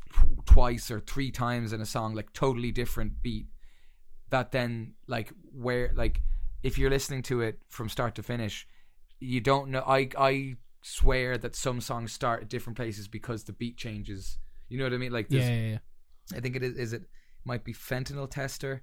twice 0.47 0.90
or 0.90 1.01
three 1.01 1.30
times 1.30 1.72
in 1.72 1.80
a 1.80 1.86
song, 1.86 2.14
like 2.14 2.32
totally 2.32 2.70
different 2.72 3.22
beat. 3.22 3.47
That 4.30 4.51
then, 4.51 4.95
like, 5.07 5.30
where, 5.53 5.93
like, 5.95 6.22
if 6.62 6.78
you're 6.78 6.88
listening 6.88 7.22
to 7.24 7.43
it 7.43 7.59
from 7.68 7.90
start 7.90 8.14
to 8.14 8.22
finish, 8.22 8.66
you 9.20 9.40
don't 9.43 9.68
know. 9.70 9.84
I 9.86 10.09
I 10.16 10.57
swear 10.83 11.39
that 11.39 11.55
some 11.57 11.80
songs 11.80 12.12
start 12.12 12.43
at 12.43 12.49
different 12.49 12.76
places 12.76 13.09
because 13.09 13.45
the 13.45 13.53
beat 13.53 13.76
changes. 13.76 14.39
You 14.68 14.78
know 14.78 14.85
what 14.85 14.93
I 14.93 14.99
mean? 14.99 15.12
Like, 15.12 15.26
Yeah, 15.30 15.49
yeah, 15.49 15.68
yeah. 15.70 15.78
I 16.37 16.41
think 16.41 16.57
it 16.57 16.62
is. 16.62 16.76
Is 16.76 16.93
it 16.93 17.03
might 17.45 17.64
be 17.64 17.72
fentanyl 17.72 18.30
tester, 18.30 18.83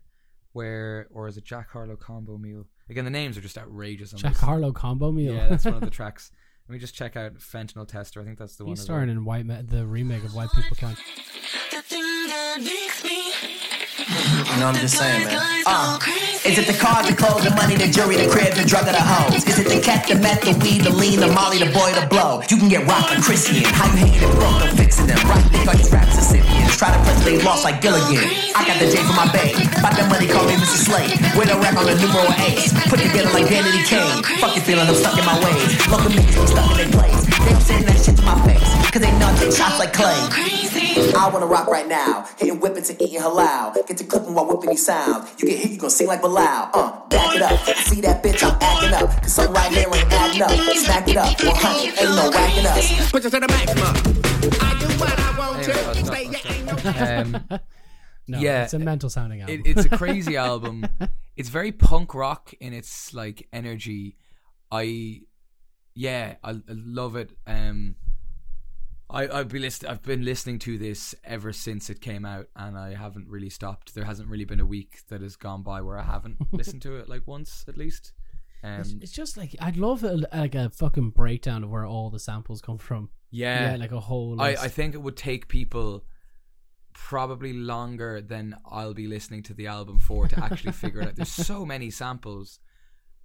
where 0.54 1.08
or 1.12 1.28
is 1.28 1.38
it 1.38 1.46
Jack 1.46 1.70
Harlow 1.72 1.96
combo 1.96 2.38
meal? 2.38 2.66
Again, 2.90 3.06
the 3.06 3.12
names 3.12 3.38
are 3.38 3.42
just 3.42 3.58
outrageous. 3.58 4.14
on 4.14 4.20
Jack 4.20 4.34
this. 4.34 4.42
Harlow 4.42 4.72
combo 4.72 5.12
meal. 5.12 5.34
Yeah, 5.34 5.50
that's 5.50 5.66
one 5.66 5.76
of 5.76 5.82
the 5.82 5.90
tracks. 5.92 6.32
Let 6.68 6.74
me 6.74 6.80
just 6.80 6.94
check 6.96 7.16
out 7.16 7.36
fentanyl 7.36 7.88
tester. 7.88 8.22
I 8.22 8.26
think 8.26 8.38
that's 8.38 8.56
the 8.56 8.64
one. 8.64 8.72
He's 8.72 8.80
as 8.80 8.86
starring 8.86 9.10
in 9.10 9.26
White 9.26 9.46
Ma- 9.46 9.62
the 9.64 9.88
remake 9.88 10.24
of 10.24 10.36
White 10.36 10.50
People 10.52 10.78
Can't. 10.78 10.98
You 14.50 14.66
know, 14.66 14.74
I'm 14.74 14.76
just 14.76 14.98
saying, 14.98 15.28
man. 15.28 15.64
Uh, 15.66 16.00
is 16.44 16.58
it 16.58 16.66
the 16.66 16.76
car, 16.76 17.06
the 17.06 17.16
clothes, 17.16 17.46
the 17.46 17.54
money, 17.54 17.78
the 17.78 17.88
jewelry, 17.88 18.18
the 18.18 18.28
crib, 18.28 18.58
the 18.58 18.66
drug, 18.66 18.90
or 18.90 18.92
the 18.92 19.00
hoes? 19.00 19.46
Is 19.46 19.60
it 19.62 19.70
the 19.70 19.80
cat, 19.80 20.08
the 20.10 20.18
meth, 20.18 20.42
the 20.42 20.58
weed, 20.60 20.82
the 20.82 20.90
lean, 20.90 21.22
the 21.22 21.30
molly, 21.32 21.62
the 21.62 21.70
boy, 21.72 21.94
the 21.94 22.04
blow? 22.10 22.42
You 22.50 22.58
can 22.58 22.68
get 22.68 22.84
rocked 22.90 23.14
like 23.14 23.22
Christian. 23.22 23.62
How 23.72 23.86
you 23.94 24.10
hating 24.10 24.26
it 24.26 24.34
broke, 24.36 24.60
no 24.60 24.68
fixing 24.76 25.08
them. 25.08 25.22
Right, 25.30 25.46
they 25.54 25.62
thought 25.64 25.78
these 25.78 25.94
raps 25.94 26.18
Scythians. 26.18 26.76
Try 26.76 26.92
to 26.92 27.00
press 27.06 27.24
they 27.24 27.38
lost 27.46 27.64
like 27.64 27.80
Gilligan. 27.80 28.26
I 28.58 28.66
got 28.66 28.82
the 28.82 28.90
J 28.90 28.98
for 29.06 29.14
my 29.14 29.30
babe. 29.32 29.56
About 29.78 29.94
that 29.96 30.10
money, 30.10 30.28
call 30.28 30.44
me 30.50 30.58
Mr. 30.58 30.80
Slade. 30.82 31.14
With 31.38 31.54
a 31.54 31.58
rap 31.62 31.78
on 31.78 31.86
the 31.86 31.96
numero 32.02 32.26
ace. 32.50 32.74
Put 32.90 33.00
together 33.00 33.30
like 33.32 33.46
Vanity 33.46 33.86
Kane. 33.86 34.24
Fuck 34.42 34.58
your 34.58 34.66
feeling, 34.66 34.90
I'm 34.90 34.98
stuck 34.98 35.16
in 35.16 35.26
my 35.30 35.38
ways. 35.40 35.70
Local 35.88 36.10
niggas 36.10 36.34
be 36.34 36.48
stuck 36.50 36.68
in 36.74 36.78
their 36.82 36.92
place. 36.92 37.20
They 37.46 37.52
don't 37.54 37.62
say 37.62 37.80
that 37.86 37.98
shit 38.02 38.18
to 38.18 38.24
my 38.26 38.38
face. 38.48 38.66
Cause 38.90 39.02
they 39.06 39.14
know 39.22 39.30
I 39.30 39.36
take 39.38 39.54
shots 39.54 39.78
like 39.78 39.94
clay. 39.94 40.18
I 41.14 41.30
wanna 41.32 41.46
rock 41.46 41.68
right 41.68 41.88
now. 41.88 42.26
Hitting 42.38 42.60
whippets 42.60 42.90
and 42.90 43.02
eating 43.02 43.22
halal. 43.22 43.74
Get 43.88 43.99
to 44.00 44.06
clipping 44.06 44.34
while 44.34 44.48
whipping 44.48 44.72
these 44.72 44.86
sounds. 44.86 45.30
You 45.42 45.48
get 45.48 45.60
hit, 45.60 45.72
you 45.72 45.78
gon' 45.78 45.90
sing 45.90 46.08
like 46.08 46.22
Bilal. 46.22 46.70
Uh, 46.74 47.08
back 47.08 47.36
it 47.36 47.42
up. 47.42 47.60
See 47.78 48.02
that 48.02 48.24
bitch, 48.24 48.44
I'm 48.44 48.58
acting 48.62 48.94
up. 48.94 49.22
Cause 49.22 49.34
something 49.34 49.54
right 49.54 49.72
here 49.72 49.88
ain't 49.88 50.12
adding 50.12 50.42
up. 50.42 50.52
Smack 50.78 51.08
it 51.08 51.18
up. 51.18 51.44
100, 51.44 52.00
ain't 52.00 52.16
no 52.16 52.30
whacking 52.32 52.66
us. 52.66 53.12
Push 53.12 53.26
it 53.26 53.30
to 53.32 53.40
the 53.40 53.48
maximum. 53.48 53.96
I 54.62 54.78
do 54.80 54.88
what 55.00 55.20
I 55.20 55.38
want 55.38 55.64
to. 55.64 56.06
Say 56.06 56.24
you 56.26 56.38
ain't 56.46 56.66
no. 56.66 57.40
Um, 57.40 57.60
No, 58.28 58.40
Yeah, 58.40 58.64
it's 58.66 58.74
a 58.76 58.80
mental 58.80 59.10
sounding 59.10 59.42
album. 59.42 59.62
it, 59.66 59.68
it's 59.78 59.86
a 59.86 59.90
crazy 59.90 60.38
album. 60.50 60.86
It's 61.36 61.50
very 61.50 61.72
punk 61.72 62.14
rock 62.14 62.54
in 62.60 62.74
its 62.74 63.12
like 63.14 63.48
energy. 63.52 64.18
I, 64.72 65.22
yeah, 65.96 66.36
I, 66.44 66.52
I 66.52 66.56
love 66.68 67.16
it. 67.16 67.32
Um, 67.48 67.96
I 69.10 69.28
I've 69.28 69.48
been 69.50 69.62
list- 69.62 69.86
I've 69.86 70.04
been 70.04 70.24
listening 70.24 70.60
to 70.60 70.78
this 70.78 71.16
ever 71.24 71.52
since 71.52 71.90
it 71.90 72.00
came 72.02 72.26
out, 72.26 72.48
and 72.56 72.78
I 72.78 72.94
haven't 72.96 73.28
really 73.28 73.50
stopped. 73.50 73.96
There 73.96 74.06
hasn't 74.06 74.30
really 74.30 74.46
been 74.46 74.60
a 74.60 74.66
week 74.66 75.02
that 75.10 75.22
has 75.22 75.36
gone 75.36 75.64
by 75.64 75.82
where 75.82 75.98
I 75.98 76.04
haven't 76.04 76.38
listened 76.52 76.82
to 76.84 76.96
it 76.98 77.10
like 77.10 77.26
once 77.28 77.66
at 77.68 77.78
least. 77.78 78.14
It's, 78.64 78.92
Um, 78.92 79.00
it's 79.02 79.12
just 79.14 79.38
like 79.38 79.56
I'd 79.60 79.78
love 79.78 80.04
a, 80.04 80.14
like 80.34 80.54
a 80.56 80.70
fucking 80.70 81.12
breakdown 81.12 81.64
of 81.64 81.70
where 81.70 81.86
all 81.86 82.10
the 82.10 82.20
samples 82.20 82.62
come 82.62 82.78
from. 82.78 83.10
yeah, 83.32 83.72
Yeah, 83.72 83.76
like 83.78 83.92
a 83.92 84.00
whole. 84.02 84.40
I, 84.42 84.50
I 84.50 84.68
think 84.68 84.94
it 84.94 85.02
would 85.02 85.18
take 85.18 85.48
people 85.48 86.06
probably 86.94 87.54
longer 87.54 88.22
than 88.22 88.56
I'll 88.70 88.94
be 88.94 89.08
listening 89.08 89.44
to 89.44 89.54
the 89.54 89.68
album 89.68 89.98
for 90.00 90.28
to 90.28 90.44
actually 90.44 90.74
figure 90.74 91.02
it 91.02 91.08
out. 91.08 91.16
There's 91.16 91.32
so 91.32 91.66
many 91.66 91.90
samples, 92.04 92.60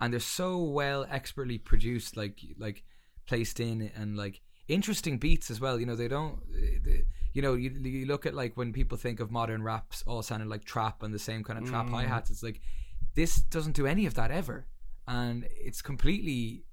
and 0.01 0.13
they're 0.13 0.21
so 0.21 0.63
well 0.63 1.07
expertly 1.11 1.59
produced, 1.59 2.17
like 2.17 2.41
like 2.59 2.85
placed 3.27 3.61
in, 3.61 3.91
and 3.97 4.17
like 4.17 4.41
interesting 4.69 5.19
beats 5.19 5.51
as 5.51 5.61
well. 5.61 5.79
You 5.79 5.87
know, 5.87 5.97
they 5.97 6.09
don't. 6.09 6.41
They, 6.85 7.05
you 7.33 7.43
know, 7.43 7.55
you, 7.55 7.71
you 7.71 8.07
look 8.07 8.27
at 8.27 8.35
like 8.35 8.57
when 8.57 8.73
people 8.73 8.97
think 8.97 9.21
of 9.21 9.31
modern 9.31 9.63
raps, 9.63 10.03
all 10.07 10.23
sounding 10.23 10.49
like 10.49 10.65
trap 10.65 11.03
and 11.03 11.13
the 11.13 11.19
same 11.19 11.43
kind 11.43 11.59
of 11.59 11.69
trap 11.69 11.89
hi 11.89 12.05
hats. 12.05 12.31
It's 12.31 12.43
like 12.43 12.61
this 13.15 13.43
doesn't 13.43 13.75
do 13.75 13.87
any 13.87 14.07
of 14.07 14.15
that 14.15 14.31
ever, 14.31 14.67
and 15.09 15.47
it's 15.51 15.83
completely 15.83 16.65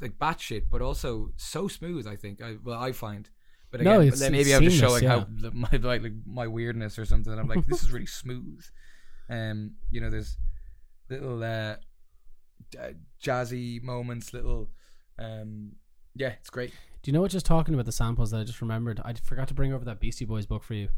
like 0.00 0.18
batshit, 0.18 0.64
but 0.70 0.82
also 0.82 1.30
so 1.36 1.68
smooth. 1.68 2.06
I 2.06 2.16
think. 2.16 2.42
I, 2.42 2.56
well, 2.62 2.78
I 2.78 2.92
find. 2.92 3.28
But 3.70 3.80
No, 3.82 4.00
it's- 4.00 4.20
then 4.20 4.32
maybe 4.32 4.50
it's 4.50 4.56
I'm 4.56 4.62
just 4.64 4.78
showing 4.78 5.02
yeah. 5.02 5.20
how 5.20 5.26
the, 5.28 5.50
my 5.50 5.68
like, 5.72 6.02
like 6.02 6.12
my 6.26 6.46
weirdness 6.46 6.98
or 6.98 7.04
something. 7.04 7.32
I'm 7.32 7.48
like, 7.48 7.66
this 7.66 7.82
is 7.82 7.92
really 7.92 8.06
smooth. 8.06 8.64
Um, 9.28 9.72
you 9.90 10.00
know, 10.00 10.10
there's 10.10 10.36
little 11.10 11.42
uh, 11.42 11.76
jazzy 13.22 13.82
moments, 13.82 14.32
little, 14.32 14.70
um, 15.18 15.72
yeah, 16.14 16.34
it's 16.40 16.50
great. 16.50 16.72
Do 17.04 17.10
you 17.10 17.12
know 17.12 17.20
what? 17.20 17.30
Just 17.30 17.44
talking 17.44 17.74
about 17.74 17.84
the 17.84 17.92
samples 17.92 18.30
that 18.30 18.38
I 18.40 18.44
just 18.44 18.62
remembered, 18.62 18.98
I 19.04 19.12
forgot 19.22 19.46
to 19.48 19.54
bring 19.54 19.74
over 19.74 19.84
that 19.84 20.00
Beastie 20.00 20.24
Boys 20.24 20.46
book 20.46 20.62
for 20.64 20.72
you, 20.72 20.88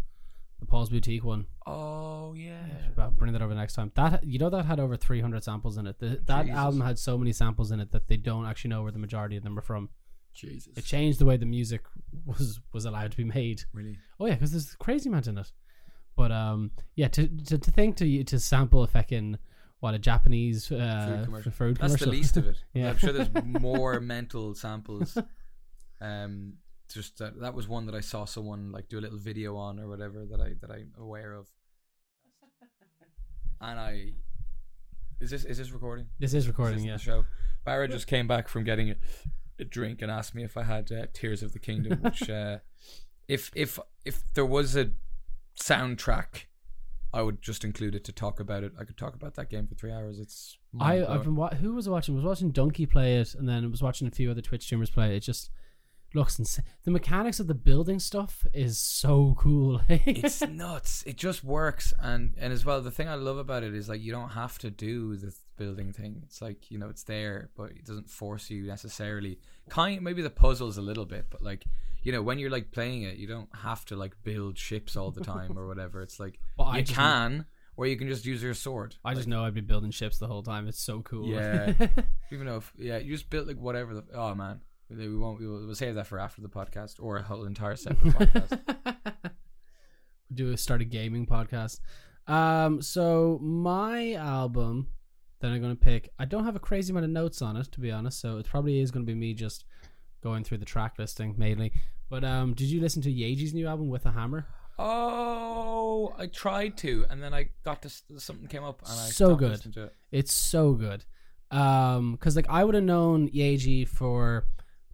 the 0.60 0.66
Paul's 0.66 0.88
Boutique 0.88 1.24
one. 1.24 1.46
Oh 1.66 2.32
yeah, 2.32 2.64
I'll 2.96 3.10
bring 3.10 3.32
that 3.32 3.42
over 3.42 3.52
next 3.56 3.74
time. 3.74 3.90
That 3.96 4.22
you 4.22 4.38
know 4.38 4.48
that 4.50 4.66
had 4.66 4.78
over 4.78 4.96
three 4.96 5.20
hundred 5.20 5.42
samples 5.42 5.78
in 5.78 5.88
it. 5.88 5.98
The, 5.98 6.20
that 6.26 6.42
Jesus. 6.46 6.56
album 6.56 6.80
had 6.82 6.96
so 7.00 7.18
many 7.18 7.32
samples 7.32 7.72
in 7.72 7.80
it 7.80 7.90
that 7.90 8.06
they 8.06 8.16
don't 8.16 8.46
actually 8.46 8.70
know 8.70 8.84
where 8.84 8.92
the 8.92 9.00
majority 9.00 9.36
of 9.36 9.42
them 9.42 9.58
are 9.58 9.62
from. 9.62 9.88
Jesus, 10.32 10.68
It 10.76 10.84
changed 10.84 11.18
the 11.18 11.24
way 11.24 11.36
the 11.36 11.44
music 11.46 11.80
was 12.24 12.60
was 12.72 12.84
allowed 12.84 13.10
to 13.10 13.16
be 13.16 13.24
made. 13.24 13.64
really. 13.72 13.98
Oh 14.20 14.26
yeah, 14.26 14.34
because 14.34 14.52
there's 14.52 14.76
crazy 14.76 15.08
amount 15.08 15.26
in 15.26 15.38
it. 15.38 15.50
But 16.14 16.30
um, 16.30 16.70
yeah, 16.94 17.08
to 17.08 17.26
to, 17.26 17.58
to 17.58 17.70
think 17.72 17.96
to 17.96 18.22
to 18.22 18.38
sample 18.38 18.84
a 18.84 18.86
fucking 18.86 19.38
what 19.80 19.94
a 19.94 19.98
Japanese 19.98 20.70
uh, 20.70 21.06
Food 21.16 21.24
commercial. 21.24 21.50
food 21.52 21.76
That's 21.78 21.96
the 21.96 22.08
least 22.08 22.36
of 22.36 22.46
it. 22.46 22.56
Yeah. 22.74 22.90
I'm 22.90 22.96
sure 22.98 23.12
there's 23.12 23.30
more 23.44 23.98
mental 23.98 24.54
samples. 24.54 25.18
Um, 26.00 26.54
just 26.92 27.18
that 27.18 27.40
that 27.40 27.54
was 27.54 27.66
one 27.66 27.86
that 27.86 27.94
I 27.94 28.00
saw 28.00 28.24
someone 28.24 28.70
like 28.70 28.88
do 28.88 28.98
a 28.98 29.00
little 29.00 29.18
video 29.18 29.56
on 29.56 29.80
or 29.80 29.88
whatever 29.88 30.24
that 30.26 30.40
I 30.40 30.54
that 30.60 30.70
I'm 30.70 30.92
aware 30.98 31.32
of. 31.32 31.48
And 33.60 33.80
I 33.80 34.12
is 35.20 35.30
this 35.30 35.44
is 35.44 35.58
this 35.58 35.70
recording? 35.70 36.06
This 36.18 36.34
is 36.34 36.44
Is 36.44 36.48
recording, 36.48 36.78
this 36.78 36.86
yeah. 36.86 36.92
the 36.94 36.98
show. 36.98 37.24
Barra 37.64 37.88
just 37.88 38.06
came 38.06 38.28
back 38.28 38.48
from 38.48 38.64
getting 38.64 38.90
a, 38.90 38.96
a 39.58 39.64
drink 39.64 40.02
and 40.02 40.10
asked 40.10 40.34
me 40.34 40.44
if 40.44 40.56
I 40.56 40.62
had 40.62 40.92
uh, 40.92 41.06
Tears 41.12 41.42
of 41.42 41.52
the 41.52 41.58
Kingdom, 41.58 41.98
which 42.02 42.28
uh, 42.28 42.58
if 43.28 43.50
if 43.54 43.78
if 44.04 44.22
there 44.34 44.44
was 44.44 44.76
a 44.76 44.90
soundtrack, 45.58 46.44
I 47.14 47.22
would 47.22 47.40
just 47.40 47.64
include 47.64 47.94
it 47.94 48.04
to 48.04 48.12
talk 48.12 48.40
about 48.40 48.62
it. 48.62 48.72
I 48.78 48.84
could 48.84 48.98
talk 48.98 49.14
about 49.14 49.34
that 49.36 49.48
game 49.48 49.66
for 49.66 49.74
three 49.74 49.90
hours. 49.90 50.18
It's 50.20 50.58
I. 50.78 51.04
I've 51.04 51.24
been 51.24 51.36
wa- 51.36 51.54
who 51.54 51.72
was 51.74 51.88
watching? 51.88 52.14
I 52.14 52.16
was 52.16 52.24
watching 52.26 52.50
Donkey 52.50 52.84
play 52.84 53.16
it, 53.16 53.34
and 53.34 53.48
then 53.48 53.64
I 53.64 53.68
was 53.68 53.82
watching 53.82 54.06
a 54.06 54.10
few 54.10 54.30
other 54.30 54.42
Twitch 54.42 54.64
streamers 54.64 54.90
play 54.90 55.14
it. 55.14 55.16
It 55.16 55.20
just 55.20 55.50
looks 56.16 56.38
insane. 56.38 56.64
The 56.84 56.90
mechanics 56.90 57.38
of 57.38 57.46
the 57.46 57.54
building 57.54 58.00
stuff 58.00 58.46
is 58.52 58.78
so 58.78 59.36
cool. 59.38 59.80
it's 59.88 60.40
nuts. 60.40 61.04
It 61.06 61.16
just 61.16 61.44
works, 61.44 61.94
and 61.98 62.34
and 62.38 62.52
as 62.52 62.64
well, 62.64 62.80
the 62.80 62.90
thing 62.90 63.08
I 63.08 63.14
love 63.14 63.38
about 63.38 63.62
it 63.62 63.74
is 63.74 63.88
like 63.88 64.02
you 64.02 64.12
don't 64.12 64.30
have 64.30 64.58
to 64.58 64.70
do 64.70 65.16
the 65.16 65.32
building 65.56 65.92
thing. 65.92 66.22
It's 66.24 66.42
like 66.42 66.70
you 66.70 66.78
know 66.78 66.88
it's 66.88 67.04
there, 67.04 67.50
but 67.56 67.70
it 67.70 67.84
doesn't 67.84 68.10
force 68.10 68.50
you 68.50 68.66
necessarily. 68.66 69.38
Kind 69.68 70.02
maybe 70.02 70.22
the 70.22 70.30
puzzles 70.30 70.78
a 70.78 70.82
little 70.82 71.06
bit, 71.06 71.26
but 71.30 71.42
like 71.42 71.64
you 72.02 72.12
know 72.12 72.22
when 72.22 72.38
you're 72.38 72.50
like 72.50 72.72
playing 72.72 73.02
it, 73.02 73.16
you 73.16 73.26
don't 73.26 73.54
have 73.54 73.84
to 73.86 73.96
like 73.96 74.16
build 74.24 74.58
ships 74.58 74.96
all 74.96 75.10
the 75.10 75.24
time 75.24 75.58
or 75.58 75.66
whatever. 75.66 76.02
It's 76.02 76.18
like 76.18 76.38
I 76.58 76.78
you 76.78 76.84
can, 76.84 77.44
or 77.76 77.86
you 77.86 77.96
can 77.96 78.08
just 78.08 78.24
use 78.24 78.42
your 78.42 78.54
sword. 78.54 78.96
I 79.04 79.14
just 79.14 79.28
know 79.28 79.44
I'd 79.44 79.54
be 79.54 79.60
building 79.60 79.90
ships 79.90 80.18
the 80.18 80.26
whole 80.26 80.42
time. 80.42 80.66
It's 80.66 80.80
so 80.80 81.02
cool. 81.02 81.28
Yeah. 81.28 81.72
even 82.32 82.46
though 82.46 82.56
if, 82.56 82.72
yeah, 82.76 82.98
you 82.98 83.12
just 83.12 83.28
built 83.28 83.46
like 83.46 83.58
whatever. 83.58 83.94
The, 83.94 84.04
oh 84.14 84.34
man, 84.34 84.60
we 84.90 85.16
won't. 85.16 85.40
We 85.40 85.46
will, 85.46 85.66
we'll 85.66 85.74
save 85.74 85.94
that 85.96 86.06
for 86.06 86.18
after 86.18 86.42
the 86.42 86.48
podcast 86.48 86.96
or 87.00 87.16
a 87.16 87.22
whole 87.22 87.44
entire 87.44 87.76
separate 87.76 88.14
podcast. 88.14 88.60
do 90.34 90.52
a 90.52 90.56
start 90.56 90.80
a 90.82 90.84
gaming 90.84 91.26
podcast. 91.26 91.80
Um, 92.26 92.82
so 92.82 93.38
my 93.40 94.14
album 94.14 94.88
that 95.40 95.50
I'm 95.50 95.60
gonna 95.60 95.76
pick, 95.76 96.10
I 96.18 96.24
don't 96.24 96.44
have 96.44 96.56
a 96.56 96.60
crazy 96.60 96.92
amount 96.92 97.04
of 97.04 97.10
notes 97.10 97.42
on 97.42 97.56
it 97.56 97.70
to 97.72 97.80
be 97.80 97.90
honest. 97.90 98.20
So 98.20 98.38
it 98.38 98.46
probably 98.46 98.80
is 98.80 98.90
gonna 98.90 99.04
be 99.04 99.14
me 99.14 99.34
just 99.34 99.64
going 100.22 100.44
through 100.44 100.58
the 100.58 100.64
track 100.64 100.94
listing 100.98 101.34
mainly. 101.36 101.72
But 102.08 102.24
um, 102.24 102.54
did 102.54 102.66
you 102.68 102.80
listen 102.80 103.02
to 103.02 103.12
Yaeji's 103.12 103.54
new 103.54 103.66
album 103.66 103.88
with 103.88 104.06
a 104.06 104.12
hammer? 104.12 104.46
Oh, 104.78 106.14
I 106.18 106.26
tried 106.26 106.76
to, 106.78 107.06
and 107.10 107.22
then 107.22 107.32
I 107.32 107.48
got 107.64 107.82
to 107.82 107.90
something 108.18 108.46
came 108.46 108.62
up, 108.62 108.82
and 108.82 108.92
I 108.92 109.06
So 109.06 109.34
good. 109.34 109.60
to 109.72 109.84
it. 109.84 109.94
It's 110.12 110.32
so 110.32 110.72
good. 110.74 111.04
Um, 111.50 112.12
because 112.12 112.36
like 112.36 112.46
I 112.48 112.64
would 112.64 112.74
have 112.74 112.84
known 112.84 113.28
Yeji 113.30 113.86
for 113.88 114.44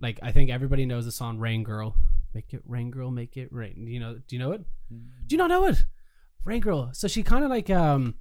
like 0.03 0.19
I 0.23 0.33
think 0.33 0.51
everybody 0.51 0.85
knows 0.85 1.05
the 1.05 1.13
song 1.13 1.39
Rain 1.39 1.63
Girl. 1.63 1.95
Make 2.35 2.53
it 2.53 2.63
rain, 2.67 2.91
girl. 2.91 3.11
Make 3.11 3.37
it 3.37 3.53
rain. 3.53 3.87
You 3.87 4.01
know? 4.01 4.15
Do 4.15 4.37
you 4.37 4.39
know 4.39 4.53
it? 4.53 4.63
Do 4.91 5.35
you 5.35 5.39
not 5.39 5.49
know 5.49 5.67
it? 5.67 5.85
Rain 6.45 6.61
Girl. 6.61 6.91
So 6.93 7.09
she 7.09 7.23
kind 7.23 7.45
of 7.45 7.51
like 7.51 7.71
um, 7.71 8.17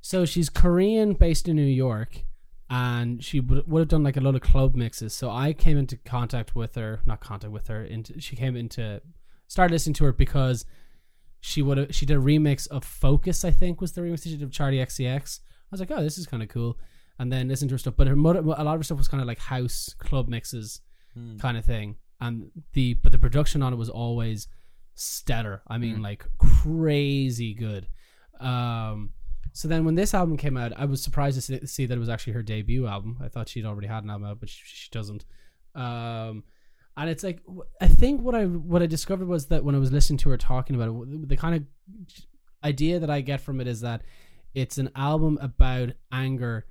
so 0.00 0.24
she's 0.24 0.48
Korean, 0.48 1.14
based 1.14 1.48
in 1.48 1.56
New 1.56 1.62
York, 1.62 2.22
and 2.70 3.22
she 3.24 3.40
would 3.40 3.66
would 3.66 3.80
have 3.80 3.88
done 3.88 4.04
like 4.04 4.16
a 4.16 4.20
lot 4.20 4.36
of 4.36 4.40
club 4.40 4.76
mixes. 4.76 5.14
So 5.14 5.30
I 5.30 5.52
came 5.52 5.76
into 5.76 5.96
contact 5.96 6.54
with 6.54 6.76
her, 6.76 7.00
not 7.06 7.20
contact 7.20 7.52
with 7.52 7.66
her. 7.66 7.84
Into 7.84 8.20
she 8.20 8.36
came 8.36 8.56
into 8.56 9.02
started 9.48 9.72
listening 9.72 9.94
to 9.94 10.04
her 10.04 10.12
because 10.12 10.64
she 11.40 11.60
would 11.60 11.78
have 11.78 11.94
she 11.94 12.06
did 12.06 12.16
a 12.16 12.20
remix 12.20 12.68
of 12.68 12.84
Focus. 12.84 13.44
I 13.44 13.50
think 13.50 13.80
was 13.80 13.92
the 13.92 14.00
remix 14.00 14.22
she 14.22 14.30
did 14.30 14.42
of 14.42 14.50
Charli 14.50 14.80
XCX. 14.80 15.40
I 15.40 15.68
was 15.72 15.80
like, 15.80 15.90
oh, 15.90 16.02
this 16.02 16.18
is 16.18 16.26
kind 16.26 16.42
of 16.42 16.48
cool. 16.48 16.78
And 17.18 17.32
then 17.32 17.48
listen 17.48 17.66
to 17.68 17.74
her 17.74 17.78
stuff, 17.78 17.94
but 17.96 18.06
her 18.06 18.14
mo- 18.14 18.32
a 18.32 18.62
lot 18.62 18.74
of 18.74 18.80
her 18.80 18.82
stuff 18.84 18.98
was 18.98 19.08
kind 19.08 19.22
of 19.22 19.26
like 19.26 19.38
house 19.38 19.94
club 19.98 20.28
mixes 20.28 20.82
kind 21.38 21.56
of 21.56 21.64
thing. 21.64 21.96
And 22.20 22.50
the 22.72 22.94
but 22.94 23.12
the 23.12 23.18
production 23.18 23.62
on 23.62 23.72
it 23.72 23.76
was 23.76 23.90
always 23.90 24.48
stellar. 24.94 25.62
I 25.68 25.78
mean, 25.78 26.02
like 26.02 26.26
crazy 26.38 27.54
good. 27.54 27.88
Um, 28.40 29.10
so 29.52 29.68
then 29.68 29.84
when 29.84 29.94
this 29.94 30.14
album 30.14 30.36
came 30.36 30.56
out, 30.56 30.72
I 30.76 30.84
was 30.84 31.02
surprised 31.02 31.46
to 31.46 31.66
see, 31.66 31.86
that 31.86 31.94
it 31.94 31.98
was 31.98 32.08
actually 32.08 32.34
her 32.34 32.42
debut 32.42 32.86
album. 32.86 33.18
I 33.22 33.28
thought 33.28 33.48
she'd 33.48 33.64
already 33.64 33.86
had 33.86 34.04
an 34.04 34.10
album 34.10 34.28
out, 34.28 34.40
but 34.40 34.48
she, 34.48 34.62
she 34.64 34.90
doesn't. 34.90 35.24
Um, 35.74 36.44
and 36.96 37.10
it's 37.10 37.22
like 37.22 37.40
I 37.80 37.88
think 37.88 38.22
what 38.22 38.34
I 38.34 38.44
what 38.44 38.82
I 38.82 38.86
discovered 38.86 39.28
was 39.28 39.46
that 39.46 39.64
when 39.64 39.74
I 39.74 39.78
was 39.78 39.92
listening 39.92 40.18
to 40.18 40.30
her 40.30 40.36
talking 40.36 40.76
about 40.76 40.88
it, 40.88 41.28
the 41.28 41.36
kind 41.36 41.54
of 41.54 41.62
idea 42.64 42.98
that 42.98 43.10
I 43.10 43.20
get 43.20 43.40
from 43.40 43.60
it 43.60 43.66
is 43.66 43.80
that 43.82 44.02
it's 44.54 44.78
an 44.78 44.90
album 44.96 45.38
about 45.42 45.90
anger 46.10 46.64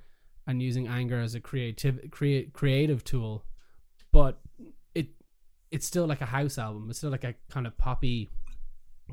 and 0.46 0.60
using 0.62 0.88
anger 0.88 1.20
as 1.20 1.34
a 1.34 1.40
creative 1.40 2.00
create 2.10 2.52
creative 2.52 3.04
tool, 3.04 3.44
but 4.16 4.40
it 4.94 5.08
it's 5.70 5.86
still 5.86 6.06
like 6.06 6.22
a 6.22 6.24
house 6.24 6.56
album. 6.56 6.86
It's 6.88 7.00
still 7.00 7.10
like 7.10 7.24
a 7.24 7.34
kind 7.50 7.66
of 7.66 7.76
poppy 7.76 8.30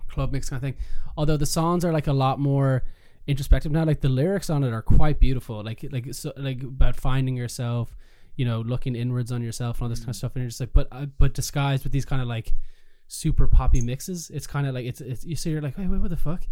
club 0.08 0.32
mix 0.32 0.49
kind 0.49 0.64
of 0.64 0.64
thing. 0.64 0.82
Although 1.18 1.36
the 1.36 1.45
songs 1.45 1.84
are 1.84 1.91
like 1.91 2.08
a 2.08 2.14
lot 2.14 2.39
more 2.39 2.86
introspective 3.28 3.70
now. 3.70 3.84
Like 3.84 3.99
the 3.99 4.08
lyrics 4.08 4.49
on 4.49 4.64
it 4.64 4.72
are 4.72 4.82
quite 4.82 5.20
beautiful. 5.20 5.62
Like 5.62 5.86
like 5.91 6.14
so 6.14 6.32
like 6.38 6.64
about 6.64 6.95
finding 6.95 7.36
yourself, 7.36 7.97
you 8.38 8.45
know, 8.45 8.62
looking 8.62 8.95
inwards 8.95 9.30
on 9.34 9.43
yourself 9.43 9.80
and 9.80 9.84
all 9.84 9.89
this 9.89 9.99
kind 9.99 10.12
of 10.12 10.16
stuff. 10.16 10.32
And 10.36 10.43
you're 10.43 10.49
just 10.49 10.62
like, 10.62 10.72
but 10.72 10.88
uh, 10.93 11.08
but 11.18 11.34
disguised 11.34 11.84
with 11.84 11.91
these 11.91 12.06
kind 12.06 12.22
of 12.22 12.30
like 12.30 12.54
super 13.08 13.45
poppy 13.45 13.82
mixes. 13.82 14.30
It's 14.30 14.47
kind 14.47 14.68
of 14.68 14.74
like 14.74 14.86
it's 14.86 15.01
it's 15.01 15.26
you 15.26 15.36
so 15.36 15.49
you're 15.49 15.62
like, 15.62 15.78
wait, 15.78 15.89
wait, 15.89 15.99
what 15.99 16.12
the 16.12 16.16
fuck? 16.16 16.45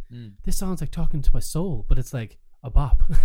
This 0.44 0.58
sounds 0.58 0.82
like 0.82 0.92
talking 0.92 1.22
to 1.22 1.32
my 1.34 1.40
soul, 1.40 1.86
but 1.88 1.98
it's 1.98 2.14
like 2.14 2.38
a 2.64 2.70
bop. 2.70 3.02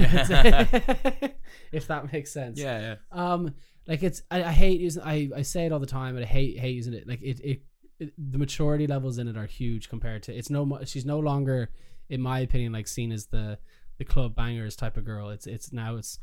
if 1.73 1.89
that 1.89 2.13
makes 2.13 2.33
sense. 2.33 2.61
Yeah, 2.61 2.79
yeah. 2.81 2.95
Um, 3.11 3.55
like 3.87 4.03
it's 4.03 4.23
I, 4.31 4.43
I 4.45 4.53
hate 4.53 4.81
using 4.81 5.03
I 5.03 5.29
I 5.37 5.43
say 5.43 5.67
it 5.67 5.73
all 5.73 5.79
the 5.79 5.87
time, 5.87 6.15
but 6.15 6.23
I 6.23 6.27
hate 6.27 6.59
hate 6.59 6.75
using 6.75 6.95
it. 6.95 7.07
Like 7.09 7.23
it 7.23 7.41
it, 7.41 7.63
it 7.99 8.13
the 8.19 8.39
maturity 8.39 8.87
levels 8.87 9.19
in 9.19 9.29
it 9.29 9.37
are 9.37 9.47
huge 9.47 9.89
compared 9.89 10.23
to 10.25 10.37
it's 10.37 10.51
no 10.51 10.79
she's 10.85 11.07
no 11.07 11.19
longer 11.19 11.71
in 12.11 12.21
my 12.21 12.41
opinion 12.41 12.73
like 12.73 12.87
seen 12.89 13.11
as 13.13 13.27
the 13.27 13.59
the 13.99 14.05
club 14.05 14.35
bangers 14.37 14.77
type 14.77 14.97
of 14.97 15.05
girl. 15.05 15.31
It's 15.31 15.47
it's 15.47 15.73
now 15.73 15.97
it's 15.97 16.19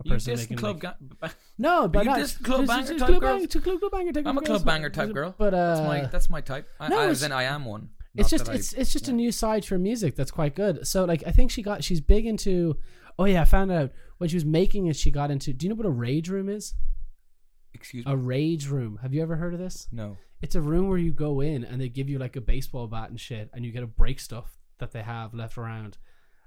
a 0.00 0.08
person 0.08 0.36
making 0.36 0.56
club. 0.56 0.82
like, 0.82 0.98
ga- 1.20 1.28
no, 1.58 1.88
but 1.88 2.04
you 2.04 2.10
not, 2.10 2.36
club 2.42 2.66
banger 2.66 2.86
type 2.96 2.98
club 2.98 3.20
girls? 3.20 3.20
banger- 3.20 3.44
it's 3.44 3.54
a 3.56 3.60
club 3.60 3.80
banger 3.92 4.12
type 4.12 4.24
girl. 4.24 4.30
I'm 4.30 4.38
a 4.38 4.40
club 4.40 4.46
girls, 4.46 4.62
banger 4.64 4.90
type 4.90 5.12
girl. 5.12 5.34
But 5.36 5.54
uh, 5.54 5.74
that's 5.74 5.86
my 5.86 6.06
that's 6.06 6.30
my 6.30 6.40
type. 6.40 6.68
I, 6.80 6.88
no, 6.88 7.00
as 7.00 7.22
it's- 7.22 7.22
in 7.26 7.32
I 7.32 7.42
am 7.42 7.64
one. 7.64 7.90
it's 8.14 8.30
just 8.30 8.48
I- 8.48 8.54
it's 8.54 8.72
it's 8.72 8.92
just 8.92 9.08
a 9.08 9.12
new 9.12 9.32
side 9.32 9.64
for 9.64 9.76
music 9.78 10.14
that's 10.16 10.30
quite 10.30 10.54
good. 10.54 10.86
So 10.86 11.04
like 11.04 11.24
I 11.26 11.32
think 11.32 11.50
she 11.50 11.62
got 11.62 11.82
she's 11.84 12.00
big 12.00 12.26
into. 12.26 12.78
Oh 13.18 13.24
yeah, 13.24 13.42
I 13.42 13.44
found 13.44 13.72
out 13.72 13.90
when 14.18 14.30
she 14.30 14.36
was 14.36 14.44
making 14.44 14.86
it, 14.86 14.94
she 14.96 15.10
got 15.10 15.30
into. 15.32 15.52
Do 15.52 15.66
you 15.66 15.70
know 15.70 15.74
what 15.76 15.86
a 15.86 15.90
rage 15.90 16.28
room 16.30 16.48
is? 16.48 16.74
Excuse 17.78 18.04
me. 18.06 18.12
A 18.12 18.16
rage 18.16 18.68
room. 18.68 18.98
Have 19.02 19.14
you 19.14 19.22
ever 19.22 19.36
heard 19.36 19.54
of 19.54 19.60
this? 19.60 19.88
No. 19.90 20.16
It's 20.42 20.54
a 20.54 20.60
room 20.60 20.88
where 20.88 20.98
you 20.98 21.12
go 21.12 21.40
in 21.40 21.64
and 21.64 21.80
they 21.80 21.88
give 21.88 22.08
you 22.08 22.18
like 22.18 22.36
a 22.36 22.40
baseball 22.40 22.86
bat 22.86 23.10
and 23.10 23.18
shit, 23.18 23.50
and 23.52 23.64
you 23.64 23.72
get 23.72 23.80
to 23.80 23.86
break 23.86 24.20
stuff 24.20 24.58
that 24.78 24.92
they 24.92 25.02
have 25.02 25.34
left 25.34 25.58
around, 25.58 25.98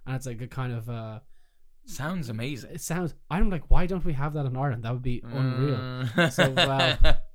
and 0.06 0.16
it's 0.16 0.26
like 0.26 0.42
a 0.42 0.48
kind 0.48 0.74
of 0.74 0.90
uh. 0.90 1.20
Sounds 1.86 2.30
amazing. 2.30 2.72
It 2.72 2.82
sounds. 2.82 3.16
I'm 3.30 3.50
like, 3.50 3.72
why 3.72 3.88
don't 3.88 4.06
we 4.06 4.14
have 4.14 4.34
that 4.36 4.46
in 4.46 4.56
Ireland? 4.56 4.84
That 4.84 4.94
would 4.94 5.02
be 5.02 5.24
unreal. 5.26 5.78
Mm. 5.78 6.32
So, 6.32 6.52
well, 6.52 6.98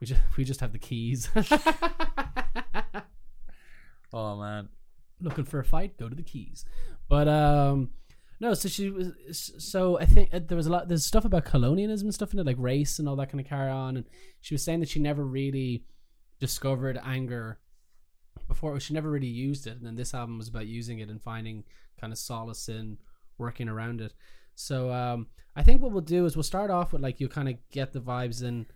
We 0.00 0.06
just 0.06 0.20
we 0.36 0.44
just 0.44 0.60
have 0.60 0.72
the 0.72 0.78
keys. 0.78 1.30
oh 4.12 4.36
man. 4.38 4.70
looking 5.20 5.44
for 5.44 5.60
a 5.60 5.64
fight, 5.64 5.98
go 5.98 6.08
to 6.08 6.14
the 6.14 6.22
keys. 6.22 6.64
But 7.08 7.28
um, 7.28 7.90
no. 8.40 8.54
So 8.54 8.68
she 8.68 8.90
was. 8.90 9.12
So 9.58 9.98
I 9.98 10.06
think 10.06 10.30
uh, 10.32 10.40
there 10.46 10.56
was 10.56 10.66
a 10.66 10.70
lot. 10.70 10.88
There's 10.88 11.04
stuff 11.04 11.24
about 11.24 11.44
colonialism 11.44 12.06
and 12.06 12.14
stuff 12.14 12.32
in 12.32 12.38
it, 12.38 12.46
like 12.46 12.56
race 12.58 12.98
and 12.98 13.08
all 13.08 13.16
that 13.16 13.30
kind 13.30 13.40
of 13.40 13.46
carry 13.46 13.70
on. 13.70 13.96
And 13.96 14.06
she 14.40 14.54
was 14.54 14.64
saying 14.64 14.80
that 14.80 14.88
she 14.88 14.98
never 14.98 15.24
really 15.24 15.84
discovered 16.40 16.98
anger 17.04 17.58
before. 18.48 18.80
She 18.80 18.94
never 18.94 19.10
really 19.10 19.26
used 19.26 19.66
it, 19.66 19.76
and 19.76 19.86
then 19.86 19.96
this 19.96 20.14
album 20.14 20.38
was 20.38 20.48
about 20.48 20.66
using 20.66 20.98
it 20.98 21.08
and 21.08 21.22
finding 21.22 21.64
kind 22.00 22.12
of 22.12 22.18
solace 22.18 22.68
in 22.68 22.98
working 23.38 23.68
around 23.68 24.00
it. 24.00 24.14
So 24.54 24.90
um, 24.90 25.28
I 25.54 25.62
think 25.62 25.82
what 25.82 25.92
we'll 25.92 26.00
do 26.00 26.24
is 26.26 26.36
we'll 26.36 26.42
start 26.42 26.70
off 26.70 26.92
with 26.92 27.02
like 27.02 27.20
you 27.20 27.28
kind 27.28 27.48
of 27.48 27.56
get 27.70 27.92
the 27.92 28.00
vibes 28.00 28.42
in 28.42 28.66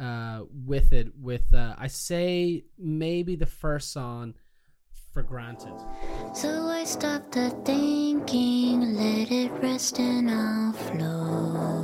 uh 0.00 0.40
with 0.64 0.94
it 0.94 1.08
with 1.20 1.52
uh 1.52 1.74
I 1.76 1.86
say 1.86 2.64
maybe 2.78 3.36
the 3.36 3.44
first 3.44 3.92
song 3.92 4.32
for 5.12 5.22
granted. 5.22 5.74
So 6.34 6.68
I 6.68 6.84
stopped 6.84 7.32
the 7.32 7.50
thinking, 7.64 8.94
let 8.94 9.30
it 9.30 9.50
rest 9.62 9.98
and 9.98 10.30
I'll 10.30 10.72
flow. 10.72 11.81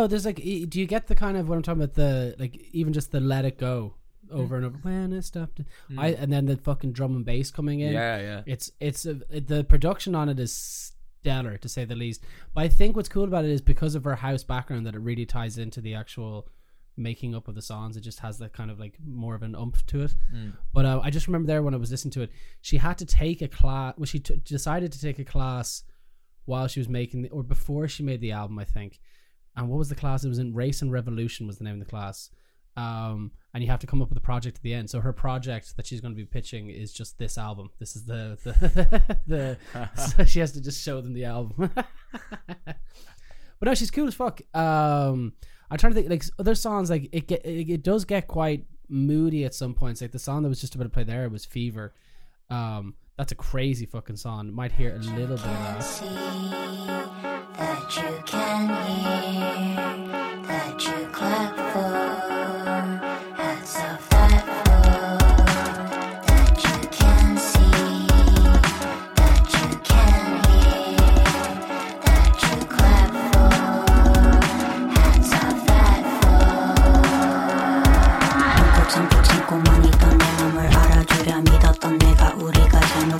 No, 0.00 0.06
there's 0.06 0.24
like 0.24 0.40
e- 0.40 0.66
do 0.66 0.80
you 0.80 0.86
get 0.86 1.06
the 1.06 1.14
kind 1.14 1.36
of 1.36 1.48
what 1.48 1.56
I'm 1.56 1.62
talking 1.62 1.82
about 1.82 1.94
the 1.94 2.34
like 2.38 2.56
even 2.72 2.92
just 2.92 3.12
the 3.12 3.20
let 3.20 3.44
it 3.44 3.58
go 3.58 3.94
over 4.30 4.56
and 4.56 4.64
over 4.64 4.78
hmm. 4.78 4.88
when 4.88 5.12
it 5.12 5.22
stopped 5.22 5.60
I 5.98 6.12
hmm. 6.12 6.22
and 6.22 6.32
then 6.32 6.46
the 6.46 6.56
fucking 6.56 6.92
drum 6.92 7.16
and 7.16 7.24
bass 7.24 7.50
coming 7.50 7.80
in. 7.80 7.92
Yeah, 7.92 8.20
yeah. 8.20 8.42
It's 8.46 8.70
it's 8.80 9.06
a, 9.06 9.20
it- 9.30 9.48
the 9.48 9.64
production 9.64 10.14
on 10.14 10.28
it 10.28 10.40
is 10.40 10.92
stellar 11.20 11.58
to 11.58 11.68
say 11.68 11.84
the 11.84 11.94
least. 11.94 12.24
But 12.54 12.62
I 12.62 12.68
think 12.68 12.96
what's 12.96 13.08
cool 13.08 13.24
about 13.24 13.44
it 13.44 13.50
is 13.50 13.60
because 13.60 13.94
of 13.94 14.04
her 14.04 14.16
house 14.16 14.42
background 14.42 14.86
that 14.86 14.94
it 14.94 15.00
really 15.00 15.26
ties 15.26 15.58
into 15.58 15.80
the 15.80 15.94
actual 15.94 16.48
making 16.96 17.34
up 17.34 17.48
of 17.48 17.54
the 17.54 17.62
songs. 17.62 17.96
It 17.96 18.00
just 18.00 18.20
has 18.20 18.38
that 18.38 18.52
kind 18.52 18.70
of 18.70 18.80
like 18.80 18.98
more 19.04 19.34
of 19.34 19.42
an 19.42 19.54
umph 19.54 19.84
to 19.86 20.02
it. 20.02 20.14
Hmm. 20.30 20.50
But 20.72 20.86
uh, 20.86 21.00
I 21.02 21.10
just 21.10 21.26
remember 21.26 21.46
there 21.46 21.62
when 21.62 21.74
I 21.74 21.78
was 21.78 21.90
listening 21.90 22.12
to 22.12 22.22
it, 22.22 22.30
she 22.62 22.78
had 22.78 22.96
to 22.98 23.06
take 23.06 23.42
a 23.42 23.48
class. 23.48 23.94
Well, 23.96 24.06
she 24.06 24.20
t- 24.20 24.40
decided 24.44 24.92
to 24.92 25.00
take 25.00 25.18
a 25.18 25.24
class 25.24 25.82
while 26.46 26.68
she 26.68 26.80
was 26.80 26.88
making 26.88 27.22
the, 27.22 27.28
or 27.30 27.42
before 27.42 27.86
she 27.88 28.02
made 28.02 28.20
the 28.20 28.32
album, 28.32 28.58
I 28.58 28.64
think. 28.64 29.00
And 29.56 29.68
what 29.68 29.78
was 29.78 29.88
the 29.88 29.94
class? 29.94 30.24
It 30.24 30.28
was 30.28 30.38
in 30.38 30.54
Race 30.54 30.82
and 30.82 30.92
Revolution 30.92 31.46
was 31.46 31.58
the 31.58 31.64
name 31.64 31.74
of 31.74 31.80
the 31.80 31.90
class. 31.90 32.30
Um, 32.76 33.32
and 33.52 33.62
you 33.62 33.70
have 33.70 33.80
to 33.80 33.86
come 33.86 34.00
up 34.00 34.08
with 34.08 34.18
a 34.18 34.22
project 34.22 34.58
at 34.58 34.62
the 34.62 34.72
end. 34.72 34.88
So 34.88 35.00
her 35.00 35.12
project 35.12 35.76
that 35.76 35.86
she's 35.86 36.00
going 36.00 36.14
to 36.14 36.16
be 36.16 36.24
pitching 36.24 36.70
is 36.70 36.92
just 36.92 37.18
this 37.18 37.36
album. 37.36 37.70
This 37.78 37.96
is 37.96 38.04
the 38.04 38.38
the, 38.44 39.16
the 39.26 39.90
so 40.16 40.24
she 40.24 40.40
has 40.40 40.52
to 40.52 40.60
just 40.60 40.82
show 40.82 41.00
them 41.00 41.12
the 41.12 41.24
album. 41.24 41.70
but 41.74 42.76
no, 43.62 43.74
she's 43.74 43.90
cool 43.90 44.06
as 44.06 44.14
fuck. 44.14 44.40
Um, 44.54 45.32
I'm 45.70 45.78
trying 45.78 45.92
to 45.92 46.00
think 46.00 46.10
like 46.10 46.24
other 46.38 46.54
songs 46.54 46.90
like 46.90 47.08
it 47.12 47.26
get 47.26 47.44
it, 47.44 47.68
it 47.68 47.82
does 47.82 48.04
get 48.04 48.28
quite 48.28 48.66
moody 48.88 49.44
at 49.44 49.54
some 49.54 49.74
points. 49.74 50.00
Like 50.00 50.12
the 50.12 50.18
song 50.18 50.42
that 50.42 50.48
was 50.48 50.60
just 50.60 50.74
about 50.74 50.84
to 50.84 50.90
play 50.90 51.04
there 51.04 51.24
it 51.24 51.32
was 51.32 51.44
Fever. 51.44 51.92
Um, 52.48 52.94
that's 53.20 53.32
a 53.32 53.34
crazy 53.34 53.84
fucking 53.84 54.16
song. 54.16 54.50
Might 54.50 54.72
hear 54.72 54.94
a 54.94 54.98
little 54.98 55.36
bit 55.36 55.44
of 55.44 56.00
that. 59.50 59.79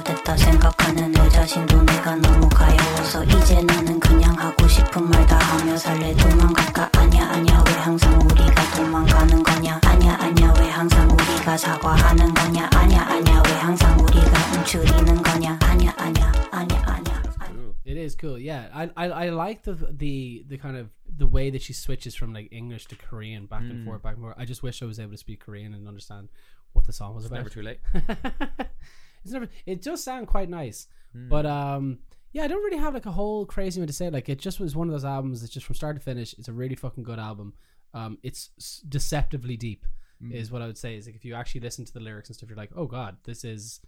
못했다 0.01 0.37
생각하는 0.37 1.13
내 1.13 1.29
자신도 1.29 1.83
내가 1.83 2.17
너무 2.17 2.49
가여워서 2.49 3.25
이제 3.25 3.63
나는 3.63 4.01
그냥 4.01 4.37
하고 4.39 4.67
싶은 4.67 5.11
하며 5.13 5.77
살래 5.77 6.15
도망갈까 6.17 6.91
아냐 6.97 7.31
아냐 7.31 7.63
왜 7.67 7.73
항상 7.73 8.19
우리가 8.21 8.77
도망가는 8.77 9.43
거냐 9.43 9.81
아냐 9.85 10.15
아냐 10.15 10.53
왜 10.59 10.69
항상 10.71 11.09
우리가 11.11 11.57
사과하는 11.57 12.33
거냐 12.33 12.69
아냐 12.73 13.03
아냐 13.03 13.43
왜 13.45 13.53
항상 13.53 13.99
우리가 14.01 14.57
움츠리는 14.57 15.23
거냐 15.23 15.59
아냐 15.63 15.95
아냐 15.99 16.33
아냐 16.51 16.85
아냐 16.87 17.21
It 17.85 17.97
is 17.97 18.15
cool. 18.15 18.39
Yeah, 18.39 18.69
I, 18.73 18.89
I, 18.97 19.07
I 19.09 19.31
like 19.31 19.65
the 19.65 19.75
the 19.75 20.45
the 20.49 20.59
kind 20.59 20.77
of 20.77 20.91
the 21.05 21.27
way 21.27 21.51
that 21.51 21.61
she 21.61 21.73
switches 21.73 22.15
from 22.15 22.33
like 22.33 22.49
English 22.53 22.87
to 22.87 22.95
Korean 22.95 23.47
back 23.47 23.63
mm. 23.63 23.71
and 23.71 23.85
forth, 23.85 24.03
back 24.03 24.15
and 24.15 24.23
forth. 24.23 24.37
I 24.39 24.45
just 24.45 24.63
wish 24.63 24.81
I 24.81 24.87
was 24.87 25.01
able 25.01 25.11
to 25.11 25.19
speak 25.19 25.41
Korean 25.41 25.75
and 25.75 25.89
understand 25.89 26.29
what 26.73 26.87
the 26.87 26.93
song 26.93 27.17
was 27.17 27.25
it's 27.25 27.33
about. 27.33 27.39
Never 27.39 27.51
too 27.51 27.63
late. 27.63 27.81
it's 29.25 29.33
never. 29.33 29.49
It 29.67 29.83
does 29.83 30.03
sound 30.03 30.27
quite 30.27 30.49
nice, 30.49 30.87
but 31.29 31.47
um, 31.47 31.99
yeah, 32.33 32.45
I 32.45 32.49
don't 32.49 32.63
really 32.63 32.79
have 32.79 32.95
like 32.95 33.07
a 33.07 33.13
whole 33.13 33.45
crazy 33.45 33.81
one 33.81 33.87
to 33.89 33.93
say. 33.93 34.11
Like, 34.11 34.29
it 34.29 34.39
just 34.39 34.61
was 34.61 34.77
one 34.77 34.89
of 34.89 34.93
those 34.93 35.05
albums 35.05 35.41
that's 35.41 35.53
just 35.53 35.67
from 35.67 35.75
start 35.75 35.97
to 35.97 36.03
finish. 36.03 36.35
It's 36.39 36.49
a 36.49 36.53
really 36.53 36.77
fucking 36.77 37.03
good 37.05 37.19
album. 37.19 37.55
Um, 37.93 38.19
it's 38.23 38.51
deceptively 38.89 39.57
deep, 39.57 39.85
is 40.33 40.53
what 40.53 40.63
I 40.63 40.67
would 40.67 40.79
say. 40.79 40.97
Is 40.97 41.07
like 41.07 41.17
if 41.17 41.25
you 41.25 41.35
actually 41.35 41.63
listen 41.63 41.85
to 41.85 41.93
the 41.93 42.01
lyrics 42.01 42.29
and 42.29 42.37
stuff, 42.37 42.49
you're 42.49 42.57
like, 42.57 42.71
oh 42.77 42.87
god, 42.87 43.17
this 43.25 43.43
is 43.45 43.81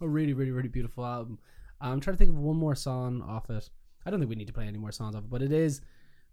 a 0.00 0.08
really, 0.08 0.34
really, 0.34 0.50
really 0.50 0.68
beautiful 0.68 1.04
album. 1.04 1.38
I'm 1.80 2.00
trying 2.00 2.14
to 2.14 2.18
think 2.18 2.30
of 2.30 2.38
one 2.38 2.56
more 2.56 2.74
song 2.74 3.22
off 3.22 3.48
it. 3.50 3.68
I 4.04 4.10
don't 4.10 4.20
think 4.20 4.30
we 4.30 4.36
need 4.36 4.46
to 4.46 4.52
play 4.52 4.66
any 4.66 4.78
more 4.78 4.92
songs 4.92 5.14
off 5.14 5.24
it, 5.24 5.30
but 5.30 5.42
it 5.42 5.52
is 5.52 5.80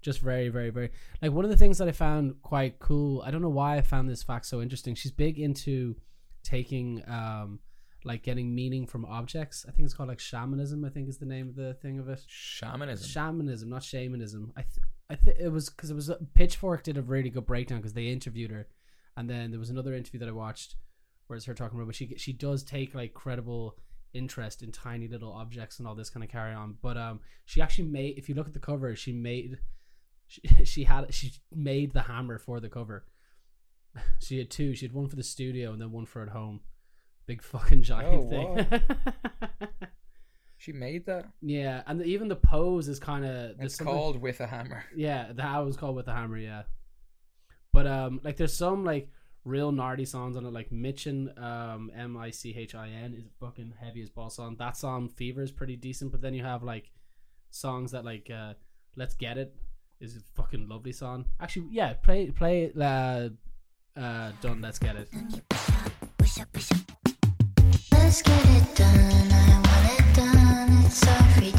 just 0.02 0.20
very, 0.20 0.50
very, 0.50 0.70
very 0.70 0.92
like 1.22 1.32
one 1.32 1.46
of 1.46 1.52
the 1.52 1.58
things 1.58 1.78
that 1.78 1.88
I 1.88 1.92
found 1.92 2.42
quite 2.42 2.80
cool. 2.80 3.22
I 3.22 3.32
don't 3.32 3.42
know 3.42 3.50
why 3.50 3.78
I 3.78 3.82
found 3.82 4.10
this 4.10 4.24
fact 4.24 4.46
so 4.46 4.62
interesting. 4.62 4.96
She's 4.96 5.12
big 5.12 5.40
into 5.40 5.96
taking 6.44 7.02
um 7.08 7.60
like 8.06 8.24
getting 8.24 8.54
meaning 8.54 8.86
from 8.86 9.06
objects. 9.06 9.66
I 9.68 9.72
think 9.72 9.86
it's 9.86 9.94
called 9.94 10.10
like 10.10 10.20
shamanism. 10.20 10.86
I 10.86 10.90
think 10.90 11.10
is 11.10 11.18
the 11.18 11.26
name 11.26 11.50
of 11.50 11.56
the 11.56 11.74
thing 11.76 12.00
of 12.00 12.10
it. 12.10 12.22
Shamanism. 12.28 13.08
Shamanism, 13.08 13.70
not 13.70 13.84
shamanism. 13.84 14.52
I 14.56 14.62
th- 14.62 14.86
I 15.10 15.16
think 15.16 15.38
it 15.40 15.50
was 15.50 15.70
because 15.70 15.92
it 15.92 15.96
was 15.96 16.12
Pitchfork 16.34 16.84
did 16.84 16.98
a 16.98 17.02
really 17.02 17.30
good 17.30 17.46
breakdown 17.46 17.80
because 17.80 17.94
they 17.94 18.08
interviewed 18.08 18.52
her, 18.52 18.68
and 19.16 19.30
then 19.30 19.52
there 19.52 19.60
was 19.60 19.70
another 19.70 19.94
interview 19.94 20.20
that 20.20 20.30
I 20.30 20.34
watched 20.34 20.76
where 21.28 21.38
it's 21.38 21.46
her 21.46 21.54
talking 21.54 21.78
about, 21.78 21.88
but 21.88 21.96
she 21.96 22.16
she 22.18 22.34
does 22.34 22.64
take 22.64 22.96
like 22.96 23.14
credible 23.14 23.78
interest 24.14 24.62
in 24.62 24.72
tiny 24.72 25.08
little 25.08 25.32
objects 25.34 25.80
and 25.80 25.88
all 25.88 25.96
this 25.96 26.10
kind 26.10 26.24
of 26.24 26.30
carry 26.30 26.54
on. 26.54 26.78
But 26.82 26.98
um, 26.98 27.20
she 27.46 27.62
actually 27.62 27.90
made. 27.90 28.18
If 28.18 28.30
you 28.30 28.36
look 28.36 28.48
at 28.48 28.54
the 28.54 28.60
cover, 28.60 28.96
she 28.96 29.12
made. 29.12 29.60
She, 30.28 30.42
she 30.66 30.84
had 30.84 31.14
she 31.14 31.34
made 31.54 31.94
the 31.94 32.04
hammer 32.04 32.38
for 32.38 32.60
the 32.60 32.70
cover. 32.70 33.06
She 34.20 34.40
had 34.40 34.50
two. 34.50 34.74
She 34.74 34.88
had 34.88 34.94
one 34.94 35.08
for 35.08 35.16
the 35.16 35.22
studio 35.22 35.72
and 35.72 35.80
then 35.80 35.92
one 35.92 36.08
for 36.08 36.24
at 36.24 36.30
home. 36.30 36.62
Big 37.26 37.42
fucking 37.42 37.84
giant 37.84 38.26
Oh, 38.26 38.30
thing. 38.30 38.82
She 40.58 40.72
made 40.72 41.08
that. 41.08 41.26
yeah, 41.42 41.84
and 41.88 42.02
even 42.06 42.30
the 42.30 42.38
pose 42.38 42.88
is 42.88 42.98
kind 42.98 43.26
of. 43.26 43.58
It's 43.60 43.76
called 43.76 44.22
with 44.22 44.40
a 44.40 44.48
hammer. 44.48 44.86
Yeah, 44.96 45.34
the 45.34 45.42
how 45.42 45.66
was 45.66 45.76
called 45.76 45.98
with 45.98 46.06
the 46.06 46.14
hammer. 46.14 46.38
Yeah, 46.38 46.64
but 47.74 47.86
um, 47.86 48.22
like 48.24 48.38
there's 48.38 48.56
some 48.56 48.86
like 48.86 49.10
real 49.44 49.74
gnarly 49.74 50.06
songs 50.06 50.38
on 50.38 50.46
it, 50.46 50.54
like 50.54 50.70
Michin, 50.72 51.38
um, 51.38 51.92
M 51.94 52.16
I 52.16 52.30
C 52.30 52.56
H 52.58 52.76
I 52.76 52.88
N 52.88 53.14
is 53.14 53.26
fucking 53.42 53.74
heavy 53.78 54.02
as 54.02 54.10
balls 54.10 54.36
song. 54.38 54.56
That 54.58 54.78
song 54.78 55.10
Fever 55.10 55.42
is 55.42 55.52
pretty 55.52 55.76
decent, 55.76 56.14
but 56.14 56.22
then 56.22 56.34
you 56.34 56.46
have 56.46 56.64
like 56.64 56.92
songs 57.50 57.92
that 57.92 58.06
like 58.06 58.32
uh, 58.34 58.54
Let's 58.96 59.16
Get 59.16 59.38
It 59.38 59.54
is 60.00 60.16
a 60.16 60.22
fucking 60.36 60.70
lovely 60.70 60.94
song. 60.94 61.26
Actually, 61.42 61.68
yeah, 61.72 61.92
play 61.92 62.32
play 62.32 62.72
uh, 62.80 63.28
uh, 64.00 64.32
done. 64.40 64.62
Let's 64.62 64.80
get 64.80 64.96
it. 64.96 65.10
Let's 67.92 68.22
get 68.22 68.46
it 68.46 68.76
done. 68.76 69.32
I 69.32 69.62
want 69.66 70.00
it 70.00 70.16
done. 70.16 70.86
It's 70.86 71.08
our 71.08 71.24
free 71.34 71.52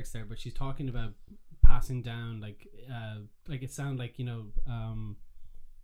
lyrics 0.00 0.12
there, 0.12 0.24
but 0.24 0.38
she's 0.38 0.54
talking 0.54 0.88
about 0.88 1.12
passing 1.62 2.02
down 2.02 2.40
like 2.40 2.66
uh 2.92 3.16
like 3.46 3.62
it 3.62 3.70
sounded 3.70 3.98
like 3.98 4.18
you 4.18 4.24
know 4.24 4.46
um 4.66 5.14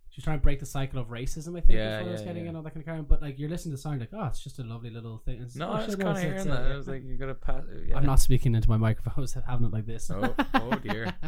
she's 0.09 0.23
trying 0.23 0.37
to 0.39 0.41
break 0.41 0.59
the 0.59 0.65
cycle 0.65 0.99
of 0.99 1.07
racism. 1.07 1.57
I 1.57 1.61
think 1.61 1.77
Yeah, 1.77 1.99
is 1.99 2.03
what 2.03 2.09
I 2.09 2.11
was 2.11 2.21
yeah, 2.21 2.27
getting 2.27 2.43
yeah. 2.43 2.47
and 2.49 2.57
all 2.57 2.63
that 2.63 2.73
kind 2.73 2.87
of 2.87 2.95
on. 2.95 3.03
But 3.05 3.21
like 3.21 3.37
you're 3.37 3.49
listening 3.49 3.73
to 3.73 3.77
the 3.77 3.81
song, 3.81 3.99
like 3.99 4.09
oh, 4.13 4.25
it's 4.25 4.43
just 4.43 4.59
a 4.59 4.63
lovely 4.63 4.89
little 4.89 5.19
thing. 5.19 5.41
It's, 5.41 5.55
No, 5.55 5.69
oh, 5.69 5.73
I 5.73 5.85
was 5.85 5.89
shit, 5.91 5.99
no, 5.99 6.05
kind 6.05 6.17
of 6.17 6.23
hearing 6.23 6.47
that. 6.47 6.71
I 6.71 6.77
was 6.77 6.87
like, 6.87 7.03
you 7.05 7.15
gotta 7.17 7.35
pass. 7.35 7.63
Yeah. 7.87 7.97
I'm 7.97 8.05
not 8.05 8.19
speaking 8.19 8.55
into 8.55 8.69
my 8.69 8.77
microphone. 8.77 9.13
I 9.17 9.21
was 9.21 9.33
having 9.33 9.67
it 9.67 9.73
like 9.73 9.85
this. 9.85 10.09
Oh, 10.09 10.33
oh 10.55 10.71
dear. 10.75 11.13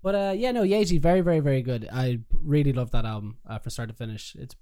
But 0.00 0.14
uh, 0.14 0.32
yeah, 0.36 0.52
no, 0.52 0.62
Yaeji, 0.62 1.00
very, 1.00 1.22
very, 1.22 1.40
very 1.40 1.60
good. 1.60 1.88
I 1.92 2.20
really 2.30 2.72
love 2.72 2.92
that 2.92 3.04
album 3.04 3.38
uh, 3.44 3.58
from 3.58 3.70
start 3.70 3.88
to 3.88 3.96
finish. 3.96 4.36
It's 4.38 4.54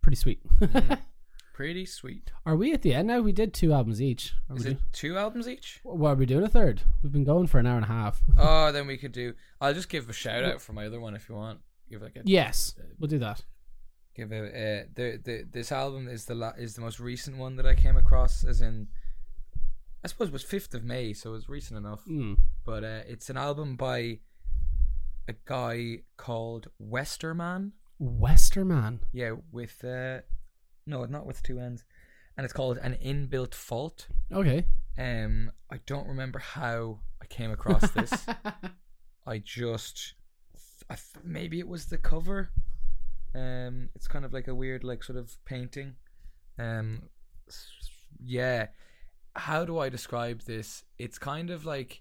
pretty 0.00 0.16
sweet. 0.16 0.40
Pretty 1.58 1.86
sweet. 1.86 2.30
Are 2.46 2.54
we 2.54 2.72
at 2.72 2.82
the 2.82 2.94
end 2.94 3.08
now? 3.08 3.18
We 3.20 3.32
did 3.32 3.52
two 3.52 3.72
albums 3.72 4.00
each. 4.00 4.32
Are 4.48 4.54
Is 4.56 4.64
we 4.64 4.70
it 4.70 4.74
do- 4.74 4.80
two 4.92 5.18
albums 5.18 5.48
each? 5.48 5.80
What 5.82 6.10
are 6.10 6.14
we 6.14 6.24
doing 6.24 6.44
a 6.44 6.48
third? 6.48 6.82
We've 7.02 7.10
been 7.12 7.24
going 7.24 7.48
for 7.48 7.58
an 7.58 7.66
hour 7.66 7.74
and 7.74 7.84
a 7.84 7.88
half. 7.88 8.22
Oh, 8.38 8.70
then 8.70 8.86
we 8.86 8.96
could 8.96 9.10
do. 9.10 9.34
I'll 9.60 9.74
just 9.74 9.88
give 9.88 10.08
a 10.08 10.12
shout 10.12 10.44
out 10.44 10.62
for 10.62 10.72
my 10.72 10.86
other 10.86 11.00
one 11.00 11.16
if 11.16 11.28
you 11.28 11.34
want. 11.34 11.58
Give 11.90 12.00
like 12.00 12.14
a 12.14 12.20
yes, 12.24 12.76
we'll 13.00 13.08
do 13.08 13.18
that. 13.18 13.42
give 14.14 14.30
a 14.30 14.38
uh, 14.38 14.84
the 14.94 15.20
the 15.24 15.46
this 15.50 15.72
album 15.72 16.06
is 16.06 16.26
the 16.26 16.36
la- 16.36 16.52
is 16.56 16.74
the 16.74 16.80
most 16.80 17.00
recent 17.00 17.36
one 17.38 17.56
that 17.56 17.66
I 17.66 17.74
came 17.74 17.96
across 17.96 18.44
as 18.44 18.60
in 18.60 18.86
I 20.04 20.06
suppose 20.06 20.28
it 20.28 20.32
was 20.32 20.44
5th 20.44 20.74
of 20.74 20.84
May 20.84 21.12
so 21.12 21.34
it's 21.34 21.48
recent 21.48 21.76
enough 21.76 22.04
Mm. 22.06 22.36
but 22.64 22.84
uh, 22.84 23.00
it's 23.08 23.30
an 23.30 23.36
album 23.36 23.74
by 23.74 24.20
a 25.26 25.34
guy 25.44 26.02
called 26.16 26.68
Westerman 26.78 27.72
Westerman. 27.98 29.00
yeah 29.12 29.32
with 29.50 29.82
uh 29.84 30.20
no 30.88 31.04
not 31.04 31.26
with 31.26 31.42
two 31.42 31.58
ends 31.60 31.84
and 32.36 32.44
it's 32.44 32.52
called 32.52 32.78
an 32.78 32.96
inbuilt 33.04 33.54
fault 33.54 34.08
Okay. 34.32 34.64
um 34.96 35.50
I 35.70 35.78
don't 35.86 36.08
remember 36.08 36.38
how 36.38 37.00
I 37.22 37.26
came 37.26 37.50
across 37.50 37.88
this 37.90 38.26
I 39.26 39.38
just 39.38 40.14
I 40.90 40.94
th- 40.94 41.22
maybe 41.24 41.58
it 41.58 41.68
was 41.68 41.86
the 41.86 41.98
cover. 41.98 42.48
Um, 43.34 43.90
it's 43.94 44.08
kind 44.08 44.24
of 44.24 44.32
like 44.32 44.48
a 44.48 44.54
weird, 44.54 44.84
like 44.84 45.04
sort 45.04 45.18
of 45.18 45.36
painting. 45.44 45.96
Um, 46.58 47.02
yeah. 48.18 48.68
How 49.36 49.66
do 49.66 49.78
I 49.78 49.90
describe 49.90 50.42
this? 50.44 50.84
It's 50.98 51.18
kind 51.18 51.50
of 51.50 51.66
like 51.66 52.00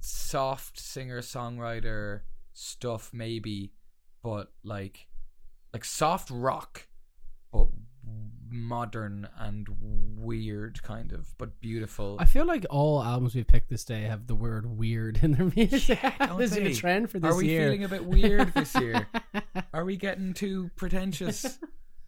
soft 0.00 0.78
singer 0.80 1.20
songwriter 1.20 2.20
stuff, 2.54 3.10
maybe, 3.12 3.72
but 4.22 4.50
like 4.64 5.06
like 5.74 5.84
soft 5.84 6.30
rock, 6.30 6.88
modern 8.50 9.28
and 9.38 9.68
weird, 10.16 10.82
kind 10.82 11.12
of, 11.12 11.36
but 11.38 11.60
beautiful. 11.60 12.16
I 12.18 12.24
feel 12.24 12.44
like 12.46 12.64
all 12.70 13.02
albums 13.02 13.34
we've 13.34 13.46
picked 13.46 13.68
this 13.70 13.84
day 13.84 14.02
have 14.02 14.26
the 14.26 14.34
word 14.34 14.66
weird 14.78 15.20
in 15.22 15.32
their 15.32 15.50
music. 15.56 15.98
don't 16.18 16.38
There's 16.38 16.52
a 16.56 16.72
trend 16.74 17.10
for 17.10 17.18
this 17.18 17.32
Are 17.34 17.36
we 17.36 17.48
year. 17.48 17.64
feeling 17.64 17.84
a 17.84 17.88
bit 17.88 18.04
weird 18.04 18.52
this 18.54 18.74
year? 18.74 19.06
Are 19.72 19.84
we 19.84 19.96
getting 19.96 20.34
too 20.34 20.70
pretentious? 20.76 21.58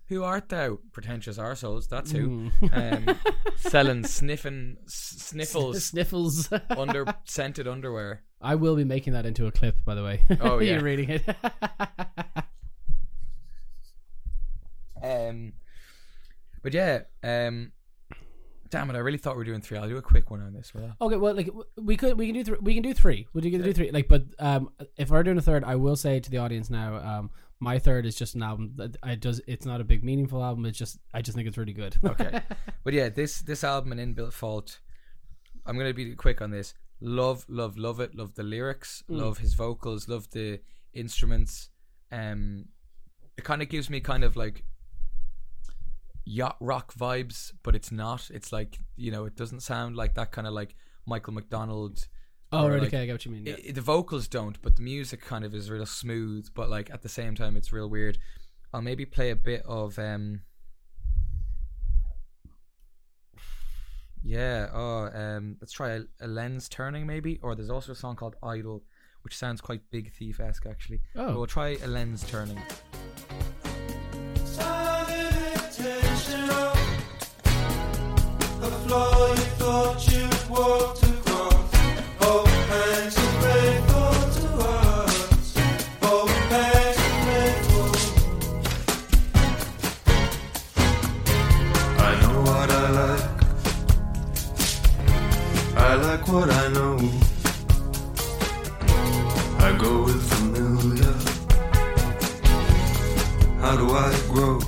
who 0.06 0.24
art 0.24 0.48
thou? 0.48 0.78
Pretentious 0.92 1.38
arseholes, 1.38 1.88
that's 1.88 2.10
who. 2.10 2.50
Mm. 2.62 3.08
Um, 3.08 3.16
selling 3.56 4.04
sniffing 4.04 4.76
s- 4.86 5.14
sniffles 5.18 5.84
Sniffles. 5.86 6.52
under 6.70 7.06
scented 7.24 7.68
underwear. 7.68 8.22
I 8.42 8.56
will 8.56 8.74
be 8.74 8.84
making 8.84 9.12
that 9.12 9.24
into 9.26 9.46
a 9.46 9.52
clip, 9.52 9.84
by 9.84 9.94
the 9.94 10.02
way. 10.02 10.24
Oh, 10.40 10.58
yeah. 10.58 10.72
You're 10.72 10.82
reading 10.82 11.10
it. 11.10 11.22
Um, 15.02 15.52
but 16.62 16.74
yeah, 16.74 17.00
um, 17.22 17.72
damn 18.70 18.90
it! 18.90 18.96
I 18.96 19.00
really 19.00 19.18
thought 19.18 19.34
we 19.34 19.38
were 19.38 19.44
doing 19.44 19.60
three. 19.60 19.78
I'll 19.78 19.88
do 19.88 19.96
a 19.96 20.02
quick 20.02 20.30
one 20.30 20.40
on 20.40 20.52
this. 20.52 20.72
Will 20.74 20.84
I? 20.84 21.04
Okay, 21.04 21.16
well, 21.16 21.34
like 21.34 21.50
we 21.76 21.96
could, 21.96 22.18
we 22.18 22.26
can 22.26 22.34
do, 22.34 22.44
three. 22.44 22.58
we 22.60 22.74
can 22.74 22.82
do 22.82 22.94
three. 22.94 23.26
We 23.32 23.50
can 23.50 23.62
do 23.62 23.72
three. 23.72 23.90
Like, 23.90 24.08
but 24.08 24.24
um, 24.38 24.70
if 24.96 25.10
we're 25.10 25.22
doing 25.22 25.38
a 25.38 25.42
third, 25.42 25.64
I 25.64 25.76
will 25.76 25.96
say 25.96 26.20
to 26.20 26.30
the 26.30 26.38
audience 26.38 26.70
now, 26.70 26.96
um, 26.96 27.30
my 27.58 27.78
third 27.78 28.06
is 28.06 28.14
just 28.14 28.34
an 28.34 28.42
album 28.42 28.72
that 28.76 28.96
I 29.02 29.14
does. 29.16 29.40
It's 29.46 29.66
not 29.66 29.80
a 29.80 29.84
big 29.84 30.02
meaningful 30.02 30.42
album. 30.42 30.64
It's 30.66 30.78
just, 30.78 30.98
I 31.12 31.22
just 31.22 31.36
think 31.36 31.46
it's 31.46 31.58
really 31.58 31.72
good. 31.72 31.96
Okay, 32.04 32.40
but 32.84 32.94
yeah, 32.94 33.08
this 33.08 33.40
this 33.42 33.64
album, 33.64 33.92
an 33.92 33.98
inbuilt 33.98 34.32
fault. 34.32 34.80
I'm 35.66 35.76
gonna 35.76 35.94
be 35.94 36.14
quick 36.14 36.40
on 36.40 36.50
this. 36.50 36.74
Love, 37.00 37.46
love, 37.48 37.76
love 37.78 38.00
it. 38.00 38.14
Love 38.14 38.34
the 38.34 38.42
lyrics. 38.42 39.02
Love 39.08 39.38
his 39.38 39.54
vocals. 39.54 40.08
Love 40.08 40.30
the 40.30 40.60
instruments. 40.92 41.70
Um, 42.12 42.66
it 43.36 43.44
kind 43.44 43.62
of 43.62 43.68
gives 43.68 43.88
me 43.88 44.00
kind 44.00 44.24
of 44.24 44.36
like 44.36 44.64
yacht 46.24 46.56
rock 46.60 46.92
vibes, 46.94 47.52
but 47.62 47.74
it's 47.74 47.90
not. 47.92 48.30
It's 48.32 48.52
like 48.52 48.78
you 48.96 49.10
know, 49.10 49.24
it 49.24 49.36
doesn't 49.36 49.60
sound 49.60 49.96
like 49.96 50.14
that 50.14 50.32
kind 50.32 50.46
of 50.46 50.52
like 50.52 50.74
Michael 51.06 51.32
McDonald. 51.34 52.06
Oh, 52.52 52.68
right. 52.68 52.80
like- 52.80 52.88
okay, 52.88 53.02
I 53.02 53.06
get 53.06 53.12
what 53.12 53.24
you 53.26 53.30
mean. 53.32 53.46
Yeah. 53.46 53.56
i- 53.68 53.72
the 53.72 53.80
vocals 53.80 54.26
don't, 54.26 54.60
but 54.62 54.76
the 54.76 54.82
music 54.82 55.20
kind 55.20 55.44
of 55.44 55.54
is 55.54 55.70
real 55.70 55.86
smooth. 55.86 56.48
But 56.54 56.68
like 56.68 56.90
at 56.90 57.02
the 57.02 57.08
same 57.08 57.34
time, 57.34 57.56
it's 57.56 57.72
real 57.72 57.88
weird. 57.88 58.18
I'll 58.74 58.82
maybe 58.82 59.04
play 59.06 59.30
a 59.30 59.36
bit 59.36 59.62
of 59.66 59.98
um. 59.98 60.40
Yeah. 64.22 64.68
Oh. 64.72 65.10
Um. 65.14 65.56
Let's 65.60 65.72
try 65.72 65.90
a, 65.90 66.00
a 66.20 66.26
lens 66.28 66.68
turning 66.68 67.06
maybe, 67.06 67.38
or 67.42 67.54
there's 67.54 67.70
also 67.70 67.92
a 67.92 67.96
song 67.96 68.16
called 68.16 68.36
Idol, 68.42 68.82
which 69.22 69.36
sounds 69.36 69.60
quite 69.60 69.80
Big 69.90 70.12
Thief 70.12 70.40
esque 70.40 70.66
actually. 70.66 71.00
Oh. 71.16 71.28
But 71.28 71.36
we'll 71.36 71.46
try 71.46 71.76
a 71.82 71.86
lens 71.86 72.24
turning. 72.28 72.58
How 103.70 103.76
do 103.76 103.88
I 103.92 104.10
grow? 104.28 104.58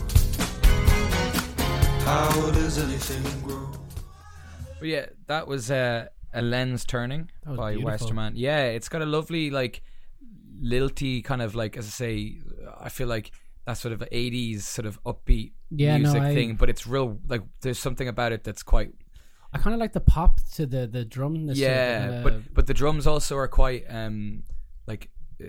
How 2.05 2.51
does 2.53 2.79
anything? 2.79 3.42
But 4.83 4.89
yeah, 4.89 5.07
that 5.29 5.47
was 5.47 5.71
uh, 5.71 6.07
a 6.35 6.43
lens 6.43 6.85
turning 6.85 7.31
by 7.47 7.73
beautiful. 7.75 7.85
Westerman. 7.93 8.33
Yeah, 8.37 8.65
it's 8.77 8.89
got 8.89 9.01
a 9.01 9.07
lovely 9.07 9.51
like 9.51 9.83
lilty 10.61 11.23
kind 11.23 11.43
of 11.43 11.55
like 11.55 11.77
as 11.77 11.87
I 11.87 11.91
say, 11.91 12.39
I 12.81 12.89
feel 12.89 13.09
like 13.09 13.31
that 13.67 13.75
sort 13.75 13.93
of 13.95 14.01
'80s 14.01 14.63
sort 14.63 14.87
of 14.87 15.03
upbeat 15.05 15.53
Yeah, 15.71 15.97
no, 15.97 16.03
music 16.03 16.23
I- 16.23 16.35
thing, 16.35 16.57
but 16.57 16.69
it's 16.69 16.87
real 16.87 17.19
like 17.29 17.43
there's 17.61 17.79
something 17.79 18.09
about 18.09 18.33
it 18.33 18.45
that's 18.45 18.63
quite 18.63 18.93
I 19.53 19.59
kind 19.59 19.75
of 19.75 19.81
like 19.81 19.93
the 19.93 20.01
pop 20.01 20.41
to 20.55 20.67
the 20.67 20.87
the 20.87 21.05
drumness. 21.05 21.59
yeah, 21.59 22.07
kinda, 22.09 22.23
but 22.25 22.55
but 22.55 22.67
the 22.67 22.75
drums 22.75 23.07
also 23.07 23.37
are 23.37 23.49
quite 23.49 23.85
um 23.89 24.43
like 24.87 25.11
uh, 25.43 25.47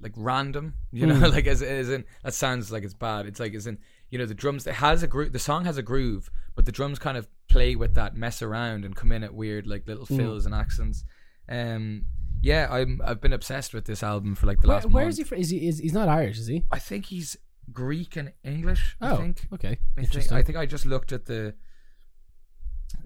like 0.00 0.12
random, 0.16 0.74
you 0.92 1.06
know, 1.06 1.14
Mm. 1.16 1.32
like 1.36 1.46
as 1.48 1.62
as 1.62 1.88
in 1.90 2.04
that 2.22 2.34
sounds 2.34 2.70
like 2.70 2.84
it's 2.84 2.94
bad. 2.94 3.26
It's 3.26 3.40
like 3.40 3.54
as 3.54 3.66
in 3.66 3.78
you 4.10 4.18
know 4.18 4.26
the 4.26 4.34
drums 4.34 4.66
it 4.66 4.74
has 4.74 5.02
a 5.02 5.06
groove. 5.08 5.32
The 5.32 5.38
song 5.38 5.64
has 5.64 5.78
a 5.78 5.82
groove, 5.82 6.30
but 6.54 6.64
the 6.64 6.72
drums 6.72 6.98
kind 6.98 7.16
of 7.16 7.26
play 7.48 7.74
with 7.76 7.94
that, 7.94 8.14
mess 8.16 8.42
around, 8.42 8.84
and 8.84 8.94
come 8.94 9.10
in 9.12 9.22
at 9.24 9.34
weird 9.34 9.66
like 9.66 9.86
little 9.86 10.06
Mm. 10.06 10.16
fills 10.16 10.46
and 10.46 10.54
accents. 10.54 11.04
Um, 11.48 12.04
yeah, 12.40 12.68
I'm 12.70 13.00
I've 13.04 13.20
been 13.20 13.32
obsessed 13.32 13.72
with 13.74 13.84
this 13.86 14.02
album 14.02 14.34
for 14.34 14.46
like 14.46 14.60
the 14.60 14.68
Where, 14.68 14.76
last. 14.76 14.86
where 14.90 15.04
month. 15.04 15.12
is 15.12 15.18
he 15.18 15.24
from? 15.24 15.38
Is 15.38 15.50
he? 15.50 15.66
Is 15.68 15.78
he's 15.78 15.92
not 15.92 16.08
Irish? 16.08 16.38
Is 16.38 16.46
he? 16.46 16.64
I 16.70 16.78
think 16.78 17.06
he's 17.06 17.36
Greek 17.72 18.16
and 18.16 18.32
English. 18.44 18.96
I 19.00 19.10
Oh, 19.10 19.16
think. 19.16 19.40
okay, 19.52 19.68
I 19.68 19.76
think, 19.96 20.06
interesting. 20.08 20.36
I 20.36 20.42
think 20.42 20.56
I 20.58 20.66
just 20.66 20.86
looked 20.86 21.12
at 21.12 21.24
the 21.26 21.54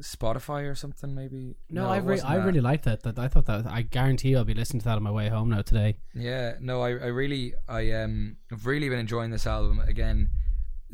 Spotify 0.01 0.71
or 0.71 0.75
something. 0.75 1.15
Maybe 1.15 1.57
No, 1.71 1.89
I 1.89 1.99
it 1.99 2.01
re- 2.05 2.21
I 2.21 2.39
that. 2.39 2.47
really 2.47 2.61
liked 2.61 2.85
that. 2.85 3.03
That 3.03 3.19
I 3.19 3.29
thought 3.29 3.47
that 3.47 3.67
I 3.67 3.83
guarantee 3.83 4.35
I'll 4.37 4.45
be 4.45 4.55
listening 4.55 4.81
to 4.81 4.85
that 4.87 4.97
on 4.97 5.03
my 5.03 5.11
way 5.11 5.29
home 5.29 5.51
now 5.51 5.63
today. 5.63 5.99
Yeah, 6.15 6.55
no, 6.61 6.81
I, 6.83 6.91
I 6.91 7.07
really, 7.07 7.55
I 7.69 7.91
um, 7.93 8.37
have 8.51 8.67
really 8.67 8.89
been 8.89 8.99
enjoying 9.01 9.31
this 9.31 9.47
album 9.47 9.81
again. 9.81 10.31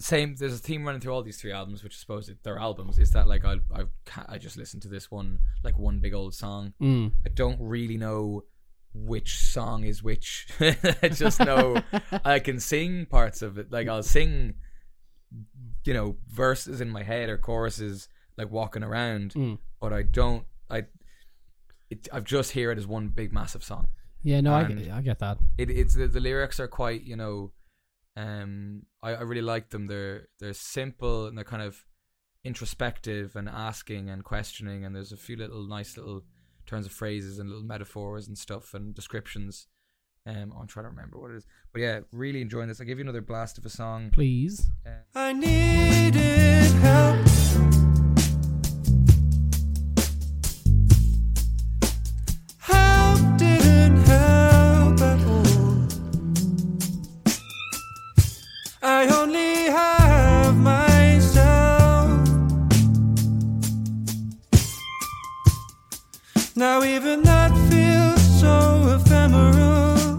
Same, 0.01 0.37
there's 0.37 0.55
a 0.55 0.59
theme 0.59 0.85
running 0.85 1.01
through 1.01 1.13
all 1.13 1.23
these 1.23 1.41
three 1.41 1.53
albums, 1.53 1.83
which 1.83 1.95
I 1.95 1.99
suppose 1.99 2.31
they're 2.45 2.59
albums. 2.59 2.99
Is 2.99 3.11
that 3.13 3.27
like 3.27 3.45
I, 3.45 3.57
I, 3.75 3.85
I 4.29 4.39
just 4.39 4.57
listen 4.57 4.79
to 4.81 4.89
this 4.89 5.11
one 5.11 5.41
like 5.65 5.79
one 5.79 5.99
big 5.99 6.15
old 6.15 6.35
song. 6.35 6.73
Mm. 6.81 7.13
I 7.27 7.31
don't 7.31 7.59
really 7.61 7.97
know 7.97 8.45
which 8.95 9.37
song 9.39 9.85
is 9.85 10.03
which. 10.03 10.47
I 10.61 11.09
just 11.13 11.41
know 11.41 11.83
I 12.25 12.39
can 12.39 12.61
sing 12.61 13.07
parts 13.07 13.43
of 13.43 13.59
it. 13.59 13.73
Like 13.73 13.89
I'll 13.89 14.03
sing, 14.05 14.55
you 15.85 15.95
know, 15.95 16.17
verses 16.29 16.81
in 16.81 16.89
my 16.91 17.03
head 17.03 17.29
or 17.29 17.37
choruses, 17.39 18.09
like 18.37 18.51
walking 18.51 18.83
around. 18.83 19.35
Mm. 19.35 19.59
But 19.81 19.93
I 19.93 20.03
don't. 20.03 20.45
I, 20.71 20.85
it, 21.91 22.07
I've 22.13 22.25
just 22.25 22.53
hear 22.53 22.71
it 22.71 22.79
as 22.79 22.87
one 22.87 23.09
big 23.09 23.33
massive 23.33 23.65
song 23.65 23.89
Yeah, 24.23 24.43
no, 24.43 24.53
I, 24.53 24.65
get- 24.65 24.91
I 24.93 25.01
get 25.01 25.19
that. 25.21 25.39
it, 25.57 25.71
it's 25.71 25.95
the, 25.95 26.07
the 26.07 26.21
lyrics 26.21 26.61
are 26.61 26.69
quite 26.69 27.03
you 27.03 27.17
know 27.17 27.53
um 28.19 28.83
I, 29.03 29.15
I 29.15 29.23
really 29.23 29.43
like 29.43 29.71
them. 29.71 29.87
They're 29.87 30.29
they're 30.41 30.53
simple 30.53 31.27
and 31.27 31.37
they're 31.37 31.45
kind 31.45 31.63
of 31.63 31.85
introspective 32.45 33.37
and 33.37 33.49
asking 33.49 34.11
and 34.11 34.25
questioning 34.25 34.85
and 34.85 34.95
there's 34.95 35.13
a 35.13 35.17
few 35.17 35.37
little 35.37 35.67
nice 35.67 35.97
little 35.97 36.23
turns 36.67 36.87
of 36.87 36.93
phrases 36.93 37.39
and 37.39 37.49
little 37.49 37.65
metaphors 37.65 38.27
and 38.27 38.37
stuff 38.37 38.75
and 38.75 38.95
descriptions. 38.95 39.69
Um 40.27 40.53
i'm 40.59 40.67
trying 40.67 40.87
to 40.87 40.91
remember 40.91 41.19
what 41.19 41.31
it 41.31 41.37
is. 41.37 41.47
But 41.73 41.83
yeah 41.83 42.01
really 42.11 42.43
enjoying 42.43 42.69
this. 42.69 42.81
I'll 42.81 42.87
give 42.87 42.99
you 42.99 43.05
another 43.05 43.21
blast 43.21 43.57
of 43.57 43.65
a 43.65 43.71
song. 43.71 44.11
Please. 44.11 44.69
I 45.15 45.33
needed 45.33 46.73
help. 46.83 47.19
Help 47.27 47.88
even 66.99 67.23
that 67.23 67.53
feels 67.71 68.41
so 68.41 68.97
ephemeral. 68.97 70.19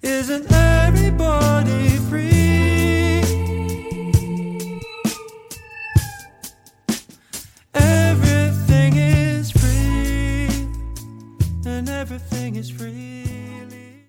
Isn't 0.00 0.50
everybody 0.50 1.88
free? 2.08 3.20
Everything 7.74 8.96
is 8.96 9.50
free, 9.50 10.48
and 11.66 11.90
everything 11.90 12.56
is 12.56 12.70
freely. 12.70 14.08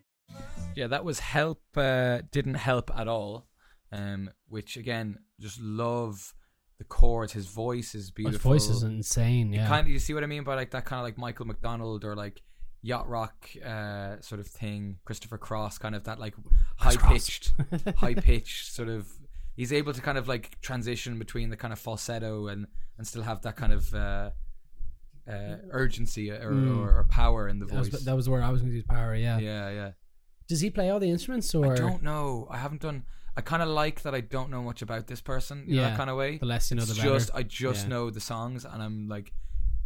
yeah 0.76 0.88
that 0.88 1.04
was 1.04 1.20
help 1.20 1.62
uh 1.76 2.22
didn't 2.32 2.60
help 2.70 2.90
at 2.96 3.08
all 3.08 3.48
um 3.92 4.30
which 4.48 4.78
again 4.78 5.18
just 5.42 5.60
love 5.60 6.34
the 6.78 6.84
chords 6.84 7.34
his 7.34 7.48
voice 7.48 7.96
is 7.96 8.12
beautiful. 8.12 8.54
His 8.54 8.66
voice 8.66 8.76
is 8.76 8.84
insane. 8.84 9.52
Yeah. 9.54 9.68
kind 9.68 9.86
of 9.88 9.92
you 9.92 10.00
see 10.00 10.14
what 10.14 10.24
I 10.24 10.28
mean 10.28 10.44
by 10.44 10.56
like 10.56 10.72
that 10.72 10.86
kind 10.86 11.00
of 11.00 11.04
like 11.06 11.18
Michael 11.18 11.46
McDonald 11.48 12.04
or 12.06 12.16
like 12.16 12.42
yacht 12.84 13.10
rock 13.10 13.48
uh 13.66 14.20
sort 14.22 14.40
of 14.40 14.48
thing 14.48 14.98
Christopher 15.04 15.38
Cross 15.40 15.80
kind 15.80 15.96
of 15.96 16.04
that 16.04 16.20
like 16.20 16.36
high 16.78 16.96
pitched 16.96 17.52
high 17.98 18.14
pitched 18.14 18.72
sort 18.74 18.88
of 18.90 19.08
he's 19.56 19.74
able 19.74 19.92
to 19.94 20.02
kind 20.02 20.18
of 20.20 20.28
like 20.28 20.62
transition 20.62 21.18
between 21.18 21.50
the 21.50 21.58
kind 21.58 21.74
of 21.74 21.80
falsetto 21.80 22.48
and 22.48 22.68
and 22.98 23.08
still 23.08 23.24
have 23.24 23.42
that 23.42 23.56
kind 23.56 23.74
of 23.74 23.94
uh 23.96 24.30
uh 25.28 25.58
urgency 25.72 26.30
or, 26.32 26.52
Mm. 26.52 26.78
or, 26.78 27.00
or 27.00 27.04
power 27.06 27.48
in 27.50 27.60
the 27.60 27.66
that, 27.66 27.78
was, 27.80 27.88
voice 27.90 28.02
that 28.04 28.16
was 28.16 28.30
where 28.30 28.42
I 28.42 28.50
was 28.50 28.62
going 28.62 28.72
to 28.72 28.76
use 28.76 28.86
power. 28.86 29.14
Yeah. 29.16 29.40
yeah 29.40 29.70
yeah 29.72 29.92
Does 30.48 30.62
he 30.62 30.70
play 30.70 30.90
all 30.90 31.00
the 31.00 31.10
instruments 31.10 31.54
or 31.56 31.74
I 31.74 31.76
don't 31.76 32.04
know 32.04 32.48
I 32.52 32.58
haven't 32.58 32.82
done 32.82 33.04
I 33.38 33.42
kind 33.42 33.62
of 33.62 33.70
like 33.70 34.02
that 34.02 34.14
I 34.16 34.22
don't 34.36 34.50
know 34.50 34.64
much 34.64 34.82
about 34.82 35.06
this 35.08 35.22
person 35.22 35.56
you 35.68 35.76
know 35.76 35.82
Yeah, 35.84 35.90
that 35.90 35.98
kind 35.98 36.10
of 36.10 36.18
way 36.18 36.38
the 36.40 36.46
less 36.46 36.70
you 36.72 36.76
know, 36.78 36.84
It's 36.84 36.92
the 36.94 37.02
better. 37.02 37.14
just 37.18 37.30
I 37.40 37.44
just 37.44 37.84
Yeah. 37.86 37.90
know 37.94 38.10
the 38.10 38.20
songs 38.34 38.66
and 38.66 38.82
I'm 38.86 39.08
like 39.08 39.32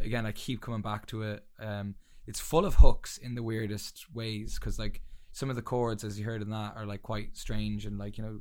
again 0.00 0.24
I 0.26 0.32
keep 0.32 0.60
coming 0.60 0.82
back 0.82 1.06
to 1.12 1.22
it 1.22 1.44
um 1.60 1.94
it's 2.26 2.40
full 2.40 2.64
of 2.64 2.74
hooks 2.76 3.18
in 3.18 3.34
the 3.34 3.42
weirdest 3.42 4.06
ways 4.14 4.58
because 4.58 4.78
like 4.78 5.02
some 5.32 5.50
of 5.50 5.56
the 5.56 5.62
chords 5.62 6.02
as 6.04 6.18
you 6.18 6.24
heard 6.24 6.42
in 6.42 6.50
that 6.50 6.72
are 6.76 6.86
like 6.86 7.02
quite 7.02 7.36
strange 7.36 7.84
and 7.86 7.98
like 7.98 8.16
you 8.18 8.24
know 8.24 8.40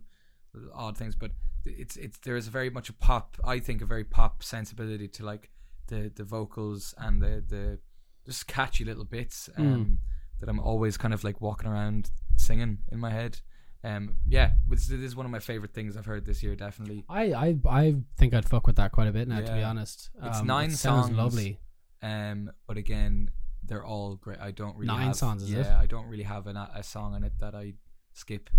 odd 0.73 0.97
things 0.97 1.15
but 1.15 1.31
it's 1.65 1.95
it's 1.97 2.17
there 2.19 2.35
is 2.35 2.47
very 2.47 2.69
much 2.69 2.89
a 2.89 2.93
pop 2.93 3.37
I 3.43 3.59
think 3.59 3.81
a 3.81 3.85
very 3.85 4.03
pop 4.03 4.43
sensibility 4.43 5.07
to 5.09 5.25
like 5.25 5.49
the 5.87 6.11
the 6.15 6.23
vocals 6.23 6.93
and 6.97 7.21
the 7.21 7.43
the 7.47 7.79
just 8.25 8.47
catchy 8.47 8.83
little 8.85 9.05
bits 9.05 9.49
Hmm. 9.55 9.61
um 9.73 9.99
that 10.39 10.49
I'm 10.49 10.59
always 10.59 10.97
kind 10.97 11.13
of 11.13 11.23
like 11.23 11.39
walking 11.41 11.69
around 11.69 12.11
singing 12.37 12.79
in 12.91 12.99
my 12.99 13.11
head 13.11 13.41
um 13.83 14.15
yeah 14.27 14.51
this, 14.69 14.87
this 14.87 14.99
is 14.99 15.15
one 15.15 15.25
of 15.25 15.31
my 15.31 15.39
favorite 15.39 15.73
things 15.73 15.97
I've 15.97 16.05
heard 16.05 16.25
this 16.25 16.43
year 16.43 16.55
definitely 16.55 17.03
I, 17.09 17.33
I 17.33 17.57
I 17.67 17.95
think 18.17 18.33
I'd 18.33 18.47
fuck 18.47 18.67
with 18.67 18.75
that 18.75 18.91
quite 18.91 19.07
a 19.07 19.11
bit 19.11 19.27
now. 19.27 19.37
To 19.41 19.51
be 19.53 19.59
Yeah. 19.59 19.69
honest, 19.69 20.09
It's 20.23 20.39
Um, 20.39 20.47
nine 20.47 20.69
it 20.71 20.77
sounds 20.77 21.07
songs. 21.07 21.17
lovely. 21.17 21.59
Um, 22.03 22.51
but 22.67 22.77
again, 22.77 23.29
they're 23.63 23.85
all 23.85 24.15
great. 24.15 24.39
I 24.39 24.51
don't 24.51 24.75
really 24.75 24.87
Nine 24.87 25.07
have, 25.07 25.15
songs, 25.15 25.43
is 25.43 25.51
yeah, 25.51 25.79
it? 25.79 25.83
I 25.83 25.85
don't 25.85 26.07
really 26.07 26.23
have 26.23 26.47
an, 26.47 26.57
a 26.57 26.81
song 26.83 27.13
on 27.13 27.23
it 27.23 27.33
that 27.39 27.53
I 27.55 27.73
skip 28.13 28.49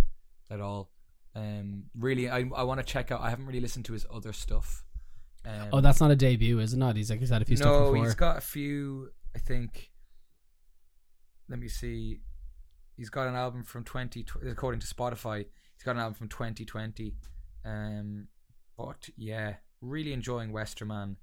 at 0.50 0.60
all. 0.60 0.90
Um, 1.34 1.84
really, 1.96 2.28
I 2.28 2.40
I 2.54 2.62
want 2.64 2.78
to 2.80 2.84
check 2.86 3.10
out. 3.10 3.20
I 3.20 3.30
haven't 3.30 3.46
really 3.46 3.60
listened 3.60 3.84
to 3.86 3.94
his 3.94 4.06
other 4.12 4.32
stuff. 4.32 4.84
Um, 5.44 5.68
Oh, 5.72 5.80
that's 5.80 6.00
not 6.00 6.10
a 6.12 6.16
debut, 6.16 6.58
is 6.60 6.72
it 6.72 6.76
not? 6.78 6.94
He's 6.96 7.10
like 7.10 7.18
he's 7.20 7.30
had 7.30 7.42
a 7.42 7.44
few 7.44 7.56
stuff 7.56 7.72
no, 7.92 7.92
he's 7.94 8.14
got 8.14 8.38
a 8.38 8.40
few. 8.40 9.10
I 9.34 9.38
think. 9.38 9.90
Let 11.48 11.58
me 11.58 11.68
see. 11.68 12.20
He's 12.96 13.10
got 13.10 13.26
an 13.28 13.34
album 13.34 13.64
from 13.64 13.84
twenty. 13.84 14.24
According 14.46 14.80
to 14.80 14.86
Spotify, 14.86 15.38
he 15.38 15.44
He's 15.76 15.84
got 15.84 15.96
an 15.96 16.02
album 16.02 16.14
from 16.14 16.28
2020. 16.28 17.14
Um, 17.64 18.28
but 18.78 19.08
yeah, 19.16 19.54
really 19.80 20.12
enjoying 20.12 20.52
Westerman. 20.52 21.16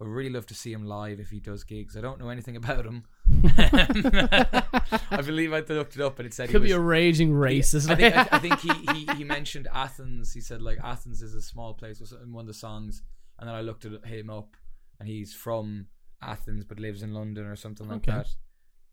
I 0.00 0.04
really 0.04 0.30
love 0.30 0.46
to 0.46 0.54
see 0.54 0.72
him 0.72 0.86
live 0.86 1.18
if 1.20 1.28
he 1.30 1.40
does 1.40 1.64
gigs. 1.64 1.96
I 1.96 2.00
don't 2.00 2.18
know 2.20 2.28
anything 2.30 2.56
about 2.62 2.86
him. 2.86 3.04
I 3.58 5.22
believe 5.24 5.52
I 5.52 5.60
looked 5.60 5.96
it 5.96 6.00
up, 6.02 6.18
and 6.18 6.26
it 6.26 6.34
said 6.34 6.48
It 6.48 6.52
Could 6.52 6.62
he 6.62 6.68
be 6.68 6.72
a 6.72 6.80
raging 6.80 7.32
racist. 7.32 7.90
I 7.90 7.96
think, 7.96 8.16
I, 8.16 8.28
I 8.32 8.38
think 8.38 8.60
he, 8.60 8.70
he, 8.94 9.16
he 9.16 9.24
mentioned 9.24 9.68
Athens. 9.72 10.32
He 10.32 10.40
said 10.40 10.62
like 10.62 10.78
Athens 10.82 11.20
is 11.22 11.34
a 11.34 11.42
small 11.42 11.74
place 11.74 12.00
or 12.00 12.06
something 12.06 12.28
in 12.28 12.32
one 12.32 12.42
of 12.42 12.46
the 12.48 12.54
songs, 12.54 13.02
and 13.38 13.48
then 13.48 13.54
I 13.54 13.60
looked 13.60 13.84
at 13.84 14.04
him 14.06 14.30
up, 14.30 14.56
and 14.98 15.08
he's 15.08 15.34
from 15.34 15.86
Athens 16.22 16.64
but 16.64 16.80
lives 16.80 17.02
in 17.02 17.12
London 17.12 17.46
or 17.46 17.56
something 17.56 17.88
like 17.88 18.08
Okay. 18.08 18.12
that. 18.12 18.28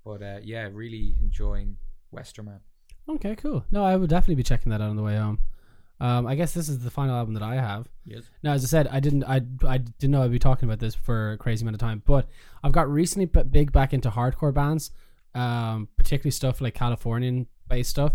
But 0.03 0.22
uh, 0.22 0.39
yeah, 0.43 0.68
really 0.72 1.15
enjoying 1.22 1.77
Westerman. 2.11 2.60
Okay, 3.07 3.36
cool. 3.36 3.65
No, 3.72 3.84
I 3.84 3.95
would 3.95 4.10
definitely 4.10 4.36
be 4.36 4.44
checking 4.44 4.72
that 4.72 4.82
out 4.82 4.90
on 4.90 4.95
the 4.95 5.03
way 5.03 5.15
home. 5.15 5.40
Um, 5.99 6.27
I 6.27 6.36
guess 6.36 6.53
this 6.53 6.68
is 6.68 6.80
the 6.80 6.91
final 6.91 7.15
album 7.15 7.36
that 7.36 7.44
I 7.44 7.56
have. 7.56 7.88
Yes. 8.06 8.23
Now, 8.44 8.53
as 8.53 8.64
I 8.64 8.68
said, 8.68 8.88
I 8.90 8.99
didn't, 8.99 9.23
I, 9.23 9.41
I 9.65 9.77
didn't 9.77 10.11
know 10.11 10.23
I'd 10.23 10.32
be 10.32 10.40
talking 10.40 10.68
about 10.68 10.80
this 10.80 10.94
for 10.94 11.34
a 11.34 11.38
crazy 11.38 11.64
amount 11.64 11.76
of 11.76 11.80
time, 11.80 12.03
but 12.06 12.27
I've 12.64 12.73
got 12.73 12.90
recently 12.90 13.26
b- 13.26 13.44
big 13.44 13.72
back 13.72 13.94
into 13.94 14.10
hardcore 14.10 14.53
bands, 14.53 14.91
um, 15.34 15.88
particularly 15.95 16.32
stuff 16.32 16.60
like 16.60 16.73
Californian 16.73 17.48
based 17.69 17.91
stuff. 17.91 18.14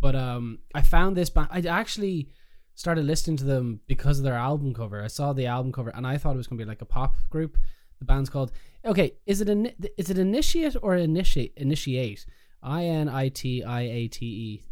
But 0.00 0.14
um, 0.14 0.60
I 0.74 0.82
found 0.82 1.16
this 1.16 1.28
band. 1.28 1.48
I 1.50 1.60
actually 1.60 2.28
started 2.74 3.04
listening 3.04 3.36
to 3.36 3.44
them 3.44 3.80
because 3.88 4.18
of 4.18 4.24
their 4.24 4.34
album 4.34 4.72
cover. 4.72 5.02
I 5.02 5.08
saw 5.08 5.32
the 5.32 5.46
album 5.46 5.72
cover 5.72 5.90
and 5.90 6.06
I 6.06 6.16
thought 6.16 6.34
it 6.34 6.38
was 6.38 6.46
going 6.46 6.58
to 6.58 6.64
be 6.64 6.68
like 6.68 6.80
a 6.80 6.86
pop 6.86 7.16
group. 7.28 7.58
The 7.98 8.04
band's 8.04 8.30
called. 8.30 8.52
Okay, 8.84 9.14
is 9.26 9.40
it 9.40 9.48
an 9.48 9.72
is 9.96 10.08
it 10.08 10.18
initiate 10.18 10.76
or 10.80 10.94
initiate 10.96 11.52
initiate? 11.56 12.24
I 12.62 12.84
N 12.84 13.08
I 13.08 13.28
T 13.28 13.62
I 13.62 13.82
A 13.82 14.08
T 14.08 14.26
E. 14.26 14.64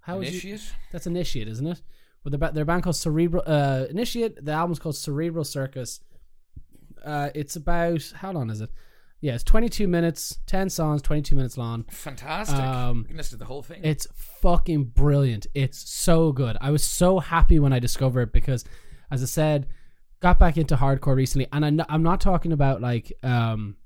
How 0.00 0.18
would 0.18 0.42
you? 0.44 0.58
That's 0.92 1.06
Initiate, 1.06 1.48
isn't 1.48 1.66
it? 1.66 1.82
Well, 2.24 2.30
their, 2.30 2.38
ba- 2.38 2.52
their 2.52 2.64
band 2.64 2.82
called 2.82 2.96
Cerebral. 2.96 3.42
Uh, 3.46 3.86
Initiate. 3.90 4.44
The 4.44 4.52
album's 4.52 4.78
called 4.78 4.96
Cerebral 4.96 5.44
Circus. 5.44 6.00
Uh, 7.04 7.30
it's 7.34 7.56
about 7.56 8.12
how 8.16 8.32
long 8.32 8.50
is 8.50 8.60
it? 8.60 8.70
Yeah, 9.20 9.34
it's 9.34 9.44
22 9.44 9.88
minutes, 9.88 10.38
10 10.46 10.68
songs, 10.68 11.00
22 11.02 11.34
minutes 11.34 11.56
long. 11.56 11.84
Fantastic. 11.84 12.58
Um, 12.58 13.02
we 13.02 13.08
can 13.08 13.16
listen 13.16 13.38
to 13.38 13.44
the 13.44 13.46
whole 13.46 13.62
thing. 13.62 13.80
It's 13.82 14.06
fucking 14.14 14.84
brilliant. 14.84 15.46
It's 15.54 15.90
so 15.90 16.32
good. 16.32 16.56
I 16.60 16.70
was 16.70 16.84
so 16.84 17.18
happy 17.20 17.58
when 17.58 17.72
I 17.72 17.78
discovered 17.78 18.22
it 18.22 18.32
because, 18.32 18.64
as 19.10 19.22
I 19.22 19.26
said, 19.26 19.68
got 20.20 20.38
back 20.38 20.56
into 20.58 20.76
hardcore 20.76 21.16
recently, 21.16 21.46
and 21.52 21.64
I'm 21.64 21.76
not, 21.76 21.86
I'm 21.88 22.02
not 22.02 22.20
talking 22.20 22.52
about 22.52 22.80
like 22.82 23.12
um, 23.22 23.76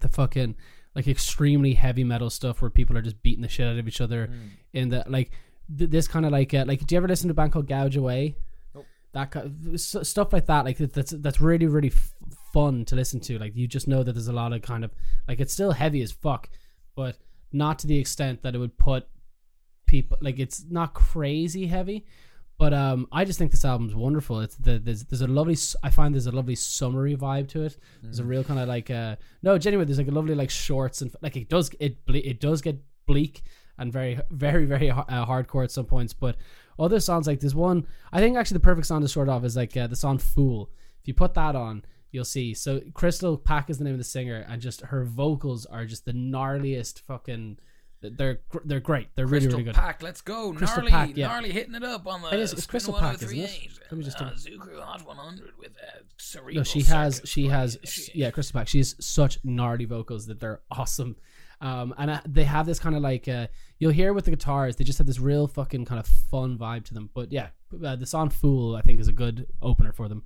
the 0.00 0.08
fucking 0.08 0.56
like 0.96 1.06
extremely 1.06 1.74
heavy 1.74 2.02
metal 2.02 2.30
stuff 2.30 2.60
where 2.62 2.70
people 2.70 2.96
are 2.96 3.02
just 3.02 3.22
beating 3.22 3.42
the 3.42 3.48
shit 3.48 3.68
out 3.68 3.78
of 3.78 3.86
each 3.86 4.00
other. 4.00 4.30
In 4.72 4.88
the 4.88 5.04
like 5.06 5.30
th- 5.78 5.90
this 5.90 6.08
kind 6.08 6.26
of 6.26 6.32
like 6.32 6.52
uh, 6.54 6.64
like, 6.66 6.84
do 6.86 6.94
you 6.94 6.96
ever 6.96 7.06
listen 7.06 7.28
to 7.28 7.32
a 7.32 7.34
band 7.34 7.52
called 7.52 7.68
Gouge 7.68 7.96
Away? 7.96 8.34
That 9.12 9.30
kind 9.30 9.74
s- 9.74 9.96
stuff 10.02 10.32
like 10.32 10.46
that, 10.46 10.64
like 10.64 10.78
that's 10.78 11.12
that's 11.12 11.40
really 11.40 11.66
really 11.66 11.88
f- 11.88 12.12
fun 12.52 12.84
to 12.86 12.96
listen 12.96 13.20
to. 13.20 13.38
Like 13.38 13.54
you 13.54 13.68
just 13.68 13.86
know 13.86 14.02
that 14.02 14.12
there's 14.12 14.28
a 14.28 14.32
lot 14.32 14.52
of 14.52 14.62
kind 14.62 14.84
of 14.84 14.90
like 15.28 15.38
it's 15.38 15.52
still 15.52 15.72
heavy 15.72 16.02
as 16.02 16.12
fuck, 16.12 16.48
but 16.94 17.16
not 17.52 17.78
to 17.80 17.86
the 17.86 17.98
extent 17.98 18.42
that 18.42 18.54
it 18.54 18.58
would 18.58 18.76
put 18.76 19.06
people 19.86 20.18
like 20.20 20.38
it's 20.38 20.64
not 20.68 20.94
crazy 20.94 21.66
heavy 21.66 22.04
but 22.58 22.72
um 22.72 23.06
i 23.12 23.24
just 23.24 23.38
think 23.38 23.50
this 23.50 23.64
album's 23.64 23.94
wonderful. 23.94 24.40
It's 24.40 24.56
the 24.56 24.78
there's, 24.78 25.04
there's 25.04 25.22
a 25.22 25.26
lovely 25.26 25.56
I 25.82 25.90
find 25.90 26.14
there's 26.14 26.26
a 26.26 26.32
lovely 26.32 26.54
summery 26.54 27.16
vibe 27.16 27.48
to 27.48 27.62
it. 27.62 27.76
There's 28.02 28.18
a 28.18 28.24
real 28.24 28.44
kind 28.44 28.60
of 28.60 28.68
like 28.68 28.90
uh 28.90 29.16
no 29.42 29.58
genuine 29.58 29.86
there's 29.86 29.98
like 29.98 30.08
a 30.08 30.12
lovely 30.12 30.34
like 30.34 30.50
shorts 30.50 31.02
and 31.02 31.14
like 31.22 31.36
it 31.36 31.48
does 31.48 31.70
it 31.80 32.04
ble- 32.06 32.16
it 32.16 32.40
does 32.40 32.62
get 32.62 32.78
bleak 33.06 33.42
and 33.78 33.92
very 33.92 34.20
very 34.30 34.64
very 34.64 34.90
uh, 34.90 35.04
hardcore 35.26 35.64
at 35.64 35.70
some 35.70 35.86
points. 35.86 36.12
But 36.12 36.36
other 36.78 37.00
songs 37.00 37.26
like 37.26 37.40
this 37.40 37.54
one 37.54 37.86
i 38.12 38.20
think 38.20 38.36
actually 38.36 38.56
the 38.56 38.60
perfect 38.60 38.86
song 38.86 39.00
to 39.00 39.08
start 39.08 39.30
off 39.30 39.44
is 39.44 39.56
like 39.56 39.76
uh, 39.76 39.86
the 39.86 39.96
song 39.96 40.18
fool. 40.18 40.70
If 41.00 41.08
you 41.08 41.14
put 41.14 41.34
that 41.34 41.56
on 41.56 41.84
you'll 42.12 42.24
see. 42.24 42.54
So 42.54 42.80
crystal 42.94 43.36
pak 43.36 43.68
is 43.70 43.78
the 43.78 43.84
name 43.84 43.94
of 43.94 43.98
the 43.98 44.04
singer 44.04 44.46
and 44.48 44.62
just 44.62 44.80
her 44.80 45.04
vocals 45.04 45.66
are 45.66 45.84
just 45.84 46.04
the 46.04 46.12
gnarliest 46.12 47.00
fucking 47.00 47.58
they're 48.02 48.40
they're 48.64 48.80
great 48.80 49.08
they're 49.16 49.26
really 49.26 49.46
Crystal 49.46 49.58
really 49.58 49.64
good 49.64 49.74
Pack, 49.74 50.02
let's 50.02 50.20
go. 50.20 50.52
Crystal 50.52 50.78
gnarly, 50.82 50.90
Pack, 50.92 51.16
yeah. 51.16 51.28
gnarly 51.28 51.50
hitting 51.52 51.74
it 51.74 51.82
up 51.82 52.06
on 52.06 52.22
the 52.22 52.28
It 52.32 52.40
is- 52.40 52.52
it's 52.52 52.66
Crystal 52.66 52.92
Pak, 52.94 53.22
isn't 53.22 53.36
it? 53.38 53.68
Let 53.90 53.98
me 53.98 54.04
just 54.04 54.20
Uh, 54.20 54.30
Zucru 54.32 54.80
Hot 54.80 55.06
100 55.06 55.52
with 55.58 55.70
uh, 55.82 56.00
cerebral 56.18 56.56
no 56.56 56.62
she 56.62 56.82
has 56.82 57.16
circuit 57.16 57.28
she 57.28 57.46
has 57.48 57.76
initiate. 57.76 58.16
yeah 58.16 58.30
crystal 58.30 58.58
pak 58.58 58.68
she 58.68 58.78
has 58.78 58.94
such 59.00 59.38
gnarly 59.44 59.84
vocals 59.84 60.26
that 60.26 60.40
they're 60.40 60.60
awesome 60.70 61.16
um 61.60 61.94
and 61.98 62.10
uh, 62.10 62.20
they 62.26 62.44
have 62.44 62.66
this 62.66 62.78
kind 62.78 62.96
of 62.96 63.02
like 63.02 63.28
uh 63.28 63.46
you'll 63.78 63.92
hear 63.92 64.12
with 64.12 64.24
the 64.24 64.30
guitars 64.30 64.76
they 64.76 64.84
just 64.84 64.98
have 64.98 65.06
this 65.06 65.18
real 65.20 65.46
fucking 65.46 65.84
kind 65.84 65.98
of 66.00 66.06
fun 66.06 66.58
vibe 66.58 66.84
to 66.84 66.94
them 66.94 67.08
but 67.14 67.30
yeah 67.32 67.48
uh, 67.84 67.94
the 67.96 68.06
song 68.06 68.28
fool 68.28 68.74
i 68.76 68.82
think 68.82 68.98
is 69.00 69.08
a 69.08 69.12
good 69.12 69.46
opener 69.62 69.92
for 69.92 70.08
them 70.08 70.22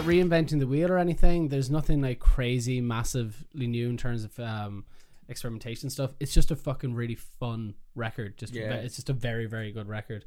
not 0.00 0.08
reinventing 0.08 0.58
the 0.58 0.66
wheel 0.66 0.90
or 0.90 0.98
anything. 0.98 1.48
There's 1.48 1.70
nothing 1.70 2.00
like 2.02 2.18
crazy, 2.18 2.80
massively 2.80 3.66
new 3.66 3.88
in 3.88 3.96
terms 3.96 4.24
of 4.24 4.38
um, 4.40 4.84
experimentation 5.28 5.90
stuff. 5.90 6.12
It's 6.20 6.32
just 6.32 6.50
a 6.50 6.56
fucking 6.56 6.94
really 6.94 7.14
fun 7.16 7.74
record. 7.94 8.38
Just 8.38 8.54
Yeah. 8.54 8.74
it's 8.74 8.96
just 8.96 9.10
a 9.10 9.12
very 9.12 9.46
very 9.46 9.72
good 9.72 9.88
record. 9.88 10.24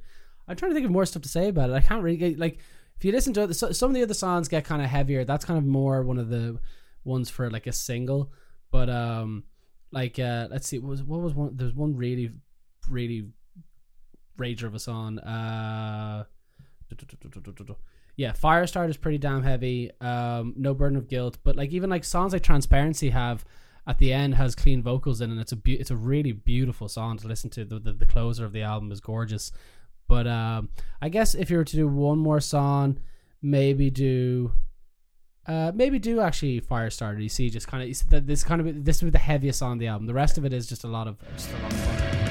I'm 0.47 0.55
trying 0.55 0.71
to 0.71 0.75
think 0.75 0.85
of 0.85 0.91
more 0.91 1.05
stuff 1.05 1.23
to 1.23 1.29
say 1.29 1.47
about 1.47 1.69
it. 1.69 1.73
I 1.73 1.79
can't 1.81 2.03
really 2.03 2.17
get, 2.17 2.37
like 2.39 2.59
if 2.97 3.05
you 3.05 3.11
listen 3.11 3.33
to 3.33 3.43
it. 3.43 3.53
so- 3.55 3.71
Some 3.71 3.89
of 3.89 3.95
the 3.95 4.03
other 4.03 4.13
songs 4.13 4.47
get 4.47 4.65
kind 4.65 4.81
of 4.81 4.89
heavier. 4.89 5.23
That's 5.23 5.45
kind 5.45 5.57
of 5.57 5.65
more 5.65 6.03
one 6.03 6.17
of 6.17 6.29
the 6.29 6.59
ones 7.05 7.29
for 7.29 7.49
like 7.49 7.65
a 7.67 7.71
single. 7.71 8.31
But 8.71 8.89
um, 8.89 9.43
like 9.91 10.19
uh, 10.19 10.47
let's 10.51 10.67
see, 10.67 10.79
what 10.79 10.89
was 10.89 11.03
what 11.03 11.21
was 11.21 11.33
one? 11.33 11.55
There's 11.55 11.73
one 11.73 11.95
really 11.95 12.31
really 12.89 13.29
rager 14.37 14.63
of 14.63 14.75
a 14.75 14.79
song. 14.79 15.19
Uh, 15.19 16.25
yeah, 18.15 18.31
Firestarter 18.31 18.89
is 18.89 18.97
pretty 18.97 19.17
damn 19.17 19.43
heavy. 19.43 19.91
Um, 19.99 20.53
no 20.55 20.73
burden 20.73 20.97
of 20.97 21.07
guilt, 21.07 21.37
but 21.43 21.55
like 21.55 21.71
even 21.71 21.89
like 21.89 22.03
songs 22.03 22.33
like 22.33 22.43
Transparency 22.43 23.09
have 23.09 23.43
at 23.87 23.97
the 23.97 24.13
end 24.13 24.35
has 24.35 24.55
clean 24.55 24.81
vocals 24.81 25.19
in, 25.19 25.31
and 25.31 25.39
it's 25.39 25.51
a 25.51 25.55
be- 25.55 25.79
it's 25.79 25.91
a 25.91 25.95
really 25.95 26.31
beautiful 26.31 26.87
song 26.87 27.17
to 27.17 27.27
listen 27.27 27.49
to. 27.51 27.65
The, 27.65 27.79
the 27.79 27.93
the 27.93 28.05
closer 28.05 28.45
of 28.45 28.53
the 28.53 28.61
album 28.61 28.91
is 28.91 28.99
gorgeous, 28.99 29.51
but 30.07 30.27
um, 30.27 30.69
I 31.01 31.09
guess 31.09 31.33
if 31.33 31.49
you 31.49 31.57
were 31.57 31.63
to 31.63 31.75
do 31.75 31.87
one 31.87 32.19
more 32.19 32.39
song, 32.39 32.99
maybe 33.41 33.89
do. 33.89 34.51
Uh, 35.45 35.73
maybe 35.75 35.99
do 35.99 36.21
actually 36.21 36.61
Firestarter. 36.61 37.21
You 37.21 37.27
see, 37.27 37.49
just 37.49 37.67
kind 37.67 37.83
of 37.83 38.25
this 38.25 38.45
kind 38.45 38.61
of 38.61 38.85
this 38.85 39.01
would 39.01 39.07
be 39.07 39.11
the 39.11 39.17
heaviest 39.17 39.59
song 39.59 39.71
on 39.71 39.77
the 39.77 39.87
album. 39.87 40.07
The 40.07 40.13
rest 40.13 40.37
of 40.37 40.45
it 40.45 40.53
is 40.53 40.67
just 40.67 40.85
a 40.85 40.87
lot 40.87 41.05
of 41.05 41.17
just 41.35 41.51
a 41.51 41.57
lot 41.57 41.73
of 41.73 41.79
fun. 41.79 42.22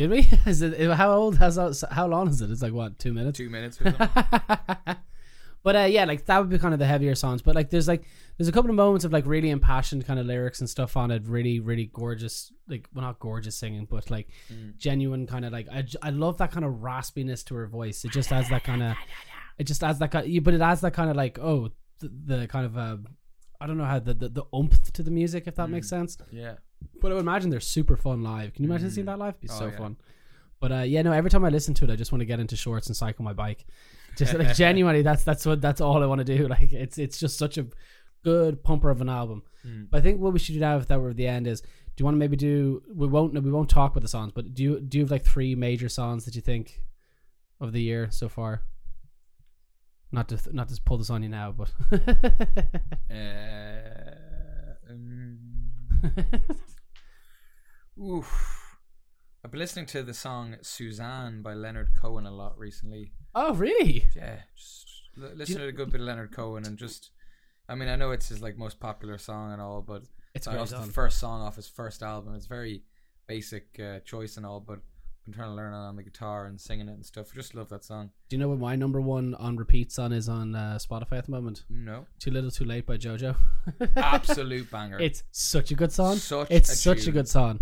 Did 0.00 0.10
we? 0.10 0.18
Is 0.46 0.62
it 0.62 0.90
how 0.92 1.12
old? 1.12 1.36
Has 1.36 1.84
how 1.90 2.06
long 2.06 2.28
is 2.28 2.40
it? 2.40 2.50
It's 2.50 2.62
like 2.62 2.72
what 2.72 2.98
two 2.98 3.12
minutes. 3.12 3.36
Two 3.36 3.50
minutes. 3.50 3.78
But 5.62 5.76
uh, 5.76 5.80
yeah, 5.80 6.06
like 6.06 6.24
that 6.24 6.38
would 6.38 6.48
be 6.48 6.58
kind 6.58 6.72
of 6.72 6.80
the 6.80 6.86
heavier 6.86 7.14
songs. 7.14 7.42
But 7.42 7.54
like, 7.54 7.68
there's 7.68 7.86
like 7.86 8.06
there's 8.38 8.48
a 8.48 8.52
couple 8.52 8.70
of 8.70 8.76
moments 8.76 9.04
of 9.04 9.12
like 9.12 9.26
really 9.26 9.50
impassioned 9.50 10.06
kind 10.06 10.18
of 10.18 10.24
lyrics 10.24 10.60
and 10.60 10.70
stuff 10.70 10.96
on 10.96 11.10
it. 11.10 11.26
Really, 11.26 11.60
really 11.60 11.90
gorgeous. 11.92 12.50
Like, 12.66 12.88
well, 12.94 13.04
not 13.04 13.18
gorgeous 13.18 13.56
singing, 13.58 13.84
but 13.84 14.10
like 14.10 14.30
genuine 14.78 15.26
kind 15.26 15.44
of 15.44 15.52
like 15.52 15.68
I, 15.70 15.84
I 16.00 16.08
love 16.08 16.38
that 16.38 16.50
kind 16.50 16.64
of 16.64 16.76
raspiness 16.76 17.44
to 17.48 17.56
her 17.56 17.66
voice. 17.66 18.06
It 18.06 18.12
just 18.12 18.32
adds 18.32 18.48
that 18.48 18.64
kind 18.64 18.82
of. 18.82 18.96
It 19.58 19.64
just 19.64 19.84
adds 19.84 19.98
that 19.98 20.10
kind. 20.10 20.34
Of, 20.34 20.44
But 20.44 20.54
it 20.54 20.62
adds 20.62 20.80
that 20.80 20.94
kind 20.94 21.10
of 21.10 21.16
like 21.16 21.38
oh 21.38 21.68
the, 21.98 22.10
the 22.24 22.46
kind 22.46 22.64
of 22.64 22.78
uh, 22.78 22.96
I 23.60 23.66
don't 23.66 23.76
know 23.76 23.84
how 23.84 23.98
the, 23.98 24.14
the 24.14 24.30
the 24.30 24.44
oomph 24.56 24.90
to 24.94 25.02
the 25.02 25.10
music 25.10 25.46
if 25.46 25.56
that 25.56 25.68
makes 25.68 25.90
sense. 25.90 26.16
yeah. 26.32 26.54
But 27.00 27.12
I 27.12 27.14
would 27.14 27.20
imagine 27.22 27.50
they're 27.50 27.60
super 27.60 27.96
fun 27.96 28.22
live. 28.22 28.52
Can 28.54 28.64
you 28.64 28.70
imagine 28.70 28.90
seeing 28.90 29.06
that 29.06 29.18
live? 29.18 29.34
It'd 29.34 29.40
be 29.42 29.48
Oh, 29.50 29.58
so 29.58 29.66
yeah. 29.66 29.76
fun. 29.76 29.96
But 30.60 30.72
uh, 30.72 30.76
yeah, 30.82 31.02
no. 31.02 31.12
Every 31.12 31.30
time 31.30 31.44
I 31.44 31.48
listen 31.48 31.72
to 31.74 31.84
it, 31.86 31.90
I 31.90 31.96
just 31.96 32.12
want 32.12 32.20
to 32.20 32.26
get 32.26 32.38
into 32.40 32.56
shorts 32.56 32.86
and 32.88 32.96
cycle 32.96 33.24
my 33.24 33.32
bike. 33.32 33.64
Just 34.16 34.34
like 34.34 34.54
genuinely, 34.56 35.02
that's 35.02 35.22
that's 35.22 35.46
what 35.46 35.60
that's 35.62 35.80
all 35.80 36.02
I 36.02 36.06
want 36.06 36.18
to 36.18 36.24
do. 36.36 36.48
Like 36.56 36.72
it's 36.72 36.98
it's 36.98 37.18
just 37.18 37.38
such 37.38 37.56
a 37.58 37.66
good 38.24 38.62
pumper 38.64 38.90
of 38.90 39.00
an 39.00 39.08
album. 39.08 39.42
Hmm. 39.62 39.84
But 39.88 39.98
I 39.98 40.00
think 40.02 40.20
what 40.20 40.32
we 40.32 40.38
should 40.40 40.54
do 40.54 40.60
now, 40.60 40.76
if 40.78 40.88
that 40.88 41.00
were 41.00 41.14
the 41.14 41.28
end, 41.28 41.46
is 41.46 41.60
do 41.60 41.66
you 41.98 42.04
want 42.04 42.16
to 42.16 42.18
maybe 42.18 42.36
do? 42.36 42.82
We 42.92 43.06
won't. 43.06 43.32
We 43.40 43.50
won't 43.52 43.70
talk 43.70 43.92
about 43.92 44.02
the 44.02 44.08
songs. 44.08 44.32
But 44.34 44.52
do 44.52 44.62
you 44.64 44.80
do 44.80 44.98
you 44.98 45.04
have 45.04 45.10
like 45.12 45.24
three 45.24 45.54
major 45.54 45.88
songs 45.88 46.24
that 46.24 46.34
you 46.34 46.42
think 46.42 46.82
of 47.60 47.72
the 47.72 47.80
year 47.80 48.08
so 48.10 48.28
far? 48.28 48.62
Not 50.12 50.28
to 50.30 50.38
not 50.52 50.68
to 50.68 50.82
pull 50.82 50.98
this 50.98 51.08
on 51.08 51.22
you 51.22 51.28
now, 51.28 51.52
but 51.52 51.72
Uh, 53.10 54.90
um, 54.90 55.38
oof. 58.00 58.76
I've 59.44 59.50
been 59.50 59.60
listening 59.60 59.86
to 59.86 60.02
the 60.02 60.14
song 60.14 60.56
Suzanne 60.62 61.42
by 61.42 61.54
Leonard 61.54 61.90
Cohen 62.00 62.26
a 62.26 62.30
lot 62.30 62.58
recently. 62.58 63.12
oh 63.34 63.54
really? 63.54 64.06
Yeah, 64.14 64.40
just 64.56 64.86
l- 65.20 65.32
listen 65.34 65.58
to 65.58 65.66
a 65.66 65.72
good 65.72 65.90
bit 65.90 66.00
of 66.00 66.06
Leonard 66.06 66.32
Cohen 66.34 66.66
and 66.66 66.78
just. 66.78 67.10
I 67.68 67.74
mean, 67.76 67.88
I 67.88 67.96
know 67.96 68.10
it's 68.10 68.28
his 68.28 68.42
like 68.42 68.58
most 68.58 68.80
popular 68.80 69.16
song 69.16 69.52
and 69.52 69.62
all, 69.62 69.80
but 69.80 70.02
It's 70.34 70.46
also 70.48 70.80
the 70.80 70.92
first 70.92 71.18
song 71.20 71.40
off 71.40 71.56
his 71.56 71.68
first 71.68 72.02
album. 72.02 72.34
It's 72.34 72.46
very 72.46 72.82
basic 73.28 73.78
uh, 73.78 74.00
choice 74.00 74.36
and 74.36 74.44
all, 74.44 74.60
but 74.60 74.80
been 75.30 75.38
trying 75.38 75.50
to 75.50 75.54
learn 75.54 75.72
it 75.72 75.76
on 75.76 75.96
the 75.96 76.02
guitar 76.02 76.46
and 76.46 76.60
singing 76.60 76.88
it 76.88 76.92
and 76.92 77.06
stuff. 77.06 77.28
I 77.32 77.36
just 77.36 77.54
love 77.54 77.68
that 77.68 77.84
song. 77.84 78.10
Do 78.28 78.36
you 78.36 78.40
know 78.40 78.48
what 78.48 78.58
my 78.58 78.76
number 78.76 79.00
one 79.00 79.34
on 79.34 79.56
repeat 79.56 79.92
song 79.92 80.12
is 80.12 80.28
on 80.28 80.54
uh, 80.54 80.78
Spotify 80.80 81.18
at 81.18 81.26
the 81.26 81.30
moment? 81.30 81.64
No, 81.68 82.06
Too 82.18 82.30
Little 82.30 82.50
Too 82.50 82.64
Late 82.64 82.86
by 82.86 82.96
JoJo. 82.96 83.36
absolute 83.96 84.70
banger. 84.72 84.98
It's 84.98 85.22
such 85.30 85.70
a 85.70 85.74
good 85.74 85.92
song. 85.92 86.16
Such 86.16 86.50
it's 86.50 86.72
a 86.72 86.76
such 86.76 87.06
a 87.06 87.12
good 87.12 87.28
song. 87.28 87.60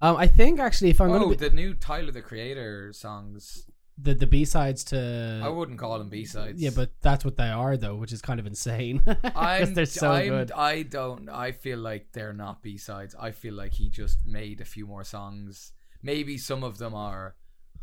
Um, 0.00 0.16
I 0.16 0.26
think 0.26 0.60
actually, 0.60 0.90
if 0.90 1.00
I'm 1.00 1.10
oh, 1.10 1.18
gonna 1.18 1.30
be, 1.30 1.36
the 1.36 1.50
new 1.50 1.74
Tyler 1.74 2.10
the 2.10 2.22
Creator 2.22 2.92
songs. 2.94 3.66
the 3.98 4.14
the 4.14 4.26
B 4.26 4.46
sides 4.46 4.82
to 4.84 5.42
I 5.44 5.48
wouldn't 5.48 5.78
call 5.78 5.98
them 5.98 6.08
B 6.08 6.24
sides. 6.24 6.60
yeah, 6.60 6.70
but 6.74 6.90
that's 7.02 7.24
what 7.24 7.36
they 7.36 7.48
are 7.48 7.76
though, 7.76 7.96
which 7.96 8.12
is 8.12 8.22
kind 8.22 8.40
of 8.40 8.46
insane 8.46 9.02
I'm, 9.36 9.74
they're 9.74 9.84
so 9.84 10.12
I'm, 10.12 10.28
good. 10.28 10.52
I 10.52 10.82
don't. 10.84 11.28
I 11.28 11.52
feel 11.52 11.78
like 11.78 12.12
they're 12.12 12.32
not 12.32 12.62
B 12.62 12.78
sides. 12.78 13.14
I 13.18 13.32
feel 13.32 13.54
like 13.54 13.72
he 13.72 13.90
just 13.90 14.26
made 14.26 14.62
a 14.62 14.64
few 14.64 14.86
more 14.86 15.04
songs. 15.04 15.72
Maybe 16.02 16.38
some 16.38 16.64
of 16.64 16.78
them 16.78 16.94
are, 16.94 17.36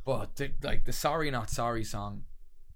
but 0.05 0.35
the, 0.37 0.51
like 0.63 0.85
the 0.85 0.93
"Sorry 0.93 1.29
Not 1.31 1.49
Sorry" 1.49 1.83
song, 1.83 2.23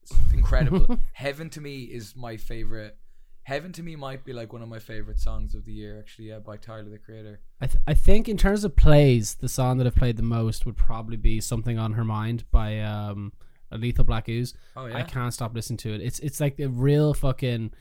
is 0.03 0.17
incredible. 0.33 0.99
Heaven 1.13 1.49
to 1.51 1.61
me 1.61 1.83
is 1.83 2.15
my 2.15 2.37
favorite. 2.37 2.97
Heaven 3.43 3.71
to 3.73 3.83
me 3.83 3.95
might 3.95 4.23
be 4.23 4.33
like 4.33 4.53
one 4.53 4.61
of 4.61 4.69
my 4.69 4.77
favorite 4.77 5.19
songs 5.19 5.55
of 5.55 5.65
the 5.65 5.73
year. 5.73 5.97
Actually, 5.97 6.29
yeah, 6.29 6.39
by 6.39 6.57
Tyler 6.57 6.89
the 6.89 6.99
Creator. 6.99 7.39
I 7.59 7.67
th- 7.67 7.81
I 7.87 7.93
think 7.95 8.29
in 8.29 8.37
terms 8.37 8.63
of 8.63 8.75
plays, 8.75 9.35
the 9.35 9.49
song 9.49 9.77
that 9.79 9.87
I've 9.87 9.95
played 9.95 10.17
the 10.17 10.23
most 10.23 10.65
would 10.65 10.77
probably 10.77 11.17
be 11.17 11.41
"Something 11.41 11.79
on 11.79 11.93
Her 11.93 12.03
Mind" 12.03 12.43
by 12.51 12.79
um, 12.81 13.33
Lethal 13.71 14.03
Black 14.03 14.29
Ooze. 14.29 14.53
Oh 14.75 14.85
yeah. 14.85 14.97
I 14.97 15.03
can't 15.03 15.33
stop 15.33 15.53
listening 15.55 15.77
to 15.77 15.93
it. 15.93 16.01
It's 16.01 16.19
it's 16.19 16.39
like 16.39 16.59
a 16.59 16.67
real 16.67 17.13
fucking 17.13 17.71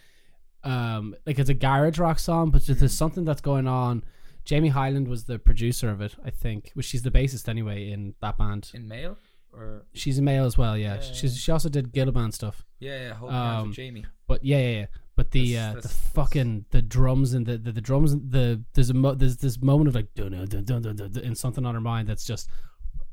um 0.63 1.15
like 1.27 1.39
it's 1.39 1.51
a 1.51 1.55
garage 1.55 1.99
rock 1.99 2.19
song, 2.19 2.51
but 2.51 2.67
there's 2.67 2.97
something 2.97 3.25
that's 3.25 3.41
going 3.41 3.67
on. 3.67 4.05
Jamie 4.45 4.69
Highland 4.71 5.09
was 5.09 5.25
the 5.25 5.39
producer 5.39 5.89
of 5.91 6.01
it, 6.01 6.15
I 6.25 6.31
think. 6.31 6.71
Which 6.75 6.87
she's 6.87 7.03
the 7.03 7.11
bassist 7.11 7.49
anyway 7.49 7.91
in 7.91 8.15
that 8.21 8.37
band. 8.39 8.71
In 8.75 8.89
male 8.89 9.17
or 9.53 9.83
She's 9.95 10.19
a 10.19 10.23
male 10.23 10.45
as 10.45 10.57
well, 10.57 10.77
yeah. 10.77 10.95
Yeah, 10.97 11.01
She's 11.13 11.37
she 11.37 11.51
also 11.53 11.69
did 11.69 11.93
Gilla 11.93 12.13
Band 12.13 12.35
stuff. 12.35 12.65
yeah, 12.79 13.01
yeah. 13.09 13.15
Hold 13.15 13.33
Um, 13.33 13.69
with 13.69 13.77
Jamie. 13.77 14.05
But 14.27 14.45
yeah, 14.45 14.59
yeah, 14.59 14.79
yeah. 14.81 14.87
But 15.17 15.33
the 15.33 15.53
That's- 15.55 15.71
uh, 15.71 15.75
that's- 15.75 15.93
the 15.93 16.11
fucking 16.11 16.65
the 16.71 16.81
drums 16.83 17.35
and 17.35 17.45
the, 17.45 17.59
the, 17.59 17.73
the 17.73 17.81
drums 17.81 18.13
the 18.15 18.63
there's 18.75 18.91
a 18.91 18.95
mo- 18.95 19.15
there's 19.15 19.37
this 19.37 19.61
moment 19.61 19.89
of 19.89 19.95
like 19.95 20.15
dun 20.15 20.33
dun 20.33 20.47
dun 20.47 20.65
dun 20.65 20.83
dun 20.83 20.97
dun 20.97 21.13
dun 21.13 21.25
and 21.25 21.37
something 21.37 21.67
on 21.67 21.75
her 21.75 21.81
mind 21.81 22.09
that's 22.09 22.25
just 22.25 22.49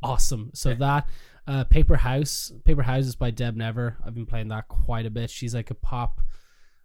awesome. 0.04 0.52
So 0.54 0.74
that 0.76 1.10
uh, 1.48 1.64
Paper 1.66 1.95
House 1.98 2.52
Paper 2.66 2.84
Houses 2.84 3.16
by 3.16 3.32
Deb 3.32 3.56
Never. 3.56 3.98
I've 4.06 4.14
been 4.14 4.26
playing 4.26 4.48
that 4.49 4.68
quite 4.68 5.06
a 5.06 5.10
bit. 5.10 5.30
She's 5.30 5.56
like 5.56 5.70
a 5.72 5.76
pop, 5.76 6.22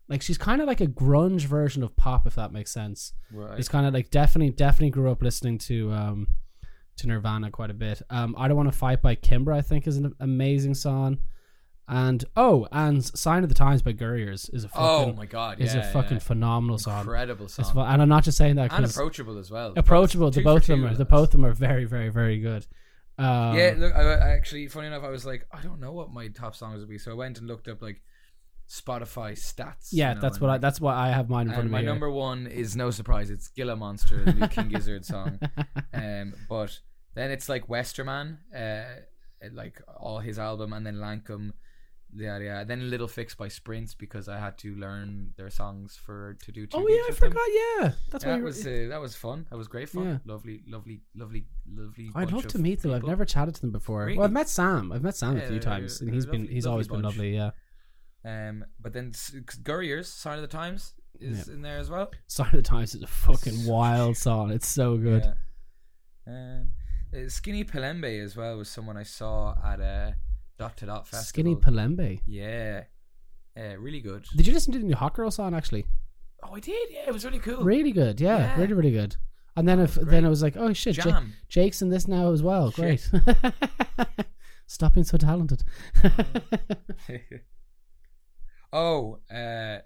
like 0.09 0.23
she's 0.23 0.39
kind 0.39 0.61
of 0.61 0.67
like 0.67 0.81
a 0.81 0.87
grunge 0.87 1.43
version 1.43 1.83
of 1.83 1.97
pop, 1.97 2.27
if 2.27 2.35
that 2.35 2.53
makes 2.53 2.73
sense. 2.73 3.13
Right. 3.33 3.59
It's 3.59 3.69
kind 3.69 3.87
of 3.87 3.95
like 3.95 4.11
definitely 4.11 4.51
definitely 4.51 4.91
grew 4.91 5.11
up 5.11 5.23
listening 5.23 5.59
to 5.59 5.93
um 5.93 6.29
to 6.97 7.07
Nirvana 7.07 7.51
quite 7.51 7.71
a 7.71 7.75
bit. 7.75 8.03
Um, 8.11 8.35
I 8.39 8.49
don't 8.49 8.57
want 8.57 8.71
to 8.71 8.79
fight 8.79 9.01
by 9.01 9.17
Kimbra. 9.17 9.55
I 9.55 9.63
think 9.63 9.87
is 9.87 9.97
an 9.97 10.15
amazing 10.21 10.75
song. 10.75 11.19
And 11.89 12.25
oh, 12.37 12.69
and 12.71 13.05
Sign 13.05 13.43
of 13.43 13.49
the 13.49 13.55
Times 13.55 13.83
by 13.83 13.93
Gurriers 13.93 14.49
is 14.55 14.65
a 14.65 14.69
fucking 14.69 14.85
oh 14.85 15.13
my 15.15 15.27
god! 15.27 15.61
is 15.61 15.75
yeah, 15.75 15.89
a 15.89 15.93
fucking 15.93 16.19
yeah. 16.19 16.23
phenomenal 16.23 16.79
song. 16.79 17.01
incredible 17.01 17.49
song. 17.49 17.65
Fu- 17.73 17.81
and 17.81 18.01
I'm 18.01 18.09
not 18.09 18.25
just 18.25 18.39
saying 18.39 18.57
that 18.57 18.73
and 18.73 18.85
approachable 18.85 19.37
as 19.37 19.51
well. 19.51 19.75
approachable. 19.77 20.31
The 20.31 20.43
both 20.43 20.63
of 20.63 20.67
them 20.69 20.87
are 20.87 20.95
the 20.95 21.05
both 21.05 21.25
of 21.25 21.33
them 21.33 21.45
are 21.45 21.53
very 21.53 21.85
very 21.85 22.09
very 22.09 22.39
good. 22.39 22.67
Um, 23.19 23.57
Yeah, 23.57 23.75
look, 23.77 23.95
I, 23.95 24.01
I 24.01 24.31
actually, 24.31 24.69
funny 24.69 24.87
enough, 24.87 25.05
I 25.05 25.11
was 25.11 25.27
like, 25.27 25.47
I 25.53 25.61
don't 25.61 25.81
know 25.81 25.93
what 25.93 26.11
my 26.11 26.29
top 26.29 26.57
songs 26.57 26.81
would 26.81 26.89
be, 26.89 26.99
so 26.99 27.11
I 27.11 27.15
went 27.15 27.39
and 27.39 27.47
looked 27.47 27.69
up 27.69 27.83
like 27.83 28.01
Spotify 28.69 29.33
stats. 29.33 29.89
yeah, 29.93 30.11
you 30.11 30.15
know, 30.15 30.21
that's 30.21 30.41
what 30.41 30.51
I 30.51 30.59
that's 30.59 30.81
what 30.81 30.95
I 30.95 31.09
have 31.11 31.29
mine 31.29 31.49
in 31.49 31.53
front 31.53 31.67
of 31.67 31.71
my 31.73 31.79
me. 31.79 31.85
here. 31.85 31.93
number 31.93 32.11
one 32.11 32.47
is 32.47 32.75
no 32.75 32.91
surprise. 32.91 33.31
It's 33.31 33.49
Gila 33.49 33.77
Monster, 33.77 34.25
the 34.25 34.33
new 34.33 34.49
King 34.49 34.69
Gizzard 34.69 35.05
song. 35.05 35.39
Um, 35.95 36.35
but 36.49 36.81
then 37.15 37.31
it's 37.31 37.49
like 37.51 37.69
Westerman, 37.69 38.39
uh, 38.57 38.85
like 39.53 39.81
all 40.01 40.21
his 40.21 40.39
album, 40.39 40.73
and 40.73 40.87
then 40.87 40.97
Lankum, 40.97 41.53
yeah, 42.15 42.39
yeah. 42.39 42.65
Then 42.65 42.91
Little 42.91 43.09
Fix 43.09 43.35
by 43.35 43.49
Sprints 43.49 43.95
because 43.95 44.29
I 44.29 44.39
had 44.39 44.59
to 44.59 44.75
learn 44.75 45.33
their 45.37 45.51
songs 45.51 45.99
for 46.03 46.37
to 46.43 46.53
do. 46.53 46.67
Oh 46.73 46.87
yeah, 46.89 46.97
I 46.97 47.05
with 47.09 47.21
them. 47.21 47.31
forgot. 47.31 47.49
Yeah, 47.53 47.93
that's 48.11 48.25
That 48.25 48.43
was 48.43 48.67
uh, 48.67 48.87
that 48.91 49.01
was 49.01 49.15
fun. 49.17 49.47
That 49.51 49.57
was 49.57 49.69
great 49.69 49.89
fun. 49.89 50.05
Yeah. 50.05 50.19
Lovely, 50.25 50.63
lovely, 50.67 51.03
lovely, 51.15 51.47
lovely. 51.67 52.11
I'd 52.15 52.33
love 52.33 52.47
to 52.49 52.59
meet 52.59 52.83
them. 52.83 52.93
I've 52.93 53.05
never 53.05 53.25
chatted 53.25 53.55
to 53.57 53.61
them 53.63 53.73
before. 53.73 54.05
Really? 54.05 54.19
Well, 54.19 54.27
I've 54.27 54.33
met 54.33 54.49
Sam. 54.49 54.93
I've 54.93 55.03
met 55.03 55.17
Sam 55.17 55.37
a 55.37 55.47
few 55.47 55.59
times, 55.59 56.01
and 56.01 56.13
he's 56.13 56.27
been 56.27 56.47
he's 56.47 56.65
lovely 56.67 56.73
always 56.73 56.89
been 56.89 57.03
lovely. 57.03 57.35
Yeah. 57.35 57.51
Um, 58.25 58.65
but 58.81 58.93
then 58.93 59.13
Gurriers, 59.63 60.07
Sign 60.07 60.37
of 60.37 60.43
the 60.43 60.49
Times, 60.49 60.93
is 61.21 61.49
in 61.49 61.63
there 61.63 61.79
as 61.79 61.91
well. 61.91 62.11
Sign 62.29 62.47
of 62.47 62.53
the 62.53 62.63
Times 62.63 62.95
is 62.95 63.03
a 63.03 63.07
fucking 63.07 63.67
wild 63.67 64.17
song. 64.27 64.51
It's 64.51 64.69
so 64.69 64.97
good. 64.97 65.25
Yeah. 66.27 66.33
Um, 66.33 66.69
uh, 67.15 67.29
Skinny 67.29 67.65
Pelembe 67.65 68.23
as 68.23 68.37
well 68.37 68.57
was 68.59 68.69
someone 68.69 68.97
I 68.97 69.03
saw 69.03 69.55
at 69.65 69.81
a 69.81 70.15
Dot 70.59 70.77
to 70.79 70.87
Dot 70.87 71.07
festival. 71.09 71.25
Skinny 71.25 71.57
Pelembe. 71.57 72.21
Yeah, 72.27 72.85
uh, 73.57 73.77
really 73.79 74.01
good. 74.01 74.25
Did 74.37 74.47
you 74.47 74.53
listen 74.53 74.73
to 74.75 74.79
the 74.79 74.85
new 74.85 74.95
Hot 74.95 75.15
Girl 75.15 75.31
song 75.31 75.55
actually? 75.55 75.85
Oh, 76.45 76.55
I 76.55 76.61
did. 76.61 76.91
Yeah, 76.91 77.05
it 77.09 77.13
was 77.13 77.25
really 77.25 77.39
cool. 77.41 77.63
Really 77.65 77.93
good. 77.93 78.21
Yeah, 78.21 78.39
Yeah. 78.39 78.61
really 78.61 78.73
really 78.75 78.93
good. 78.93 79.17
And 79.57 79.69
then 79.69 79.81
if 79.81 79.95
then. 79.97 80.25
I 80.25 80.29
was 80.29 80.43
like, 80.43 80.57
oh 80.57 80.73
shit, 80.73 80.95
Jam. 80.97 81.35
Jake's 81.49 81.83
in 81.83 81.91
this 81.91 82.09
now 82.09 82.33
as 82.33 82.43
well. 82.43 82.71
Shit. 82.71 83.11
Great. 83.13 83.35
Stop 84.67 84.95
being 84.95 85.05
so 85.05 85.19
talented. 85.19 85.63
oh, 88.73 89.19
uh, 89.33 89.79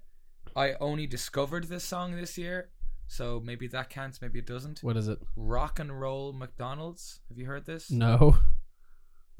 I 0.54 0.74
only 0.80 1.06
discovered 1.06 1.64
this 1.68 1.84
song 1.84 2.16
this 2.16 2.38
year, 2.38 2.70
so 3.06 3.40
maybe 3.44 3.66
that 3.68 3.90
counts. 3.90 4.20
Maybe 4.22 4.38
it 4.38 4.46
doesn't. 4.46 4.80
what 4.82 4.96
is 4.96 5.08
it? 5.08 5.18
Rock 5.36 5.78
and 5.78 6.00
Roll 6.00 6.32
McDonald's. 6.32 7.20
Have 7.28 7.38
you 7.38 7.46
heard 7.46 7.66
this? 7.66 7.90
No. 7.90 8.36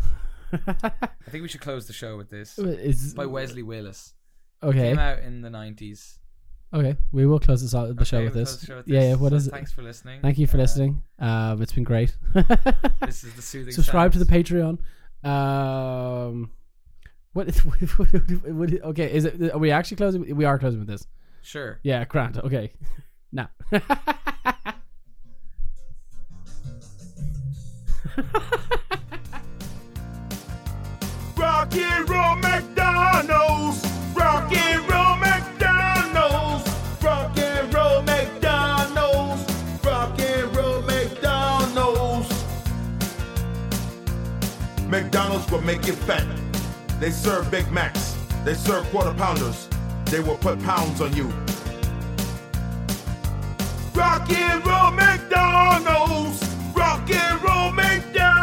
I 0.52 0.90
think 1.30 1.42
we 1.42 1.48
should 1.48 1.60
close 1.60 1.86
the 1.86 1.92
show 1.92 2.16
with 2.16 2.30
this. 2.30 2.58
is 2.58 3.14
By 3.14 3.26
Wesley 3.26 3.62
Willis. 3.62 4.14
okay. 4.62 4.90
Came 4.90 4.98
out 4.98 5.18
in 5.20 5.42
the 5.42 5.50
nineties. 5.50 6.18
Okay, 6.74 6.96
we 7.12 7.26
will 7.26 7.38
close 7.38 7.62
this 7.62 7.74
out, 7.74 7.94
the 7.96 8.04
show 8.04 8.22
with 8.24 8.34
we'll 8.34 8.44
this. 8.44 8.62
show 8.64 8.76
with 8.78 8.88
yeah, 8.88 9.00
this. 9.00 9.08
yeah. 9.10 9.14
What 9.14 9.30
So 9.30 9.36
is 9.36 9.46
it? 9.46 9.50
Thanks 9.52 9.72
for 9.72 9.82
listening. 9.82 10.20
Thank 10.20 10.36
you 10.38 10.46
for 10.46 10.56
Uh, 10.56 10.60
listening. 10.60 11.02
Um, 11.18 11.62
it's 11.62 11.72
been 11.72 11.84
great. 11.84 12.16
This 13.04 13.22
is 13.24 13.34
the 13.34 13.42
soothing. 13.42 13.72
Subscribe 13.72 14.12
to 14.12 14.18
the. 14.18 14.24
Patreon. 14.24 14.78
Um, 15.24 16.50
what, 17.54 17.54
what, 17.56 17.98
what, 17.98 18.52
what- 18.54 18.82
okay, 18.82 19.12
is 19.12 19.24
it? 19.26 19.52
Are 19.52 19.58
we 19.58 19.70
actually 19.70 19.98
closing? 19.98 20.34
We 20.36 20.44
are 20.46 20.58
closing 20.58 20.80
with 20.80 20.88
this. 20.88 21.06
Sure. 21.42 21.78
Yeah, 21.82 22.04
Grant. 22.06 22.38
Okay, 22.38 22.72
now. 23.30 23.50
Rock 31.36 31.74
and 31.74 32.08
roll 32.08 32.36
McDonald's. 32.36 33.84
Rock 34.14 34.52
and 34.52 34.88
roll 34.90 35.16
McDonald's. 35.16 36.68
Rock 37.02 37.36
and 37.38 37.74
roll 37.74 38.02
McDonald's. 38.02 39.84
Rock 39.84 40.18
and 40.18 40.56
roll 40.56 40.82
McDonald's. 40.82 42.30
McDonald's 44.88 45.50
will 45.50 45.62
make 45.62 45.86
you 45.86 45.92
fat. 45.92 46.26
They 46.98 47.10
serve 47.10 47.50
Big 47.50 47.70
Macs, 47.70 48.16
they 48.42 48.54
serve 48.54 48.88
quarter 48.90 49.12
pounders, 49.12 49.68
they 50.06 50.20
will 50.20 50.38
put 50.38 50.58
pounds 50.62 51.02
on 51.02 51.14
you. 51.14 51.28
Rock 53.94 54.30
and 54.30 54.66
roll 54.66 54.92
McDonald's, 54.92 56.42
rock 56.74 57.10
and 57.10 57.42
roll 57.42 57.70
McDonald's. 57.72 58.35